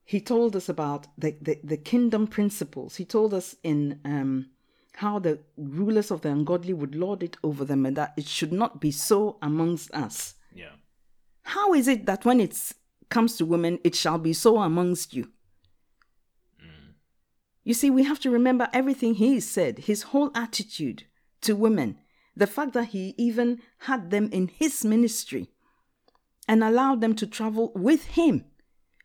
he 0.05 0.20
told 0.20 0.55
us 0.55 0.69
about 0.69 1.07
the, 1.19 1.37
the, 1.41 1.59
the 1.65 1.77
kingdom 1.77 2.27
principles, 2.27 2.97
he 2.97 3.05
told 3.05 3.35
us 3.35 3.57
in 3.62 4.01
um, 4.05 4.51
how 5.01 5.18
the 5.18 5.39
rulers 5.56 6.10
of 6.10 6.20
the 6.20 6.28
ungodly 6.28 6.74
would 6.74 6.94
lord 6.94 7.22
it 7.22 7.39
over 7.43 7.64
them 7.64 7.86
and 7.86 7.97
that 7.97 8.12
it 8.18 8.27
should 8.27 8.52
not 8.52 8.82
be 8.82 8.90
so 8.90 9.39
amongst 9.40 9.90
us. 9.94 10.35
Yeah. 10.55 10.72
How 11.43 11.72
is 11.72 11.89
it 11.89 12.05
that 12.05 12.27
when 12.27 12.39
it 12.39 12.74
comes 13.09 13.39
to 13.39 13.47
women, 13.47 13.78
it 13.82 13.94
shall 13.94 14.18
be 14.18 14.35
so 14.35 14.59
amongst 14.59 15.14
you? 15.14 15.31
Hmm. 16.60 16.90
You 17.64 17.72
see, 17.72 17.89
we 17.89 18.02
have 18.05 18.20
to 18.20 18.31
remember 18.31 18.68
everything 18.74 19.14
he 19.14 19.40
said, 19.40 19.78
his 19.78 20.02
whole 20.02 20.31
attitude 20.35 21.05
to 21.40 21.56
women, 21.56 21.97
the 22.36 22.47
fact 22.47 22.74
that 22.74 22.89
he 22.89 23.14
even 23.16 23.62
had 23.78 24.10
them 24.10 24.28
in 24.31 24.48
his 24.48 24.85
ministry 24.85 25.48
and 26.47 26.62
allowed 26.62 27.01
them 27.01 27.14
to 27.14 27.27
travel 27.27 27.72
with 27.74 28.05
him, 28.05 28.44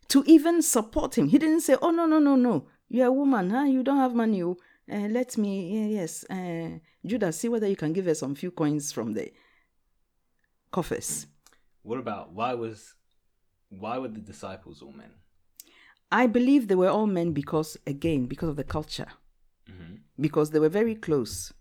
to 0.10 0.26
even 0.28 0.62
support 0.62 1.18
him. 1.18 1.30
He 1.30 1.38
didn't 1.38 1.62
say, 1.62 1.78
Oh, 1.82 1.92
no, 1.92 2.06
no, 2.06 2.20
no, 2.20 2.36
no, 2.36 2.68
you're 2.90 3.08
a 3.08 3.14
woman, 3.14 3.52
huh? 3.52 3.64
You 3.64 3.82
don't 3.82 3.98
have 3.98 4.14
money. 4.14 4.44
Oh. 4.44 4.58
Uh, 4.92 5.08
let 5.10 5.36
me, 5.38 5.52
yeah, 5.80 6.02
yes, 6.02 6.24
uh, 6.30 6.78
Judah, 7.06 7.32
see 7.32 7.50
whether 7.50 7.68
you 7.68 7.76
can 7.76 7.92
give 7.92 8.08
us 8.08 8.20
some 8.20 8.36
few 8.36 8.52
coins 8.52 8.92
from 8.92 9.14
the 9.14 9.32
coffers. 10.72 11.26
What 11.82 12.00
about 12.00 12.34
why 12.34 12.54
was 12.54 12.94
why 13.70 13.98
were 13.98 14.08
the 14.08 14.20
disciples 14.20 14.82
all 14.82 14.92
men? 14.92 15.12
I 16.12 16.28
believe 16.28 16.68
they 16.68 16.76
were 16.76 16.90
all 16.90 17.08
men 17.08 17.32
because, 17.34 17.78
again, 17.88 18.28
because 18.28 18.50
of 18.50 18.56
the 18.58 18.64
culture, 18.64 19.08
because 20.20 20.52
they 20.52 20.60
were 20.60 20.70
very 20.70 20.96
close. 20.96 21.52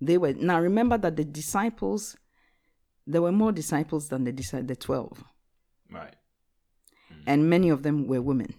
They 0.00 0.18
were 0.18 0.32
now. 0.32 0.60
Remember 0.60 0.96
that 0.98 1.16
the 1.16 1.24
disciples, 1.24 2.16
there 3.06 3.22
were 3.22 3.32
more 3.32 3.52
disciples 3.52 4.08
than 4.08 4.24
the 4.24 4.32
the 4.32 4.76
twelve, 4.76 5.24
Right. 5.90 6.14
and 7.26 7.50
many 7.50 7.68
of 7.70 7.82
them 7.82 8.06
were 8.06 8.22
women. 8.22 8.54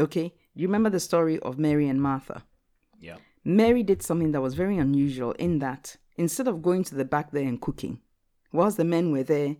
Okay, 0.00 0.32
you 0.54 0.66
remember 0.66 0.90
the 0.90 1.00
story 1.00 1.38
of 1.40 1.58
Mary 1.58 1.88
and 1.88 2.00
Martha. 2.00 2.42
Yeah. 3.00 3.16
Mary 3.44 3.82
did 3.82 4.02
something 4.02 4.32
that 4.32 4.40
was 4.40 4.54
very 4.54 4.78
unusual 4.78 5.32
in 5.32 5.58
that 5.58 5.96
instead 6.16 6.46
of 6.46 6.62
going 6.62 6.84
to 6.84 6.94
the 6.94 7.04
back 7.04 7.30
there 7.32 7.46
and 7.46 7.60
cooking, 7.60 8.00
whilst 8.52 8.76
the 8.76 8.84
men 8.84 9.10
were 9.10 9.22
there 9.22 9.56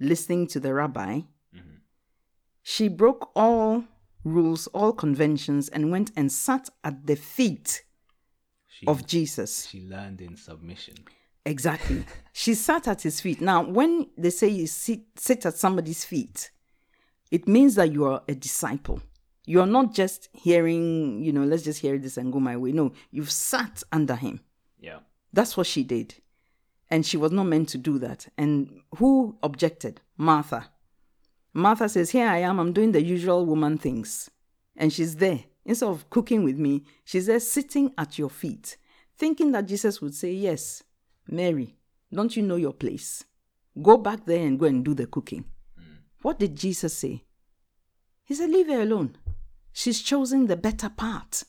listening 0.00 0.46
to 0.48 0.60
the 0.60 0.74
rabbi, 0.74 1.20
mm-hmm. 1.54 1.76
she 2.62 2.88
broke 2.88 3.30
all 3.34 3.84
rules, 4.24 4.66
all 4.68 4.92
conventions, 4.92 5.68
and 5.68 5.90
went 5.90 6.10
and 6.16 6.30
sat 6.30 6.68
at 6.84 7.06
the 7.06 7.16
feet 7.16 7.84
She 8.68 8.86
of 8.86 9.06
Jesus. 9.06 9.66
she 9.66 9.80
learned 9.82 10.20
in 10.20 10.36
submission. 10.36 10.94
Exactly. 11.44 12.04
she 12.32 12.54
sat 12.54 12.86
at 12.86 13.02
his 13.02 13.20
feet. 13.20 13.40
Now, 13.40 13.62
when 13.62 14.08
they 14.16 14.30
say 14.30 14.48
you 14.48 14.66
sit, 14.66 15.00
sit 15.16 15.46
at 15.46 15.56
somebody's 15.56 16.04
feet, 16.04 16.50
it 17.30 17.48
means 17.48 17.74
that 17.76 17.92
you 17.92 18.04
are 18.04 18.22
a 18.28 18.34
disciple. 18.34 19.00
You 19.44 19.60
are 19.60 19.66
not 19.66 19.92
just 19.92 20.28
hearing, 20.32 21.22
you 21.24 21.32
know, 21.32 21.42
let's 21.44 21.64
just 21.64 21.80
hear 21.80 21.98
this 21.98 22.16
and 22.16 22.32
go 22.32 22.38
my 22.38 22.56
way. 22.56 22.72
No, 22.72 22.92
you've 23.10 23.30
sat 23.30 23.82
under 23.90 24.14
him. 24.14 24.40
Yeah. 24.78 25.00
That's 25.32 25.56
what 25.56 25.66
she 25.66 25.82
did. 25.82 26.14
And 26.90 27.04
she 27.04 27.16
was 27.16 27.32
not 27.32 27.44
meant 27.44 27.68
to 27.70 27.78
do 27.78 27.98
that. 27.98 28.28
And 28.36 28.82
who 28.98 29.38
objected? 29.42 30.00
Martha. 30.16 30.68
Martha 31.54 31.88
says, 31.88 32.10
Here 32.10 32.28
I 32.28 32.38
am, 32.38 32.58
I'm 32.58 32.72
doing 32.72 32.92
the 32.92 33.02
usual 33.02 33.44
woman 33.46 33.78
things. 33.78 34.30
And 34.76 34.92
she's 34.92 35.16
there. 35.16 35.44
Instead 35.64 35.88
of 35.88 36.08
cooking 36.10 36.44
with 36.44 36.58
me, 36.58 36.84
she's 37.04 37.26
there 37.26 37.40
sitting 37.40 37.92
at 37.96 38.18
your 38.18 38.30
feet, 38.30 38.76
thinking 39.16 39.52
that 39.52 39.66
Jesus 39.66 40.00
would 40.00 40.14
say, 40.14 40.32
Yes, 40.32 40.82
Mary, 41.28 41.76
don't 42.12 42.36
you 42.36 42.42
know 42.42 42.56
your 42.56 42.72
place? 42.72 43.24
Go 43.80 43.96
back 43.96 44.26
there 44.26 44.44
and 44.46 44.58
go 44.58 44.66
and 44.66 44.84
do 44.84 44.94
the 44.94 45.06
cooking. 45.06 45.44
Mm. 45.78 45.98
What 46.22 46.38
did 46.38 46.56
Jesus 46.56 46.94
say? 46.94 47.24
He 48.24 48.34
said, 48.34 48.50
Leave 48.50 48.68
her 48.68 48.82
alone. 48.82 49.16
She's 49.72 50.02
chosen 50.02 50.46
the 50.46 50.56
better 50.56 50.88
part. 50.88 51.44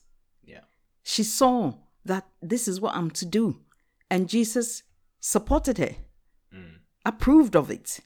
Yeah. 0.46 0.62
She 1.04 1.24
saw 1.24 1.74
that 2.06 2.28
this 2.42 2.68
is 2.68 2.80
what 2.80 2.96
I'm 2.96 3.12
to 3.12 3.26
do. 3.26 3.60
And 4.10 4.30
Jesus 4.30 4.84
supported 5.20 5.78
her, 5.78 5.96
mm. 6.54 6.76
approved 7.06 7.56
of 7.56 7.72
it. 7.72 8.00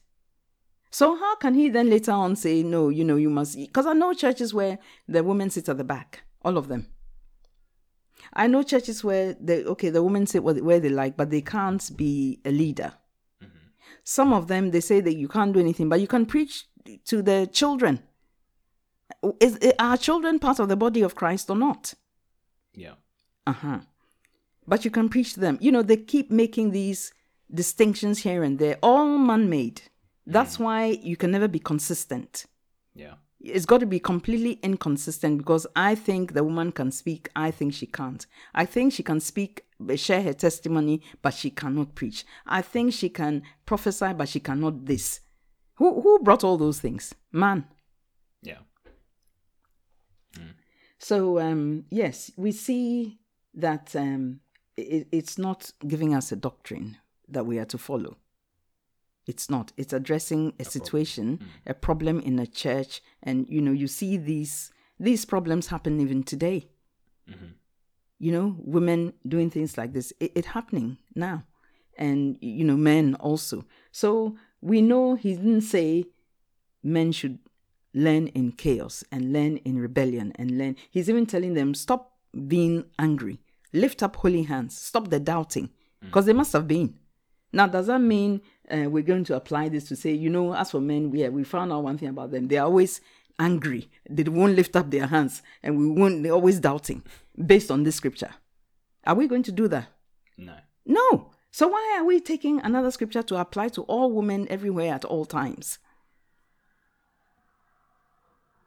So 0.90 1.16
how 1.16 1.36
can 1.36 1.54
he 1.54 1.68
then 1.68 1.90
later 1.90 2.12
on 2.12 2.36
say, 2.36 2.62
no, 2.62 2.88
you 2.88 3.04
know, 3.04 3.16
you 3.16 3.28
must, 3.28 3.56
because 3.56 3.86
I 3.86 3.92
know 3.92 4.14
churches 4.14 4.54
where 4.54 4.78
the 5.06 5.22
women 5.22 5.50
sit 5.50 5.68
at 5.68 5.76
the 5.76 5.84
back, 5.84 6.22
all 6.42 6.56
of 6.56 6.68
them. 6.68 6.88
I 8.32 8.46
know 8.46 8.62
churches 8.62 9.04
where 9.04 9.34
the 9.40 9.64
okay, 9.68 9.90
the 9.90 10.02
women 10.02 10.26
sit 10.26 10.42
where 10.42 10.80
they 10.80 10.88
like, 10.88 11.16
but 11.16 11.30
they 11.30 11.40
can't 11.40 11.96
be 11.96 12.40
a 12.44 12.50
leader. 12.50 12.92
Mm-hmm. 13.42 13.68
Some 14.04 14.32
of 14.32 14.48
them 14.48 14.70
they 14.70 14.80
say 14.80 15.00
that 15.00 15.16
you 15.16 15.28
can't 15.28 15.52
do 15.52 15.60
anything, 15.60 15.88
but 15.88 16.00
you 16.00 16.06
can 16.06 16.26
preach 16.26 16.66
to 17.06 17.22
the 17.22 17.48
children. 17.52 18.02
Is 19.40 19.58
are 19.78 19.96
children 19.96 20.38
part 20.38 20.60
of 20.60 20.68
the 20.68 20.76
body 20.76 21.02
of 21.02 21.14
Christ 21.14 21.50
or 21.50 21.56
not? 21.56 21.94
Yeah. 22.72 22.94
Uh 23.46 23.52
huh. 23.52 23.78
But 24.66 24.84
you 24.84 24.90
can 24.90 25.08
preach 25.08 25.34
to 25.34 25.40
them. 25.40 25.58
You 25.60 25.72
know, 25.72 25.82
they 25.82 25.96
keep 25.96 26.30
making 26.30 26.70
these 26.70 27.12
distinctions 27.52 28.20
here 28.20 28.42
and 28.42 28.58
there, 28.58 28.78
all 28.82 29.18
man 29.18 29.48
made. 29.48 29.82
That's 30.26 30.58
why 30.58 30.98
you 31.02 31.16
can 31.16 31.30
never 31.30 31.48
be 31.48 31.58
consistent. 31.58 32.44
Yeah. 32.94 33.14
It's 33.40 33.64
got 33.64 33.80
to 33.80 33.86
be 33.86 33.98
completely 33.98 34.58
inconsistent 34.62 35.38
because 35.38 35.66
I 35.74 35.94
think 35.94 36.34
the 36.34 36.44
woman 36.44 36.72
can 36.72 36.90
speak, 36.90 37.30
I 37.34 37.50
think 37.50 37.72
she 37.72 37.86
can't. 37.86 38.26
I 38.54 38.66
think 38.66 38.92
she 38.92 39.02
can 39.02 39.20
speak, 39.20 39.64
share 39.96 40.22
her 40.22 40.34
testimony, 40.34 41.02
but 41.22 41.34
she 41.34 41.50
cannot 41.50 41.94
preach. 41.94 42.26
I 42.46 42.62
think 42.62 42.92
she 42.92 43.08
can 43.08 43.42
prophesy, 43.64 44.12
but 44.12 44.28
she 44.28 44.40
cannot 44.40 44.86
this. 44.86 45.20
Who, 45.76 46.00
who 46.02 46.18
brought 46.18 46.44
all 46.44 46.58
those 46.58 46.80
things? 46.80 47.14
Man. 47.32 47.64
Yeah. 48.42 48.58
So 50.98 51.38
um, 51.38 51.84
yes, 51.90 52.30
we 52.36 52.52
see 52.52 53.18
that 53.54 53.94
um, 53.96 54.40
it, 54.76 55.08
it's 55.12 55.38
not 55.38 55.72
giving 55.86 56.14
us 56.14 56.32
a 56.32 56.36
doctrine 56.36 56.96
that 57.28 57.46
we 57.46 57.58
are 57.58 57.64
to 57.66 57.78
follow. 57.78 58.16
It's 59.26 59.50
not. 59.50 59.72
It's 59.76 59.92
addressing 59.92 60.54
a, 60.58 60.64
situation, 60.64 61.40
a 61.66 61.74
problem 61.74 62.18
in 62.20 62.38
a 62.38 62.46
church, 62.46 63.02
and 63.22 63.46
you 63.48 63.60
know 63.60 63.72
you 63.72 63.86
see 63.86 64.16
these 64.16 64.72
these 64.98 65.24
problems 65.26 65.66
happen 65.66 66.00
even 66.00 66.22
today. 66.22 66.68
You 68.18 68.32
know, 68.32 68.56
women 68.58 69.12
doing 69.28 69.50
things 69.50 69.76
like 69.76 69.92
this, 69.92 70.12
it, 70.18 70.32
it 70.34 70.44
happening 70.46 70.96
now, 71.14 71.44
and 71.98 72.38
you 72.40 72.64
know 72.64 72.76
men 72.76 73.16
also. 73.16 73.66
So 73.92 74.36
we 74.62 74.80
know 74.80 75.14
he 75.14 75.34
didn't 75.34 75.60
say 75.60 76.06
men 76.82 77.12
should 77.12 77.38
learn 77.94 78.28
in 78.28 78.52
chaos 78.52 79.04
and 79.10 79.32
learn 79.32 79.56
in 79.58 79.78
rebellion 79.78 80.32
and 80.36 80.58
learn. 80.58 80.76
He's 80.90 81.08
even 81.08 81.26
telling 81.26 81.54
them, 81.54 81.74
stop 81.74 82.12
being 82.46 82.84
angry, 82.98 83.40
lift 83.72 84.02
up 84.02 84.16
holy 84.16 84.42
hands, 84.42 84.76
stop 84.76 85.08
the 85.08 85.20
doubting, 85.20 85.70
because 86.00 86.26
they 86.26 86.32
must 86.32 86.52
have 86.52 86.68
been. 86.68 86.94
Now, 87.52 87.66
does 87.66 87.86
that 87.86 88.00
mean 88.00 88.42
uh, 88.70 88.90
we're 88.90 89.02
going 89.02 89.24
to 89.24 89.36
apply 89.36 89.70
this 89.70 89.88
to 89.88 89.96
say, 89.96 90.12
you 90.12 90.28
know, 90.28 90.54
as 90.54 90.70
for 90.70 90.80
men, 90.80 91.10
we, 91.10 91.26
we 91.30 91.44
found 91.44 91.72
out 91.72 91.82
one 91.82 91.96
thing 91.96 92.08
about 92.08 92.30
them. 92.30 92.48
They're 92.48 92.62
always 92.62 93.00
angry. 93.38 93.88
They 94.08 94.24
won't 94.24 94.54
lift 94.54 94.76
up 94.76 94.90
their 94.90 95.06
hands 95.06 95.42
and 95.62 95.78
we 95.78 95.88
won't, 95.88 96.22
they're 96.22 96.32
always 96.32 96.60
doubting 96.60 97.02
based 97.46 97.70
on 97.70 97.84
this 97.84 97.96
scripture. 97.96 98.34
Are 99.06 99.14
we 99.14 99.26
going 99.26 99.44
to 99.44 99.52
do 99.52 99.68
that? 99.68 99.88
No. 100.36 100.56
No. 100.84 101.30
So 101.50 101.68
why 101.68 101.96
are 101.98 102.04
we 102.04 102.20
taking 102.20 102.60
another 102.60 102.90
scripture 102.90 103.22
to 103.22 103.36
apply 103.36 103.68
to 103.68 103.82
all 103.82 104.12
women 104.12 104.46
everywhere 104.50 104.92
at 104.92 105.04
all 105.04 105.24
times? 105.24 105.78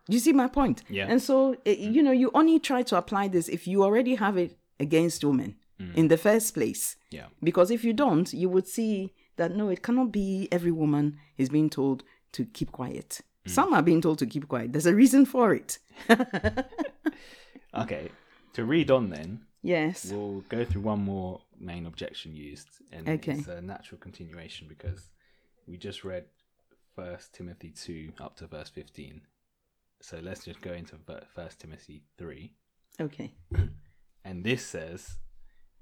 You 0.08 0.20
see 0.20 0.34
my 0.34 0.48
point? 0.48 0.84
Yeah. 0.90 1.08
And 1.10 1.22
so, 1.22 1.54
eh, 1.66 1.72
eh, 1.72 1.90
you 1.90 2.04
know, 2.04 2.12
you 2.12 2.32
only 2.34 2.60
try 2.60 2.84
to 2.84 2.98
apply 2.98 3.28
this 3.28 3.48
if 3.50 3.68
you 3.68 3.84
already 3.84 4.16
have 4.16 4.38
it 4.38 4.58
against 4.80 5.24
women 5.24 5.56
mm. 5.80 5.96
in 5.96 6.08
the 6.08 6.18
first 6.18 6.54
place. 6.54 6.96
Yeah. 7.12 7.28
Because 7.44 7.72
if 7.72 7.84
you 7.84 7.94
don't, 7.94 8.32
you 8.34 8.50
would 8.50 8.68
see 8.68 9.14
that 9.38 9.56
no, 9.56 9.70
it 9.70 9.84
cannot 9.84 10.12
be 10.12 10.48
every 10.52 10.72
woman 10.72 11.18
is 11.38 11.50
being 11.50 11.70
told 11.70 12.04
to 12.34 12.46
keep 12.46 12.72
quiet. 12.72 13.22
Mm. 13.46 13.52
Some 13.52 13.74
are 13.74 13.82
being 13.82 14.02
told 14.02 14.20
to 14.20 14.26
keep 14.26 14.48
quiet. 14.48 14.74
There's 14.74 14.86
a 14.86 14.96
reason 14.96 15.26
for 15.26 15.54
it. 15.54 15.80
Okay. 17.74 18.10
To 18.54 18.66
read 18.66 18.92
on 18.92 19.10
then, 19.10 19.42
Yes. 19.64 20.12
we'll 20.12 20.42
go 20.50 20.66
through 20.66 20.82
one 20.82 21.00
more 21.00 21.42
main 21.60 21.86
objection 21.86 22.36
used, 22.36 22.70
and 22.92 23.08
Okay. 23.08 23.34
it's 23.34 23.48
a 23.48 23.62
natural 23.62 24.00
continuation 24.00 24.68
because 24.68 25.10
we 25.68 25.78
just 25.78 26.04
read 26.04 26.26
First 26.96 27.34
Timothy 27.34 27.70
two 27.70 28.12
up 28.20 28.36
to 28.38 28.48
verse 28.48 28.70
fifteen. 28.70 29.22
So 30.02 30.20
let's 30.22 30.44
just 30.46 30.62
go 30.62 30.74
into 30.74 30.96
First 31.36 31.60
Timothy 31.60 32.04
three, 32.18 32.54
Okay. 33.00 33.34
and 34.26 34.44
this 34.44 34.66
says, 34.66 35.18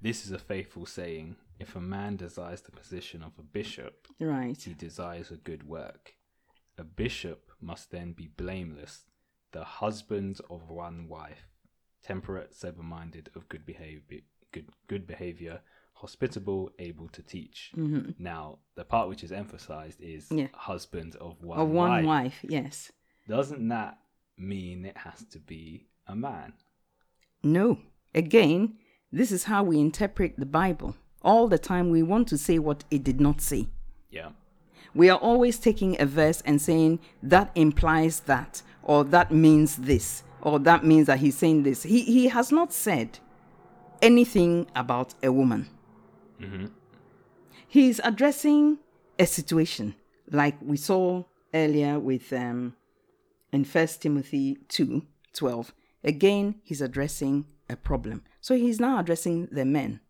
"This 0.00 0.24
is 0.24 0.32
a 0.32 0.38
faithful 0.38 0.86
saying: 0.86 1.36
If 1.58 1.74
a 1.76 1.80
man 1.80 2.16
desires 2.16 2.60
the 2.62 2.70
position 2.72 3.22
of 3.22 3.32
a 3.38 3.42
bishop, 3.42 4.06
Right. 4.18 4.60
he 4.60 4.74
desires 4.74 5.30
a 5.30 5.36
good 5.36 5.62
work. 5.66 6.14
A 6.78 6.84
bishop 6.84 7.50
must 7.60 7.90
then 7.90 8.12
be 8.12 8.28
blameless, 8.28 9.04
the 9.52 9.64
husband 9.64 10.40
of 10.48 10.70
one 10.70 11.08
wife, 11.08 11.48
temperate, 12.02 12.54
sober-minded, 12.54 13.30
of 13.34 13.48
good 13.48 13.66
behavior, 13.66 14.20
good 14.52 14.68
good 14.86 15.06
behavior, 15.06 15.60
hospitable, 15.94 16.70
able 16.78 17.08
to 17.08 17.22
teach. 17.22 17.72
Now, 18.18 18.58
the 18.74 18.84
part 18.84 19.08
which 19.08 19.24
is 19.24 19.32
emphasized 19.32 20.00
is 20.00 20.24
Mm-hmm. 20.28 20.38
Yeah. 20.38 20.48
husband 20.54 21.16
of 21.16 21.42
one, 21.42 21.58
Of 21.58 21.68
one 21.68 21.90
wife. 21.90 22.04
wife. 22.06 22.38
Yes. 22.48 22.92
Doesn't 23.28 23.68
that 23.68 23.98
mean 24.40 24.84
it 24.84 24.96
has 24.96 25.24
to 25.30 25.38
be 25.38 25.86
a 26.06 26.16
man? 26.16 26.54
No. 27.42 27.78
Again, 28.14 28.76
this 29.12 29.30
is 29.30 29.44
how 29.44 29.62
we 29.62 29.78
interpret 29.78 30.38
the 30.38 30.46
Bible. 30.46 30.96
All 31.22 31.48
the 31.48 31.58
time 31.58 31.90
we 31.90 32.02
want 32.02 32.28
to 32.28 32.38
say 32.38 32.58
what 32.58 32.84
it 32.90 33.04
did 33.04 33.20
not 33.20 33.40
say. 33.40 33.68
Yeah. 34.10 34.30
We 34.94 35.08
are 35.10 35.18
always 35.18 35.58
taking 35.58 36.00
a 36.00 36.06
verse 36.06 36.42
and 36.44 36.60
saying 36.60 37.00
that 37.22 37.52
implies 37.54 38.20
that, 38.20 38.62
or 38.82 39.04
that 39.04 39.30
means 39.30 39.76
this, 39.76 40.24
or 40.42 40.58
that 40.60 40.84
means 40.84 41.06
that 41.06 41.18
he's 41.18 41.36
saying 41.36 41.62
this. 41.62 41.82
He, 41.82 42.02
he 42.02 42.28
has 42.28 42.50
not 42.50 42.72
said 42.72 43.18
anything 44.02 44.66
about 44.74 45.14
a 45.22 45.30
woman. 45.30 45.68
He's 47.68 48.00
addressing 48.02 48.78
a 49.18 49.26
situation 49.26 49.94
like 50.30 50.56
we 50.60 50.76
saw 50.76 51.24
earlier 51.52 51.98
with 51.98 52.32
um, 52.32 52.74
in 53.52 53.64
First 53.64 54.02
Timothy 54.02 54.58
2 54.68 55.02
12. 55.32 55.72
Again, 56.02 56.56
he's 56.64 56.80
addressing 56.80 57.46
a 57.68 57.76
problem. 57.76 58.22
So 58.40 58.54
he's 58.56 58.80
now 58.80 58.98
addressing 58.98 59.46
the 59.52 59.64
men. 59.64 60.00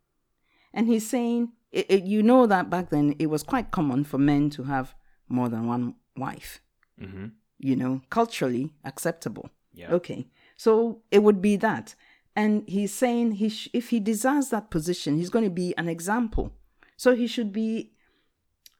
And 0.73 0.87
he's 0.87 1.07
saying, 1.09 1.51
it, 1.71 1.85
it- 1.89 2.03
you 2.03 2.23
know 2.23 2.47
that 2.47 2.69
back 2.69 2.89
then 2.89 3.15
it 3.19 3.27
was 3.27 3.43
quite 3.43 3.71
common 3.71 4.03
for 4.03 4.17
men 4.17 4.49
to 4.51 4.63
have 4.63 4.95
more 5.27 5.49
than 5.49 5.67
one 5.67 5.95
wife. 6.17 6.61
Mm-hmm. 6.99 7.27
You 7.59 7.75
know, 7.75 8.01
culturally 8.09 8.71
acceptable. 8.83 9.49
Yeah. 9.73 9.91
Okay. 9.91 10.27
So 10.57 11.01
it 11.11 11.19
would 11.23 11.41
be 11.41 11.55
that. 11.57 11.95
And 12.35 12.63
he's 12.67 12.93
saying 12.93 13.33
he 13.33 13.49
sh- 13.49 13.69
if 13.73 13.89
he 13.89 13.99
desires 13.99 14.49
that 14.49 14.69
position, 14.71 15.17
he's 15.17 15.29
going 15.29 15.45
to 15.45 15.51
be 15.51 15.75
an 15.77 15.87
example. 15.89 16.53
So 16.97 17.15
he 17.15 17.27
should 17.27 17.51
be 17.51 17.91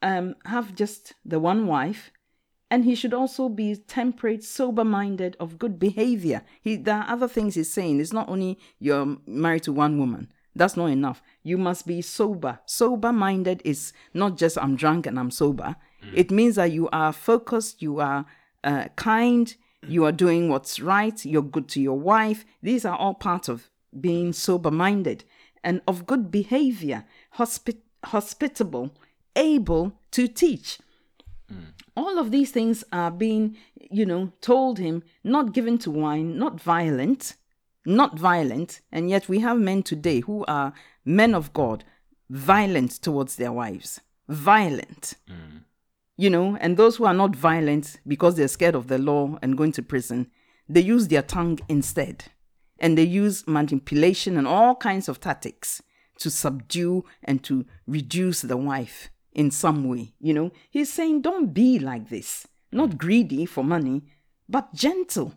um, 0.01 0.35
have 0.45 0.73
just 0.75 1.13
the 1.25 1.39
one 1.39 1.67
wife, 1.67 2.11
and 2.71 2.85
he 2.85 2.95
should 2.95 3.13
also 3.13 3.49
be 3.49 3.75
temperate, 3.75 4.43
sober-minded, 4.43 5.35
of 5.39 5.59
good 5.59 5.77
behavior. 5.77 6.41
He 6.61 6.77
there 6.77 6.95
are 6.95 7.09
other 7.09 7.27
things 7.27 7.55
he's 7.55 7.71
saying. 7.71 7.99
It's 7.99 8.13
not 8.13 8.29
only 8.29 8.57
you're 8.79 9.17
married 9.27 9.63
to 9.63 9.73
one 9.73 9.99
woman. 9.99 10.31
That's 10.55 10.77
not 10.77 10.87
enough. 10.87 11.21
You 11.43 11.57
must 11.57 11.85
be 11.85 12.01
sober. 12.01 12.59
Sober-minded 12.65 13.61
is 13.63 13.93
not 14.13 14.37
just 14.37 14.57
I'm 14.57 14.75
drunk 14.75 15.05
and 15.05 15.19
I'm 15.19 15.31
sober. 15.31 15.75
It 16.15 16.31
means 16.31 16.55
that 16.55 16.71
you 16.71 16.89
are 16.89 17.13
focused, 17.13 17.81
you 17.81 17.99
are 17.99 18.25
uh, 18.63 18.87
kind, 18.95 19.53
you 19.87 20.03
are 20.05 20.11
doing 20.11 20.49
what's 20.49 20.79
right, 20.79 21.23
you're 21.23 21.43
good 21.43 21.67
to 21.69 21.81
your 21.81 21.99
wife. 21.99 22.43
These 22.63 22.85
are 22.85 22.97
all 22.97 23.13
part 23.13 23.47
of 23.47 23.69
being 23.99 24.33
sober-minded 24.33 25.23
and 25.63 25.81
of 25.87 26.07
good 26.07 26.31
behavior, 26.31 27.05
hospi- 27.37 27.81
hospitable, 28.05 28.91
able 29.35 29.93
to 30.11 30.27
teach. 30.27 30.79
All 31.95 32.17
of 32.19 32.31
these 32.31 32.51
things 32.51 32.83
are 32.91 33.11
being, 33.11 33.57
you 33.75 34.05
know, 34.05 34.31
told 34.41 34.79
him, 34.79 35.03
not 35.23 35.53
given 35.53 35.77
to 35.79 35.91
wine, 35.91 36.37
not 36.37 36.59
violent, 36.59 37.35
not 37.85 38.17
violent. 38.17 38.81
And 38.91 39.09
yet 39.09 39.27
we 39.27 39.39
have 39.39 39.59
men 39.59 39.83
today 39.83 40.21
who 40.21 40.45
are 40.47 40.73
men 41.03 41.35
of 41.35 41.51
God, 41.53 41.83
violent 42.29 42.91
towards 43.01 43.35
their 43.35 43.51
wives. 43.51 43.99
Violent. 44.29 45.15
You 46.17 46.29
know, 46.29 46.57
and 46.61 46.77
those 46.77 46.97
who 46.97 47.05
are 47.05 47.13
not 47.13 47.35
violent 47.35 47.99
because 48.07 48.35
they're 48.35 48.47
scared 48.47 48.75
of 48.75 48.87
the 48.87 48.97
law 48.97 49.37
and 49.41 49.57
going 49.57 49.71
to 49.73 49.81
prison, 49.81 50.29
they 50.69 50.81
use 50.81 51.07
their 51.07 51.23
tongue 51.23 51.59
instead. 51.67 52.25
And 52.79 52.97
they 52.97 53.03
use 53.03 53.47
manipulation 53.47 54.37
and 54.37 54.47
all 54.47 54.75
kinds 54.75 55.09
of 55.09 55.19
tactics 55.19 55.81
to 56.19 56.29
subdue 56.29 57.03
and 57.23 57.43
to 57.43 57.65
reduce 57.87 58.41
the 58.41 58.57
wife 58.57 59.09
in 59.33 59.51
some 59.51 59.87
way. 59.87 60.13
You 60.19 60.33
know, 60.33 60.51
he's 60.69 60.91
saying, 60.91 61.21
don't 61.21 61.53
be 61.53 61.79
like 61.79 62.09
this, 62.09 62.47
not 62.71 62.97
greedy 62.97 63.45
for 63.45 63.63
money, 63.63 64.03
but 64.49 64.73
gentle, 64.73 65.33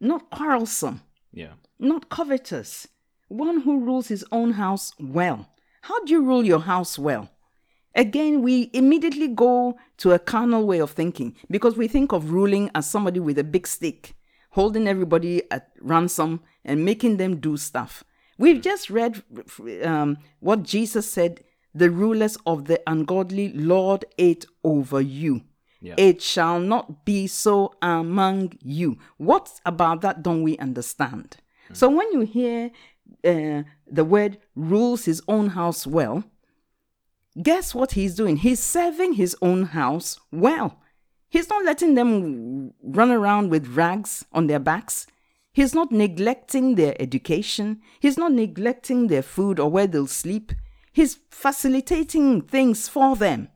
not 0.00 0.30
quarrelsome, 0.30 1.00
Yeah. 1.32 1.54
not 1.78 2.08
covetous, 2.08 2.86
one 3.28 3.60
who 3.62 3.80
rules 3.80 4.08
his 4.08 4.24
own 4.30 4.52
house 4.52 4.92
well. 4.98 5.48
How 5.82 6.04
do 6.04 6.12
you 6.12 6.22
rule 6.22 6.44
your 6.44 6.60
house 6.60 6.98
well? 6.98 7.30
Again, 7.94 8.42
we 8.42 8.70
immediately 8.72 9.28
go 9.28 9.78
to 9.98 10.12
a 10.12 10.18
carnal 10.18 10.66
way 10.66 10.80
of 10.80 10.90
thinking 10.90 11.36
because 11.50 11.76
we 11.76 11.86
think 11.88 12.12
of 12.12 12.32
ruling 12.32 12.70
as 12.74 12.90
somebody 12.90 13.20
with 13.20 13.38
a 13.38 13.44
big 13.44 13.66
stick, 13.66 14.14
holding 14.50 14.88
everybody 14.88 15.42
at 15.50 15.70
ransom 15.80 16.40
and 16.64 16.84
making 16.84 17.18
them 17.18 17.36
do 17.40 17.56
stuff. 17.56 18.02
We've 18.36 18.60
just 18.60 18.90
read 18.90 19.22
um, 19.84 20.18
what 20.40 20.64
Jesus 20.64 21.08
said 21.10 21.44
the 21.74 21.90
rulers 21.90 22.36
of 22.46 22.66
the 22.66 22.80
ungodly 22.86 23.52
lord 23.52 24.04
it 24.16 24.46
over 24.62 25.00
you. 25.00 25.42
Yeah. 25.80 25.94
It 25.98 26.22
shall 26.22 26.60
not 26.60 27.04
be 27.04 27.26
so 27.26 27.74
among 27.82 28.54
you. 28.62 28.98
What 29.18 29.60
about 29.66 30.00
that 30.00 30.22
don't 30.22 30.42
we 30.42 30.56
understand? 30.58 31.36
So 31.72 31.88
when 31.90 32.12
you 32.12 32.20
hear 32.20 32.70
uh, 33.24 33.62
the 33.90 34.04
word 34.04 34.38
rules 34.54 35.06
his 35.06 35.22
own 35.28 35.48
house 35.48 35.86
well, 35.86 36.24
guess 37.42 37.74
what 37.74 37.92
he's 37.92 38.14
doing? 38.14 38.38
He's 38.38 38.60
serving 38.60 39.14
his 39.14 39.36
own 39.42 39.64
house 39.64 40.20
well. 40.30 40.80
He's 41.28 41.48
not 41.48 41.64
letting 41.64 41.94
them 41.94 42.72
run 42.82 43.10
around 43.10 43.50
with 43.50 43.76
rags 43.76 44.24
on 44.32 44.46
their 44.46 44.60
backs. 44.60 45.06
He's 45.52 45.74
not 45.74 45.90
neglecting 45.90 46.76
their 46.76 46.94
education. 47.00 47.80
He's 48.00 48.16
not 48.16 48.32
neglecting 48.32 49.08
their 49.08 49.22
food 49.22 49.58
or 49.58 49.70
where 49.70 49.86
they'll 49.86 50.06
sleep. 50.06 50.52
He's 50.94 51.18
facilitating 51.28 52.42
things 52.42 52.88
for 52.88 53.16
them, 53.16 53.48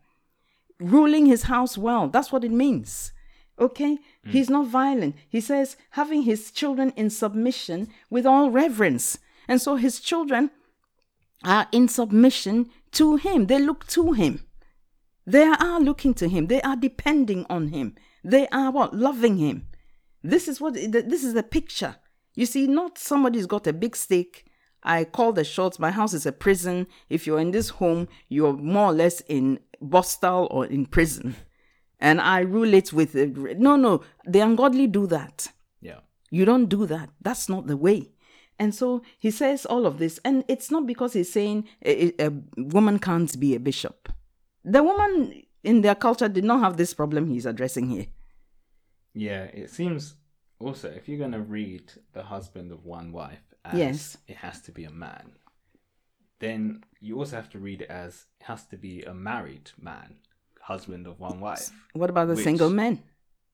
ruling 0.81 1.27
his 1.27 1.45
house 1.45 1.79
well. 1.79 2.09
That's 2.09 2.33
what 2.33 2.43
it 2.43 2.51
means. 2.51 3.13
Okay? 3.61 3.99
Hmm. 4.25 4.31
He's 4.31 4.51
not 4.51 4.67
violent. 4.67 5.15
He 5.29 5.41
says, 5.41 5.77
having 5.91 6.23
his 6.23 6.51
children 6.51 6.93
in 6.97 7.11
submission 7.11 7.91
with 8.11 8.27
all 8.27 8.51
reverence. 8.51 9.19
And 9.47 9.63
so 9.63 9.77
his 9.77 10.01
children 10.01 10.51
are 11.45 11.69
in 11.71 11.87
submission 11.87 12.71
to 12.93 13.15
him. 13.15 13.47
They 13.47 13.61
look 13.61 13.87
to 13.89 14.13
him. 14.15 14.41
They 15.25 15.45
are 15.45 15.79
looking 15.79 16.15
to 16.15 16.29
him. 16.29 16.49
They 16.49 16.61
are 16.63 16.75
depending 16.75 17.47
on 17.49 17.69
him. 17.69 17.95
They 18.25 18.49
are 18.49 18.73
what? 18.73 18.95
Loving 18.95 19.37
him. 19.37 19.69
This 20.25 20.49
is 20.49 20.61
what 20.61 20.75
this 20.75 21.23
is 21.23 21.35
the 21.35 21.45
picture. 21.45 21.95
You 22.35 22.47
see, 22.47 22.67
not 22.67 22.99
somebody's 22.99 23.47
got 23.47 23.69
a 23.69 23.73
big 23.73 23.95
stick. 23.95 24.45
I 24.83 25.05
call 25.05 25.33
the 25.33 25.45
shots. 25.45 25.79
My 25.79 25.91
house 25.91 26.15
is 26.15 26.27
a 26.27 26.33
prison. 26.33 26.87
If 27.09 27.27
you're 27.27 27.41
in 27.41 27.51
this 27.51 27.71
home, 27.71 28.09
you're 28.29 28.53
more 28.53 28.91
or 28.91 28.93
less 28.93 29.21
in 29.23 29.61
Borstal 29.83 30.49
or 30.51 30.67
in 30.67 30.87
prison. 30.87 31.37
And 32.01 32.21
I 32.21 32.41
rule 32.41 32.75
it 32.75 32.93
with 32.93 33.15
no, 33.15 33.77
no. 33.77 34.03
The 34.25 34.41
ungodly 34.41 34.87
do 34.87 35.07
that. 35.09 35.49
Yeah. 35.81 36.01
You 36.31 36.45
don't 36.45 36.67
do 36.67 36.87
that. 36.87 37.11
That's 37.21 37.49
not 37.49 37.67
the 37.67 37.77
way. 37.77 38.13
And 38.59 38.75
so 38.75 39.03
he 39.19 39.31
says 39.31 39.67
all 39.67 39.87
of 39.87 39.99
this. 39.99 40.21
And 40.25 40.45
it's 40.49 40.71
not 40.71 40.87
because 40.87 41.13
he's 41.13 41.33
saying 41.33 41.69
a, 41.85 42.13
a 42.25 42.33
woman 42.57 42.99
can't 42.99 43.39
be 43.39 43.55
a 43.55 43.61
bishop. 43.61 44.13
The 44.65 44.83
woman 44.83 45.43
in 45.63 45.83
their 45.83 45.95
culture 45.95 46.29
did 46.29 46.45
not 46.45 46.61
have 46.61 46.77
this 46.77 46.95
problem 46.95 47.27
he's 47.27 47.47
addressing 47.47 47.89
here. 47.89 48.07
Yeah, 49.15 49.45
it 49.45 49.71
seems 49.71 50.15
also 50.61 50.89
if 50.89 51.09
you're 51.09 51.19
going 51.19 51.33
to 51.33 51.41
read 51.41 51.93
the 52.13 52.23
husband 52.23 52.73
of 52.73 52.85
one 52.85 53.13
wife 53.13 53.48
Yes. 53.77 54.17
it 54.27 54.37
has 54.37 54.61
to 54.63 54.73
be 54.73 54.85
a 54.85 54.91
man, 54.91 55.33
then 56.41 56.85
you 57.01 57.19
also 57.19 57.37
have 57.37 57.51
to 57.51 57.59
read 57.59 57.83
it 57.83 57.91
as 57.91 58.27
it 58.41 58.45
has 58.45 58.65
to 58.67 58.77
be 58.77 59.03
a 59.03 59.15
married 59.15 59.71
man, 59.81 60.17
husband 60.61 61.07
of 61.07 61.19
one 61.19 61.41
wife. 61.41 61.71
What 61.93 62.11
about 62.11 62.29
the 62.29 62.35
Which- 62.35 62.45
single 62.45 62.71
men? 62.71 63.03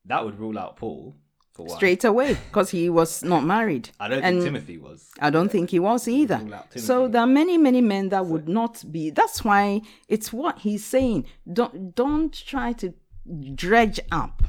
That 0.06 0.24
would 0.24 0.38
rule 0.38 0.58
out 0.58 0.76
Paul 0.76 1.14
for 1.52 1.64
one. 1.66 1.76
Straight 1.76 2.04
away, 2.04 2.34
because 2.34 2.70
he 2.70 2.90
was 2.90 3.22
not 3.24 3.42
married. 3.44 3.88
I 3.98 4.08
don't 4.08 4.22
and 4.22 4.36
think 4.36 4.44
Timothy 4.44 4.76
was. 4.76 5.10
I 5.18 5.30
don't 5.30 5.50
think 5.50 5.70
he 5.70 5.78
was 5.78 6.06
either. 6.08 6.40
So 6.76 7.08
there 7.08 7.22
are 7.22 7.26
many, 7.26 7.56
many 7.56 7.80
men 7.80 8.10
that 8.10 8.26
would 8.26 8.48
not 8.48 8.84
be. 8.92 9.10
That's 9.10 9.42
why 9.44 9.80
it's 10.08 10.32
what 10.32 10.58
he's 10.58 10.84
saying. 10.84 11.24
Don't 11.50 11.94
don't 11.94 12.34
try 12.34 12.72
to 12.74 12.92
dredge 13.54 14.00
up. 14.12 14.42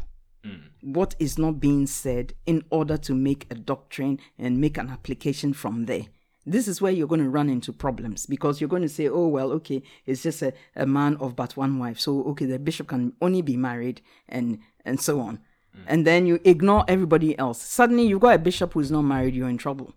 What 0.86 1.16
is 1.18 1.40
not 1.40 1.60
being 1.60 1.88
said 1.88 2.34
in 2.46 2.64
order 2.70 2.96
to 2.96 3.16
make 3.16 3.48
a 3.50 3.56
doctrine 3.56 4.20
and 4.38 4.62
make 4.62 4.78
an 4.78 4.90
application 4.90 5.52
from 5.52 5.86
there. 5.86 6.04
This 6.46 6.68
is 6.68 6.80
where 6.80 6.92
you're 6.92 7.08
going 7.08 7.24
to 7.24 7.30
run 7.30 7.50
into 7.50 7.74
problems 7.74 8.28
because 8.28 8.62
you're 8.62 8.70
going 8.70 8.84
to 8.84 8.90
say, 8.90 9.08
oh, 9.08 9.28
well, 9.28 9.52
okay, 9.54 9.82
it's 10.06 10.22
just 10.22 10.44
a, 10.44 10.54
a 10.76 10.86
man 10.86 11.18
of 11.20 11.36
but 11.36 11.58
one 11.58 11.80
wife. 11.80 12.00
So, 12.00 12.22
okay, 12.26 12.46
the 12.46 12.60
bishop 12.60 12.90
can 12.90 13.14
only 13.20 13.42
be 13.42 13.58
married 13.58 14.02
and, 14.30 14.60
and 14.86 15.02
so 15.02 15.20
on. 15.22 15.38
Mm. 15.76 15.84
And 15.88 16.08
then 16.08 16.28
you 16.28 16.40
ignore 16.44 16.86
everybody 16.88 17.38
else. 17.40 17.64
Suddenly, 17.64 18.06
you've 18.06 18.22
got 18.22 18.36
a 18.36 18.40
bishop 18.40 18.74
who's 18.74 18.92
not 18.92 19.02
married, 19.02 19.34
you're 19.34 19.50
in 19.50 19.58
trouble. 19.58 19.96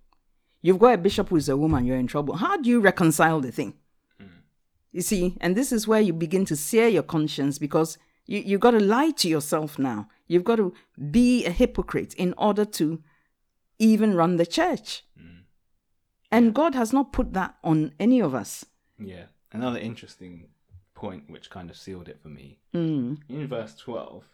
You've 0.62 0.78
got 0.78 0.94
a 0.94 0.98
bishop 0.98 1.28
who's 1.28 1.50
a 1.50 1.56
woman, 1.56 1.84
you're 1.84 1.98
in 1.98 2.06
trouble. 2.06 2.36
How 2.36 2.56
do 2.56 2.70
you 2.70 2.80
reconcile 2.80 3.42
the 3.42 3.52
thing? 3.52 3.74
Mm. 4.18 4.28
You 4.92 5.02
see, 5.02 5.36
and 5.42 5.54
this 5.54 5.70
is 5.70 5.86
where 5.86 6.00
you 6.00 6.14
begin 6.14 6.46
to 6.46 6.56
sear 6.56 6.88
your 6.88 7.02
conscience 7.02 7.58
because 7.58 7.98
you, 8.24 8.40
you've 8.40 8.62
got 8.62 8.70
to 8.70 8.80
lie 8.80 9.10
to 9.10 9.28
yourself 9.28 9.78
now. 9.78 10.08
You've 10.28 10.44
got 10.44 10.56
to 10.56 10.72
be 11.10 11.44
a 11.44 11.50
hypocrite 11.50 12.14
in 12.14 12.34
order 12.36 12.64
to 12.64 13.02
even 13.78 14.14
run 14.14 14.36
the 14.36 14.46
church. 14.46 15.04
And 16.30 16.54
God 16.54 16.74
has 16.74 16.92
not 16.92 17.12
put 17.12 17.32
that 17.32 17.56
on 17.64 17.92
any 17.98 18.20
of 18.20 18.34
us. 18.34 18.66
Yeah. 18.98 19.24
Another 19.50 19.78
interesting 19.78 20.48
point 20.94 21.24
which 21.30 21.48
kind 21.48 21.70
of 21.70 21.76
sealed 21.76 22.08
it 22.08 22.20
for 22.20 22.28
me. 22.28 22.58
Mm. 22.74 23.18
In 23.30 23.46
verse 23.46 23.74
12, 23.76 24.24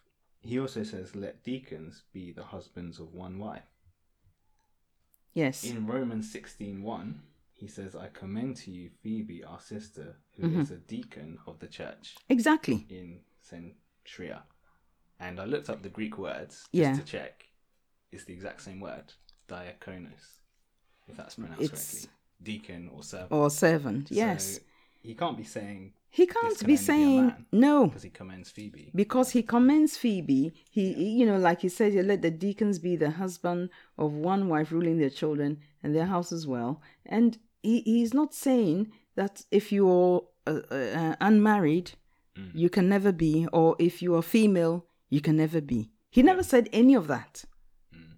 he 0.41 0.59
also 0.59 0.83
says, 0.83 1.15
Let 1.15 1.45
deacons 1.45 2.03
be 2.13 2.33
the 2.33 2.43
husbands 2.43 2.99
of 2.99 3.15
one 3.15 3.39
wife. 3.39 3.71
Yes. 5.35 5.63
In 5.65 5.87
Romans 5.87 6.33
16:1, 6.33 7.15
he 7.53 7.69
says, 7.69 7.95
I 7.95 8.09
commend 8.09 8.57
to 8.59 8.73
you 8.73 8.91
Phoebe, 9.03 9.45
our 9.45 9.61
sister, 9.61 10.17
who 10.37 10.59
is 10.59 10.71
a 10.73 10.77
deacon 10.77 11.39
of 11.47 11.61
the 11.61 11.69
church 11.69 12.17
Exactly. 12.29 12.87
in 12.89 13.21
Cenchrea. 13.49 14.43
And 15.21 15.39
I 15.41 15.45
looked 15.45 15.71
up 15.71 15.83
the 15.83 15.89
Greek 15.89 16.19
words 16.19 16.55
just 16.57 16.69
Yeah. 16.73 16.95
to 16.97 17.03
check. 17.05 17.47
It's 18.13 18.25
the 18.25 18.33
exact 18.33 18.63
same 18.63 18.81
word, 18.81 19.13
diakonos, 19.49 20.41
if 21.09 21.17
that's 21.17 21.35
pronounced 21.37 21.63
It's- 21.63 21.91
correctly. 21.93 22.11
Deacon 22.43 22.91
or 22.95 23.03
servant. 23.03 23.33
Or 23.33 23.49
servant. 23.51 24.11
Yes. 24.11 24.57
So 24.57 24.61
he 25.03 25.15
can't 25.15 25.37
be 25.37 25.45
saying 25.45 25.95
he 26.11 26.27
can't 26.27 26.65
be 26.67 26.77
saying 26.77 27.27
man, 27.27 27.47
no. 27.51 27.87
because 27.87 28.03
he 28.05 28.11
commends 28.11 28.51
Phoebe. 28.51 28.91
because 28.95 29.31
he 29.31 29.43
commends 29.43 29.97
Phoebe. 29.97 30.53
He, 30.71 30.93
he- 30.93 31.11
you 31.21 31.27
know, 31.27 31.39
like 31.39 31.61
he 31.63 31.69
said, 31.69 31.93
let 31.95 32.23
the 32.23 32.31
deacons 32.31 32.79
be 32.79 32.97
the 32.97 33.11
husband 33.13 33.71
of 33.99 34.13
one 34.13 34.49
wife, 34.49 34.71
ruling 34.73 34.99
their 34.99 35.11
children 35.11 35.59
and 35.83 35.95
their 35.95 36.07
house 36.07 36.31
as 36.33 36.47
well. 36.47 36.81
And 37.07 37.39
he, 37.63 37.81
he's 37.81 38.13
not 38.15 38.33
saying 38.35 38.93
that 39.17 39.45
if 39.51 39.73
you're 39.73 40.25
uh, 40.47 40.61
uh, 40.71 41.17
unmarried, 41.21 41.93
you 42.53 42.69
can 42.69 42.89
never 42.89 43.13
be, 43.13 43.47
or 43.53 43.75
if 43.79 44.03
you 44.03 44.15
are 44.17 44.23
female, 44.23 44.87
you 45.15 45.21
can 45.21 45.37
never 45.37 45.61
be. 45.61 45.91
He 46.11 46.23
never 46.23 46.43
said 46.43 46.69
any 46.73 46.95
of 46.95 47.07
that. 47.07 47.45
Mm. 47.95 48.17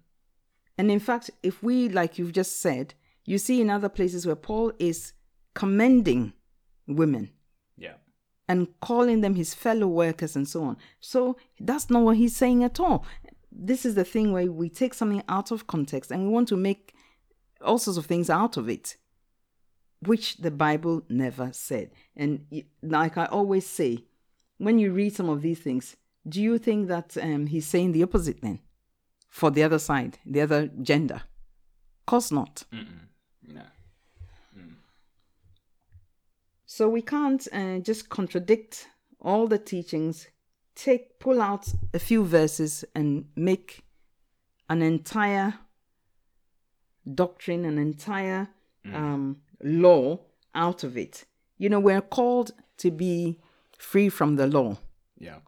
And 0.79 0.89
in 0.89 0.99
fact, 0.99 1.29
if 1.43 1.61
we, 1.61 1.89
like 1.89 2.17
you've 2.17 2.31
just 2.31 2.59
said, 2.59 2.95
you 3.23 3.37
see 3.37 3.61
in 3.61 3.69
other 3.69 3.89
places 3.89 4.25
where 4.25 4.35
Paul 4.35 4.71
is 4.79 5.13
commending 5.53 6.33
women 6.87 7.29
Yeah. 7.77 7.97
and 8.47 8.67
calling 8.81 9.21
them 9.21 9.35
his 9.35 9.53
fellow 9.53 9.87
workers 9.87 10.35
and 10.35 10.47
so 10.47 10.63
on. 10.63 10.77
So 10.99 11.37
that's 11.59 11.89
not 11.91 12.01
what 12.03 12.17
he's 12.17 12.35
saying 12.35 12.63
at 12.63 12.79
all. 12.79 13.05
This 13.51 13.85
is 13.85 13.93
the 13.93 14.03
thing 14.13 14.31
where 14.31 14.51
we 14.51 14.67
take 14.69 14.93
something 14.95 15.23
out 15.29 15.51
of 15.51 15.67
context 15.67 16.09
and 16.09 16.23
we 16.23 16.29
want 16.29 16.47
to 16.49 16.57
make 16.57 16.95
all 17.61 17.77
sorts 17.77 17.97
of 17.97 18.07
things 18.07 18.29
out 18.29 18.57
of 18.57 18.69
it, 18.69 18.97
which 20.01 20.37
the 20.37 20.51
Bible 20.51 21.03
never 21.09 21.51
said. 21.53 21.91
And 22.15 22.47
like 22.81 23.17
I 23.17 23.25
always 23.25 23.67
say, 23.67 24.05
when 24.57 24.79
you 24.79 24.91
read 24.91 25.13
some 25.15 25.29
of 25.29 25.41
these 25.43 25.59
things, 25.59 25.95
do 26.27 26.41
you 26.41 26.57
think 26.57 26.87
that 26.87 27.17
um, 27.21 27.47
he's 27.47 27.67
saying 27.67 27.91
the 27.91 28.03
opposite 28.03 28.41
then 28.41 28.59
for 29.29 29.51
the 29.51 29.63
other 29.63 29.79
side, 29.79 30.19
the 30.25 30.41
other 30.41 30.67
gender? 30.81 31.21
Of 32.01 32.05
course 32.05 32.31
not. 32.31 32.63
Mm-mm. 32.73 33.07
No. 33.47 33.61
So 36.65 36.87
we 36.89 37.01
can't 37.01 37.47
uh, 37.51 37.79
just 37.79 38.09
contradict 38.09 38.87
all 39.19 39.47
the 39.47 39.57
teachings, 39.57 40.27
take 40.75 41.17
pull 41.17 41.41
out 41.41 41.73
a 41.93 41.97
few 41.97 42.23
verses 42.23 42.85
and 42.93 43.25
make 43.35 43.83
an 44.69 44.81
entire 44.81 45.55
doctrine, 47.15 47.65
an 47.65 47.77
entire 47.77 48.49
um, 48.93 49.37
law 49.63 50.19
out 50.53 50.83
of 50.83 50.97
it. 50.97 51.25
You 51.57 51.69
know, 51.69 51.79
we're 51.79 52.01
called 52.01 52.51
to 52.77 52.91
be 52.91 53.39
free 53.77 54.09
from 54.09 54.35
the 54.35 54.45
law. 54.45 54.77
Yeah. 55.17 55.39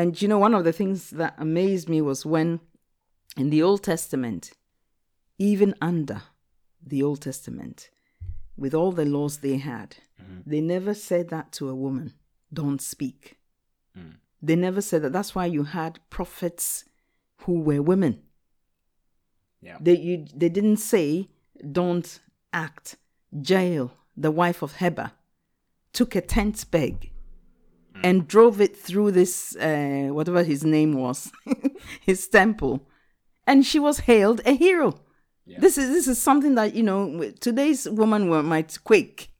And 0.00 0.22
you 0.22 0.28
know, 0.28 0.38
one 0.38 0.54
of 0.54 0.64
the 0.64 0.72
things 0.72 1.10
that 1.10 1.34
amazed 1.36 1.86
me 1.86 2.00
was 2.00 2.24
when 2.24 2.60
in 3.36 3.50
the 3.50 3.62
Old 3.62 3.82
Testament, 3.82 4.52
even 5.38 5.74
under 5.82 6.22
the 6.82 7.02
Old 7.02 7.20
Testament, 7.20 7.90
with 8.56 8.72
all 8.72 8.92
the 8.92 9.04
laws 9.04 9.38
they 9.38 9.58
had, 9.58 9.96
mm-hmm. 10.18 10.40
they 10.46 10.62
never 10.62 10.94
said 10.94 11.28
that 11.28 11.52
to 11.52 11.68
a 11.68 11.74
woman 11.74 12.14
don't 12.50 12.80
speak. 12.80 13.36
Mm. 13.94 14.14
They 14.40 14.56
never 14.56 14.80
said 14.80 15.02
that. 15.02 15.12
That's 15.12 15.34
why 15.34 15.44
you 15.44 15.64
had 15.64 16.00
prophets 16.08 16.86
who 17.42 17.60
were 17.60 17.82
women. 17.82 18.22
Yeah. 19.60 19.76
They, 19.82 19.98
you, 19.98 20.26
they 20.34 20.48
didn't 20.48 20.78
say 20.78 21.28
don't 21.72 22.20
act. 22.54 22.96
Jael, 23.30 23.92
the 24.16 24.30
wife 24.30 24.62
of 24.62 24.76
Heber, 24.76 25.12
took 25.92 26.14
a 26.16 26.22
tent 26.22 26.64
peg 26.70 27.10
Mm. 28.00 28.08
and 28.08 28.28
drove 28.28 28.60
it 28.60 28.76
through 28.76 29.12
this, 29.12 29.56
uh, 29.56 30.08
whatever 30.10 30.42
his 30.42 30.64
name 30.64 30.94
was, 30.94 31.30
his 32.00 32.26
temple. 32.28 32.86
And 33.46 33.66
she 33.66 33.78
was 33.78 34.00
hailed 34.00 34.40
a 34.46 34.52
hero. 34.52 35.00
This 35.58 35.78
is 35.78 35.90
this 35.90 36.06
is 36.06 36.18
something 36.20 36.54
that 36.54 36.74
you 36.74 36.82
know 36.82 37.32
today's 37.40 37.88
woman 37.88 38.28
might 38.46 38.78
quake, 38.84 39.32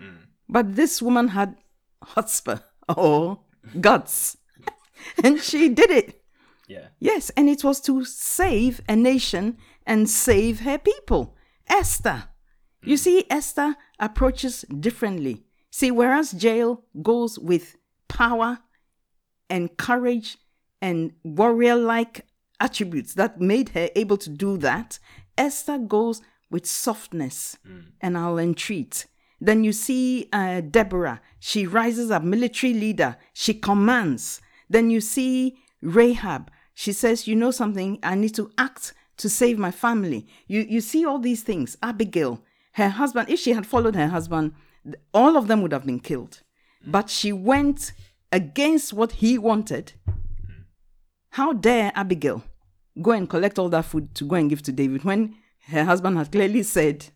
mm. 0.00 0.16
but 0.48 0.76
this 0.76 1.02
woman 1.02 1.28
had 1.28 1.56
chutzpah 2.02 2.62
or 2.96 3.40
guts, 3.78 4.38
and 5.24 5.40
she 5.40 5.68
did 5.68 5.90
it. 5.90 6.22
Yeah. 6.68 6.88
Yes, 7.00 7.30
and 7.36 7.48
it 7.48 7.64
was 7.64 7.80
to 7.82 8.04
save 8.04 8.80
a 8.88 8.96
nation 8.96 9.58
and 9.86 10.08
save 10.08 10.60
her 10.60 10.78
people. 10.78 11.36
Esther. 11.68 12.24
You 12.82 12.96
mm. 12.96 13.00
see, 13.00 13.24
Esther 13.28 13.76
approaches 13.98 14.62
differently. 14.62 15.44
See, 15.70 15.90
whereas 15.90 16.32
Jael 16.32 16.82
goes 17.02 17.38
with 17.38 17.76
power 18.08 18.58
and 19.50 19.76
courage 19.76 20.38
and 20.80 21.12
warrior 21.24 21.76
like 21.76 22.26
attributes 22.60 23.14
that 23.14 23.40
made 23.40 23.70
her 23.70 23.88
able 23.94 24.16
to 24.16 24.30
do 24.30 24.56
that, 24.58 24.98
Esther 25.36 25.78
goes 25.78 26.20
with 26.50 26.66
softness 26.66 27.56
and 28.00 28.16
I'll 28.18 28.38
entreat. 28.38 29.06
Then 29.40 29.62
you 29.64 29.72
see 29.72 30.28
uh, 30.32 30.60
Deborah. 30.62 31.20
She 31.38 31.66
rises 31.66 32.10
up, 32.10 32.22
military 32.22 32.74
leader. 32.74 33.16
She 33.32 33.54
commands. 33.54 34.40
Then 34.68 34.90
you 34.90 35.00
see 35.00 35.58
Rahab. 35.80 36.50
She 36.74 36.92
says, 36.92 37.26
"You 37.28 37.36
know 37.36 37.50
something? 37.50 37.98
I 38.02 38.14
need 38.14 38.34
to 38.34 38.50
act 38.58 38.94
to 39.18 39.28
save 39.28 39.58
my 39.58 39.70
family." 39.70 40.26
You 40.48 40.66
you 40.68 40.80
see 40.80 41.04
all 41.04 41.18
these 41.20 41.42
things. 41.42 41.76
Abigail, 41.82 42.42
her 42.72 42.88
husband. 42.88 43.28
If 43.28 43.38
she 43.40 43.52
had 43.52 43.66
followed 43.66 43.94
her 43.94 44.08
husband, 44.08 44.54
all 45.12 45.36
of 45.36 45.46
them 45.46 45.62
would 45.62 45.72
have 45.72 45.86
been 45.86 46.00
killed. 46.00 46.42
But 46.86 47.10
she 47.10 47.32
went 47.32 47.92
against 48.32 48.92
what 48.92 49.12
he 49.12 49.38
wanted. 49.38 49.92
How 51.30 51.52
dare 51.52 51.92
Abigail 51.94 52.42
go 53.00 53.12
and 53.12 53.28
collect 53.28 53.58
all 53.58 53.68
that 53.68 53.84
food 53.84 54.14
to 54.16 54.24
go 54.24 54.36
and 54.36 54.50
give 54.50 54.62
to 54.62 54.72
David 54.72 55.04
when 55.04 55.34
her 55.68 55.84
husband 55.84 56.16
had 56.16 56.32
clearly 56.32 56.62
said, 56.62 57.06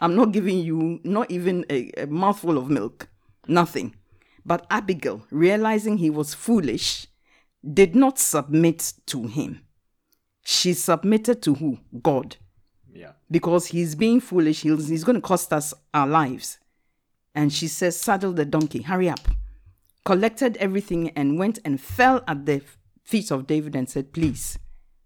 I'm 0.00 0.16
not 0.16 0.32
giving 0.32 0.58
you 0.58 1.00
not 1.04 1.30
even 1.30 1.64
a, 1.70 1.90
a 1.96 2.06
mouthful 2.06 2.58
of 2.58 2.68
milk, 2.68 3.08
nothing. 3.46 3.94
But 4.44 4.66
Abigail, 4.70 5.24
realizing 5.30 5.98
he 5.98 6.10
was 6.10 6.34
foolish, 6.34 7.06
did 7.72 7.94
not 7.94 8.18
submit 8.18 8.92
to 9.06 9.28
him. 9.28 9.60
She 10.44 10.72
submitted 10.74 11.40
to 11.42 11.54
who? 11.54 11.78
God. 12.02 12.36
Yeah. 12.92 13.12
Because 13.30 13.66
he's 13.66 13.94
being 13.94 14.20
foolish, 14.20 14.62
he's, 14.62 14.88
he's 14.88 15.04
going 15.04 15.14
to 15.14 15.22
cost 15.22 15.52
us 15.52 15.72
our 15.94 16.08
lives. 16.08 16.58
And 17.34 17.52
she 17.52 17.68
says, 17.68 17.98
Saddle 17.98 18.32
the 18.32 18.44
donkey, 18.44 18.82
hurry 18.82 19.08
up. 19.08 19.20
Collected 20.04 20.56
everything 20.58 21.10
and 21.10 21.38
went 21.38 21.58
and 21.64 21.80
fell 21.80 22.22
at 22.26 22.46
the 22.46 22.62
feet 23.04 23.30
of 23.30 23.46
David 23.46 23.74
and 23.74 23.88
said, 23.88 24.12
Please, 24.12 24.58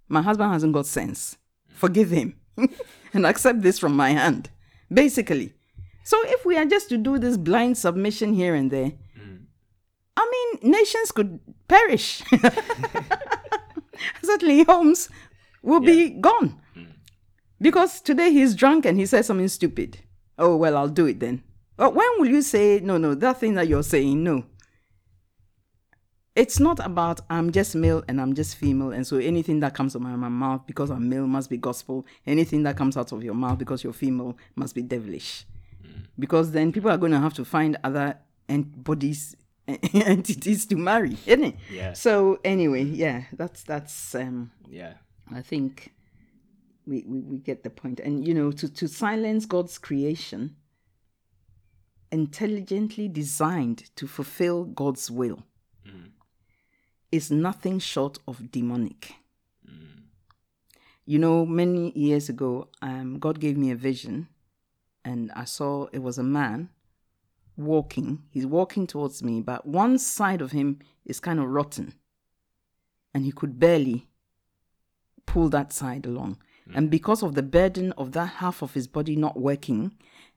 my 0.09 0.23
husband 0.23 0.53
hasn't 0.53 0.73
got 0.73 0.87
sense. 0.87 1.37
Forgive 1.69 2.11
him 2.11 2.39
and 3.13 3.27
accept 3.27 3.63
this 3.63 3.79
from 3.79 3.95
my 3.97 4.11
hand. 4.11 4.51
Basically. 4.93 5.53
So 6.05 6.17
if 6.25 6.47
we 6.47 6.57
are 6.57 6.65
just 6.65 6.89
to 6.91 6.97
do 6.97 7.19
this 7.19 7.37
blind 7.37 7.77
submission 7.77 8.33
here 8.33 8.55
and 8.55 8.71
there, 8.71 8.93
I 10.17 10.31
mean, 10.63 10.71
nations 10.73 11.13
could 11.13 11.41
perish. 11.69 12.23
Certainly, 14.23 14.65
homes 14.65 15.09
will 15.63 15.81
be 15.81 16.11
gone. 16.11 16.61
Mm. 16.77 16.87
Because 17.61 18.01
today 18.01 18.31
he's 18.31 18.55
drunk 18.55 18.87
and 18.87 18.99
he 18.99 19.07
says 19.07 19.27
something 19.27 19.49
stupid. 19.49 19.99
Oh, 20.39 20.57
well, 20.57 20.77
I'll 20.77 20.89
do 20.89 21.07
it 21.07 21.21
then. 21.21 21.43
But 21.77 21.95
when 21.95 22.07
will 22.19 22.29
you 22.29 22.43
say, 22.43 22.81
no, 22.81 22.97
no, 22.97 23.15
that 23.15 23.39
thing 23.41 23.55
that 23.55 23.69
you're 23.69 23.83
saying, 23.83 24.23
no? 24.23 24.45
It's 26.35 26.61
not 26.61 26.85
about 26.85 27.23
I'm 27.31 27.51
just 27.51 27.75
male 27.75 28.05
and 28.09 28.21
I'm 28.21 28.35
just 28.35 28.57
female, 28.57 28.93
and 28.93 29.07
so 29.07 29.17
anything 29.17 29.61
that 29.61 29.73
comes 29.73 29.97
out 29.97 30.03
of 30.03 30.19
my 30.19 30.29
mouth 30.29 30.67
because 30.67 30.91
I'm 30.91 31.09
male 31.09 31.27
must 31.27 31.49
be 31.49 31.57
gospel. 31.57 32.05
Anything 32.27 32.63
that 32.65 32.77
comes 32.77 32.95
out 32.99 33.11
of 33.13 33.25
your 33.25 33.33
mouth 33.33 33.57
because 33.59 33.83
you're 33.83 33.95
female 33.95 34.37
must 34.55 34.75
be 34.75 34.83
devilish. 34.83 35.47
Because 36.19 36.51
then 36.51 36.73
people 36.73 36.91
are 36.91 36.99
going 36.99 37.13
to 37.13 37.21
have 37.21 37.33
to 37.35 37.45
find 37.45 37.79
other 37.83 38.19
ent- 38.51 38.85
bodies, 38.85 39.35
entities 39.95 40.67
to 40.67 40.77
marry, 40.77 41.17
isn't 41.25 41.45
it? 41.45 41.57
Yeah. 41.73 41.95
So 41.95 42.39
anyway, 42.45 42.85
yeah, 42.85 43.25
that's 43.33 43.63
that's 43.63 44.15
um 44.15 44.51
Yeah. 44.69 44.95
I 45.35 45.41
think 45.41 45.95
we, 46.87 47.05
we, 47.07 47.21
we 47.21 47.39
get 47.39 47.63
the 47.65 47.71
point. 47.71 48.01
And 48.01 48.27
you 48.27 48.35
know, 48.35 48.53
to, 48.53 48.69
to 48.69 48.89
silence 48.89 49.47
God's 49.47 49.79
creation, 49.79 50.57
intelligently 52.11 53.09
designed 53.09 53.91
to 53.97 54.07
fulfill 54.07 54.65
God's 54.65 55.11
will, 55.11 55.43
mm. 55.87 56.11
is 57.11 57.31
nothing 57.31 57.79
short 57.79 58.19
of 58.27 58.51
demonic. 58.51 59.15
Mm. 59.69 60.03
You 61.05 61.19
know, 61.19 61.45
many 61.45 61.93
years 61.99 62.29
ago, 62.29 62.69
um, 62.83 63.19
God 63.19 63.41
gave 63.41 63.57
me 63.57 63.71
a 63.71 63.77
vision, 63.77 64.29
and 65.05 65.31
I 65.33 65.45
saw 65.45 65.87
it 65.93 65.99
was 65.99 66.19
a 66.19 66.23
man 66.23 66.71
walking. 67.57 68.23
He's 68.31 68.47
walking 68.47 68.87
towards 68.87 69.23
me, 69.23 69.41
but 69.41 69.67
one 69.67 69.99
side 69.99 70.43
of 70.43 70.53
him 70.53 70.79
is 71.05 71.21
kind 71.21 71.39
of 71.39 71.47
rotten, 71.49 71.95
and 73.15 73.25
he 73.25 73.33
could 73.33 73.59
barely 73.59 74.09
pull 75.27 75.49
that 75.49 75.73
side 75.73 76.07
along. 76.07 76.39
Mm. 76.69 76.77
And 76.77 76.91
because 76.91 77.23
of 77.23 77.35
the 77.35 77.43
burden 77.43 77.93
of 77.93 78.13
that 78.13 78.27
half 78.27 78.63
of 78.63 78.75
his 78.75 78.87
body 78.87 79.17
not 79.17 79.39
working, 79.39 79.93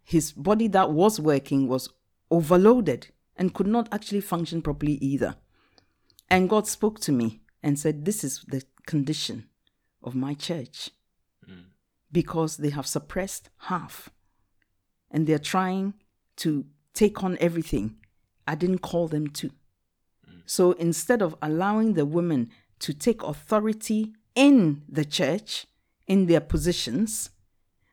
his 0.09 0.31
body 0.31 0.67
that 0.67 0.89
was 0.89 1.19
working 1.19 1.67
was 1.67 1.87
overloaded 2.31 3.09
and 3.35 3.53
could 3.53 3.67
not 3.67 3.87
actually 3.91 4.21
function 4.21 4.59
properly 4.59 4.93
either. 4.93 5.35
And 6.31 6.49
God 6.49 6.67
spoke 6.67 6.99
to 7.01 7.11
me 7.11 7.41
and 7.61 7.77
said, 7.77 8.05
This 8.05 8.23
is 8.23 8.43
the 8.47 8.63
condition 8.87 9.47
of 10.01 10.15
my 10.15 10.33
church 10.33 10.89
mm. 11.47 11.65
because 12.11 12.57
they 12.57 12.71
have 12.71 12.87
suppressed 12.87 13.51
half 13.69 14.09
and 15.11 15.27
they're 15.27 15.37
trying 15.37 15.93
to 16.37 16.65
take 16.95 17.23
on 17.23 17.37
everything. 17.39 17.97
I 18.47 18.55
didn't 18.55 18.79
call 18.79 19.07
them 19.09 19.27
to. 19.27 19.49
Mm. 19.49 20.41
So 20.47 20.71
instead 20.71 21.21
of 21.21 21.35
allowing 21.39 21.93
the 21.93 22.07
women 22.07 22.49
to 22.79 22.95
take 22.95 23.21
authority 23.21 24.13
in 24.33 24.81
the 24.89 25.05
church, 25.05 25.67
in 26.07 26.25
their 26.25 26.41
positions, 26.41 27.29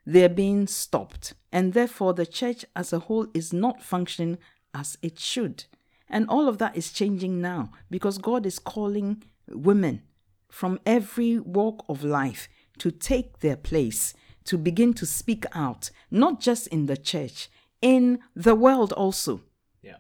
they're 0.07 0.29
being 0.29 0.67
stopped. 0.69 1.35
And 1.53 1.73
therefore, 1.73 2.15
the 2.15 2.25
church 2.25 2.65
as 2.75 2.93
a 2.93 3.01
whole 3.01 3.27
is 3.35 3.53
not 3.53 3.83
functioning 3.83 4.39
as 4.73 4.97
it 5.03 5.19
should. 5.19 5.65
And 6.09 6.29
all 6.29 6.49
of 6.49 6.59
that 6.59 6.77
is 6.77 6.93
changing 6.93 7.41
now 7.41 7.73
because 7.91 8.19
God 8.19 8.47
is 8.47 8.61
calling 8.61 9.25
women 9.49 10.03
from 10.49 10.79
every 10.87 11.39
walk 11.39 11.85
of 11.89 12.05
life 12.05 12.49
to 12.79 12.91
take 12.91 13.41
their 13.41 13.57
place, 13.57 14.15
to 14.45 14.57
begin 14.57 14.95
to 14.95 15.07
speak 15.07 15.45
out, 15.53 15.91
not 16.11 16.41
just 16.41 16.69
in 16.69 16.87
the 16.87 16.97
church, 16.97 17.49
in 17.83 18.21
the 18.35 18.55
world 18.55 18.93
also. 18.93 19.43
Yeah. 19.83 19.97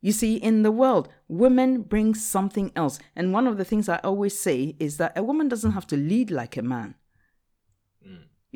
You 0.00 0.12
see, 0.12 0.36
in 0.36 0.62
the 0.62 0.72
world, 0.72 1.08
women 1.28 1.82
bring 1.82 2.14
something 2.14 2.72
else. 2.74 2.98
And 3.14 3.32
one 3.32 3.46
of 3.46 3.58
the 3.58 3.64
things 3.64 3.88
I 3.88 3.98
always 3.98 4.38
say 4.38 4.76
is 4.78 4.96
that 4.96 5.16
a 5.16 5.22
woman 5.22 5.48
doesn't 5.48 5.72
have 5.72 5.86
to 5.88 5.96
lead 5.96 6.30
like 6.30 6.56
a 6.56 6.62
man. 6.62 6.94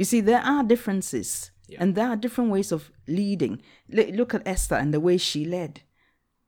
You 0.00 0.06
see, 0.06 0.22
there 0.22 0.40
are 0.40 0.64
differences 0.64 1.50
and 1.78 1.94
there 1.94 2.08
are 2.08 2.16
different 2.16 2.50
ways 2.50 2.72
of 2.72 2.90
leading. 3.06 3.60
L- 3.94 4.14
look 4.14 4.32
at 4.32 4.48
Esther 4.48 4.76
and 4.76 4.94
the 4.94 4.98
way 4.98 5.18
she 5.18 5.44
led, 5.44 5.82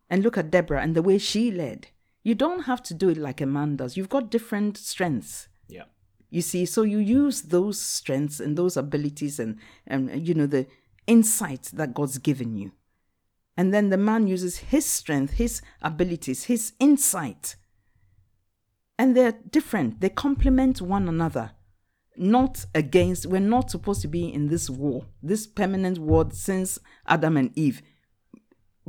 and 0.09 0.23
look 0.23 0.39
at 0.39 0.51
Deborah 0.51 0.81
and 0.81 0.95
the 0.95 1.03
way 1.03 1.19
she 1.19 1.51
led. 1.51 1.89
You 2.23 2.35
don't 2.35 2.63
have 2.63 2.83
to 2.85 2.95
do 2.95 3.11
it 3.11 3.19
like 3.19 3.43
a 3.43 3.47
man 3.47 3.77
does. 3.77 3.95
You've 3.95 4.09
got 4.09 4.31
different 4.31 4.79
strengths. 4.79 5.49
Yeah. 5.69 5.85
You 6.31 6.41
see, 6.41 6.65
so 6.65 6.81
you 6.81 6.97
use 6.97 7.43
those 7.43 7.79
strengths 7.79 8.41
and 8.41 8.57
those 8.57 8.79
abilities 8.79 9.39
and, 9.39 9.59
and 9.87 10.27
you 10.27 10.33
know, 10.33 10.47
the 10.47 10.67
insight 11.07 11.65
that 11.75 11.93
God's 11.93 12.17
given 12.17 12.57
you. 12.57 12.73
And 13.55 13.75
then 13.75 13.91
the 13.91 13.99
man 13.99 14.29
uses 14.29 14.57
his 14.57 14.87
strength, 14.87 15.35
his 15.35 15.61
abilities, 15.83 16.45
his 16.45 16.73
insight. 16.81 17.57
And 18.99 19.15
they're 19.15 19.39
different. 19.51 20.01
They 20.01 20.09
complement 20.09 20.81
one 20.81 21.07
another. 21.07 21.51
Not 22.17 22.65
against, 22.75 23.27
we're 23.27 23.41
not 23.41 23.71
supposed 23.71 24.03
to 24.03 24.09
be 24.09 24.33
in 24.33 24.49
this 24.49 24.69
war, 24.69 25.07
this 25.23 25.47
permanent 25.47 25.99
war 25.99 26.29
since 26.33 26.79
Adam 27.07 27.37
and 27.37 27.51
Eve. 27.57 27.83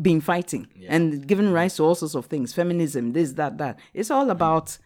been 0.02 0.22
fighting 0.22 0.68
Yeah. 0.76 0.96
and 0.96 1.28
given 1.28 1.54
rise 1.54 1.76
to 1.76 1.84
all 1.84 1.94
sorts 1.94 2.16
of 2.16 2.26
things 2.26 2.52
feminism 2.52 3.14
this 3.14 3.34
that 3.34 3.60
that 3.60 3.78
it's 3.94 4.10
all 4.10 4.32
about 4.32 4.80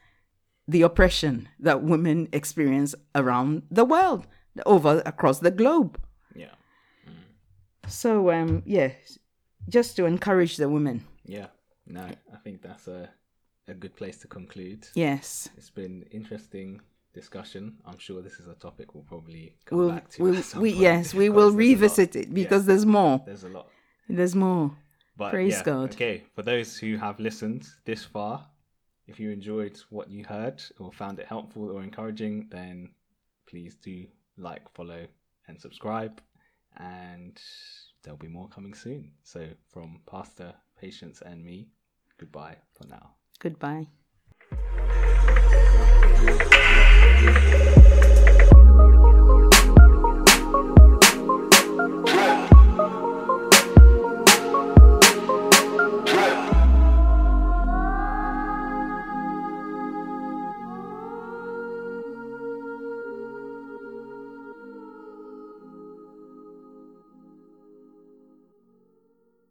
the 0.68 0.82
oppression 0.82 1.48
that 1.62 1.82
women 1.82 2.28
experience 2.34 2.94
around 3.16 3.62
the 3.72 3.86
world 3.86 4.28
over 4.66 5.02
across 5.06 5.40
the 5.40 5.50
globe 5.50 5.98
Yeah. 6.36 6.56
so 7.88 8.32
um 8.32 8.64
yeah 8.66 8.92
just 9.70 9.96
to 9.96 10.06
encourage 10.06 10.58
the 10.58 10.68
women 10.70 11.06
Yeah. 11.26 11.48
No, 11.86 12.02
I 12.36 12.38
think 12.44 12.62
that's 12.62 12.88
a 12.90 13.10
a 13.70 13.74
good 13.74 13.96
place 13.96 14.18
to 14.24 14.28
conclude. 14.28 14.82
yes 14.94 15.48
It's 15.58 15.70
been 15.82 16.04
interesting 16.12 16.82
discussion. 17.22 17.64
I'm 17.88 17.98
sure 18.06 18.22
this 18.22 18.38
is 18.42 18.48
a 18.48 18.58
topic 18.68 18.88
we'll 18.94 19.04
probably 19.14 19.44
come 19.66 19.78
we'll, 19.78 19.90
back 19.96 20.06
to. 20.12 20.24
we'll 20.24 20.44
we 20.66 20.70
yes 20.88 21.14
we 21.22 21.30
will 21.30 21.52
there's 21.52 21.54
a 21.54 21.58
lot. 21.58 21.68
revisit 21.68 22.12
it 22.22 22.28
Yeah, 22.28 22.34
because 22.42 22.64
there's 22.70 22.86
more 22.86 23.16
there's 23.26 23.44
a 23.44 23.50
lot. 23.58 23.68
there's 24.18 24.36
more 24.36 24.66
But 25.22 25.32
Praise 25.32 25.58
yeah, 25.58 25.64
God. 25.72 25.90
Okay, 25.94 26.16
for 26.36 26.44
those 26.44 26.70
who 26.82 26.92
have 27.06 27.20
listened 27.20 27.64
this 27.90 28.04
far, 28.14 28.36
if 29.12 29.16
you 29.22 29.28
enjoyed 29.32 29.76
what 29.90 30.08
you 30.16 30.22
heard 30.36 30.62
or 30.80 30.92
found 30.92 31.16
it 31.22 31.26
helpful 31.36 31.66
or 31.74 31.80
encouraging, 31.90 32.36
then 32.58 32.76
please 33.50 33.74
do 33.90 34.06
like, 34.38 34.66
follow, 34.78 35.04
and 35.48 35.60
subscribe. 35.60 36.16
And 36.78 37.36
there'll 38.04 38.26
be 38.30 38.36
more 38.40 38.50
coming 38.50 38.76
soon. 38.76 39.12
So, 39.24 39.40
from 39.74 39.90
Pastor, 40.06 40.54
Patience, 40.80 41.18
and 41.30 41.44
me, 41.44 41.58
goodbye 42.20 42.58
for 42.76 42.86
now. 42.88 43.06
goodbye 43.40 43.88
Thank 47.20 47.52
you. 47.52 47.67